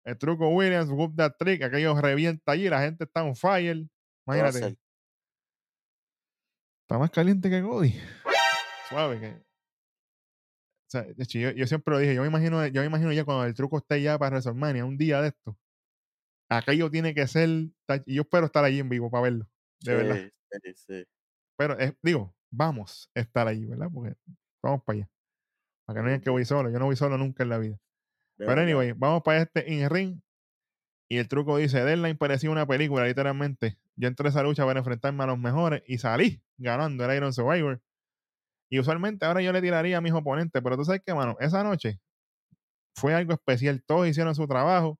El 0.07 0.17
truco 0.17 0.49
Williams, 0.49 0.89
Whoop 0.89 1.15
That 1.15 1.35
Trick, 1.39 1.63
aquello 1.63 1.95
revienta 2.01 2.53
allí, 2.53 2.71
la 2.71 2.81
gente 2.81 3.05
está 3.05 3.23
on 3.23 3.37
fire. 3.37 3.87
Imagínate. 4.27 4.79
Está 6.81 6.99
más 6.99 7.11
caliente 7.11 7.51
que 7.51 7.61
Cody. 7.61 7.95
Suave 8.89 9.21
que. 9.21 9.50
O 10.91 10.93
sea, 10.93 11.03
de 11.03 11.23
hecho, 11.23 11.39
yo, 11.39 11.51
yo 11.53 11.69
siempre 11.69 11.95
lo 11.95 12.01
dije, 12.01 12.17
yo 12.17 12.23
me 12.23 12.27
imagino, 12.27 12.67
yo 12.67 12.81
me 12.81 12.87
imagino 12.89 13.13
ya 13.13 13.25
cuando 13.25 13.45
el 13.45 13.55
truco 13.55 13.79
esté 13.79 14.03
ya 14.03 14.19
para 14.19 14.31
WrestleMania, 14.37 14.85
un 14.85 14.99
día 14.99 15.23
de 15.23 15.29
esto. 15.29 15.57
Aquello 16.49 16.91
tiene 16.91 17.15
que 17.15 17.29
ser. 17.29 17.49
Y 18.07 18.15
yo 18.15 18.23
espero 18.23 18.47
estar 18.47 18.65
allí 18.65 18.81
en 18.81 18.89
vivo 18.89 19.09
para 19.09 19.23
verlo. 19.23 19.49
De 19.85 19.95
verdad. 19.95 20.17
Sí, 20.51 20.59
sí, 20.65 20.75
sí. 20.75 21.05
Pero 21.57 21.79
eh, 21.79 21.97
digo, 22.03 22.35
vamos 22.51 23.09
a 23.15 23.21
estar 23.21 23.47
allí, 23.47 23.67
¿verdad? 23.67 23.89
Porque 23.95 24.17
vamos 24.61 24.83
para 24.83 24.97
allá. 24.99 25.11
Para 25.87 25.97
que 25.99 26.03
no 26.03 26.09
digan 26.09 26.21
que 26.23 26.31
voy 26.31 26.45
solo. 26.45 26.71
Yo 26.71 26.81
no 26.81 26.87
voy 26.87 26.97
solo 26.97 27.17
nunca 27.17 27.45
en 27.45 27.51
la 27.51 27.59
vida. 27.59 27.77
de 28.37 28.47
Pero 28.47 28.49
verdad. 28.49 28.65
anyway, 28.65 28.93
vamos 28.93 29.23
para 29.23 29.43
este 29.43 29.73
in 29.73 29.89
ring. 29.89 30.21
Y 31.09 31.19
el 31.19 31.29
truco 31.29 31.57
dice, 31.57 31.85
Deadline 31.85 32.17
parecía 32.17 32.51
una 32.51 32.67
película, 32.67 33.07
literalmente. 33.07 33.79
Yo 33.97 34.09
entré 34.09 34.27
a 34.27 34.31
esa 34.31 34.43
lucha 34.43 34.65
para 34.65 34.81
enfrentarme 34.81 35.23
a 35.23 35.29
los 35.29 35.39
mejores 35.39 35.83
y 35.87 35.99
salí 35.99 36.43
ganando 36.57 37.05
el 37.05 37.17
Iron 37.17 37.33
Survivor. 37.33 37.81
Y 38.71 38.79
usualmente 38.79 39.27
ahora 39.27 39.43
yo 39.43 39.53
le 39.53 39.61
tiraría 39.61 39.99
a 39.99 40.01
mis 40.01 40.13
oponentes, 40.13 40.63
pero 40.63 40.77
tú 40.77 40.85
sabes 40.85 41.03
que, 41.05 41.13
mano, 41.13 41.37
esa 41.41 41.65
noche 41.65 42.01
fue 42.95 43.15
algo 43.15 43.33
especial. 43.33 43.83
Todos 43.85 44.07
hicieron 44.07 44.35
su 44.35 44.47
trabajo, 44.47 44.99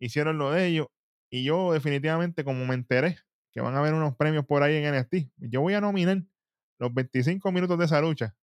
hicieron 0.00 0.38
lo 0.38 0.50
de 0.50 0.66
ellos. 0.66 0.86
Y 1.30 1.44
yo 1.44 1.72
definitivamente, 1.72 2.44
como 2.44 2.66
me 2.66 2.74
enteré 2.74 3.18
que 3.52 3.60
van 3.60 3.74
a 3.74 3.78
haber 3.78 3.94
unos 3.94 4.16
premios 4.16 4.44
por 4.44 4.62
ahí 4.62 4.76
en 4.76 4.94
NXT, 4.94 5.30
yo 5.38 5.60
voy 5.60 5.74
a 5.74 5.80
nominar 5.80 6.22
los 6.78 6.92
25 6.92 7.52
minutos 7.52 7.78
de 7.78 7.84
esa 7.84 8.00
lucha 8.00 8.34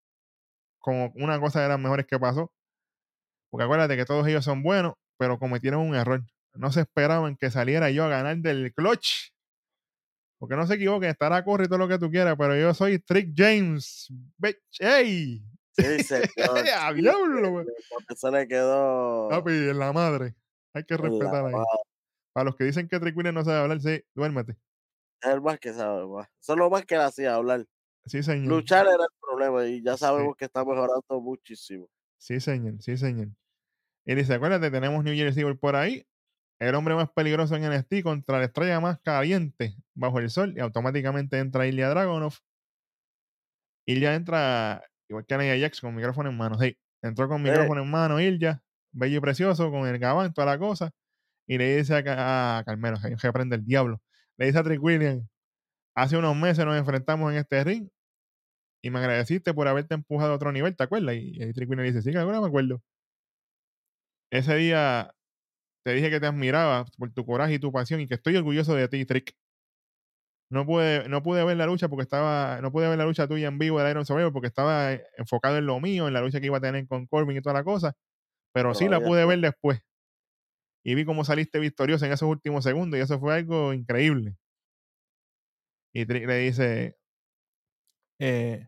como 0.79 1.11
una 1.15 1.39
cosa 1.39 1.61
de 1.61 1.67
las 1.67 1.79
mejores 1.79 2.05
que 2.05 2.17
pasó. 2.17 2.53
Porque 3.49 3.65
acuérdate 3.65 3.97
que 3.97 4.05
todos 4.05 4.25
ellos 4.27 4.45
son 4.45 4.63
buenos, 4.63 4.93
pero 5.17 5.39
cometieron 5.39 5.81
un 5.81 5.95
error. 5.95 6.23
No 6.53 6.71
se 6.71 6.81
esperaban 6.81 7.35
que 7.35 7.51
saliera 7.51 7.89
yo 7.91 8.05
a 8.05 8.09
ganar 8.09 8.37
del 8.37 8.73
clutch. 8.73 9.31
Porque 10.39 10.55
no 10.55 10.67
se 10.67 10.75
equivoquen, 10.75 11.09
estará 11.09 11.43
corre 11.43 11.67
todo 11.67 11.79
lo 11.79 11.87
que 11.87 11.97
tú 11.97 12.09
quieras, 12.11 12.35
pero 12.37 12.55
yo 12.55 12.73
soy 12.73 12.99
Trick 12.99 13.33
James. 13.35 14.07
Bitch. 14.37 14.79
¡Ey! 14.79 15.43
Sí, 15.73 16.03
señor. 16.03 16.27
¡A 16.81 16.93
diablo! 16.93 17.65
se 18.15 18.31
le 18.31 18.47
quedó. 18.47 19.29
Papi, 19.29 19.51
en 19.51 19.79
la 19.79 19.91
madre. 19.93 20.35
Hay 20.73 20.83
que 20.83 20.95
la 20.95 21.01
respetar 21.01 21.45
ahí. 21.45 21.53
Para 22.33 22.45
los 22.45 22.55
que 22.55 22.65
dicen 22.65 22.87
que 22.87 22.99
Trick 22.99 23.17
Williams 23.17 23.35
no 23.35 23.43
sabe 23.43 23.59
hablar, 23.61 23.81
sí, 23.81 24.03
duérmete. 24.13 24.57
Es 25.21 25.31
el 25.31 25.41
más 25.41 25.59
que 25.59 25.73
sabe 25.73 26.05
más. 26.05 26.27
Eso 26.39 26.53
es 26.53 26.59
lo 26.59 26.69
más 26.69 26.85
que 26.85 26.95
le 26.95 27.03
hacía 27.03 27.33
hablar. 27.33 27.65
Sí, 28.05 28.21
señor. 28.21 28.47
Luchar 28.47 28.85
era 28.85 29.03
el 29.03 29.19
problema 29.19 29.65
y 29.65 29.81
ya 29.83 29.93
Sí. 29.93 29.99
sabemos 30.01 30.35
que 30.35 30.45
está 30.45 30.63
mejorando 30.63 31.19
muchísimo. 31.19 31.89
Sí, 32.17 32.39
señor, 32.39 32.75
sí, 32.79 32.95
señor. 32.95 33.29
Y 34.05 34.15
dice, 34.15 34.35
acuérdate, 34.35 34.69
tenemos 34.71 35.03
New 35.03 35.15
Jersey 35.15 35.43
por 35.55 35.75
ahí. 35.75 36.05
El 36.59 36.75
hombre 36.75 36.95
más 36.95 37.09
peligroso 37.11 37.55
en 37.55 37.63
NXT 37.65 38.03
contra 38.03 38.39
la 38.39 38.45
estrella 38.45 38.79
más 38.79 38.99
caliente 39.01 39.75
bajo 39.95 40.19
el 40.19 40.29
sol. 40.29 40.53
Y 40.55 40.59
automáticamente 40.61 41.39
entra 41.39 41.67
Ilya 41.67 41.89
Dragonov. 41.89 42.33
Ilya 43.85 44.15
entra, 44.15 44.83
igual 45.09 45.25
que 45.25 45.37
Nia 45.37 45.57
Jax, 45.59 45.81
con 45.81 45.95
micrófono 45.95 46.29
en 46.29 46.37
mano. 46.37 46.59
Sí, 46.59 46.77
entró 47.01 47.27
con 47.27 47.41
Eh. 47.43 47.43
micrófono 47.45 47.81
en 47.83 47.89
mano 47.91 48.19
Ilya, 48.19 48.61
bello 48.91 49.17
y 49.17 49.21
precioso, 49.21 49.71
con 49.71 49.87
el 49.87 49.97
gabán, 49.99 50.33
toda 50.33 50.47
la 50.47 50.59
cosa. 50.59 50.91
Y 51.47 51.57
le 51.57 51.77
dice 51.77 51.95
a, 51.95 52.59
a 52.59 52.63
Carmelo, 52.65 52.97
que 53.01 53.15
que 53.15 53.33
prende 53.33 53.55
el 53.57 53.65
diablo. 53.65 54.01
Le 54.37 54.47
dice 54.47 54.59
a 54.59 54.63
Trick 54.63 54.83
Williams, 54.83 55.25
hace 55.95 56.17
unos 56.17 56.35
meses 56.37 56.65
nos 56.65 56.77
enfrentamos 56.77 57.31
en 57.33 57.39
este 57.39 57.63
ring. 57.63 57.89
y 58.83 58.89
me 58.91 58.99
agradeciste 58.99 59.53
por 59.53 59.67
haberte 59.67 59.95
empujado 59.95 60.33
a 60.33 60.35
otro 60.35 60.51
nivel, 60.51 60.75
¿te 60.75 60.83
acuerdas? 60.83 61.15
Y, 61.15 61.41
y 61.43 61.53
Trick 61.53 61.69
William 61.69 61.85
le 61.85 61.93
dice, 61.93 62.01
sí, 62.11 62.15
ahora 62.17 62.41
me 62.41 62.47
acuerdo. 62.47 62.81
Ese 64.31 64.55
día 64.55 65.13
te 65.87 65.93
dije 65.93 66.09
que 66.09 66.19
te 66.19 66.25
admiraba 66.25 66.83
por 66.97 67.13
tu 67.13 67.25
coraje 67.25 67.53
y 67.53 67.59
tu 67.59 67.71
pasión 67.71 68.01
y 68.01 68.07
que 68.07 68.15
estoy 68.15 68.35
orgulloso 68.35 68.75
de 68.75 68.89
ti, 68.89 69.05
Trick. 69.05 69.33
No 70.51 70.65
pude, 70.65 71.07
no 71.07 71.23
pude 71.23 71.45
ver 71.45 71.55
la 71.55 71.65
lucha 71.65 71.87
porque 71.87 72.03
estaba, 72.03 72.59
no 72.59 72.73
pude 72.73 72.89
ver 72.89 72.97
la 72.97 73.05
lucha 73.05 73.25
tuya 73.25 73.47
en 73.47 73.57
vivo 73.57 73.81
de 73.81 73.89
Iron 73.89 74.05
Survivor 74.05 74.33
porque 74.33 74.49
estaba 74.49 74.91
enfocado 75.17 75.55
en 75.57 75.65
lo 75.65 75.79
mío, 75.79 76.09
en 76.09 76.13
la 76.13 76.19
lucha 76.19 76.41
que 76.41 76.47
iba 76.47 76.57
a 76.57 76.61
tener 76.61 76.85
con 76.89 77.07
Corbin 77.07 77.37
y 77.37 77.41
toda 77.41 77.53
la 77.53 77.63
cosa. 77.63 77.95
Pero 78.53 78.75
sí 78.75 78.89
la 78.89 78.99
pude 78.99 79.25
ver 79.25 79.39
después. 79.39 79.79
Y 80.83 80.93
vi 80.93 81.05
cómo 81.05 81.23
saliste 81.23 81.57
victorioso 81.57 82.05
en 82.05 82.11
esos 82.11 82.27
últimos 82.27 82.65
segundos 82.65 82.99
y 82.99 83.03
eso 83.03 83.17
fue 83.17 83.35
algo 83.35 83.71
increíble. 83.71 84.35
Y 85.93 86.05
Trick 86.05 86.27
le 86.27 86.37
dice, 86.39 86.97
eh, 88.19 88.67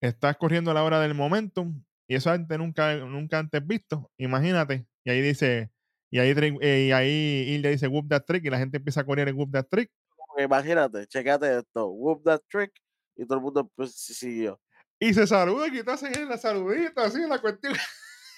estás 0.00 0.36
corriendo 0.36 0.70
a 0.70 0.74
la 0.74 0.84
hora 0.84 1.00
del 1.00 1.14
momentum 1.14 1.82
y 2.08 2.14
eso 2.14 2.30
antes 2.30 2.56
nunca, 2.58 2.94
nunca 2.94 3.40
antes 3.40 3.66
visto. 3.66 4.12
Imagínate. 4.18 4.86
Y 5.04 5.10
ahí 5.10 5.20
dice, 5.20 5.73
y 6.14 6.20
ahí, 6.20 6.32
eh, 6.60 6.86
y 6.86 6.92
ahí 6.92 7.44
Ilya 7.56 7.70
dice 7.70 7.88
whoop 7.88 8.08
that 8.08 8.22
trick 8.24 8.44
y 8.44 8.50
la 8.50 8.58
gente 8.58 8.76
empieza 8.76 9.00
a 9.00 9.04
correr 9.04 9.28
en 9.28 9.36
whoop 9.36 9.50
that 9.50 9.66
trick. 9.68 9.90
Imagínate, 10.38 11.08
checate 11.08 11.58
esto, 11.58 11.88
whoop 11.88 12.22
that 12.22 12.40
trick, 12.48 12.72
y 13.16 13.26
todo 13.26 13.38
el 13.38 13.42
mundo 13.42 13.68
pues, 13.74 13.96
siguió. 13.96 14.60
Y 15.00 15.12
se 15.12 15.26
saluda 15.26 15.66
y 15.66 15.82
te 15.82 15.90
hacen 15.90 16.28
la 16.28 16.38
saludita, 16.38 17.04
así 17.04 17.18
la 17.26 17.40
cuestión. 17.40 17.74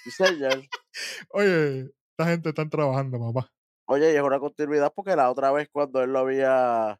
Oye, 1.29 1.81
esta 2.11 2.25
gente 2.25 2.49
está 2.49 2.67
trabajando, 2.67 3.19
papá. 3.19 3.51
Oye, 3.85 4.11
y 4.11 4.15
es 4.15 4.23
una 4.23 4.39
continuidad 4.39 4.91
porque 4.95 5.15
la 5.15 5.29
otra 5.29 5.51
vez 5.51 5.69
cuando 5.71 6.01
él 6.01 6.11
lo 6.13 6.19
había 6.19 6.99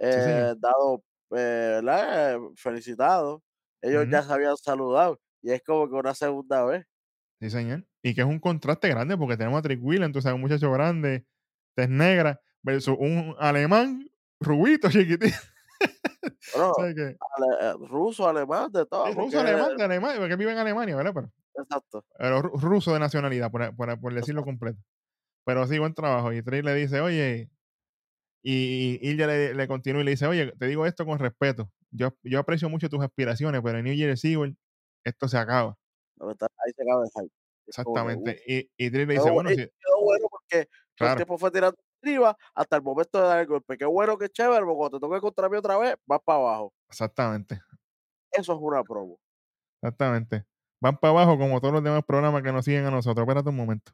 Sí, 0.00 0.04
eh, 0.04 0.54
dado, 0.58 1.04
eh. 1.36 1.80
Eh, 1.80 2.38
felicitado, 2.56 3.40
ellos 3.82 4.06
ya 4.10 4.22
se 4.22 4.32
habían 4.32 4.56
saludado. 4.56 5.20
Y 5.42 5.52
es 5.52 5.62
como 5.62 5.88
que 5.88 5.94
una 5.94 6.12
segunda 6.12 6.64
vez. 6.64 6.84
Sí, 7.40 7.50
señor. 7.50 7.86
Y 8.02 8.14
que 8.14 8.22
es 8.22 8.26
un 8.26 8.40
contraste 8.40 8.88
grande 8.88 9.16
porque 9.16 9.36
tenemos 9.36 9.58
a 9.58 9.62
Trick 9.62 9.80
tú 10.12 10.20
sabes, 10.20 10.34
un 10.34 10.40
muchacho 10.40 10.70
grande, 10.72 11.26
tez 11.74 11.88
negra, 11.88 12.40
versus 12.62 12.96
un 12.98 13.34
alemán 13.38 14.08
rubito, 14.40 14.88
chiquitito. 14.90 15.36
Eh, 16.54 17.74
ruso, 17.88 18.28
alemán, 18.28 18.70
de 18.72 18.86
todo. 18.86 19.12
Ruso, 19.12 19.40
alemán, 19.40 19.76
de 19.76 19.84
Alemania, 19.84 20.18
porque 20.18 20.36
vive 20.36 20.52
en 20.52 20.58
Alemania, 20.58 20.96
¿verdad? 20.96 21.12
Pero, 21.14 21.32
Exacto. 21.54 22.04
pero 22.16 22.42
ru- 22.42 22.60
ruso 22.60 22.92
de 22.92 23.00
nacionalidad, 23.00 23.50
por, 23.50 23.74
por- 23.76 24.00
por 24.00 24.14
decirlo 24.14 24.44
completo. 24.44 24.78
Pero 25.44 25.66
sí, 25.66 25.78
buen 25.78 25.94
trabajo. 25.94 26.32
Y 26.32 26.42
Trick 26.42 26.64
le 26.64 26.74
dice, 26.74 27.00
oye, 27.00 27.50
y, 28.42 28.98
y 29.02 29.14
le, 29.14 29.54
le 29.54 29.68
continúa 29.68 30.02
y 30.02 30.04
le 30.04 30.10
dice, 30.12 30.26
oye, 30.26 30.52
te 30.58 30.66
digo 30.66 30.86
esto 30.86 31.04
con 31.06 31.18
respeto. 31.18 31.70
Yo, 31.90 32.14
yo 32.22 32.38
aprecio 32.40 32.68
mucho 32.68 32.88
tus 32.88 33.02
aspiraciones, 33.02 33.60
pero 33.62 33.78
en 33.78 33.84
New 33.84 33.96
Jersey 33.96 34.36
World 34.36 34.56
esto 35.04 35.28
se 35.28 35.38
acaba. 35.38 35.76
Ahí 36.20 36.72
se 36.76 36.82
acaba 36.82 37.04
que, 37.04 37.28
Exactamente. 37.66 38.42
Y, 38.46 38.70
y 38.76 38.90
Trick 38.90 39.08
le 39.08 39.14
dice, 39.14 39.28
bu- 39.28 39.32
bueno, 39.34 39.50
y 39.50 39.54
sí, 39.56 39.60
quedó 39.62 40.02
bueno 40.02 40.26
porque 40.30 40.68
el 41.00 41.16
tiempo 41.16 41.38
fue 41.38 41.50
tirando 41.50 41.76
arriba 42.02 42.36
hasta 42.54 42.76
el 42.76 42.82
momento 42.82 43.20
de 43.20 43.24
dar 43.28 43.38
el 43.40 43.46
golpe. 43.46 43.76
Qué 43.76 43.84
bueno, 43.84 44.16
qué 44.16 44.28
chévere, 44.28 44.60
porque 44.64 44.76
cuando 44.76 44.98
te 44.98 45.06
toque 45.06 45.20
contra 45.20 45.48
mí 45.48 45.56
otra 45.58 45.76
vez, 45.78 45.96
vas 46.06 46.20
para 46.24 46.38
abajo. 46.38 46.72
exactamente. 46.88 47.60
Eso 48.32 48.52
es 48.54 48.58
una 48.60 48.82
promo. 48.84 49.18
Exactamente. 49.82 50.44
Van 50.80 50.96
para 50.96 51.10
abajo 51.12 51.38
como 51.38 51.60
todos 51.60 51.74
los 51.74 51.82
demás 51.84 52.04
programas 52.04 52.42
que 52.42 52.52
nos 52.52 52.64
siguen 52.64 52.86
a 52.86 52.90
nosotros. 52.90 53.22
Espérate 53.24 53.48
un 53.48 53.56
momento. 53.56 53.92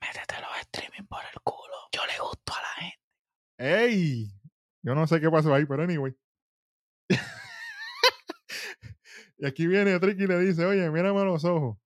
Métete 0.00 0.34
los 0.40 0.58
streaming 0.60 1.06
por 1.06 1.20
el 1.32 1.40
culo. 1.42 1.74
Yo 1.92 2.00
le 2.06 2.18
gusto 2.20 2.52
a 2.52 2.60
la 2.60 2.82
gente. 2.82 2.98
¡Ey! 3.58 4.30
Yo 4.82 4.94
no 4.94 5.06
sé 5.06 5.20
qué 5.20 5.30
pasó 5.30 5.54
ahí, 5.54 5.64
pero 5.64 5.82
anyway. 5.82 6.14
Y 9.44 9.46
aquí 9.46 9.66
viene 9.66 10.00
Tricky 10.00 10.24
y 10.24 10.26
le 10.26 10.38
dice, 10.38 10.64
oye, 10.64 10.90
mírame 10.90 11.20
a 11.20 11.24
los 11.24 11.44
ojos. 11.44 11.76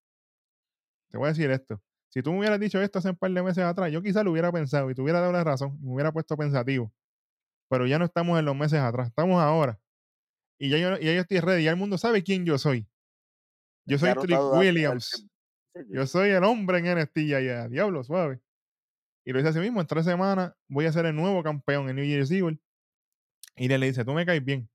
Te 1.11 1.19
voy 1.19 1.27
a 1.27 1.31
decir 1.31 1.51
esto. 1.51 1.83
Si 2.09 2.23
tú 2.23 2.31
me 2.31 2.39
hubieras 2.39 2.61
dicho 2.61 2.81
esto 2.81 3.01
hace 3.01 3.11
un 3.11 3.17
par 3.17 3.33
de 3.33 3.43
meses 3.43 3.65
atrás, 3.65 3.91
yo 3.91 4.01
quizá 4.01 4.23
lo 4.23 4.31
hubiera 4.31 4.53
pensado 4.53 4.89
y 4.89 4.95
te 4.95 5.03
hubiera 5.03 5.19
dado 5.19 5.33
la 5.33 5.43
razón 5.43 5.77
y 5.83 5.87
me 5.87 5.95
hubiera 5.95 6.13
puesto 6.13 6.37
pensativo. 6.37 6.93
Pero 7.69 7.85
ya 7.89 7.99
no 7.99 8.05
estamos 8.05 8.39
en 8.39 8.45
los 8.45 8.55
meses 8.55 8.79
atrás, 8.79 9.09
estamos 9.09 9.43
ahora. 9.43 9.81
Y 10.57 10.69
ya 10.69 10.79
yo, 10.79 10.99
ya 10.99 11.13
yo 11.13 11.21
estoy 11.21 11.41
ready, 11.41 11.65
ya 11.65 11.71
el 11.71 11.77
mundo 11.77 11.99
sabe 11.99 12.23
quién 12.23 12.47
yo 12.47 12.59
soy. 12.59 12.87
Yo 13.87 13.99
soy 13.99 14.15
Trick 14.15 14.39
Williams. 14.53 15.27
Yo 15.89 16.07
soy 16.07 16.31
el 16.31 16.45
hombre 16.45 16.79
en 16.79 16.97
NXT 16.97 17.19
ya, 17.27 17.41
ya, 17.41 17.67
diablo, 17.67 18.05
suave. 18.05 18.41
Y 19.25 19.33
lo 19.33 19.39
dice 19.39 19.49
así 19.49 19.59
mismo, 19.59 19.81
en 19.81 19.87
tres 19.89 20.05
semanas 20.05 20.55
voy 20.69 20.87
a 20.87 20.93
ser 20.93 21.07
el 21.07 21.17
nuevo 21.17 21.43
campeón 21.43 21.89
en 21.89 21.97
New 21.97 22.05
Year's 22.05 22.31
Evil. 22.31 22.61
Y 23.57 23.67
le 23.67 23.85
dice, 23.85 24.05
tú 24.05 24.13
me 24.13 24.25
caes 24.25 24.45
bien. 24.45 24.71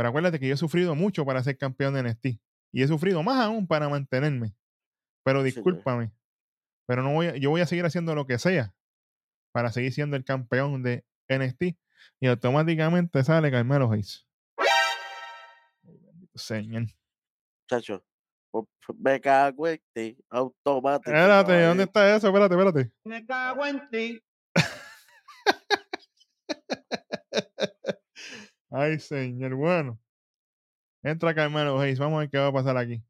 Pero 0.00 0.08
acuérdate 0.08 0.40
que 0.40 0.48
yo 0.48 0.54
he 0.54 0.56
sufrido 0.56 0.94
mucho 0.94 1.26
para 1.26 1.42
ser 1.42 1.58
campeón 1.58 1.92
de 1.92 2.02
NXT. 2.02 2.26
Y 2.72 2.82
he 2.82 2.88
sufrido 2.88 3.22
más 3.22 3.38
aún 3.44 3.66
para 3.66 3.86
mantenerme. 3.90 4.54
Pero 5.22 5.44
Sí, 5.44 5.50
señor. 5.50 5.66
discúlpame. 5.74 6.10
Pero 6.86 7.02
no 7.02 7.12
voy 7.12 7.26
a- 7.26 7.36
yo 7.36 7.50
voy 7.50 7.60
a 7.60 7.66
seguir 7.66 7.84
haciendo 7.84 8.14
lo 8.14 8.26
que 8.26 8.38
sea 8.38 8.72
para 9.52 9.70
seguir 9.72 9.92
siendo 9.92 10.16
el 10.16 10.24
campeón 10.24 10.82
de 10.82 11.04
NXT. 11.28 11.76
Y 12.18 12.28
automáticamente 12.28 13.22
sale 13.22 13.50
Carmelo 13.50 13.92
Hayes. 13.92 14.26
Señor. 16.34 16.84
Chacho. 17.68 18.02
pues, 18.50 18.64
Me 18.98 19.20
cago 19.20 19.68
en 19.68 19.82
ti. 19.92 20.16
Automático. 20.30 21.10
Espérate, 21.10 21.62
¿dónde 21.62 21.82
está 21.84 22.16
eso? 22.16 22.28
Espérate, 22.28 22.54
espérate. 22.54 22.90
Me 23.04 23.26
cago 23.26 23.66
en 23.66 23.86
ti. 23.90 24.22
Ay, 28.70 28.98
señor, 28.98 29.54
bueno. 29.54 29.98
Entra 31.02 31.34
Carmelo 31.34 31.78
Hayes, 31.80 31.98
vamos 31.98 32.16
a 32.18 32.20
ver 32.20 32.30
qué 32.30 32.38
va 32.38 32.48
a 32.48 32.52
pasar 32.52 32.76
aquí. 32.76 33.02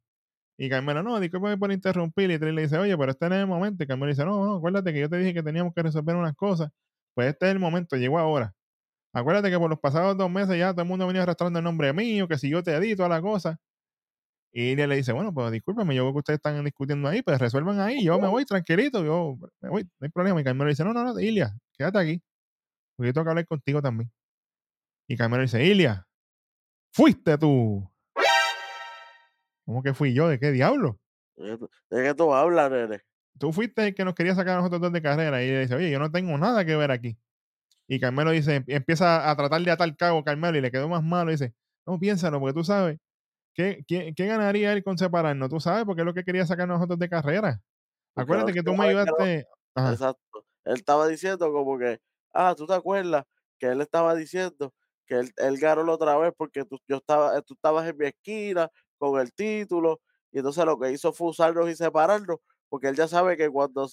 Y 0.58 0.70
Carmelo, 0.70 1.02
no, 1.02 1.20
discúlpame 1.20 1.58
por 1.58 1.72
interrumpir. 1.72 2.30
Y 2.30 2.38
Trill 2.38 2.54
le 2.54 2.62
dice, 2.62 2.78
oye, 2.78 2.96
pero 2.98 3.12
este 3.12 3.28
no 3.28 3.34
es 3.36 3.42
el 3.42 3.46
momento. 3.48 3.84
Y 3.84 3.86
Carmelo 3.86 4.10
dice, 4.10 4.24
no, 4.24 4.44
no, 4.46 4.56
acuérdate 4.56 4.92
que 4.92 5.00
yo 5.00 5.08
te 5.10 5.18
dije 5.18 5.34
que 5.34 5.42
teníamos 5.42 5.74
que 5.74 5.82
resolver 5.82 6.16
unas 6.16 6.36
cosas. 6.36 6.70
Pues 7.14 7.28
este 7.30 7.46
es 7.46 7.52
el 7.52 7.58
momento, 7.60 7.96
llegó 7.96 8.18
ahora. 8.18 8.54
Acuérdate 9.12 9.50
que 9.50 9.58
por 9.58 9.70
los 9.70 9.80
pasados 9.80 10.16
dos 10.18 10.30
meses 10.30 10.58
ya 10.58 10.72
todo 10.72 10.82
el 10.82 10.88
mundo 10.88 11.06
venía 11.06 11.22
arrastrando 11.24 11.58
el 11.60 11.64
nombre 11.64 11.92
mío, 11.92 12.28
que 12.28 12.38
si 12.38 12.50
yo 12.50 12.62
te 12.62 12.78
di 12.80 12.96
toda 12.96 13.08
la 13.08 13.20
cosa. 13.22 13.58
Y 14.52 14.72
Ilya 14.72 14.86
le 14.86 14.96
dice, 14.96 15.12
bueno, 15.12 15.32
pues 15.32 15.52
discúlpeme, 15.52 15.94
yo 15.94 16.04
veo 16.04 16.12
que 16.12 16.18
ustedes 16.20 16.38
están 16.38 16.64
discutiendo 16.64 17.08
ahí, 17.08 17.22
pues 17.22 17.38
resuelvan 17.38 17.80
ahí, 17.80 18.04
yo 18.04 18.18
me 18.20 18.28
voy 18.28 18.44
tranquilito, 18.44 19.04
yo 19.04 19.38
me 19.60 19.68
voy, 19.70 19.84
no 19.84 20.06
hay 20.06 20.10
problema. 20.10 20.40
Y 20.40 20.44
Carmelo 20.44 20.70
dice, 20.70 20.84
no, 20.84 20.92
no, 20.92 21.04
no, 21.04 21.20
Ilya, 21.20 21.54
quédate 21.78 21.98
aquí, 21.98 22.22
porque 22.96 23.08
yo 23.08 23.14
tengo 23.14 23.24
que 23.26 23.30
hablar 23.30 23.46
contigo 23.46 23.82
también. 23.82 24.10
Y 25.10 25.16
Carmelo 25.16 25.42
dice, 25.42 25.64
Ilya, 25.64 26.06
fuiste 26.92 27.36
tú. 27.36 27.84
¿Cómo 29.66 29.82
que 29.82 29.92
fui 29.92 30.14
yo? 30.14 30.28
¿De 30.28 30.38
qué 30.38 30.52
diablo? 30.52 31.00
¿De 31.36 31.58
qué 31.90 32.14
tú 32.14 32.32
hablas, 32.32 32.70
nene? 32.70 33.00
Tú 33.36 33.52
fuiste 33.52 33.88
el 33.88 33.94
que 33.96 34.04
nos 34.04 34.14
quería 34.14 34.36
sacar 34.36 34.54
a 34.54 34.56
nosotros 34.58 34.80
dos 34.80 34.92
de 34.92 35.02
carrera. 35.02 35.42
Y 35.42 35.48
él 35.48 35.62
dice, 35.62 35.74
oye, 35.74 35.90
yo 35.90 35.98
no 35.98 36.12
tengo 36.12 36.38
nada 36.38 36.64
que 36.64 36.76
ver 36.76 36.92
aquí. 36.92 37.18
Y 37.88 37.98
Carmelo 37.98 38.30
dice, 38.30 38.62
empieza 38.68 39.28
a 39.28 39.36
tratar 39.36 39.60
de 39.62 39.72
atar 39.72 39.96
cabo 39.96 40.22
Carmelo 40.22 40.56
y 40.56 40.60
le 40.60 40.70
quedó 40.70 40.88
más 40.88 41.02
malo. 41.02 41.32
Y 41.32 41.34
dice, 41.34 41.54
no, 41.86 41.98
piénsalo, 41.98 42.38
porque 42.38 42.54
tú 42.54 42.62
sabes, 42.62 43.00
¿qué, 43.52 43.82
qué, 43.88 44.14
qué 44.14 44.26
ganaría 44.28 44.72
él 44.72 44.84
con 44.84 44.96
separarnos? 44.96 45.50
Tú 45.50 45.58
sabes, 45.58 45.86
porque 45.86 46.02
es 46.02 46.06
lo 46.06 46.14
que 46.14 46.22
quería 46.22 46.46
sacar 46.46 46.70
a 46.70 46.74
nosotros 46.74 47.00
de 47.00 47.08
carrera. 47.08 47.60
Acuérdate 48.14 48.52
que 48.52 48.62
tú 48.62 48.76
me 48.76 48.86
ayudaste. 48.86 49.44
Ajá, 49.74 49.90
Exacto. 49.90 50.46
Él 50.64 50.74
estaba 50.74 51.08
diciendo 51.08 51.50
como 51.52 51.76
que, 51.80 51.98
ah, 52.32 52.54
¿tú 52.56 52.64
te 52.64 52.74
acuerdas? 52.74 53.24
Que 53.58 53.66
él 53.66 53.80
estaba 53.80 54.14
diciendo 54.14 54.72
que 55.10 55.18
él, 55.18 55.32
él 55.36 55.58
ganó 55.58 55.82
la 55.82 55.92
otra 55.92 56.16
vez 56.16 56.32
porque 56.36 56.64
tú, 56.64 56.78
yo 56.86 56.98
estaba, 56.98 57.36
eh, 57.36 57.42
tú 57.42 57.54
estabas 57.54 57.88
en 57.88 57.96
mi 57.98 58.06
esquina 58.06 58.70
con 58.96 59.20
el 59.20 59.32
título 59.32 60.00
y 60.30 60.38
entonces 60.38 60.64
lo 60.64 60.78
que 60.78 60.92
hizo 60.92 61.12
fue 61.12 61.30
usarnos 61.30 61.68
y 61.68 61.74
separarnos 61.74 62.38
porque 62.68 62.86
él 62.86 62.94
ya 62.94 63.08
sabe 63.08 63.36
que 63.36 63.50
cuando 63.50 63.88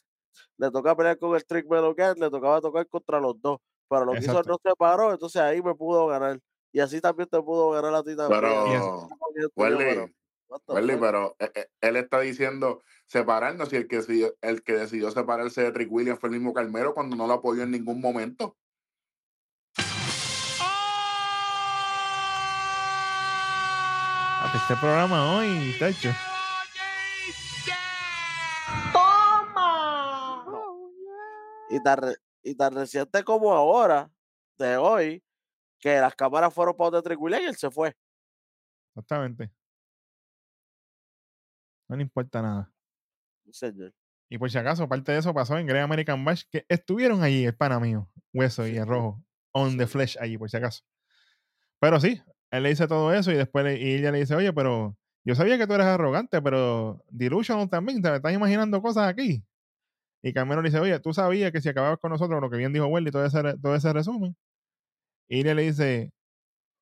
le 0.57 0.69
toca 0.69 0.95
pelear 0.95 1.17
con 1.17 1.35
el 1.35 1.43
Trick 1.43 1.67
Melocan, 1.67 2.15
le 2.19 2.29
tocaba 2.29 2.61
tocar 2.61 2.87
contra 2.87 3.19
los 3.19 3.41
dos. 3.41 3.57
Pero 3.89 4.05
lo 4.05 4.13
que 4.13 4.19
hizo 4.19 4.43
no 4.43 4.57
separó, 4.63 5.11
entonces 5.11 5.41
ahí 5.41 5.61
me 5.63 5.73
pudo 5.73 6.05
ganar. 6.05 6.39
Y 6.71 6.79
así 6.79 7.01
también 7.01 7.27
te 7.27 7.41
pudo 7.41 7.71
ganar 7.71 7.95
a 7.95 8.03
ti 8.03 8.15
también. 8.15 8.39
Pero, 8.39 9.07
Welly, 9.55 10.13
Welly, 10.67 10.97
pero 10.97 11.35
eh, 11.39 11.51
eh, 11.55 11.67
él 11.81 11.95
está 11.95 12.19
diciendo 12.19 12.83
separarnos 13.07 13.73
y 13.73 13.77
el 13.77 13.87
que, 13.87 14.33
el 14.41 14.63
que 14.63 14.73
decidió 14.73 15.09
separarse 15.09 15.63
de 15.63 15.71
Trick 15.71 15.91
Williams 15.91 16.19
fue 16.19 16.29
el 16.29 16.35
mismo 16.35 16.53
Carmelo 16.53 16.93
cuando 16.93 17.15
no 17.15 17.25
lo 17.25 17.33
apoyó 17.33 17.63
en 17.63 17.71
ningún 17.71 17.99
momento. 17.99 18.57
Este 24.55 24.75
programa 24.77 25.35
hoy, 25.37 25.75
tacho. 25.79 26.09
y 31.69 31.81
tan, 31.83 31.97
re- 31.97 32.17
y 32.43 32.55
tan 32.55 32.73
reciente 32.73 33.23
como 33.23 33.53
ahora, 33.53 34.09
de 34.57 34.77
hoy, 34.77 35.23
que 35.79 35.99
las 35.99 36.15
cámaras 36.15 36.53
fueron 36.53 36.75
para 36.75 36.91
donde 36.91 37.15
Williams 37.15 37.43
y 37.43 37.47
él 37.47 37.55
se 37.55 37.69
fue. 37.69 37.95
Exactamente. 38.95 39.51
No 41.89 41.95
le 41.95 42.03
importa 42.03 42.41
nada. 42.41 42.71
Sí, 43.45 43.53
señor. 43.53 43.93
Y 44.29 44.37
por 44.37 44.51
si 44.51 44.57
acaso, 44.57 44.87
parte 44.89 45.11
de 45.11 45.19
eso 45.19 45.33
pasó 45.33 45.57
en 45.57 45.67
Great 45.67 45.83
American 45.83 46.23
Bash, 46.25 46.43
que 46.49 46.65
estuvieron 46.67 47.23
allí, 47.23 47.45
el 47.45 47.55
pana 47.55 47.79
mío, 47.79 48.09
Hueso 48.33 48.67
y 48.67 48.75
el 48.77 48.85
Rojo, 48.85 49.23
on 49.53 49.77
the 49.77 49.87
flesh 49.87 50.17
allí, 50.19 50.37
por 50.37 50.49
si 50.49 50.57
acaso. 50.57 50.83
Pero 51.79 51.99
sí, 51.99 52.21
él 52.51 52.63
le 52.63 52.69
dice 52.69 52.87
todo 52.87 53.13
eso 53.13 53.31
y 53.31 53.35
después 53.35 53.79
y 53.79 53.95
ella 53.95 54.11
le 54.11 54.19
dice, 54.19 54.35
oye, 54.35 54.53
pero 54.53 54.97
yo 55.25 55.35
sabía 55.35 55.57
que 55.57 55.67
tú 55.67 55.73
eres 55.73 55.87
arrogante, 55.87 56.41
pero 56.41 57.03
Delusional 57.09 57.69
también, 57.69 58.01
te 58.01 58.15
estás 58.15 58.33
imaginando 58.33 58.81
cosas 58.81 59.09
aquí. 59.09 59.43
Y 60.23 60.33
Carmelo 60.33 60.61
le 60.61 60.69
dice, 60.69 60.79
oye, 60.79 60.99
tú 60.99 61.13
sabías 61.13 61.51
que 61.51 61.61
si 61.61 61.69
acababas 61.69 61.99
con 61.99 62.11
nosotros, 62.11 62.41
lo 62.41 62.49
que 62.49 62.57
bien 62.57 62.73
dijo 62.73 62.87
Welly, 62.87 63.11
todo 63.11 63.25
ese, 63.25 63.57
todo 63.57 63.75
ese 63.75 63.93
resumen. 63.93 64.35
Y 65.29 65.41
ella 65.41 65.53
le 65.53 65.63
dice, 65.63 66.11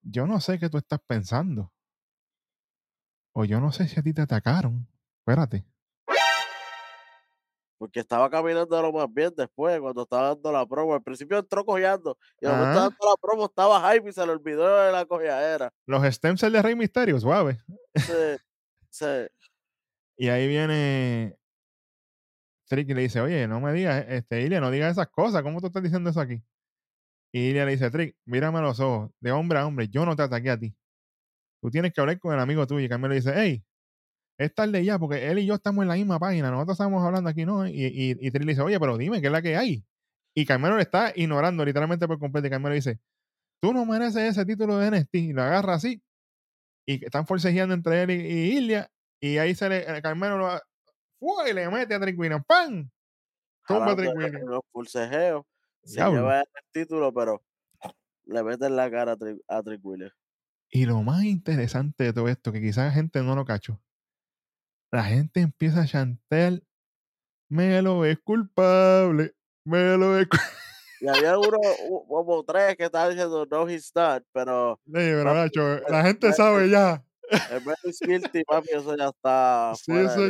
yo 0.04 0.28
no 0.28 0.40
sé 0.40 0.60
qué 0.60 0.70
tú 0.70 0.78
estás 0.78 1.00
pensando. 1.08 1.72
O 3.34 3.46
yo 3.46 3.60
no 3.60 3.72
sé 3.72 3.88
si 3.88 4.00
a 4.00 4.04
ti 4.04 4.14
te 4.14 4.22
atacaron. 4.22 4.88
Espérate. 5.20 5.66
Porque 7.78 8.00
estaba 8.00 8.30
caminando 8.30 8.82
lo 8.82 8.94
más 8.94 9.12
bien 9.14 9.34
después, 9.36 9.80
cuando 9.80 10.04
estaba 10.04 10.30
dando 10.30 10.52
la 10.52 10.66
promo. 10.66 10.94
Al 10.94 11.04
principio 11.04 11.38
entró 11.38 11.66
cojeando. 11.66 12.18
Y 12.40 12.46
al 12.46 12.54
momento 12.54 12.80
Ajá. 12.80 12.90
dando 12.90 13.06
la 13.10 13.16
promo 13.22 13.46
estaba 13.46 13.94
hype 13.94 14.10
y 14.10 14.14
se 14.14 14.26
le 14.26 14.32
olvidó 14.32 14.84
de 14.84 14.92
la 14.92 15.06
cojeadera. 15.06 15.74
Los 15.86 16.04
stem 16.06 16.38
cells 16.38 16.54
de 16.54 16.62
Rey 16.62 16.76
Misterio, 16.76 17.20
suave. 17.20 17.60
Se, 17.96 18.40
se, 18.90 19.30
Y 20.18 20.30
ahí 20.30 20.48
viene 20.48 21.38
Trick 22.68 22.90
y 22.90 22.94
le 22.94 23.02
dice, 23.02 23.22
oye, 23.22 23.48
no 23.48 23.60
me 23.60 23.74
digas, 23.74 24.06
este, 24.08 24.42
Ilia, 24.42 24.60
no 24.60 24.72
digas 24.72 24.94
esas 24.94 25.08
cosas. 25.10 25.44
¿Cómo 25.44 25.60
tú 25.62 25.68
estás 25.68 25.84
diciendo 25.84 26.10
eso 26.10 26.20
aquí? 26.20 26.42
Y 27.32 27.50
Ilia 27.50 27.66
le 27.66 27.72
dice, 27.72 27.92
Trick, 27.92 28.16
mírame 28.26 28.60
a 28.60 28.62
los 28.62 28.80
ojos, 28.80 29.12
de 29.20 29.32
hombre 29.32 29.60
a 29.60 29.66
hombre, 29.68 29.90
yo 29.90 30.06
no 30.06 30.16
te 30.16 30.24
ataqué 30.24 30.50
a 30.50 30.58
ti. 30.60 30.76
Tú 31.62 31.70
tienes 31.70 31.94
que 31.94 32.02
hablar 32.02 32.20
con 32.20 32.34
el 32.34 32.40
amigo 32.40 32.66
tuyo. 32.66 32.86
Y 32.86 32.90
Carmelo 32.90 33.10
le 33.10 33.20
dice, 33.20 33.34
hey, 33.36 33.64
es 34.38 34.54
tarde 34.54 34.84
ya, 34.84 35.00
porque 35.00 35.28
él 35.30 35.40
y 35.40 35.46
yo 35.46 35.56
estamos 35.56 35.84
en 35.84 35.88
la 35.90 35.96
misma 35.96 36.20
página, 36.20 36.52
nosotros 36.52 36.76
estamos 36.76 37.04
hablando 37.04 37.30
aquí, 37.30 37.46
¿no? 37.46 37.68
Y, 37.68 37.72
y, 37.72 38.12
y 38.12 38.32
Trick 38.32 38.46
le 38.46 38.52
dice, 38.52 38.62
oye, 38.62 38.80
pero 38.80 38.98
dime, 38.98 39.22
¿qué 39.22 39.28
es 39.28 39.34
la 39.34 39.42
que 39.42 39.56
hay? 39.56 39.86
Y 40.36 40.46
Carmelo 40.46 40.76
le 40.76 40.82
está 40.84 41.14
ignorando 41.16 41.64
literalmente 41.64 42.08
por 42.08 42.20
completo. 42.20 42.48
Y 42.48 42.50
Carmelo 42.50 42.76
dice, 42.76 43.00
tú 43.62 43.74
no 43.74 43.86
mereces 43.86 44.24
ese 44.24 44.46
título 44.46 44.78
de 44.78 44.92
NXT. 44.92 45.16
Y 45.16 45.34
lo 45.34 45.44
agarra 45.44 45.76
así. 45.76 46.04
Y 46.86 47.04
están 47.06 47.26
forcejeando 47.26 47.74
entre 47.74 48.04
él 48.04 48.12
y, 48.12 48.16
y 48.16 48.58
Ilia. 48.58 48.92
Y 49.22 49.38
ahí 49.38 49.56
se 49.56 49.70
le, 49.70 50.02
Carmelo 50.02 50.38
lo, 50.38 50.60
¡fua! 51.20 51.50
y 51.50 51.54
le 51.54 51.70
mete 51.70 51.96
a 51.96 52.00
Williams. 52.00 52.44
¡Pam! 52.46 52.90
Tumba 53.66 53.94
a 53.94 53.96
los 53.96 54.62
pulsejeos. 54.72 55.46
Se 55.84 55.96
Diablo. 55.96 56.20
lleva 56.20 56.42
el 56.42 56.46
título, 56.72 57.14
pero 57.14 57.42
le 58.26 58.44
mete 58.44 58.66
en 58.66 58.76
la 58.76 58.92
cara 58.92 59.14
a 59.14 59.18
Trick, 59.18 59.40
a 59.48 59.64
Trick. 59.64 59.82
Y 60.70 60.86
lo 60.86 61.02
más 61.02 61.24
interesante 61.24 62.04
de 62.04 62.14
todo 62.14 62.28
esto, 62.28 62.52
que 62.52 62.62
quizás 62.62 62.88
la 62.88 62.92
gente 62.92 63.24
no 63.24 63.36
lo 63.36 63.46
cachó, 63.46 63.82
la 64.96 65.04
gente 65.04 65.42
empieza 65.42 65.82
a 65.82 65.86
chantar, 65.86 66.62
me 67.50 67.82
lo 67.82 68.06
es 68.06 68.18
culpable, 68.20 69.36
me 69.66 69.98
lo 69.98 70.18
es 70.18 70.28
culpable. 70.28 70.52
Y 71.02 71.08
había 71.10 71.38
uno, 71.38 71.58
como 72.08 72.44
tres 72.46 72.78
que 72.78 72.86
estaban 72.86 73.10
diciendo, 73.12 73.46
no, 73.52 73.68
he's 73.70 73.92
not, 73.94 74.24
pero 74.32 74.80
pero 74.92 75.24
Papi, 75.26 75.36
Nacho, 75.40 75.80
la 75.90 76.04
gente 76.04 76.32
sabe 76.34 76.70
ya. 76.70 77.06
el 77.52 77.62
is 77.84 78.00
guilty, 78.00 78.44
papi, 78.46 78.70
eso 78.72 78.96
ya 78.98 79.10
está 79.10 79.74
Sí, 79.76 79.92
eso 79.92 80.22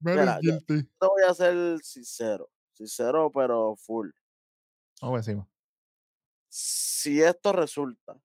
Mira, 0.00 0.38
yo- 0.40 0.52
guilty. 0.52 0.84
Te 0.84 1.06
voy 1.06 1.22
a 1.28 1.34
ser 1.34 1.80
sincero, 1.82 2.48
sincero, 2.72 3.30
pero 3.34 3.74
full. 3.76 4.10
Vamos 5.02 5.18
encima. 5.18 5.46
Si 6.48 7.20
esto 7.20 7.52
resulta 7.52 8.16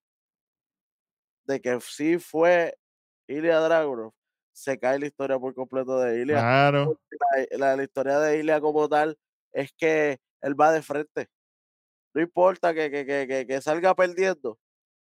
de 1.44 1.60
que 1.60 1.78
sí 1.80 2.18
fue 2.18 2.78
Ilya 3.26 3.58
Dragunov, 3.58 4.12
se 4.52 4.78
cae 4.78 4.98
la 4.98 5.06
historia 5.06 5.38
por 5.38 5.54
completo 5.54 5.98
de 6.00 6.20
Ilya. 6.22 6.46
Claro, 6.80 6.96
La, 7.20 7.58
la- 7.58 7.76
la 7.76 7.82
historia 7.84 8.18
de 8.20 8.38
Ilya 8.40 8.60
como 8.60 8.88
tal 8.88 9.18
es 9.52 9.72
que 9.74 10.18
él 10.42 10.60
va 10.60 10.72
de 10.72 10.82
frente. 10.82 11.28
No 12.14 12.22
importa 12.22 12.74
que, 12.74 12.90
que, 12.90 13.06
que, 13.06 13.26
que, 13.28 13.46
que 13.46 13.62
salga 13.62 13.94
perdiendo, 13.94 14.58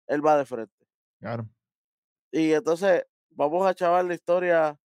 él 0.08 0.26
va 0.26 0.38
de 0.38 0.46
frente. 0.46 0.88
claro. 1.20 1.50
Y 2.32 2.54
entonces 2.54 3.04
vamos 3.32 3.66
a 3.68 3.74
chavar 3.74 4.06
la 4.06 4.14
historia 4.16 4.78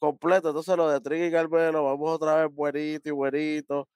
completa. 0.00 0.48
Entonces 0.50 0.76
lo 0.76 0.90
de 0.90 1.00
Tricky 1.00 1.26
y 1.26 1.32
Carmelo, 1.32 1.84
vamos 1.84 2.10
otra 2.10 2.36
vez 2.46 2.54
buenito 2.54 3.08
y 3.08 3.12
buenito. 3.12 3.88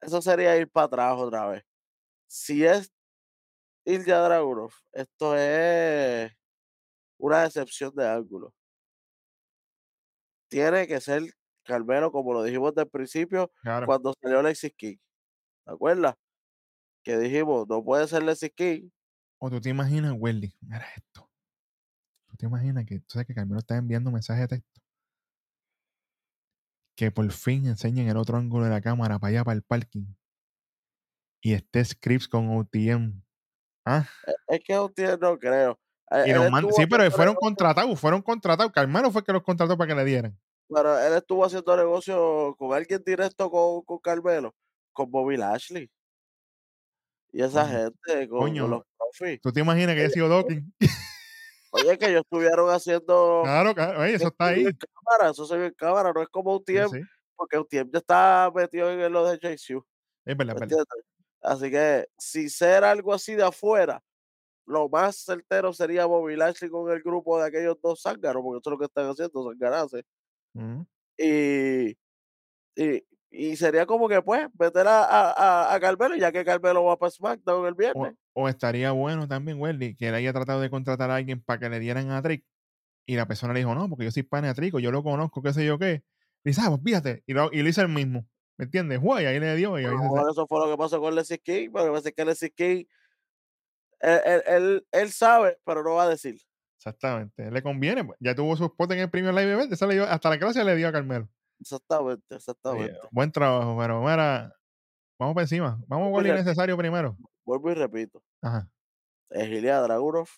Eso 0.00 0.22
sería 0.22 0.56
ir 0.56 0.70
para 0.70 0.86
atrás 0.86 1.14
otra 1.18 1.46
vez. 1.48 1.64
Si 2.28 2.64
es 2.64 2.92
Ilya 3.86 4.20
Dragunov, 4.20 4.72
esto 4.92 5.36
es 5.36 6.32
una 7.18 7.42
decepción 7.42 7.94
de 7.94 8.08
ángulo. 8.08 8.54
Tiene 10.48 10.86
que 10.86 11.00
ser 11.00 11.22
Carmelo, 11.64 12.10
como 12.10 12.32
lo 12.32 12.42
dijimos 12.42 12.74
desde 12.74 12.84
el 12.84 12.90
principio, 12.90 13.52
claro. 13.60 13.86
cuando 13.86 14.14
salió 14.22 14.42
Lexis 14.42 14.72
King. 14.74 14.96
¿Te 15.64 15.72
acuerdas? 15.72 16.14
Que 17.02 17.18
dijimos, 17.18 17.68
no 17.68 17.84
puede 17.84 18.08
ser 18.08 18.22
Lexis 18.22 18.52
King. 18.54 18.88
O 19.38 19.50
tú 19.50 19.60
te 19.60 19.68
imaginas, 19.68 20.14
Welly, 20.16 20.56
mira 20.60 20.86
esto. 20.96 21.30
Tú 22.28 22.36
te 22.36 22.46
imaginas 22.46 22.86
que, 22.86 23.00
tú 23.00 23.06
sabes 23.08 23.26
que 23.26 23.34
Carmelo 23.34 23.58
está 23.58 23.76
enviando 23.76 24.10
mensaje 24.10 24.40
de 24.42 24.48
texto. 24.48 24.80
Que 26.96 27.10
por 27.10 27.30
fin 27.30 27.66
enseñen 27.66 28.08
el 28.08 28.16
otro 28.16 28.38
ángulo 28.38 28.64
de 28.64 28.70
la 28.70 28.80
cámara 28.80 29.18
para 29.18 29.30
allá, 29.30 29.44
para 29.44 29.56
el 29.56 29.62
parking. 29.62 30.06
Y 31.40 31.52
esté 31.52 31.84
Scripps 31.84 32.26
con 32.26 32.48
OTM. 32.56 33.22
Ah, 33.84 34.08
Es 34.48 34.60
que 34.64 34.74
tío 34.94 35.16
no 35.18 35.38
creo. 35.38 35.78
Eh, 36.10 36.24
y 36.26 36.72
sí, 36.72 36.86
pero 36.86 37.10
fueron 37.10 37.34
contratados, 37.34 38.00
fueron 38.00 38.22
contratados. 38.22 38.72
Carmelo 38.72 39.10
fue 39.10 39.22
que 39.22 39.32
los 39.32 39.42
contrató 39.42 39.76
para 39.76 39.88
que 39.88 39.94
le 39.94 40.04
dieran. 40.04 40.38
Pero 40.68 40.98
él 40.98 41.14
estuvo 41.14 41.44
haciendo 41.44 41.76
negocio 41.76 42.54
con 42.58 42.74
alguien 42.74 43.02
directo 43.04 43.50
con, 43.50 43.82
con 43.82 43.98
Carmelo, 43.98 44.54
con 44.92 45.10
Bobby 45.10 45.36
Lashley. 45.36 45.90
Y 47.32 47.42
esa 47.42 47.66
gente, 47.66 48.28
con, 48.28 48.38
con 48.38 48.48
coño. 48.48 48.68
los 48.68 48.82
profis. 48.96 49.40
¿Tú 49.40 49.52
te 49.52 49.60
imaginas 49.60 49.94
que 49.94 50.02
haya 50.02 50.10
sido 50.10 50.28
Dawkins? 50.28 50.64
Oye, 51.70 51.98
que 51.98 52.06
ellos 52.06 52.22
estuvieron 52.22 52.70
haciendo. 52.70 53.42
Claro, 53.44 53.74
claro. 53.74 54.00
Oye, 54.00 54.14
eso 54.14 54.28
está 54.28 54.46
ahí. 54.46 54.64
en 54.64 54.76
cámara, 54.76 55.30
eso 55.30 55.44
se 55.44 55.56
vio 55.56 55.66
en 55.66 55.74
cámara, 55.74 56.12
no 56.14 56.22
es 56.22 56.28
como 56.28 56.56
un 56.56 56.64
tiempo, 56.64 56.94
sí. 56.94 57.02
porque 57.36 57.58
un 57.58 57.66
tiempo 57.66 57.92
ya 57.92 57.98
está 57.98 58.50
metido 58.54 58.90
en 58.90 59.12
lo 59.12 59.26
de 59.26 59.36
JCU. 59.36 59.84
Es 60.24 60.36
verdad, 60.36 60.56
¿me 60.58 60.66
es 60.66 60.70
verdad. 60.70 60.84
Así 61.42 61.70
que, 61.70 62.08
si 62.18 62.48
ser 62.48 62.84
algo 62.84 63.12
así 63.12 63.34
de 63.34 63.44
afuera, 63.44 64.02
lo 64.68 64.88
más 64.88 65.16
certero 65.16 65.72
sería 65.72 66.06
Bobby 66.06 66.36
Lashley 66.36 66.70
con 66.70 66.90
el 66.90 67.02
grupo 67.02 67.40
de 67.40 67.46
aquellos 67.48 67.76
dos 67.82 68.00
zángaros, 68.02 68.42
porque 68.42 68.58
eso 68.60 68.70
es 68.70 68.72
lo 68.72 68.78
que 68.78 68.84
están 68.84 69.08
haciendo, 69.08 69.50
zangarase. 69.50 70.04
Ujú. 70.54 70.86
Y, 71.16 71.96
y, 72.76 73.04
y 73.30 73.56
sería 73.56 73.86
como 73.86 74.08
que, 74.08 74.22
pues, 74.22 74.46
meter 74.58 74.86
a, 74.86 75.04
a, 75.04 75.74
a- 75.74 75.80
Carmelo, 75.80 76.16
ya 76.16 76.30
que 76.32 76.44
Carmelo 76.44 76.84
va 76.84 76.96
para 76.98 77.10
SmackDown 77.10 77.66
el 77.66 77.72
O, 77.72 77.76
viernes. 77.76 78.14
o 78.34 78.48
estaría 78.48 78.92
bueno 78.92 79.26
también, 79.26 79.60
Welly, 79.60 79.96
que 79.96 80.08
él 80.08 80.14
haya 80.14 80.32
tratado 80.32 80.60
de 80.60 80.70
contratar 80.70 81.10
a 81.10 81.16
alguien 81.16 81.42
para 81.42 81.58
que 81.58 81.68
le 81.68 81.80
dieran 81.80 82.10
a 82.10 82.22
Trick. 82.22 82.44
Y 83.06 83.16
la 83.16 83.26
persona 83.26 83.52
le 83.54 83.60
dijo, 83.60 83.74
no, 83.74 83.88
porque 83.88 84.04
yo 84.04 84.10
soy 84.10 84.22
pana 84.22 84.48
de 84.48 84.54
Trick, 84.54 84.74
o 84.74 84.78
yo 84.80 84.92
lo 84.92 85.02
conozco, 85.02 85.42
qué 85.42 85.52
sé 85.52 85.64
yo 85.64 85.78
qué. 85.78 86.02
Y 86.44 86.50
dice, 86.50 86.60
ah, 86.64 86.68
pues 86.68 86.82
fíjate. 86.84 87.22
Y 87.26 87.32
lo, 87.32 87.48
y 87.52 87.62
lo 87.62 87.68
hizo 87.68 87.82
el 87.82 87.88
mismo. 87.88 88.26
¿Me 88.58 88.64
entiendes? 88.66 89.00
Guay, 89.00 89.24
ahí 89.26 89.40
le 89.40 89.56
dio. 89.56 89.78
Y 89.78 89.84
ahí 89.84 89.90
lo 89.90 89.96
se- 89.98 90.02
mejor 90.02 90.30
eso 90.30 90.46
fue 90.46 90.60
lo 90.60 90.70
que 90.70 90.76
pasó 90.78 91.00
con 91.00 91.14
Leslie 91.14 91.38
King, 91.38 91.70
pero 91.72 91.88
parece 91.90 92.12
que 92.12 92.24
Leslie 92.24 92.50
King, 92.50 92.84
él, 94.00 94.20
él, 94.24 94.42
él, 94.46 94.86
él 94.92 95.10
sabe, 95.12 95.58
pero 95.64 95.82
no 95.82 95.94
va 95.94 96.04
a 96.04 96.08
decir. 96.08 96.40
Exactamente. 96.78 97.50
Le 97.50 97.62
conviene. 97.62 98.04
pues, 98.04 98.16
Ya 98.20 98.34
tuvo 98.34 98.56
su 98.56 98.64
spot 98.66 98.92
en 98.92 99.00
el 99.00 99.10
Premium 99.10 99.34
Live 99.34 99.52
Event. 99.52 99.72
esa 99.72 99.86
le 99.86 99.94
dio- 99.94 100.04
hasta 100.08 100.30
la 100.30 100.38
clase 100.38 100.64
le 100.64 100.76
dio 100.76 100.88
a 100.88 100.92
Carmelo. 100.92 101.28
Exactamente, 101.60 102.36
exactamente. 102.36 102.96
buen 103.10 103.32
trabajo, 103.32 103.76
pero 103.80 104.00
mira, 104.00 104.54
vamos 105.18 105.34
por 105.34 105.42
encima. 105.42 105.82
Vamos 105.88 106.06
a 106.06 106.10
Muy 106.10 106.18
lo 106.20 106.24
bien. 106.24 106.36
necesario 106.36 106.76
primero. 106.76 107.16
Vuelvo 107.44 107.70
y 107.72 107.74
repito, 107.74 108.22
Ajá. 108.40 108.68
es 109.30 109.48
Ilya 109.48 109.80
Dragunov, 109.80 110.28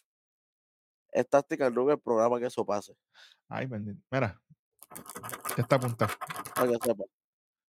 es 1.13 1.29
táctica 1.29 1.69
no 1.69 1.91
el 1.91 1.99
programa 2.01 2.39
que 2.39 2.47
eso 2.47 2.65
pase, 2.65 2.95
Ay, 3.49 3.67
bendito. 3.67 4.01
Mira, 4.11 4.41
ya 5.57 5.63
está 5.63 5.77
apuntado. 5.77 6.11
para 6.55 6.69
que 6.69 6.79
sepa. 6.83 7.05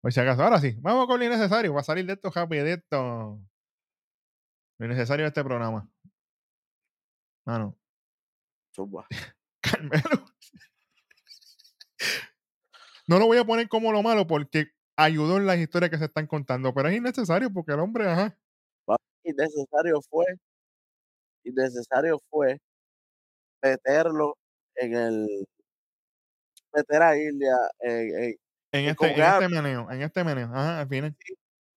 Por 0.01 0.11
si 0.11 0.19
acaso, 0.19 0.43
ahora 0.43 0.59
sí, 0.59 0.75
vamos 0.81 1.07
con 1.07 1.17
lo 1.19 1.25
innecesario 1.25 1.71
para 1.71 1.83
salir 1.83 2.05
de 2.05 2.13
esto 2.13 2.29
rapidito. 2.31 3.39
Lo 4.77 4.85
innecesario 4.85 5.25
de 5.25 5.29
este 5.29 5.43
programa. 5.43 5.89
Mano, 7.45 7.77
Zumba. 8.75 9.07
Carmelo. 9.61 10.25
No 13.07 13.19
lo 13.19 13.25
voy 13.25 13.37
a 13.37 13.45
poner 13.45 13.67
como 13.69 13.91
lo 13.91 14.03
malo 14.03 14.27
porque 14.27 14.67
ayudó 14.97 15.37
en 15.37 15.45
las 15.45 15.57
historias 15.57 15.89
que 15.89 15.97
se 15.97 16.05
están 16.05 16.27
contando, 16.27 16.73
pero 16.73 16.89
es 16.89 16.97
innecesario 16.97 17.51
porque 17.51 17.71
el 17.71 17.79
hombre, 17.79 18.07
ajá. 18.07 18.37
Innecesario 19.23 19.99
fue, 20.09 20.25
innecesario 21.43 22.19
fue 22.29 22.59
meterlo 23.61 24.37
en 24.75 24.95
el, 24.95 25.47
meter 26.73 27.01
a 27.01 27.17
Ilya 27.17 27.57
en, 27.79 28.37
en 28.71 28.85
este, 28.89 29.05
en 29.07 29.21
este 29.21 29.49
meneo, 29.49 29.91
en 29.91 30.01
este 30.01 30.23
meneo, 30.23 30.47
ajá, 30.47 30.81
al 30.81 30.87
final. 30.87 31.17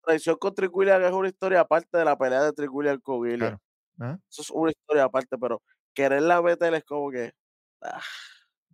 Traición 0.08 0.38
con 0.38 0.56
Trick 0.56 0.76
Williams, 0.76 1.06
es 1.06 1.12
una 1.12 1.28
historia 1.28 1.60
aparte 1.60 1.98
de 1.98 2.06
la 2.06 2.18
pelea 2.18 2.44
de 2.44 2.54
Trick 2.54 2.74
Williams 2.74 3.02
con 3.04 3.28
Ilya. 3.28 3.38
Claro. 3.38 3.62
Ajá, 4.00 4.20
Eso 4.30 4.42
es 4.42 4.50
una 4.52 4.72
historia 4.72 5.04
aparte, 5.04 5.38
pero 5.38 5.62
quererla 5.94 6.42
meter 6.42 6.74
es 6.74 6.84
como 6.84 7.12
que, 7.12 7.32
ah, 7.82 8.02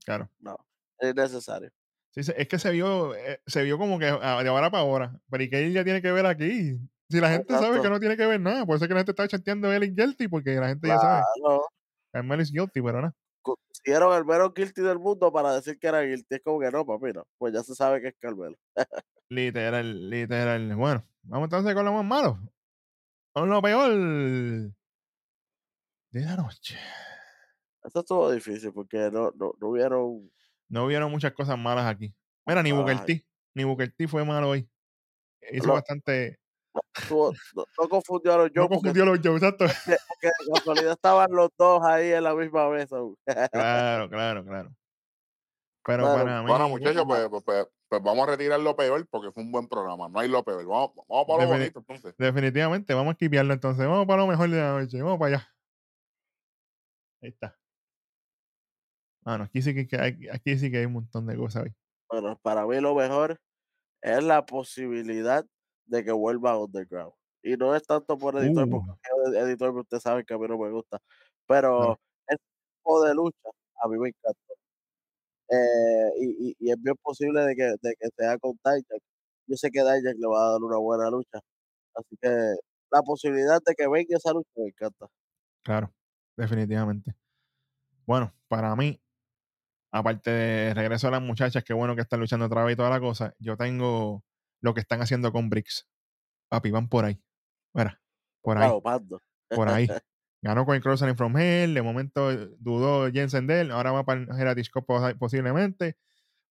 claro. 0.05 0.29
no, 0.39 0.57
es 0.99 1.11
innecesario. 1.11 1.71
Sí, 2.11 2.21
es 2.35 2.47
que 2.47 2.59
se 2.59 2.69
vio, 2.71 3.15
eh, 3.15 3.41
se 3.47 3.63
vio 3.63 3.77
como 3.77 3.97
que 3.97 4.05
ah, 4.05 4.43
de 4.43 4.49
ahora 4.49 4.69
para 4.69 4.83
ahora. 4.83 5.19
Pero 5.31 5.43
¿y 5.43 5.49
qué 5.49 5.65
ella 5.65 5.83
tiene 5.83 6.01
que 6.01 6.11
ver 6.11 6.27
aquí? 6.27 6.77
Si 7.09 7.19
la 7.19 7.29
gente 7.29 7.53
sabe 7.53 7.61
que 7.61 7.77
Exacto. 7.77 7.89
no 7.89 7.99
tiene 7.99 8.17
que 8.17 8.25
ver 8.25 8.39
nada, 8.39 8.65
por 8.65 8.75
eso 8.75 8.85
es 8.85 8.87
que 8.87 8.93
la 8.93 8.99
gente 8.99 9.11
está 9.11 9.27
chanteando 9.27 9.71
él 9.73 9.95
guilty, 9.95 10.27
porque 10.27 10.55
la 10.55 10.67
gente 10.67 10.87
ya 10.87 10.99
sabe. 10.99 11.23
Claro. 11.41 11.65
Carmelo 12.11 12.43
es 12.43 12.51
guilty, 12.51 12.81
pero 12.81 13.01
no. 13.01 13.15
Consiguieron 13.43 14.15
el 14.17 14.25
menos 14.25 14.53
guilty 14.53 14.81
del 14.81 14.97
mundo 14.97 15.31
para 15.31 15.53
decir 15.53 15.77
que 15.77 15.87
era 15.87 16.01
guilty. 16.01 16.35
Es 16.35 16.41
como 16.41 16.59
que 16.59 16.71
no, 16.71 16.85
papi, 16.85 17.13
no. 17.13 17.27
Pues 17.37 17.53
ya 17.53 17.61
se 17.61 17.75
sabe 17.75 18.01
que 18.01 18.07
es 18.07 18.15
Carmelo. 18.19 18.57
Literal, 19.29 20.09
literal. 20.09 20.75
Bueno, 20.75 21.05
vamos 21.23 21.47
entonces 21.47 21.75
con 21.75 21.85
lo 21.85 21.93
más 21.93 22.05
malo. 22.05 22.39
Con 23.33 23.49
lo 23.49 23.61
peor 23.61 23.91
de 26.11 26.21
la 26.21 26.35
noche. 26.35 26.77
Esto 27.83 27.99
estuvo 27.99 28.31
difícil 28.31 28.71
porque 28.71 29.09
no, 29.11 29.31
no, 29.35 29.53
no 29.59 29.67
hubieron. 29.67 30.31
No 30.69 30.85
hubieron 30.85 31.11
muchas 31.11 31.33
cosas 31.33 31.57
malas 31.57 31.85
aquí. 31.87 32.15
Mira, 32.45 32.63
ni 32.63 32.71
Booker. 32.71 33.03
T. 33.05 33.25
Ni 33.55 33.63
Booker 33.63 33.91
T 33.91 34.07
fue 34.07 34.23
malo 34.23 34.49
hoy. 34.49 34.69
Hizo 35.51 35.67
Lo- 35.67 35.73
bastante. 35.73 36.39
Estuvo- 36.95 37.31
no, 37.55 37.65
no 37.79 37.89
confundió 37.89 38.33
a 38.33 38.37
los 38.37 38.51
No 38.53 38.61
Joe 38.63 38.69
porque, 38.69 38.75
confundió 38.91 39.05
los 39.05 39.19
Joe, 39.23 39.35
exacto. 39.35 39.65
porque 40.07 40.27
de 40.27 40.53
casualidad 40.53 40.91
estaban 40.93 41.31
los 41.31 41.49
dos 41.57 41.83
ahí 41.83 42.11
en 42.11 42.23
la 42.23 42.35
misma 42.35 42.69
mesa. 42.69 42.97
Claro, 43.51 44.09
claro, 44.09 44.45
claro. 44.45 44.69
Pero 45.85 46.03
Bueno, 46.03 46.23
para 46.23 46.41
mí. 46.41 46.47
Bueno, 46.49 46.69
muchachos, 46.69 47.03
pues, 47.05 47.27
pues, 47.29 47.43
pues, 47.43 47.67
pues 47.89 48.01
vamos 48.03 48.25
a 48.27 48.31
retirar 48.31 48.59
lo 48.59 48.75
peor 48.75 49.05
porque 49.09 49.31
fue 49.31 49.43
un 49.43 49.51
buen 49.51 49.67
programa. 49.67 50.07
No 50.07 50.19
hay 50.19 50.29
lo 50.29 50.41
peor. 50.43 50.65
Vamos, 50.65 50.91
vamos 51.09 51.25
para 51.27 51.43
lo 51.43 51.49
Defini- 51.49 51.59
bonito, 51.59 51.79
entonces. 51.79 52.15
Definitivamente, 52.17 52.93
vamos 52.93 53.09
a 53.09 53.11
esquivarlo 53.13 53.53
entonces. 53.53 53.85
Vamos 53.85 54.07
para 54.07 54.21
lo 54.21 54.27
mejor 54.27 54.49
de 54.49 54.57
la 54.61 54.79
noche. 54.79 55.01
Vamos 55.01 55.19
para 55.19 55.35
allá. 55.35 55.49
Ahí 57.21 57.29
está. 57.29 57.57
Bueno, 59.25 59.43
aquí 59.45 59.61
sí 59.61 59.73
que- 59.73 59.87
que 59.87 59.97
hay, 59.97 60.27
aquí 60.31 60.57
sí 60.57 60.71
que 60.71 60.77
hay 60.79 60.85
un 60.85 60.93
montón 60.93 61.25
de 61.27 61.35
cosas 61.37 61.63
hoy. 61.63 61.73
Bueno, 62.09 62.37
para 62.41 62.65
mí 62.65 62.79
lo 62.79 62.93
mejor 62.95 63.39
es 64.01 64.23
la 64.23 64.45
posibilidad 64.45 65.45
de 65.85 66.03
que 66.03 66.11
vuelva 66.11 66.51
a 66.51 66.59
Underground. 66.59 67.13
Y 67.43 67.57
no 67.57 67.75
es 67.75 67.83
tanto 67.85 68.17
por 68.17 68.37
editor, 68.37 68.69
porque 68.69 68.89
Uh. 68.89 69.27
el 69.27 69.35
editor 69.35 69.77
usted 69.77 69.99
sabe 69.99 70.23
que 70.25 70.33
a 70.33 70.37
mí 70.37 70.47
no 70.47 70.57
me 70.57 70.71
gusta. 70.71 70.99
Pero 71.47 71.99
el 72.27 72.37
tipo 72.77 73.03
de 73.03 73.13
lucha 73.15 73.49
a 73.83 73.87
mí 73.89 73.97
me 73.97 74.09
encanta. 74.09 74.39
Eh, 75.49 76.09
y, 76.19 76.49
y, 76.51 76.55
y 76.59 76.71
es 76.71 76.81
bien 76.81 76.95
posible 77.01 77.41
de 77.41 77.55
que, 77.55 77.63
de 77.81 77.95
que 77.99 78.09
sea 78.17 78.37
con 78.39 78.53
Dijak. 78.63 79.01
Yo 79.47 79.57
sé 79.57 79.69
que 79.71 79.81
Dijak 79.81 80.15
le 80.17 80.27
va 80.27 80.47
a 80.47 80.51
dar 80.51 80.61
una 80.61 80.77
buena 80.77 81.09
lucha. 81.09 81.39
Así 81.95 82.15
que 82.21 82.29
la 82.91 83.01
posibilidad 83.03 83.59
de 83.65 83.75
que 83.75 83.87
venga 83.87 84.17
esa 84.17 84.31
lucha 84.33 84.49
me 84.55 84.67
encanta. 84.67 85.07
Claro, 85.63 85.93
definitivamente. 86.37 87.15
Bueno, 88.05 88.33
para 88.47 88.75
mí, 88.75 89.01
aparte 89.91 90.31
de 90.31 90.73
regreso 90.73 91.07
a 91.07 91.11
las 91.11 91.21
muchachas, 91.21 91.63
qué 91.63 91.73
bueno 91.73 91.95
que 91.95 92.01
están 92.01 92.19
luchando 92.19 92.45
otra 92.47 92.63
vez 92.63 92.73
y 92.73 92.77
toda 92.77 92.89
la 92.89 92.99
cosa, 92.99 93.33
yo 93.39 93.57
tengo 93.57 94.23
lo 94.63 94.73
que 94.73 94.79
están 94.79 95.01
haciendo 95.01 95.31
con 95.31 95.49
Bricks. 95.49 95.87
Papi, 96.49 96.71
van 96.71 96.87
por 96.87 97.05
ahí. 97.05 97.21
Mira, 97.73 98.01
por 98.41 98.57
ahí, 98.57 98.69
por 99.49 99.67
ahí. 99.69 99.87
Ganó 100.41 100.65
con 100.65 100.75
el 100.75 100.81
Crossing 100.81 101.15
from 101.15 101.37
Hell, 101.37 101.73
de 101.73 101.81
momento 101.81 102.29
eh, 102.31 102.49
dudó 102.59 103.09
Jensen 103.11 103.47
Dell, 103.47 103.71
ahora 103.71 103.91
va 103.93 104.03
para 104.03 104.21
el 104.21 104.29
Heritage 104.29 104.69
Cup 104.71 104.85
posi- 104.85 105.17
posiblemente. 105.17 105.97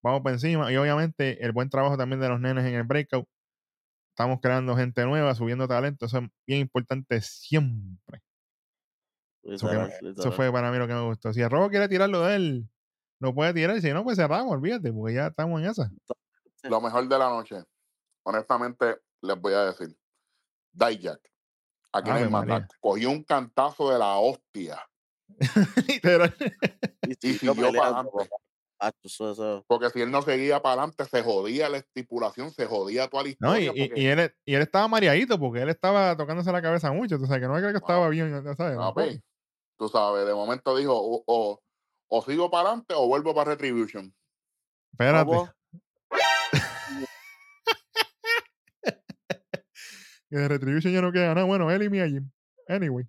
Vamos 0.02 0.22
por 0.22 0.32
encima. 0.32 0.72
Y 0.72 0.76
obviamente 0.76 1.44
el 1.44 1.52
buen 1.52 1.68
trabajo 1.68 1.96
también 1.96 2.20
de 2.20 2.28
los 2.28 2.40
nenes 2.40 2.64
en 2.64 2.74
el 2.74 2.84
breakout. 2.84 3.28
Estamos 4.10 4.40
creando 4.40 4.74
gente 4.76 5.04
nueva, 5.04 5.34
subiendo 5.34 5.68
talento. 5.68 6.06
Eso 6.06 6.18
es 6.18 6.28
bien 6.46 6.60
importante 6.60 7.20
siempre. 7.20 8.22
Eso, 9.42 9.68
que 9.68 10.30
fue 10.32 10.50
para 10.52 10.70
mí 10.70 10.78
lo 10.78 10.86
que 10.86 10.94
me 10.94 11.02
gustó. 11.06 11.32
Si 11.32 11.40
el 11.40 11.50
robo 11.50 11.68
quiere 11.68 11.88
tirarlo 11.88 12.22
de 12.22 12.36
él, 12.36 12.68
lo 13.20 13.34
puede 13.34 13.52
tirar. 13.54 13.76
Y 13.76 13.80
si 13.80 13.92
no, 13.92 14.04
pues 14.04 14.16
cerramos, 14.16 14.52
olvídate, 14.52 14.92
porque 14.92 15.14
ya 15.14 15.28
estamos 15.28 15.60
en 15.60 15.68
esa. 15.68 15.90
Lo 16.64 16.80
mejor 16.80 17.08
de 17.08 17.18
la 17.18 17.28
noche, 17.28 17.56
honestamente, 18.24 18.98
les 19.22 19.40
voy 19.40 19.54
a 19.54 19.64
decir. 19.66 19.96
Dijak. 20.72 21.20
Aquí 21.92 22.10
no 22.10 22.16
hay 22.16 22.28
más. 22.28 22.66
Cogió 22.80 23.10
un 23.10 23.22
cantazo 23.24 23.90
de 23.90 23.98
la 23.98 24.16
hostia. 24.16 24.82
Y 27.06 27.12
Y 27.26 27.32
siguió 27.34 27.54
para 27.72 27.86
adelante. 27.88 28.30
Porque 29.68 29.90
si 29.90 30.00
él 30.00 30.10
no 30.10 30.22
seguía 30.22 30.60
para 30.60 30.82
adelante, 30.82 31.04
se 31.04 31.22
jodía 31.22 31.68
la 31.68 31.78
estipulación, 31.78 32.50
se 32.50 32.66
jodía 32.66 33.08
toda 33.08 33.24
la 33.24 33.34
No, 33.38 33.56
y, 33.56 33.62
historia. 33.62 33.86
porque- 33.88 34.00
y 34.00 34.06
él, 34.06 34.34
y 34.44 34.54
él 34.54 34.62
estaba 34.62 34.88
mareadito 34.88 35.38
porque 35.38 35.62
él 35.62 35.68
estaba 35.68 36.16
tocándose 36.16 36.50
la 36.50 36.62
cabeza 36.62 36.90
mucho. 36.92 37.16
O 37.16 37.26
sea, 37.26 37.38
que 37.38 37.46
no 37.46 37.54
creo 37.54 37.70
que 37.70 37.76
estaba 37.78 38.08
bien, 38.08 38.30
¿sabes? 38.56 38.56
Papi, 38.56 38.76
Tampoco. 38.76 39.10
tú 39.78 39.88
sabes, 39.88 40.26
de 40.26 40.34
momento 40.34 40.76
dijo, 40.76 40.94
o, 40.96 41.22
o, 41.26 41.60
o 42.08 42.22
sigo 42.22 42.50
para 42.50 42.68
adelante 42.70 42.94
o 42.94 43.06
vuelvo 43.06 43.34
para 43.34 43.52
Retribution. 43.52 44.12
Espérate. 44.92 45.52
Que 50.32 50.38
de 50.38 50.48
Retribution 50.48 50.94
ya 50.94 51.02
no 51.02 51.12
queda 51.12 51.34
nada. 51.34 51.44
Bueno, 51.44 51.70
él 51.70 51.82
y 51.82 51.90
Mia 51.90 52.08
Jim. 52.08 52.30
Anyway. 52.66 53.06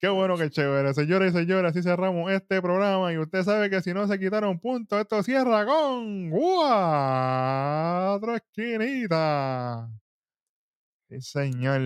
Qué 0.00 0.08
bueno, 0.08 0.38
qué 0.38 0.48
chévere. 0.48 0.94
Señores 0.94 1.34
y 1.34 1.38
señores, 1.38 1.72
así 1.72 1.82
cerramos 1.82 2.30
este 2.30 2.62
programa. 2.62 3.12
Y 3.12 3.18
usted 3.18 3.42
sabe 3.42 3.68
que 3.68 3.82
si 3.82 3.92
no 3.92 4.06
se 4.06 4.16
quitaron 4.16 4.60
puntos, 4.60 5.00
esto 5.00 5.20
cierra 5.24 5.66
con 5.66 6.30
cuatro 6.30 7.16
esquinitas. 8.36 9.90
Sí, 11.08 11.20
señor. 11.20 11.80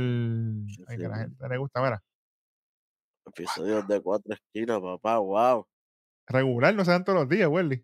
Ay, 0.88 0.98
que 0.98 1.06
a 1.06 1.08
la 1.08 1.16
gente 1.16 1.48
le 1.48 1.56
gusta. 1.56 1.80
Mira, 1.80 2.04
Episodios 3.24 3.88
de 3.88 4.02
cuatro 4.02 4.34
esquinas, 4.34 4.78
papá, 4.78 5.16
wow. 5.20 5.66
regular 6.26 6.74
no 6.74 6.84
se 6.84 6.90
dan 6.90 7.02
todos 7.04 7.20
los 7.20 7.28
días, 7.30 7.48
Welly. 7.48 7.82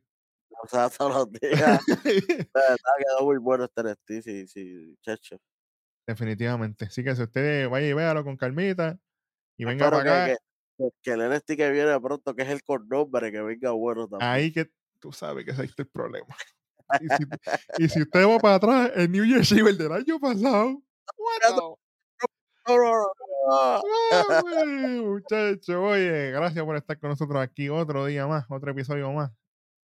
O 0.63 0.69
sea, 0.69 0.91
todos 0.91 1.15
los 1.15 1.33
días. 1.33 1.81
De 2.05 2.51
verdad 2.53 2.77
quedó 2.99 3.25
muy 3.25 3.39
bueno 3.39 3.65
este 3.65 4.21
sí, 4.21 4.47
sí, 4.47 4.95
chacho. 5.01 5.39
Definitivamente. 6.09 6.87
Así 6.87 7.05
que 7.05 7.15
si 7.15 7.23
usted 7.23 7.69
vaya 7.69 7.87
y 7.87 7.93
véalo 7.93 8.25
con 8.25 8.39
calmita 8.39 8.99
y 9.59 9.67
venga 9.67 9.85
Espero 9.85 10.03
para 10.03 10.25
acá, 10.25 10.37
que, 10.79 10.85
que, 10.85 10.91
que 11.03 11.11
el 11.11 11.29
NXT 11.29 11.47
que 11.49 11.71
viene 11.71 12.01
pronto, 12.01 12.35
que 12.35 12.43
es 12.45 12.49
el 12.49 12.63
con 12.63 12.89
nombre, 12.89 13.31
que 13.31 13.43
venga 13.43 13.73
bueno 13.73 14.09
también. 14.09 14.31
ahí 14.31 14.51
que 14.51 14.71
tú 14.99 15.13
sabes 15.13 15.45
que 15.45 15.51
ese 15.51 15.65
es 15.65 15.75
el 15.77 15.87
problema. 15.87 16.35
Y 16.99 17.09
si, 17.09 17.85
y 17.85 17.89
si 17.91 18.01
usted 18.01 18.27
va 18.27 18.39
para 18.39 18.55
atrás, 18.55 18.93
el 18.95 19.13
New 19.13 19.27
Year's 19.27 19.53
Eve, 19.53 19.69
el 19.69 19.77
del 19.77 19.93
año 19.93 20.19
pasado, 20.19 20.83
what. 21.19 21.75
Ah, 23.51 23.83
güey, 24.43 25.01
Muchacho, 25.03 25.83
oye, 25.83 26.31
gracias 26.33 26.65
por 26.65 26.77
estar 26.77 26.99
con 26.99 27.11
nosotros 27.11 27.43
aquí 27.43 27.69
otro 27.69 28.05
día 28.07 28.27
más, 28.27 28.45
otro 28.51 28.73
episodio 28.73 29.11
más 29.13 29.31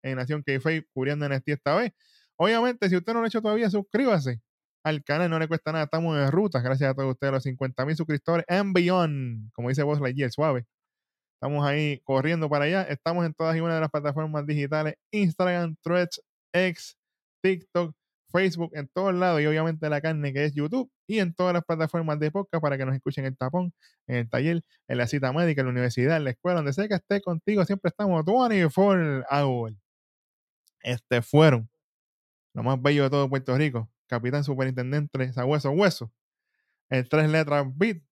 en 0.02 0.18
Nación 0.18 0.44
k 0.44 0.54
cubriendo 0.94 1.28
NXT 1.28 1.50
esta 1.50 1.76
vez. 1.76 1.94
Obviamente, 2.38 2.90
si 2.90 2.96
usted 2.96 3.14
no 3.14 3.20
lo 3.20 3.26
ha 3.26 3.28
hecho 3.28 3.42
todavía, 3.42 3.70
suscríbase 3.70 4.42
al 4.84 5.04
canal, 5.04 5.30
no 5.30 5.40
le 5.40 5.48
cuesta 5.48 5.72
nada, 5.72 5.86
estamos 5.86 6.18
en 6.18 6.32
ruta, 6.32 6.62
gracias 6.62 6.92
a 6.92 6.94
todos 6.94 7.12
ustedes, 7.12 7.34
los 7.34 7.44
50 7.44 7.86
mil 7.86 7.96
suscriptores 7.96 8.46
and 8.50 8.74
beyond, 8.74 9.52
como 9.54 9.70
dice 9.70 9.84
vos, 9.84 10.02
Lightyear, 10.02 10.32
suave. 10.32 10.66
Estamos 11.36 11.66
ahí 11.66 12.00
corriendo 12.06 12.50
para 12.50 12.66
allá, 12.66 12.84
estamos 12.84 13.26
en 13.26 13.34
todas 13.34 13.56
y 13.56 13.62
una 13.62 13.76
de 13.76 13.82
las 13.82 13.90
plataformas 13.92 14.46
digitales, 14.46 14.96
Instagram, 15.12 15.76
Threads, 15.84 16.22
X, 16.54 16.98
TikTok, 17.42 17.96
Facebook, 18.32 18.72
en 18.74 18.88
todos 18.88 19.14
lados 19.14 19.42
y 19.42 19.46
obviamente 19.46 19.90
la 19.90 20.02
carne 20.02 20.34
que 20.34 20.46
es 20.46 20.54
YouTube 20.54 20.90
y 21.08 21.20
en 21.20 21.34
todas 21.34 21.54
las 21.54 21.64
plataformas 21.64 22.20
de 22.20 22.32
podcast 22.32 22.62
para 22.62 22.78
que 22.78 22.86
nos 22.86 22.96
escuchen 22.96 23.26
en 23.26 23.34
el 23.34 23.38
tapón, 23.38 23.74
en 24.08 24.16
el 24.18 24.30
taller, 24.30 24.64
en 24.88 24.98
la 24.98 25.08
cita 25.08 25.32
médica, 25.32 25.62
en 25.62 25.68
la 25.68 25.72
universidad, 25.72 26.18
en 26.18 26.24
la 26.26 26.32
escuela, 26.32 26.58
donde 26.58 26.74
sea 26.74 26.88
que 26.88 26.96
esté 26.96 27.22
contigo, 27.22 27.64
siempre 27.66 27.90
estamos 27.90 28.26
24 28.26 29.24
hours. 29.30 29.76
Este 30.82 31.22
fueron 31.22 31.70
lo 32.54 32.64
más 32.64 32.82
bello 32.82 33.04
de 33.04 33.10
todo 33.10 33.30
Puerto 33.30 33.58
Rico, 33.58 33.90
Capitán 34.14 34.44
Superintendente 34.44 35.34
Sabueso 35.34 35.72
Hueso, 35.72 36.12
el 36.90 37.10
tres 37.10 37.28
letras 37.30 37.66
beat, 37.76 38.04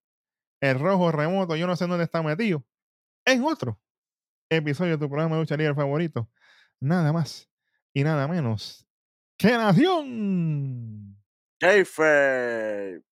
el 0.60 0.80
rojo 0.80 1.12
remoto, 1.12 1.54
yo 1.54 1.68
no 1.68 1.76
sé 1.76 1.86
dónde 1.86 2.02
está 2.02 2.22
metido, 2.24 2.64
en 3.24 3.44
otro 3.44 3.80
episodio 4.50 4.92
de 4.92 4.98
tu 4.98 5.08
programa 5.08 5.36
de 5.36 5.42
lucha 5.42 5.56
libre 5.56 5.76
favorito, 5.76 6.28
nada 6.80 7.12
más 7.12 7.48
y 7.94 8.02
nada 8.02 8.26
menos 8.26 8.84
que 9.36 9.52
Nación. 9.52 11.16
Kayfabe. 11.60 13.02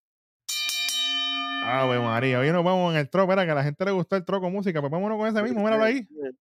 Ave 1.62 2.01
María, 2.01 2.41
hoy 2.41 2.51
nos 2.51 2.65
vamos 2.65 2.93
en 2.93 2.99
el 2.99 3.09
tro, 3.09 3.23
espera 3.23 3.45
que 3.45 3.53
a 3.53 3.55
la 3.55 3.62
gente 3.62 3.85
le 3.85 3.93
gustó 3.93 4.17
el 4.17 4.25
troco 4.25 4.51
música, 4.51 4.81
pues 4.81 4.91
vámonos 4.91 5.17
con 5.17 5.29
ese 5.29 5.41
mismo, 5.45 5.62
míralo 5.62 5.85
ahí. 5.85 5.99
Sí, 5.99 6.09
sí. 6.09 6.39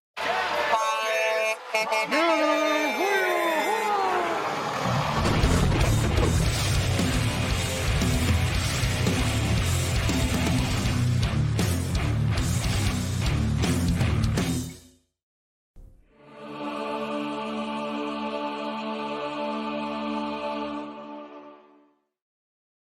¡Míralo, 2.09 2.88